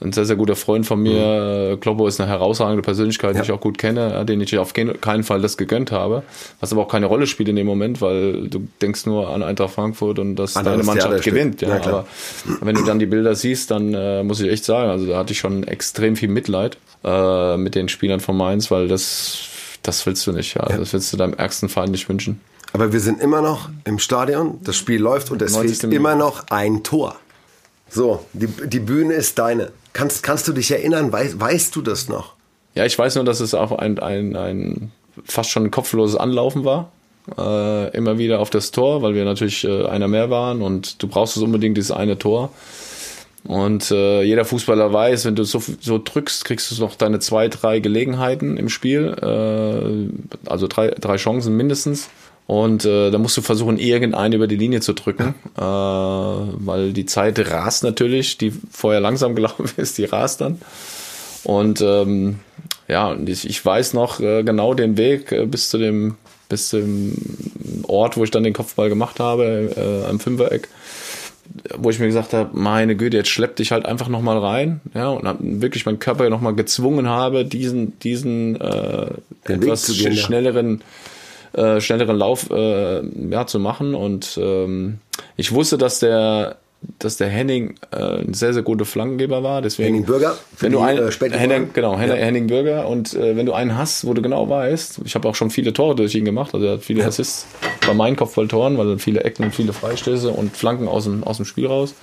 ein 0.00 0.12
sehr, 0.12 0.26
sehr 0.26 0.36
guter 0.36 0.56
Freund 0.56 0.86
von 0.86 1.02
mir. 1.02 1.72
Mhm. 1.74 1.80
Kloppo 1.80 2.06
ist 2.06 2.20
eine 2.20 2.28
herausragende 2.28 2.82
Persönlichkeit, 2.82 3.32
die 3.34 3.38
Ja. 3.38 3.44
ich 3.44 3.52
auch 3.52 3.60
gut 3.60 3.78
kenne, 3.78 4.10
ja, 4.10 4.24
den 4.24 4.40
ich 4.40 4.56
auf 4.58 4.74
keinen 4.74 5.24
Fall 5.24 5.40
das 5.40 5.56
gegönnt 5.56 5.90
habe. 5.90 6.22
Was 6.60 6.72
aber 6.72 6.82
auch 6.82 6.88
keine 6.88 7.06
Rolle 7.06 7.26
spielt 7.26 7.48
in 7.48 7.56
dem 7.56 7.66
Moment, 7.66 8.00
weil 8.02 8.48
du 8.48 8.68
denkst 8.82 9.06
nur 9.06 9.30
an 9.30 9.42
Eintracht 9.42 9.74
Frankfurt 9.74 10.18
und 10.18 10.36
dass 10.36 10.56
Anderes 10.56 10.76
deine 10.86 10.86
Mannschaft 10.86 11.24
gewinnt. 11.24 11.62
Ja, 11.62 11.68
Ja, 11.68 11.82
aber 11.82 12.06
wenn 12.60 12.74
du 12.76 12.84
dann 12.84 12.98
die 12.98 13.06
Bilder 13.06 13.34
siehst, 13.34 13.70
dann 13.70 13.94
äh, 13.94 14.22
muss 14.22 14.40
ich 14.40 14.50
echt 14.50 14.64
sagen, 14.64 14.90
also 14.90 15.06
da 15.06 15.18
hatte 15.18 15.32
ich 15.32 15.38
schon 15.38 15.64
extrem 15.64 16.16
viel 16.16 16.28
Mitleid 16.28 16.76
äh, 17.04 17.56
mit 17.56 17.74
den 17.74 17.88
Spielern 17.88 18.20
von 18.20 18.36
Mainz, 18.36 18.70
weil 18.70 18.88
das, 18.88 19.38
das 19.82 20.04
willst 20.06 20.26
du 20.26 20.32
nicht. 20.32 20.54
Ja. 20.56 20.64
Das 20.66 20.92
willst 20.92 21.12
du 21.12 21.16
deinem 21.16 21.34
ärgsten 21.34 21.68
Feind 21.68 21.90
nicht 21.92 22.08
wünschen. 22.08 22.40
Aber 22.72 22.92
wir 22.92 23.00
sind 23.00 23.22
immer 23.22 23.40
noch 23.40 23.70
im 23.84 23.98
Stadion, 23.98 24.58
das 24.62 24.76
Spiel 24.76 25.00
läuft 25.00 25.30
und 25.30 25.40
es 25.40 25.52
90. 25.54 25.78
fehlt 25.78 25.92
immer 25.94 26.14
noch 26.16 26.44
ein 26.50 26.82
Tor. 26.82 27.16
So, 27.88 28.26
die, 28.32 28.48
die 28.48 28.80
Bühne 28.80 29.14
ist 29.14 29.38
deine. 29.38 29.70
Kannst, 29.96 30.22
kannst 30.22 30.46
du 30.46 30.52
dich 30.52 30.70
erinnern? 30.70 31.10
Weißt, 31.10 31.40
weißt 31.40 31.74
du 31.74 31.80
das 31.80 32.10
noch? 32.10 32.34
Ja, 32.74 32.84
ich 32.84 32.98
weiß 32.98 33.14
nur, 33.14 33.24
dass 33.24 33.40
es 33.40 33.54
auch 33.54 33.72
ein, 33.72 33.98
ein, 33.98 34.36
ein 34.36 34.92
fast 35.24 35.48
schon 35.48 35.64
ein 35.64 35.70
kopfloses 35.70 36.16
Anlaufen 36.16 36.66
war. 36.66 36.92
Äh, 37.38 37.96
immer 37.96 38.18
wieder 38.18 38.40
auf 38.40 38.50
das 38.50 38.72
Tor, 38.72 39.00
weil 39.00 39.14
wir 39.14 39.24
natürlich 39.24 39.64
äh, 39.64 39.86
einer 39.86 40.06
mehr 40.06 40.28
waren 40.28 40.60
und 40.60 41.02
du 41.02 41.08
brauchst 41.08 41.38
es 41.38 41.42
unbedingt 41.42 41.78
dieses 41.78 41.92
eine 41.92 42.18
Tor. 42.18 42.52
Und 43.44 43.90
äh, 43.90 44.22
jeder 44.22 44.44
Fußballer 44.44 44.92
weiß, 44.92 45.24
wenn 45.24 45.34
du 45.34 45.44
so, 45.44 45.62
so 45.80 45.98
drückst, 46.04 46.44
kriegst 46.44 46.70
du 46.70 46.78
noch 46.82 46.94
deine 46.94 47.18
zwei, 47.18 47.48
drei 47.48 47.80
Gelegenheiten 47.80 48.58
im 48.58 48.68
Spiel. 48.68 49.16
Äh, 49.18 50.50
also 50.50 50.66
drei, 50.66 50.88
drei 50.88 51.16
Chancen 51.16 51.56
mindestens. 51.56 52.10
Und 52.46 52.84
äh, 52.84 53.10
da 53.10 53.18
musst 53.18 53.36
du 53.36 53.42
versuchen, 53.42 53.76
irgendeinen 53.78 54.34
über 54.34 54.46
die 54.46 54.56
Linie 54.56 54.80
zu 54.80 54.92
drücken, 54.92 55.34
äh, 55.56 55.60
weil 55.60 56.92
die 56.92 57.06
Zeit 57.06 57.38
rast 57.50 57.82
natürlich, 57.82 58.38
die 58.38 58.52
vorher 58.70 59.00
langsam 59.00 59.34
gelaufen 59.34 59.68
ist, 59.76 59.98
die 59.98 60.04
rast 60.04 60.40
dann. 60.40 60.60
Und 61.44 61.80
ähm, 61.80 62.38
ja, 62.88 63.10
und 63.10 63.28
ich, 63.28 63.48
ich 63.48 63.64
weiß 63.64 63.94
noch 63.94 64.20
äh, 64.20 64.42
genau 64.44 64.74
den 64.74 64.96
Weg 64.96 65.32
äh, 65.32 65.46
bis 65.46 65.70
zu 65.70 65.78
dem 65.78 66.14
bis 66.48 66.68
zum 66.68 67.12
Ort, 67.88 68.16
wo 68.16 68.22
ich 68.22 68.30
dann 68.30 68.44
den 68.44 68.52
Kopfball 68.52 68.88
gemacht 68.88 69.18
habe, 69.18 69.72
äh, 69.76 70.08
am 70.08 70.20
Fünfereck, 70.20 70.68
wo 71.76 71.90
ich 71.90 71.98
mir 71.98 72.06
gesagt 72.06 72.32
habe, 72.32 72.50
meine 72.56 72.94
Güte, 72.94 73.16
jetzt 73.16 73.30
schlepp 73.30 73.56
dich 73.56 73.72
halt 73.72 73.84
einfach 73.84 74.06
noch 74.06 74.22
mal 74.22 74.38
rein, 74.38 74.80
ja, 74.94 75.08
und 75.08 75.26
hab 75.26 75.38
wirklich 75.40 75.84
meinen 75.86 75.98
Körper 75.98 76.30
noch 76.30 76.40
mal 76.40 76.54
gezwungen 76.54 77.08
habe, 77.08 77.44
diesen 77.44 77.98
diesen 77.98 78.60
äh, 78.60 79.06
Den 79.48 79.62
etwas 79.62 79.86
gehen, 79.88 80.12
sch- 80.12 80.20
ja. 80.20 80.26
Schnelleren 81.56 81.76
äh, 81.76 81.80
schnelleren 81.80 82.16
Lauf 82.16 82.50
äh, 82.50 83.02
ja, 83.30 83.46
zu 83.46 83.58
machen 83.58 83.94
und 83.94 84.38
ähm, 84.40 84.98
ich 85.36 85.52
wusste, 85.52 85.78
dass 85.78 86.00
der 86.00 86.56
dass 86.98 87.16
der 87.16 87.28
Henning 87.28 87.74
äh, 87.90 87.96
ein 87.96 88.34
sehr, 88.34 88.52
sehr 88.52 88.62
guter 88.62 88.84
Flankengeber 88.84 89.42
war. 89.42 89.62
Deswegen, 89.62 89.86
Henning 89.86 90.04
Bürger, 90.04 90.36
Wenn 90.58 90.72
du 90.72 90.80
einen, 90.80 90.98
äh, 90.98 91.30
Henning, 91.30 91.70
genau, 91.72 91.98
Henning, 91.98 92.16
Ja. 92.16 92.22
Henning 92.22 92.46
Bürger. 92.46 92.86
Und 92.86 93.14
äh, 93.14 93.34
wenn 93.34 93.46
du 93.46 93.54
einen 93.54 93.76
hast, 93.76 94.06
wo 94.06 94.14
du 94.14 94.22
genau 94.22 94.48
weißt, 94.48 95.00
ich 95.04 95.14
habe 95.14 95.28
auch 95.28 95.34
schon 95.34 95.50
viele 95.50 95.72
Tore 95.72 95.96
durch 95.96 96.14
ihn 96.14 96.24
gemacht, 96.24 96.54
also 96.54 96.66
er 96.66 96.72
hat 96.74 96.82
viele 96.82 97.04
Assists 97.04 97.46
bei 97.86 97.94
meinen 97.94 98.14
Kopfballtoren, 98.14 98.78
weil 98.78 98.90
er 98.90 98.98
viele 98.98 99.24
Ecken 99.24 99.44
und 99.44 99.54
viele 99.54 99.72
Freistöße 99.72 100.30
und 100.30 100.56
Flanken 100.56 100.86
aus 100.86 101.04
dem, 101.04 101.24
aus 101.24 101.38
dem 101.38 101.46
Spiel 101.46 101.66
raus. 101.66 101.94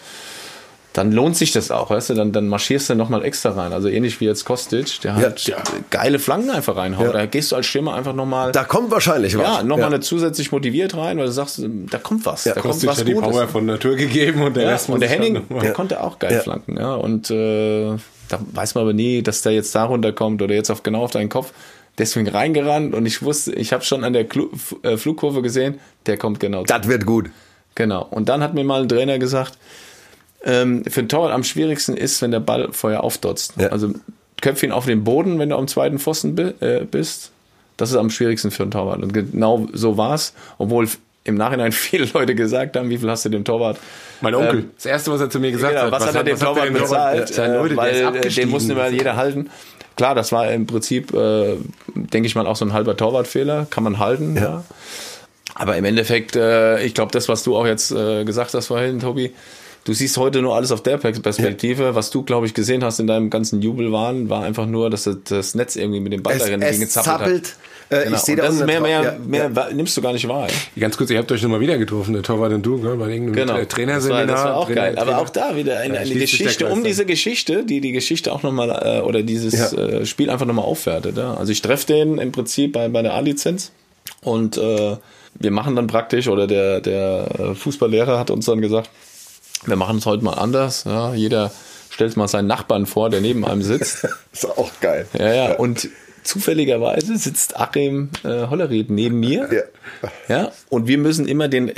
Dann 0.93 1.11
lohnt 1.11 1.35
sich 1.35 1.51
das 1.51 1.71
auch, 1.71 1.89
weißt 1.89 2.11
du, 2.11 2.13
dann, 2.13 2.31
dann 2.31 2.47
marschierst 2.47 2.89
du 2.89 2.95
nochmal 2.95 3.25
extra 3.25 3.49
rein. 3.51 3.73
Also 3.73 3.87
ähnlich 3.89 4.19
wie 4.21 4.25
jetzt 4.25 4.45
Kostic, 4.45 5.01
der 5.01 5.15
halt 5.15 5.41
Ja. 5.47 5.57
geile 5.89 6.19
Flanken 6.19 6.51
einfach 6.51 6.75
reinhaut. 6.75 7.07
Ja. 7.07 7.11
Da 7.13 7.25
gehst 7.25 7.51
du 7.51 7.55
als 7.55 7.65
Stürmer 7.65 7.95
einfach 7.95 8.13
nochmal, 8.13 8.51
Da 8.51 8.63
kommt 8.63 8.91
wahrscheinlich 8.91 9.35
was. 9.37 9.43
ja, 9.43 9.63
nochmal 9.63 9.87
eine 9.87 10.01
zusätzlich 10.01 10.51
motiviert 10.51 10.95
rein, 10.95 11.17
weil 11.17 11.25
du 11.25 11.31
sagst, 11.31 11.61
da 11.89 11.97
kommt 11.97 12.25
was, 12.27 12.43
da 12.43 12.51
kommt 12.53 12.65
Kostic 12.65 12.89
was 12.89 12.99
hat 12.99 13.07
die 13.07 13.13
Gutes. 13.13 13.29
Power 13.31 13.47
von 13.47 13.65
Natur 13.65 13.95
gegeben 13.95 14.43
und 14.43 14.55
der 14.55 14.63
Ja, 14.65 14.69
Rest 14.69 14.89
und 14.89 14.99
der 14.99 15.09
Henning, 15.09 15.41
der 15.61 15.73
konnte 15.73 16.01
auch 16.03 16.19
geil 16.19 16.33
Ja. 16.33 16.39
flanken, 16.41 16.77
ja. 16.77 16.93
Und 16.93 17.31
äh, 17.31 17.95
da 18.29 18.39
weiß 18.53 18.75
man 18.75 18.83
aber 18.83 18.93
nie, 18.93 19.21
dass 19.23 19.41
der 19.41 19.51
jetzt 19.53 19.73
da 19.73 19.85
runterkommt 19.85 20.41
oder 20.43 20.53
jetzt 20.53 20.69
auf 20.69 20.83
genau 20.83 21.03
auf 21.03 21.11
deinen 21.11 21.29
Kopf. 21.29 21.53
Deswegen 21.97 22.27
reingerannt 22.27 22.93
und 22.95 23.05
ich 23.05 23.21
wusste, 23.21 23.53
ich 23.53 23.71
habe 23.73 23.83
schon 23.83 24.03
an 24.03 24.13
der 24.13 24.25
Klu 24.25 24.49
F- 24.53 24.75
äh, 24.83 24.97
Flugkurve 24.97 25.41
gesehen, 25.43 25.79
der 26.05 26.17
kommt 26.17 26.39
genau. 26.39 26.63
Das 26.63 26.87
wird 26.87 27.05
gut. 27.05 27.29
Genau. 27.75 28.07
Und 28.09 28.29
dann 28.29 28.41
hat 28.43 28.53
mir 28.53 28.63
mal 28.63 28.81
ein 28.83 28.89
Trainer 28.89 29.17
gesagt, 29.19 29.57
ähm, 30.43 30.83
für 30.85 31.01
den 31.03 31.09
Torwart 31.09 31.31
am 31.33 31.43
schwierigsten 31.43 31.95
ist, 31.95 32.21
wenn 32.21 32.31
der 32.31 32.39
Ball 32.39 32.69
vorher 32.71 33.03
aufdotzt. 33.03 33.53
Ja. 33.57 33.69
Also 33.69 33.93
köpf 34.41 34.61
ihn 34.63 34.71
auf 34.71 34.85
den 34.85 35.03
Boden, 35.03 35.39
wenn 35.39 35.49
du 35.49 35.55
am 35.55 35.67
zweiten 35.67 35.99
Pfosten 35.99 36.35
bi 36.35 36.53
äh, 36.59 36.85
bist. 36.89 37.31
Das 37.77 37.89
ist 37.89 37.95
am 37.95 38.09
schwierigsten 38.09 38.51
für 38.51 38.63
einen 38.63 38.71
Torwart. 38.71 39.01
Und 39.01 39.13
genau 39.13 39.67
so 39.73 39.97
war's, 39.97 40.33
obwohl 40.57 40.87
im 41.23 41.35
Nachhinein 41.35 41.71
viele 41.71 42.05
Leute 42.13 42.35
gesagt 42.35 42.75
haben, 42.75 42.89
wie 42.89 42.97
viel 42.97 43.09
hast 43.09 43.25
du 43.25 43.29
dem 43.29 43.43
Torwart? 43.45 43.77
Mein 44.21 44.35
Onkel, 44.35 44.59
Ähm, 44.59 44.71
das 44.75 44.85
erste, 44.85 45.11
was 45.11 45.21
er 45.21 45.29
zu 45.29 45.39
mir 45.39 45.51
gesagt 45.51 45.73
Genau, 45.73 45.85
hat. 45.85 45.91
was, 45.91 46.07
hat 46.07 46.15
er 46.15 46.23
dem 46.23 46.39
Torwart 46.39 46.73
bezahlt? 46.73 47.35
Ja, 47.35 47.45
Äh, 47.45 47.57
Leute, 47.57 47.75
der 47.75 47.77
weil 47.77 48.15
äh, 48.17 48.29
den 48.29 48.49
musste 48.49 48.75
mal 48.75 48.93
jeder 48.93 49.15
halten. 49.15 49.49
Klar, 49.95 50.15
das 50.15 50.31
war 50.31 50.51
im 50.51 50.65
Prinzip, 50.65 51.13
äh, 51.13 51.55
denke 51.95 52.25
ich 52.27 52.35
mal, 52.35 52.47
auch 52.47 52.55
so 52.55 52.65
ein 52.65 52.73
halber 52.73 52.97
Torwartfehler. 52.97 53.67
Kann 53.69 53.83
man 53.83 53.99
halten, 53.99 54.35
ja. 54.35 54.63
Aber 55.55 55.77
im 55.77 55.85
Endeffekt, 55.85 56.35
äh, 56.35 56.81
ich 56.83 56.93
glaube, 56.95 57.11
das, 57.11 57.29
was 57.29 57.43
du 57.43 57.55
auch 57.55 57.67
jetzt 57.67 57.91
äh, 57.91 58.23
gesagt 58.25 58.53
hast 58.55 58.67
vorhin, 58.67 58.99
Tobi, 58.99 59.31
du 59.85 59.93
siehst 59.93 60.17
heute 60.17 60.41
nur 60.41 60.55
alles 60.55 60.71
auf 60.71 60.81
der 60.83 60.97
Per- 60.97 61.11
Perspektive. 61.11 61.95
Was 61.95 62.09
du, 62.09 62.23
glaube 62.23 62.45
ich, 62.45 62.53
gesehen 62.53 62.83
hast 62.83 62.99
in 62.99 63.07
deinem 63.07 63.29
ganzen 63.29 63.61
Jubelwahn, 63.61 64.29
war 64.29 64.43
einfach 64.43 64.65
nur, 64.65 64.89
dass 64.89 65.09
das- 65.25 65.55
Netz 65.55 65.75
irgendwie 65.75 65.99
mit 65.99 66.13
dem 66.13 66.23
Ball 66.23 66.37
darin 66.37 66.59
gezappelt 66.61 66.89
zappelt. 66.91 67.47
hat. 67.47 67.55
Äh, 67.89 68.03
Genau. 68.05 68.15
Ich 68.15 68.21
sehe 68.23 68.35
das 68.35 68.55
mehr, 68.63 68.79
mehr, 68.81 69.01
ja, 69.03 69.15
mehr 69.23 69.51
ja. 69.53 69.69
nimmst 69.73 69.95
du 69.97 70.01
gar 70.01 70.13
nicht 70.13 70.27
wahr. 70.27 70.47
ey. 70.47 70.79
Ganz 70.79 70.97
kurz, 70.97 71.11
ihr 71.11 71.17
habt 71.19 71.31
euch 71.31 71.43
nochmal 71.43 71.59
wieder 71.59 71.77
getroffen, 71.77 72.13
der 72.13 72.23
Torwart 72.23 72.51
und 72.53 72.65
du, 72.65 72.81
gell, 72.81 72.95
bei 72.95 73.09
irgendeinem 73.09 73.45
Genau. 73.47 73.53
Tra- 73.59 73.67
Trainerseminar. 73.67 74.25
Das 74.25 74.35
war, 74.35 74.35
das 74.37 74.45
war 74.45 74.57
auch 74.57 74.65
Trainer- 74.67 74.81
geil. 74.81 74.97
Aber 74.99 75.17
auch 75.19 75.29
da 75.29 75.55
wieder 75.55 75.77
eine, 75.79 75.95
Ja, 75.95 76.01
eine 76.01 76.15
Geschichte 76.15 76.67
um 76.69 76.83
diese 76.83 77.05
Geschichte, 77.05 77.63
die 77.65 77.81
die 77.81 77.91
Geschichte 77.91 78.31
auch 78.31 78.41
nochmal 78.41 78.69
äh, 78.71 79.01
oder 79.01 79.21
dieses 79.21 79.53
Ja. 79.71 79.77
äh, 79.77 80.05
Spiel 80.07 80.29
einfach 80.31 80.45
nochmal 80.47 80.65
aufwertet. 80.65 81.17
Ja? 81.17 81.35
Also 81.35 81.51
ich 81.51 81.61
treffe 81.61 81.85
den 81.87 82.17
im 82.17 82.31
Prinzip 82.31 82.71
bei, 82.71 82.87
bei 82.87 83.01
der 83.03 83.13
A-Lizenz 83.13 83.71
und 84.21 84.57
äh, 84.57 84.95
wir 85.35 85.51
machen 85.51 85.75
dann 85.75 85.87
praktisch, 85.87 86.27
oder 86.29 86.47
der, 86.47 86.79
der 86.81 87.27
äh, 87.37 87.53
Fußballlehrer 87.55 88.17
hat 88.17 88.31
uns 88.31 88.45
dann 88.45 88.61
gesagt, 88.61 88.89
wir 89.65 89.75
machen 89.75 89.97
es 89.97 90.05
heute 90.05 90.23
mal 90.23 90.33
anders. 90.33 90.83
Ja? 90.85 91.13
Jeder 91.13 91.51
stellt 91.89 92.17
mal 92.17 92.27
seinen 92.27 92.47
Nachbarn 92.47 92.85
vor, 92.85 93.09
der 93.09 93.21
neben 93.21 93.45
einem 93.45 93.61
sitzt. 93.61 94.07
Ist 94.31 94.45
auch 94.45 94.71
geil. 94.81 95.05
Ja, 95.17 95.33
ja. 95.33 95.55
Und 95.55 95.89
zufälligerweise 96.23 97.17
sitzt 97.17 97.57
Achim 97.57 98.09
äh, 98.23 98.47
Hollerried 98.47 98.89
neben 98.89 99.19
mir. 99.19 99.49
Ja. 99.51 100.11
Ja. 100.27 100.51
Und 100.69 100.87
wir 100.87 100.97
müssen 100.97 101.27
immer 101.27 101.47
den, 101.47 101.71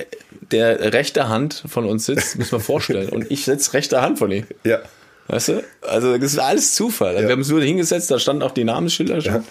der 0.51 0.93
rechte 0.93 1.27
Hand 1.27 1.63
von 1.67 1.85
uns 1.85 2.05
sitzt, 2.05 2.37
müssen 2.37 2.53
wir 2.53 2.59
vorstellen. 2.59 3.09
Und 3.09 3.29
ich 3.31 3.45
sitze 3.45 3.73
rechte 3.73 4.01
Hand 4.01 4.19
von 4.19 4.31
ihm. 4.31 4.45
Ja. 4.63 4.79
Weißt 5.27 5.49
du? 5.49 5.63
Also 5.81 6.17
das 6.17 6.33
ist 6.33 6.39
alles 6.39 6.75
Zufall. 6.75 7.15
Also 7.15 7.27
Wir 7.27 7.31
haben 7.31 7.39
uns 7.39 7.49
nur 7.49 7.61
hingesetzt, 7.61 8.11
da 8.11 8.19
standen 8.19 8.43
auch 8.43 8.51
die 8.51 8.63
Namensschilder 8.63 9.21
schon. 9.21 9.43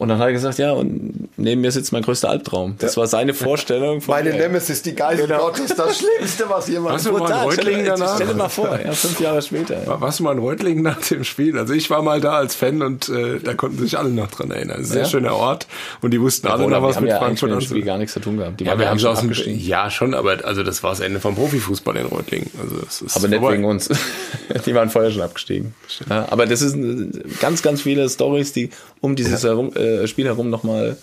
Und 0.00 0.08
dann 0.08 0.18
hat 0.18 0.28
er 0.28 0.32
gesagt, 0.32 0.56
ja, 0.56 0.72
und 0.72 1.28
neben 1.36 1.60
mir 1.60 1.70
sitzt 1.70 1.92
mein 1.92 2.00
größter 2.02 2.30
Albtraum. 2.30 2.76
Das 2.78 2.96
war 2.96 3.06
seine 3.06 3.34
Vorstellung 3.34 4.00
von 4.00 4.14
Meine. 4.14 4.30
Nemesis, 4.30 4.80
die 4.80 4.94
Geist 4.94 5.20
Genau. 5.20 5.38
Gottes, 5.48 5.74
das 5.76 5.98
Schlimmste, 5.98 6.44
was 6.48 6.68
jemand 6.68 6.94
Hast 6.94 7.04
du 7.04 7.12
mal 7.12 7.18
Brutal. 7.18 7.36
in 7.36 7.44
Reutlingen 7.50 7.80
Stell, 7.82 7.96
danach? 7.98 8.14
stell 8.14 8.26
dir 8.28 8.34
mal 8.34 8.48
vor, 8.48 8.80
ja, 8.82 8.92
fünf 8.92 9.20
Jahre 9.20 9.42
später. 9.42 9.84
Ja. 9.84 10.00
Warst 10.00 10.18
du 10.18 10.22
mal 10.24 10.32
in 10.32 10.38
Reutlingen 10.38 10.82
nach 10.82 11.02
dem 11.02 11.22
Spiel? 11.24 11.58
Also 11.58 11.74
ich 11.74 11.90
war 11.90 12.00
mal 12.00 12.18
da 12.18 12.32
als 12.32 12.54
Fan 12.54 12.80
und 12.80 13.10
äh, 13.10 13.40
da 13.40 13.52
konnten 13.52 13.76
sich 13.78 13.98
alle 13.98 14.08
noch 14.08 14.28
dran 14.30 14.50
erinnern. 14.50 14.78
Ein 14.78 14.84
sehr 14.86 15.02
Ja? 15.02 15.04
schöner 15.08 15.34
Ort 15.36 15.66
und 16.00 16.12
die 16.12 16.20
wussten 16.22 16.46
alle 16.48 16.64
Oder 16.64 16.80
noch 16.80 16.88
was 16.88 16.98
mit 16.98 17.10
ja 17.10 17.18
Frankfurt 17.18 17.50
mit 17.50 17.60
dem. 17.60 17.66
Spiel 17.66 17.82
gar 17.82 17.98
nichts 17.98 18.14
zu 18.14 18.20
tun 18.20 18.38
gehabt. 18.38 18.58
Die 18.58 18.64
Ja, 18.64 18.70
waren 18.70 18.78
wir 18.78 18.84
ja 18.84 18.90
haben 18.90 18.96
es 18.96 19.02
schon 19.02 19.10
aus 19.12 19.20
dem, 19.20 19.28
abgestiegen. 19.28 19.60
ja 19.60 19.90
schon, 19.90 20.14
aber 20.14 20.38
also 20.46 20.62
das 20.62 20.82
war 20.82 20.92
das 20.92 21.00
Ende 21.00 21.20
vom 21.20 21.34
Profifußball 21.34 21.94
in 21.96 22.06
Reutlingen. 22.06 22.48
Also 22.58 22.76
das 22.76 23.02
ist 23.02 23.16
Aber 23.18 23.28
nicht 23.28 23.38
vorbei. 23.40 23.52
wegen 23.54 23.66
uns. 23.66 23.90
Die 24.64 24.74
waren 24.74 24.88
vorher 24.88 25.10
schon 25.10 25.20
abgestiegen. 25.20 25.74
Ja, 26.08 26.26
aber 26.30 26.46
das 26.46 26.62
ist 26.62 26.74
äh, 26.74 27.08
ganz, 27.40 27.60
ganz 27.60 27.82
viele 27.82 28.08
Stories, 28.08 28.54
die 28.54 28.70
um 29.02 29.14
dieses 29.14 29.44
herum, 29.44 29.72
äh, 29.76 29.89
Spiel 30.06 30.26
herum 30.26 30.50
nochmal 30.50 30.96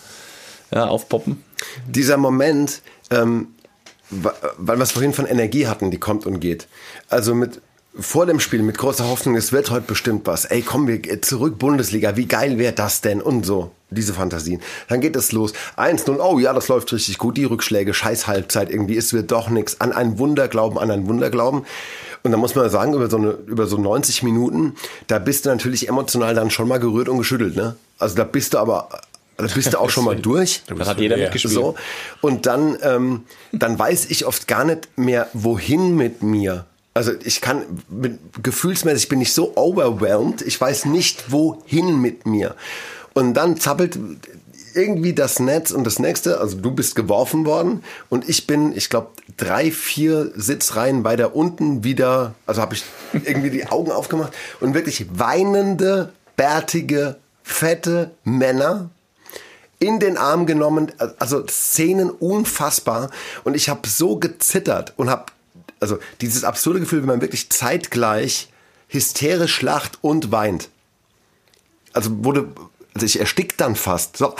ja, 0.72 0.88
aufpoppen. 0.88 1.44
dieser 1.88 2.18
Moment, 2.18 2.82
ähm, 3.10 3.48
weil 4.10 4.78
wir 4.78 4.84
es 4.84 4.92
vorhin 4.92 5.14
von 5.14 5.26
Energie 5.26 5.68
hatten, 5.68 5.92
die 5.92 5.98
kommt 5.98 6.26
und 6.26 6.40
geht. 6.40 6.68
Also 7.10 7.36
mit 7.36 7.62
vor 8.00 8.26
dem 8.26 8.40
Spiel 8.40 8.62
mit 8.62 8.78
großer 8.78 9.08
Hoffnung, 9.08 9.36
es 9.36 9.52
wird 9.52 9.72
heute 9.72 9.88
bestimmt 9.88 10.28
was. 10.28 10.46
Ey, 10.46 10.62
komm, 10.62 10.88
wir 10.88 11.22
zurück 11.22 11.58
Bundesliga, 11.58 12.16
wie 12.16 12.28
geil 12.28 12.58
wäre 12.58 12.74
das 12.74 13.02
denn? 13.02 13.22
Und 13.22 13.46
so, 13.46 13.72
diese 13.90 14.14
Fantasien. 14.14 14.62
Dann 14.88 15.02
geht 15.02 15.16
es 15.16 15.32
los. 15.32 15.54
1-0, 15.78 16.20
oh 16.20 16.38
ja, 16.40 16.54
das 16.54 16.68
läuft 16.68 16.92
richtig 16.94 17.18
gut. 17.18 17.38
Die 17.38 17.46
Rückschläge, 17.46 17.94
scheiß 17.94 18.28
Halbzeit 18.28 18.70
irgendwie, 18.70 18.98
es 18.98 19.14
wird 19.14 19.32
doch 19.32 19.50
nichts. 19.50 19.82
An 19.82 19.94
ein 19.94 20.20
Wunder 20.20 20.48
glauben, 20.48 20.78
an 20.78 20.92
ein 20.92 21.08
Wunder 21.08 21.30
glauben. 21.30 21.66
Und 22.24 22.32
da 22.32 22.38
muss 22.38 22.56
man 22.56 22.70
sagen, 22.70 22.94
über 22.94 23.10
so, 23.10 23.18
eine, 23.18 23.32
über 23.48 23.68
so 23.68 23.78
90 23.78 24.24
Minuten, 24.24 24.76
da 25.08 25.18
bist 25.18 25.46
du 25.46 25.50
natürlich 25.50 25.88
emotional 25.88 26.36
dann 26.36 26.52
schon 26.52 26.68
mal 26.68 26.80
gerührt 26.80 27.10
und 27.10 27.18
geschüttelt, 27.18 27.56
ne? 27.56 27.76
Also 28.00 28.16
da 28.16 28.24
bist 28.24 28.54
du 28.54 28.60
aber, 28.60 28.90
da 29.38 29.46
bist 29.46 29.74
du 29.74 29.80
auch 29.80 29.90
schon 29.90 30.06
mal 30.06 30.16
durch. 30.22 30.64
Das 30.68 30.88
hat 30.88 31.00
jeder 31.00 31.18
mitgespielt. 31.18 31.54
So. 31.54 31.76
Und 32.22 32.46
dann, 32.46 32.78
ähm, 32.82 33.26
dann 33.52 33.78
weiß 33.78 34.06
ich 34.10 34.26
oft 34.26 34.48
gar 34.48 34.66
nicht 34.66 34.88
mehr, 34.98 35.28
wohin 35.34 35.96
mit 35.96 36.24
mir. 36.24 36.66
Also 36.94 37.12
ich 37.24 37.42
kann, 37.42 37.64
mit, 37.90 38.20
gefühlsmäßig 38.42 39.08
bin 39.08 39.22
ich 39.22 39.32
so 39.32 39.56
overwhelmed, 39.56 40.42
ich 40.42 40.60
weiß 40.60 40.86
nicht, 40.86 41.32
wohin 41.32 42.02
mit 42.02 42.26
mir. 42.26 42.56
Und 43.14 43.36
dann 43.36 43.58
zappelt 43.58 44.00
irgendwie 44.78 45.14
das 45.14 45.40
Netz 45.40 45.72
und 45.72 45.84
das 45.84 46.00
nächste, 46.00 46.40
also 46.40 46.58
du 46.58 46.72
bist 46.72 46.96
geworfen 46.96 47.46
worden 47.46 47.84
und 48.10 48.30
ich 48.30 48.48
bin, 48.48 48.76
ich 48.76 48.90
glaube, 48.90 49.10
drei, 49.36 49.72
vier 49.72 50.32
Sitzreihen 50.36 51.04
weiter 51.04 51.36
unten 51.36 51.84
wieder, 51.84 52.36
also 52.46 52.62
habe 52.62 52.76
ich 52.76 52.84
irgendwie 53.14 53.50
die 53.50 53.68
Augen 53.68 53.92
aufgemacht 53.92 54.34
und 54.60 54.74
wirklich 54.74 55.08
weinende, 55.12 56.14
bärtige, 56.36 57.18
fette 57.48 58.12
Männer 58.24 58.90
in 59.80 60.00
den 60.00 60.18
Arm 60.18 60.46
genommen, 60.46 60.92
also 61.20 61.46
Szenen 61.48 62.10
unfassbar 62.10 63.10
und 63.44 63.56
ich 63.56 63.70
habe 63.70 63.88
so 63.88 64.18
gezittert 64.18 64.94
und 64.98 65.10
habe 65.10 65.26
also 65.80 66.00
dieses 66.22 66.44
absurde 66.44 66.80
Gefühl, 66.80 67.02
wenn 67.02 67.08
man 67.08 67.22
wirklich 67.22 67.50
zeitgleich 67.50 68.50
hysterisch 68.88 69.62
lacht 69.62 70.00
und 70.02 70.32
weint. 70.32 70.70
Also 71.94 72.24
wurde 72.24 72.48
also 72.96 73.06
ich 73.06 73.20
erstick 73.20 73.56
dann 73.58 73.76
fast. 73.76 74.18
So, 74.18 74.34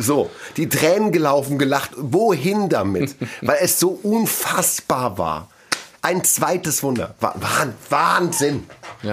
so, 0.00 0.30
die 0.56 0.68
Tränen 0.68 1.12
gelaufen, 1.12 1.56
gelacht. 1.56 1.92
Wohin 1.96 2.68
damit? 2.68 3.14
Weil 3.42 3.58
es 3.60 3.78
so 3.78 3.90
unfassbar 3.90 5.18
war. 5.18 5.48
Ein 6.00 6.22
zweites 6.22 6.82
Wunder. 6.84 7.14
Wah- 7.20 7.34
Wahn- 7.40 7.74
Wahnsinn. 7.90 8.64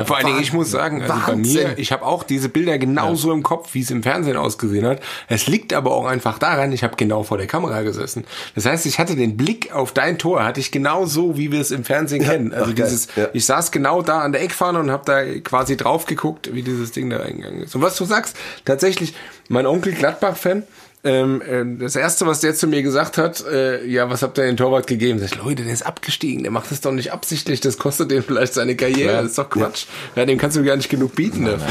Vor 0.05 0.17
allen 0.17 0.27
Dingen, 0.27 0.39
ich 0.41 0.53
muss 0.53 0.71
sagen, 0.71 1.01
also 1.01 1.13
bei 1.27 1.35
mir, 1.35 1.77
ich 1.77 1.91
habe 1.91 2.05
auch 2.05 2.23
diese 2.23 2.47
Bilder 2.49 2.77
genauso 2.77 3.31
im 3.33 3.43
Kopf, 3.43 3.73
wie 3.73 3.81
es 3.81 3.91
im 3.91 4.03
Fernsehen 4.03 4.37
ausgesehen 4.37 4.85
hat. 4.85 4.99
Es 5.27 5.47
liegt 5.47 5.73
aber 5.73 5.91
auch 5.91 6.05
einfach 6.05 6.39
daran, 6.39 6.71
ich 6.71 6.83
habe 6.83 6.95
genau 6.95 7.23
vor 7.23 7.37
der 7.37 7.47
Kamera 7.47 7.81
gesessen. 7.81 8.25
Das 8.55 8.65
heißt, 8.65 8.85
ich 8.85 8.97
hatte 8.99 9.15
den 9.15 9.35
Blick 9.37 9.73
auf 9.73 9.91
dein 9.93 10.17
Tor, 10.17 10.43
hatte 10.43 10.59
ich 10.59 10.71
genau 10.71 11.05
so, 11.05 11.37
wie 11.37 11.51
wir 11.51 11.59
es 11.61 11.71
im 11.71 11.83
Fernsehen 11.83 12.23
kennen. 12.23 12.53
Also 12.53 12.67
geil. 12.73 12.85
dieses, 12.85 13.07
Ja. 13.15 13.27
ich 13.33 13.45
saß 13.45 13.71
genau 13.71 14.01
da 14.01 14.21
an 14.21 14.31
der 14.31 14.41
Eckfahne 14.43 14.79
und 14.79 14.91
habe 14.91 15.03
da 15.05 15.23
quasi 15.41 15.77
drauf 15.77 16.05
geguckt, 16.05 16.49
wie 16.53 16.61
dieses 16.63 16.91
Ding 16.91 17.09
da 17.09 17.17
reingegangen 17.17 17.63
ist. 17.63 17.75
Und 17.75 17.81
was 17.81 17.95
du 17.95 18.05
sagst, 18.05 18.35
tatsächlich, 18.63 19.13
mein 19.49 19.65
Onkel 19.67 19.93
Gladbach-Fan, 19.93 20.63
ähm, 21.05 21.41
äh, 21.41 21.63
das 21.83 21.95
erste, 21.95 22.25
was 22.25 22.41
der 22.41 22.53
zu 22.55 22.67
mir 22.67 22.81
gesagt 22.83 23.17
hat, 23.17 23.45
äh, 23.45 23.85
ja, 23.85 24.09
was 24.09 24.21
habt 24.23 24.37
ihr 24.37 24.43
den 24.45 24.57
Torwart 24.57 24.87
gegeben? 24.87 25.19
Sag 25.19 25.31
ich, 25.31 25.37
Leute, 25.37 25.63
der 25.63 25.71
ist 25.73 25.85
abgestiegen, 25.85 26.43
der 26.43 26.51
macht 26.51 26.71
das 26.71 26.81
doch 26.81 26.91
nicht 26.91 27.13
absichtlich, 27.13 27.61
das 27.61 27.77
kostet 27.77 28.11
den 28.11 28.23
vielleicht 28.23 28.53
seine 28.53 28.75
Karriere, 28.75 29.13
Ja. 29.13 29.21
das 29.21 29.31
ist 29.31 29.37
doch 29.37 29.49
Quatsch. 29.49 29.85
Ja. 30.15 30.25
dem 30.25 30.37
kannst 30.37 30.57
du 30.57 30.63
gar 30.63 30.75
nicht 30.75 30.89
genug 30.89 31.15
bieten 31.15 31.45
dafür. 31.45 31.67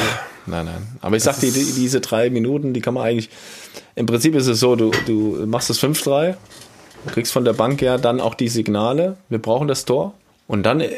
Nein, 0.47 0.66
nein. 0.66 0.87
Aber 1.01 1.16
ich 1.16 1.22
sag 1.22 1.39
dir, 1.41 1.51
die, 1.53 1.64
diese 1.72 2.01
drei 2.01 2.30
Minuten, 2.30 2.72
die 2.74 2.80
kann 2.80 2.95
man 2.95 3.03
eigentlich. 3.05 3.30
Im 3.97 4.07
Prinzip 4.07 4.35
ist 4.35 4.47
es 4.47 4.61
so, 4.61 4.76
du, 4.76 4.91
du 5.07 5.45
machst 5.47 5.70
das 5.70 5.80
5-3, 5.82 6.35
kriegst 7.12 7.32
von 7.32 7.45
der 7.45 7.53
Bank 7.55 7.80
ja 7.82 7.99
dann 7.99 8.20
auch 8.20 8.35
die 8.35 8.49
Signale, 8.49 9.16
wir 9.28 9.39
brauchen 9.39 9.68
das 9.68 9.85
Tor. 9.85 10.14
Und 10.47 10.64
dann 10.64 10.80
äh, 10.80 10.91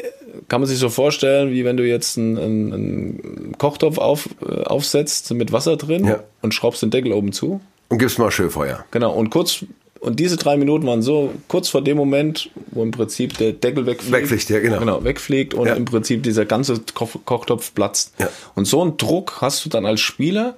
kann 0.49 0.59
man 0.59 0.67
sich 0.67 0.77
so 0.77 0.89
vorstellen, 0.89 1.51
wie 1.51 1.63
wenn 1.63 1.77
du 1.77 1.87
jetzt 1.87 2.17
einen, 2.17 2.37
einen, 2.37 2.73
einen 2.73 3.55
Kochtopf 3.57 3.97
auf, 3.97 4.27
äh, 4.45 4.63
aufsetzt 4.63 5.31
mit 5.33 5.51
Wasser 5.53 5.77
drin 5.77 6.05
Ja. 6.05 6.19
und 6.41 6.53
schraubst 6.53 6.81
den 6.81 6.89
Deckel 6.91 7.13
oben 7.13 7.31
zu. 7.31 7.61
Und 7.89 7.99
gib's 7.99 8.17
mal 8.17 8.31
schön 8.31 8.49
Feuer. 8.49 8.85
Genau, 8.91 9.13
und 9.13 9.29
kurz, 9.29 9.63
und 9.99 10.19
diese 10.19 10.37
drei 10.37 10.57
Minuten 10.57 10.85
waren 10.85 11.01
so 11.01 11.33
kurz 11.47 11.69
vor 11.69 11.81
dem 11.81 11.97
Moment, 11.97 12.49
wo 12.71 12.83
im 12.83 12.91
Prinzip 12.91 13.37
der 13.37 13.53
Deckel 13.53 13.85
wegfliegt. 13.85 14.13
Wegfliegt, 14.13 14.49
ja, 14.49 14.59
genau. 14.59 14.79
Genau, 14.79 15.03
wegfliegt 15.03 15.53
und 15.53 15.67
Ja. 15.67 15.73
im 15.75 15.85
Prinzip 15.85 16.23
dieser 16.23 16.45
ganze 16.45 16.79
Koch 16.93 17.11
Kochtopf 17.25 17.73
platzt. 17.73 18.13
Ja. 18.19 18.29
Und 18.55 18.65
so 18.65 18.81
einen 18.81 18.97
Druck 18.97 19.37
hast 19.41 19.63
du 19.65 19.69
dann 19.69 19.85
als 19.85 20.01
Spieler, 20.01 20.55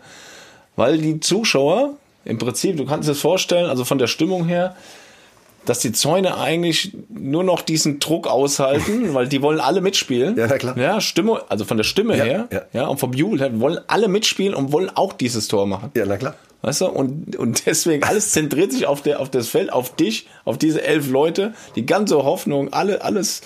weil 0.76 0.98
die 0.98 1.20
Zuschauer 1.20 1.92
im 2.26 2.38
Prinzip, 2.38 2.78
du 2.78 2.86
kannst 2.86 3.08
dir 3.08 3.14
das 3.14 3.22
vorstellen, 3.22 3.70
also 3.70 3.86
von 3.86 3.98
der 3.98 4.08
Stimmung 4.08 4.46
her, 4.46 4.76
dass 5.66 5.80
die 5.80 5.92
Zäune 5.92 6.38
eigentlich 6.38 6.94
nur 7.10 7.44
noch 7.44 7.62
diesen 7.62 8.00
Druck 8.00 8.28
aushalten, 8.28 9.14
weil 9.14 9.28
die 9.28 9.42
wollen 9.42 9.60
alle 9.60 9.82
mitspielen. 9.82 10.36
Ja, 10.38 10.48
na 10.48 10.58
klar. 10.58 10.78
Ja, 10.78 11.00
Stimme, 11.02 11.42
also 11.50 11.64
von 11.66 11.78
der 11.78 11.84
Stimme 11.84 12.18
Ja, 12.18 12.24
her, 12.24 12.48
ja. 12.52 12.62
ja. 12.74 12.88
und 12.88 13.00
vom 13.00 13.14
Jubel 13.14 13.40
her, 13.40 13.60
wollen 13.60 13.78
alle 13.88 14.08
mitspielen 14.08 14.54
und 14.56 14.72
wollen 14.72 14.90
auch 14.96 15.14
dieses 15.14 15.48
Tor 15.48 15.68
machen. 15.68 15.92
Ja, 15.96 16.06
na 16.08 16.18
klar. 16.18 16.36
Weißt 16.62 16.82
du? 16.82 16.88
Und, 16.88 17.36
und 17.38 17.66
deswegen, 17.66 18.04
alles 18.04 18.32
zentriert 18.32 18.72
sich 18.72 18.86
auf, 18.86 19.02
der, 19.02 19.20
auf 19.20 19.30
das 19.30 19.48
Feld, 19.48 19.72
auf 19.72 19.96
dich, 19.96 20.28
auf 20.46 20.58
diese 20.58 20.84
elf 20.84 21.10
Leute, 21.10 21.54
die 21.76 21.86
ganze 21.86 22.18
Hoffnung, 22.18 22.74
alle, 22.74 23.02
alles, 23.02 23.42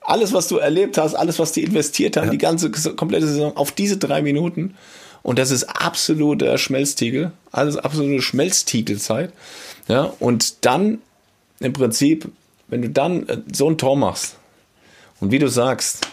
alles, 0.00 0.32
was 0.32 0.48
du 0.48 0.56
erlebt 0.56 0.98
hast, 0.98 1.14
alles, 1.14 1.38
was 1.38 1.52
die 1.52 1.64
investiert 1.64 2.16
haben, 2.16 2.30
die 2.30 2.38
ganze 2.38 2.70
komplette 2.70 3.26
Saison, 3.26 3.56
auf 3.56 3.72
diese 3.72 3.98
drei 3.98 4.22
Minuten. 4.22 4.74
Und 5.22 5.38
das 5.38 5.50
ist 5.50 5.64
absoluter 5.64 6.56
Schmelztiegel, 6.56 7.32
alles 7.50 7.76
absolute 7.76 8.22
Schmelztiegelzeit. 8.22 9.32
Ja, 9.88 10.12
und 10.20 10.64
dann 10.64 10.98
im 11.60 11.72
Prinzip, 11.72 12.30
wenn 12.68 12.82
du 12.82 12.90
dann 12.90 13.28
äh, 13.28 13.38
so 13.52 13.68
ein 13.68 13.78
Tor 13.78 13.96
machst, 13.96 14.36
und 15.20 15.30
wie 15.30 15.38
du 15.38 15.48
sagst, 15.48 16.06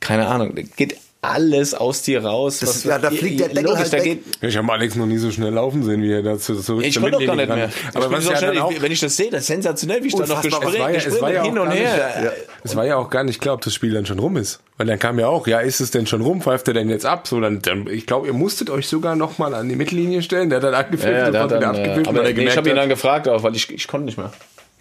keine 0.00 0.26
Ahnung, 0.26 0.54
geht 0.76 0.96
alles 1.30 1.74
aus 1.74 2.02
dir 2.02 2.24
raus. 2.24 2.58
Das 2.60 2.76
ist- 2.76 2.84
ja, 2.84 2.98
da 2.98 3.10
fliegt 3.10 3.40
der 3.40 3.48
Deckel 3.48 3.76
halt 3.76 3.92
da 3.92 3.96
weg. 3.98 4.04
geht, 4.04 4.24
Ich 4.40 4.56
habe 4.56 4.72
Alex 4.72 4.94
noch 4.96 5.06
nie 5.06 5.18
so 5.18 5.30
schnell 5.30 5.52
laufen 5.52 5.82
sehen, 5.82 6.02
wie 6.02 6.12
er 6.12 6.22
dazu 6.22 6.54
zurück 6.56 6.84
ich 6.84 6.94
konnte 7.00 7.12
doch 7.18 7.26
gar 7.26 7.36
nicht 7.36 7.48
mehr. 7.48 7.70
Aber 7.94 8.10
was 8.10 8.24
so 8.24 8.30
ja 8.30 8.36
schnell, 8.36 8.54
dann 8.54 8.62
auch, 8.62 8.70
ich, 8.72 8.82
wenn 8.82 8.92
ich 8.92 9.00
das 9.00 9.16
sehe, 9.16 9.30
das 9.30 9.40
ist 9.42 9.46
sensationell, 9.48 10.02
wie 10.02 10.08
ich 10.08 10.14
da 10.14 10.26
noch 10.26 10.42
gespringt, 10.42 10.64
es 10.74 10.78
war 10.78 10.90
ja, 10.90 10.98
es 10.98 11.20
war 11.20 11.32
ja 11.32 11.42
hin 11.42 11.58
auch 11.58 11.62
und 11.62 11.68
gar 11.68 11.74
nicht, 11.74 11.84
her. 11.84 12.32
es 12.64 12.76
war 12.76 12.86
ja 12.86 12.96
auch 12.96 13.10
gar 13.10 13.24
nicht 13.24 13.40
klar, 13.40 13.54
ob 13.54 13.60
das 13.62 13.74
Spiel 13.74 13.92
dann 13.92 14.06
schon 14.06 14.18
rum 14.18 14.36
ist. 14.36 14.60
Weil 14.78 14.86
dann 14.86 14.98
kam 14.98 15.18
ja 15.18 15.28
auch, 15.28 15.46
ja, 15.46 15.60
ist 15.60 15.80
es 15.80 15.90
denn 15.90 16.06
schon 16.06 16.20
rum? 16.20 16.42
Pfeift 16.42 16.68
er 16.68 16.74
denn 16.74 16.90
jetzt 16.90 17.06
ab? 17.06 17.26
So, 17.26 17.40
dann, 17.40 17.62
dann 17.62 17.86
ich 17.88 18.06
glaube, 18.06 18.26
ihr 18.26 18.32
musstet 18.34 18.68
euch 18.70 18.86
sogar 18.88 19.16
noch 19.16 19.38
mal 19.38 19.54
an 19.54 19.68
die 19.68 19.76
Mittellinie 19.76 20.20
stellen. 20.22 20.50
Der 20.50 20.58
hat 20.58 20.64
dann 20.64 20.74
abgepfiffen, 20.74 21.12
Ja, 21.14 21.18
ja, 21.26 21.30
der 21.30 21.42
hat 21.42 21.50
sofort 21.50 21.62
wieder 21.62 21.72
dann, 21.72 21.76
äh, 21.76 21.88
abgepfiffen, 21.88 22.08
aber 22.18 22.28
er 22.28 22.34
nee, 22.34 22.44
ich 22.46 22.56
habe 22.56 22.68
ihn 22.68 22.76
dann 22.76 22.88
gefragt 22.88 23.28
auch, 23.28 23.42
weil 23.42 23.56
ich, 23.56 23.70
ich 23.72 23.88
konnte 23.88 24.04
nicht 24.06 24.18
mehr. 24.18 24.32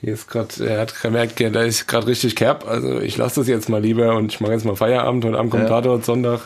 Hier 0.06 0.14
ist 0.14 0.28
gerade, 0.28 0.64
er 0.64 0.82
hat 0.82 1.02
gemerkt, 1.02 1.40
ja, 1.40 1.50
da 1.50 1.64
ist 1.64 1.88
gerade 1.88 2.06
richtig 2.06 2.36
Kerb. 2.36 2.68
Also 2.68 3.00
ich 3.00 3.18
lasse 3.18 3.40
das 3.40 3.48
jetzt 3.48 3.70
mal 3.70 3.82
lieber 3.82 4.16
und 4.16 4.32
ich 4.32 4.40
mache 4.40 4.52
jetzt 4.52 4.64
mal 4.64 4.76
Feierabend. 4.76 5.26
Heute 5.26 5.40
Abend 5.40 5.50
kommt 5.50 5.68
Tatort, 5.68 6.06
Sonntag. 6.06 6.42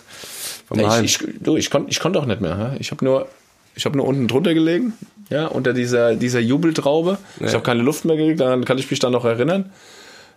Heim. 0.74 1.04
Ich, 1.04 1.20
ich, 1.20 1.28
du, 1.42 1.58
ich 1.58 1.70
konnte 1.70 1.92
ich 1.92 2.00
konnte 2.00 2.20
auch 2.20 2.26
nicht 2.26 2.40
mehr. 2.40 2.52
ja. 2.52 2.76
Ich 2.80 2.92
habe 2.92 3.04
nur, 3.04 3.28
ich 3.76 3.84
habe 3.84 3.98
nur 3.98 4.08
unten 4.08 4.30
drunter 4.30 4.54
gelegen, 4.54 4.94
ja, 5.30 5.48
unter 5.48 5.74
dieser, 5.74 6.16
dieser 6.16 6.40
Jubeltraube. 6.40 7.18
Ich 7.42 7.54
habe 7.54 7.62
keine 7.62 7.82
Luft 7.82 8.06
mehr 8.06 8.16
gekriegt, 8.16 8.40
daran 8.40 8.64
kann 8.64 8.78
ich 8.78 8.90
mich 8.90 9.02
dann 9.02 9.12
noch 9.12 9.26
erinnern. 9.26 9.74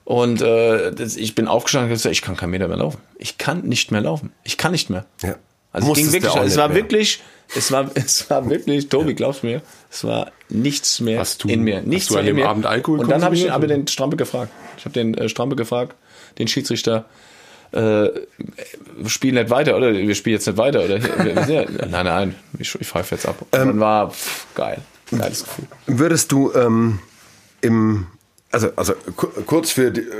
Und 0.03 0.43
äh, 0.43 0.91
das, 0.91 1.17
ich 1.17 1.37
bin 1.37 1.47
aufgestanden 1.47 1.93
und 1.93 1.95
gesagt, 1.95 2.13
ich 2.13 2.23
kann 2.23 2.37
keinen 2.37 2.51
Meter 2.51 2.67
mehr 2.67 2.79
laufen. 2.79 2.99
Ich 3.19 3.39
kann 3.39 3.61
nicht 3.61 3.93
mehr 3.93 4.01
laufen. 4.01 4.33
Ich 4.43 4.59
kann 4.59 4.73
nicht 4.73 4.91
mehr. 4.91 5.07
Ja. 5.23 5.37
Also 5.71 5.93
es 5.93 5.97
ging 5.97 6.13
wirklich, 6.13 6.35
es 6.45 6.57
war 6.57 6.69
mehr. 6.69 6.77
wirklich, 6.77 7.23
es 7.57 7.71
war, 7.73 7.91
es 7.95 8.29
war 8.31 8.49
wirklich, 8.49 8.89
Tobi, 8.89 9.15
glaubst 9.15 9.45
mir, 9.45 9.63
es 9.91 10.05
war 10.05 10.31
nichts 10.49 11.01
mehr 11.01 11.19
Hast 11.21 11.45
du- 11.45 11.49
in 11.49 11.63
mir. 11.63 11.79
hast 11.79 11.87
Nichts 11.87 12.09
du 12.09 12.19
an 12.19 12.27
dem 12.27 12.37
mir. 12.37 12.49
Abend 12.49 12.67
Alkohol 12.67 13.01
Und 13.01 13.11
dann 13.11 13.23
habe 13.25 13.35
ich 13.35 13.51
aber 13.53 13.67
den 13.67 13.87
Strampe 13.89 14.17
gefragt. 14.17 14.51
Ich 14.79 14.85
habe 14.85 14.93
den 14.95 15.15
äh, 15.15 15.29
Strampe 15.29 15.57
gefragt, 15.57 15.95
den 16.39 16.49
Schiedsrichter, 16.49 17.05
äh, 17.73 17.79
wir 17.79 18.11
spielen 19.09 19.35
nicht 19.37 19.49
weiter, 19.51 19.77
oder? 19.77 19.93
Wir 19.93 20.15
spielen 20.15 20.35
jetzt 20.35 20.47
nicht 20.47 20.59
weiter, 20.59 20.85
oder? 20.85 21.03
Wir, 21.03 21.35
wir 21.37 21.45
sind 21.45 21.55
ja, 21.55 21.87
nein, 21.89 22.05
nein, 22.07 22.35
ich, 22.59 22.75
ich 22.81 22.87
pfeife 22.87 23.15
jetzt 23.15 23.27
ab. 23.27 23.37
Und 23.41 23.59
Ähm, 23.59 23.67
dann 23.69 23.81
war 23.81 24.11
pff, 24.11 24.47
geil. 24.55 24.79
Geiles 25.11 25.45
Gefühl. 25.45 25.67
Würdest 25.87 26.33
du 26.33 26.53
ähm, 26.55 26.99
im, 27.61 28.07
also, 28.53 28.71
also 28.77 28.95
ku- 29.17 29.29
kurz 29.47 29.71
für 29.71 29.91
die, 29.91 30.03
äh, 30.03 30.13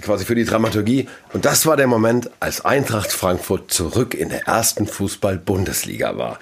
quasi 0.00 0.24
für 0.24 0.34
die 0.34 0.44
Dramaturgie, 0.44 1.08
und 1.32 1.44
das 1.44 1.66
war 1.66 1.76
der 1.76 1.86
Moment, 1.86 2.30
als 2.40 2.64
Eintracht 2.64 3.12
Frankfurt 3.12 3.70
zurück 3.70 4.14
in 4.14 4.30
der 4.30 4.46
ersten 4.46 4.86
Fußball-Bundesliga 4.86 6.16
war. 6.16 6.38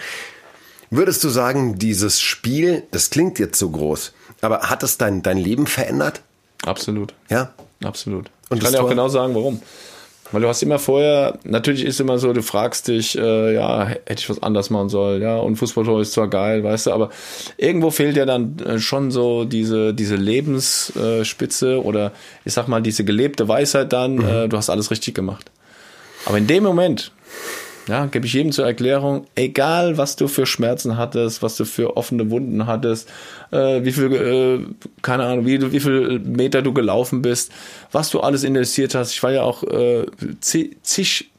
Würdest 0.90 1.24
du 1.24 1.28
sagen, 1.28 1.78
dieses 1.78 2.20
Spiel, 2.20 2.84
das 2.92 3.10
klingt 3.10 3.38
jetzt 3.38 3.58
so 3.58 3.70
groß, 3.70 4.12
aber 4.40 4.70
hat 4.70 4.82
es 4.82 4.98
dein, 4.98 5.22
dein 5.22 5.38
Leben 5.38 5.66
verändert? 5.66 6.22
Absolut. 6.64 7.12
Ja? 7.28 7.52
Absolut. 7.82 8.30
Und 8.48 8.58
ich 8.58 8.64
kann 8.64 8.72
dir 8.72 8.82
auch 8.82 8.88
genau 8.88 9.08
sagen, 9.08 9.34
warum. 9.34 9.60
Weil 10.32 10.42
du 10.42 10.48
hast 10.48 10.62
immer 10.62 10.78
vorher, 10.78 11.38
natürlich 11.44 11.84
ist 11.84 12.00
immer 12.00 12.18
so, 12.18 12.32
du 12.32 12.42
fragst 12.42 12.88
dich, 12.88 13.16
äh, 13.16 13.54
ja, 13.54 13.86
hätte 13.86 14.14
ich 14.18 14.28
was 14.28 14.42
anders 14.42 14.70
machen 14.70 14.88
sollen, 14.88 15.22
ja, 15.22 15.36
und 15.36 15.56
Fußballtor 15.56 16.00
ist 16.00 16.12
zwar 16.12 16.28
geil, 16.28 16.64
weißt 16.64 16.86
du, 16.86 16.92
aber 16.92 17.10
irgendwo 17.56 17.90
fehlt 17.90 18.16
ja 18.16 18.26
dann 18.26 18.58
äh, 18.58 18.78
schon 18.80 19.10
so 19.12 19.44
diese, 19.44 19.94
diese 19.94 20.16
Lebensspitze 20.16 21.82
oder 21.82 22.12
ich 22.44 22.54
sag 22.54 22.66
mal, 22.66 22.82
diese 22.82 23.04
gelebte 23.04 23.46
Weisheit 23.46 23.92
dann, 23.92 24.20
äh, 24.20 24.48
du 24.48 24.56
hast 24.56 24.68
alles 24.68 24.90
richtig 24.90 25.14
gemacht. 25.14 25.50
Aber 26.24 26.38
in 26.38 26.48
dem 26.48 26.64
Moment, 26.64 27.12
ja, 27.88 28.06
gebe 28.06 28.26
ich 28.26 28.32
jedem 28.32 28.52
zur 28.52 28.66
Erklärung, 28.66 29.26
egal 29.36 29.96
was 29.96 30.16
du 30.16 30.26
für 30.26 30.44
Schmerzen 30.44 30.96
hattest, 30.96 31.42
was 31.42 31.56
du 31.56 31.64
für 31.64 31.96
offene 31.96 32.30
Wunden 32.30 32.66
hattest, 32.66 33.08
äh, 33.52 33.84
wie 33.84 33.92
viel, 33.92 34.12
äh, 34.12 34.92
keine 35.02 35.24
Ahnung, 35.24 35.46
wie, 35.46 35.72
wie 35.72 35.80
viel 35.80 36.18
Meter 36.18 36.62
du 36.62 36.72
gelaufen 36.72 37.22
bist, 37.22 37.52
was 37.92 38.10
du 38.10 38.20
alles 38.20 38.42
investiert 38.42 38.94
hast. 38.94 39.12
Ich 39.12 39.22
war 39.22 39.30
ja 39.30 39.42
auch 39.42 39.62
äh, 39.62 40.04
zig, 40.40 41.30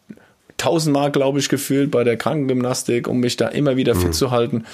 tausendmal, 0.56 1.12
glaube 1.12 1.39
ich, 1.39 1.50
gefühlt 1.50 1.91
bei 1.91 2.04
der 2.04 2.18
Krankengymnastik, 2.18 3.08
um 3.08 3.20
mich 3.20 3.36
da 3.36 3.50
immer 3.50 3.76
wieder 3.76 3.95
fit 3.95 4.16
zu 4.16 4.32
halten. 4.32 4.66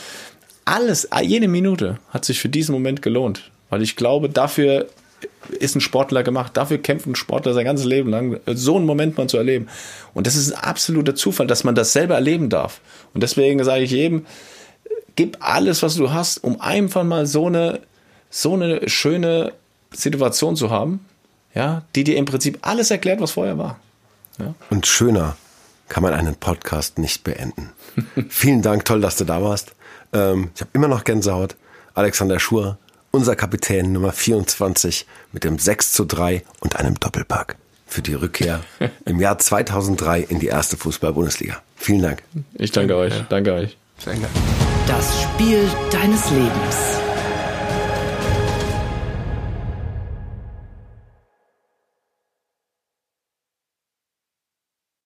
Alles, 0.65 1.09
jede 1.23 1.47
Minute 1.47 1.97
hat 2.09 2.23
sich 2.23 2.39
für 2.39 2.49
diesen 2.49 2.73
Moment 2.73 3.01
gelohnt, 3.01 3.51
weil 3.69 3.81
ich 3.81 3.95
glaube, 3.95 4.29
dafür 4.29 4.87
ist 5.59 5.75
ein 5.75 5.81
Sportler 5.81 6.23
gemacht. 6.23 6.55
Dafür 6.55 6.77
kämpft 6.77 7.05
ein 7.07 7.15
Sportler 7.15 7.53
sein 7.53 7.65
ganzes 7.65 7.85
Leben 7.85 8.09
lang, 8.09 8.39
so 8.47 8.75
einen 8.77 8.85
Moment 8.85 9.17
mal 9.17 9.27
zu 9.27 9.37
erleben. 9.37 9.67
Und 10.13 10.27
das 10.27 10.35
ist 10.35 10.53
ein 10.53 10.63
absoluter 10.63 11.15
Zufall, 11.15 11.47
dass 11.47 11.63
man 11.63 11.75
das 11.75 11.93
selber 11.93 12.15
erleben 12.15 12.49
darf. 12.49 12.81
Und 13.13 13.21
deswegen 13.23 13.63
sage 13.63 13.83
ich 13.83 13.91
jedem, 13.91 14.25
gib 15.15 15.37
alles, 15.39 15.83
was 15.83 15.95
du 15.95 16.11
hast, 16.11 16.43
um 16.43 16.59
einfach 16.61 17.03
mal 17.03 17.25
so 17.25 17.47
eine, 17.47 17.81
so 18.29 18.53
eine 18.53 18.89
schöne 18.89 19.53
Situation 19.91 20.55
zu 20.55 20.69
haben, 20.69 21.05
ja, 21.53 21.83
die 21.95 22.03
dir 22.03 22.17
im 22.17 22.25
Prinzip 22.25 22.59
alles 22.61 22.89
erklärt, 22.91 23.21
was 23.21 23.31
vorher 23.31 23.57
war. 23.57 23.79
Und 24.69 24.87
schöner 24.87 25.37
kann 25.89 26.03
man 26.03 26.13
einen 26.13 26.35
Podcast 26.35 26.97
nicht 26.97 27.23
beenden. 27.23 27.71
Vielen 28.29 28.61
Dank, 28.61 28.85
toll, 28.85 29.01
dass 29.01 29.17
du 29.17 29.25
da 29.25 29.43
warst. 29.43 29.75
Ähm, 30.11 30.49
ich 30.55 30.61
habe 30.61 30.71
immer 30.73 30.87
noch 30.87 31.03
Gänsehaut. 31.03 31.55
Alexander 31.93 32.39
Schur, 32.39 32.79
unser 33.13 33.35
Kapitän 33.35 33.93
Nummer 33.93 34.11
24 34.11 35.05
mit 35.31 35.43
dem 35.43 35.59
6 35.59 35.93
zu 35.93 36.05
3 36.05 36.43
und 36.59 36.75
einem 36.75 36.99
Doppelpack 36.99 37.55
für 37.85 38.01
die 38.01 38.15
Rückkehr 38.15 38.61
im 39.05 39.19
Jahr 39.19 39.37
2003 39.37 40.21
in 40.21 40.39
die 40.39 40.47
erste 40.47 40.77
Fußball-Bundesliga. 40.77 41.61
Vielen 41.75 42.01
Dank. 42.01 42.23
Ich 42.55 42.71
danke 42.71 42.95
euch. 42.95 43.13
Danke 43.29 43.53
euch. 43.53 43.77
Das 44.87 45.21
Spiel 45.21 45.69
deines 45.91 46.29
Lebens. 46.31 47.02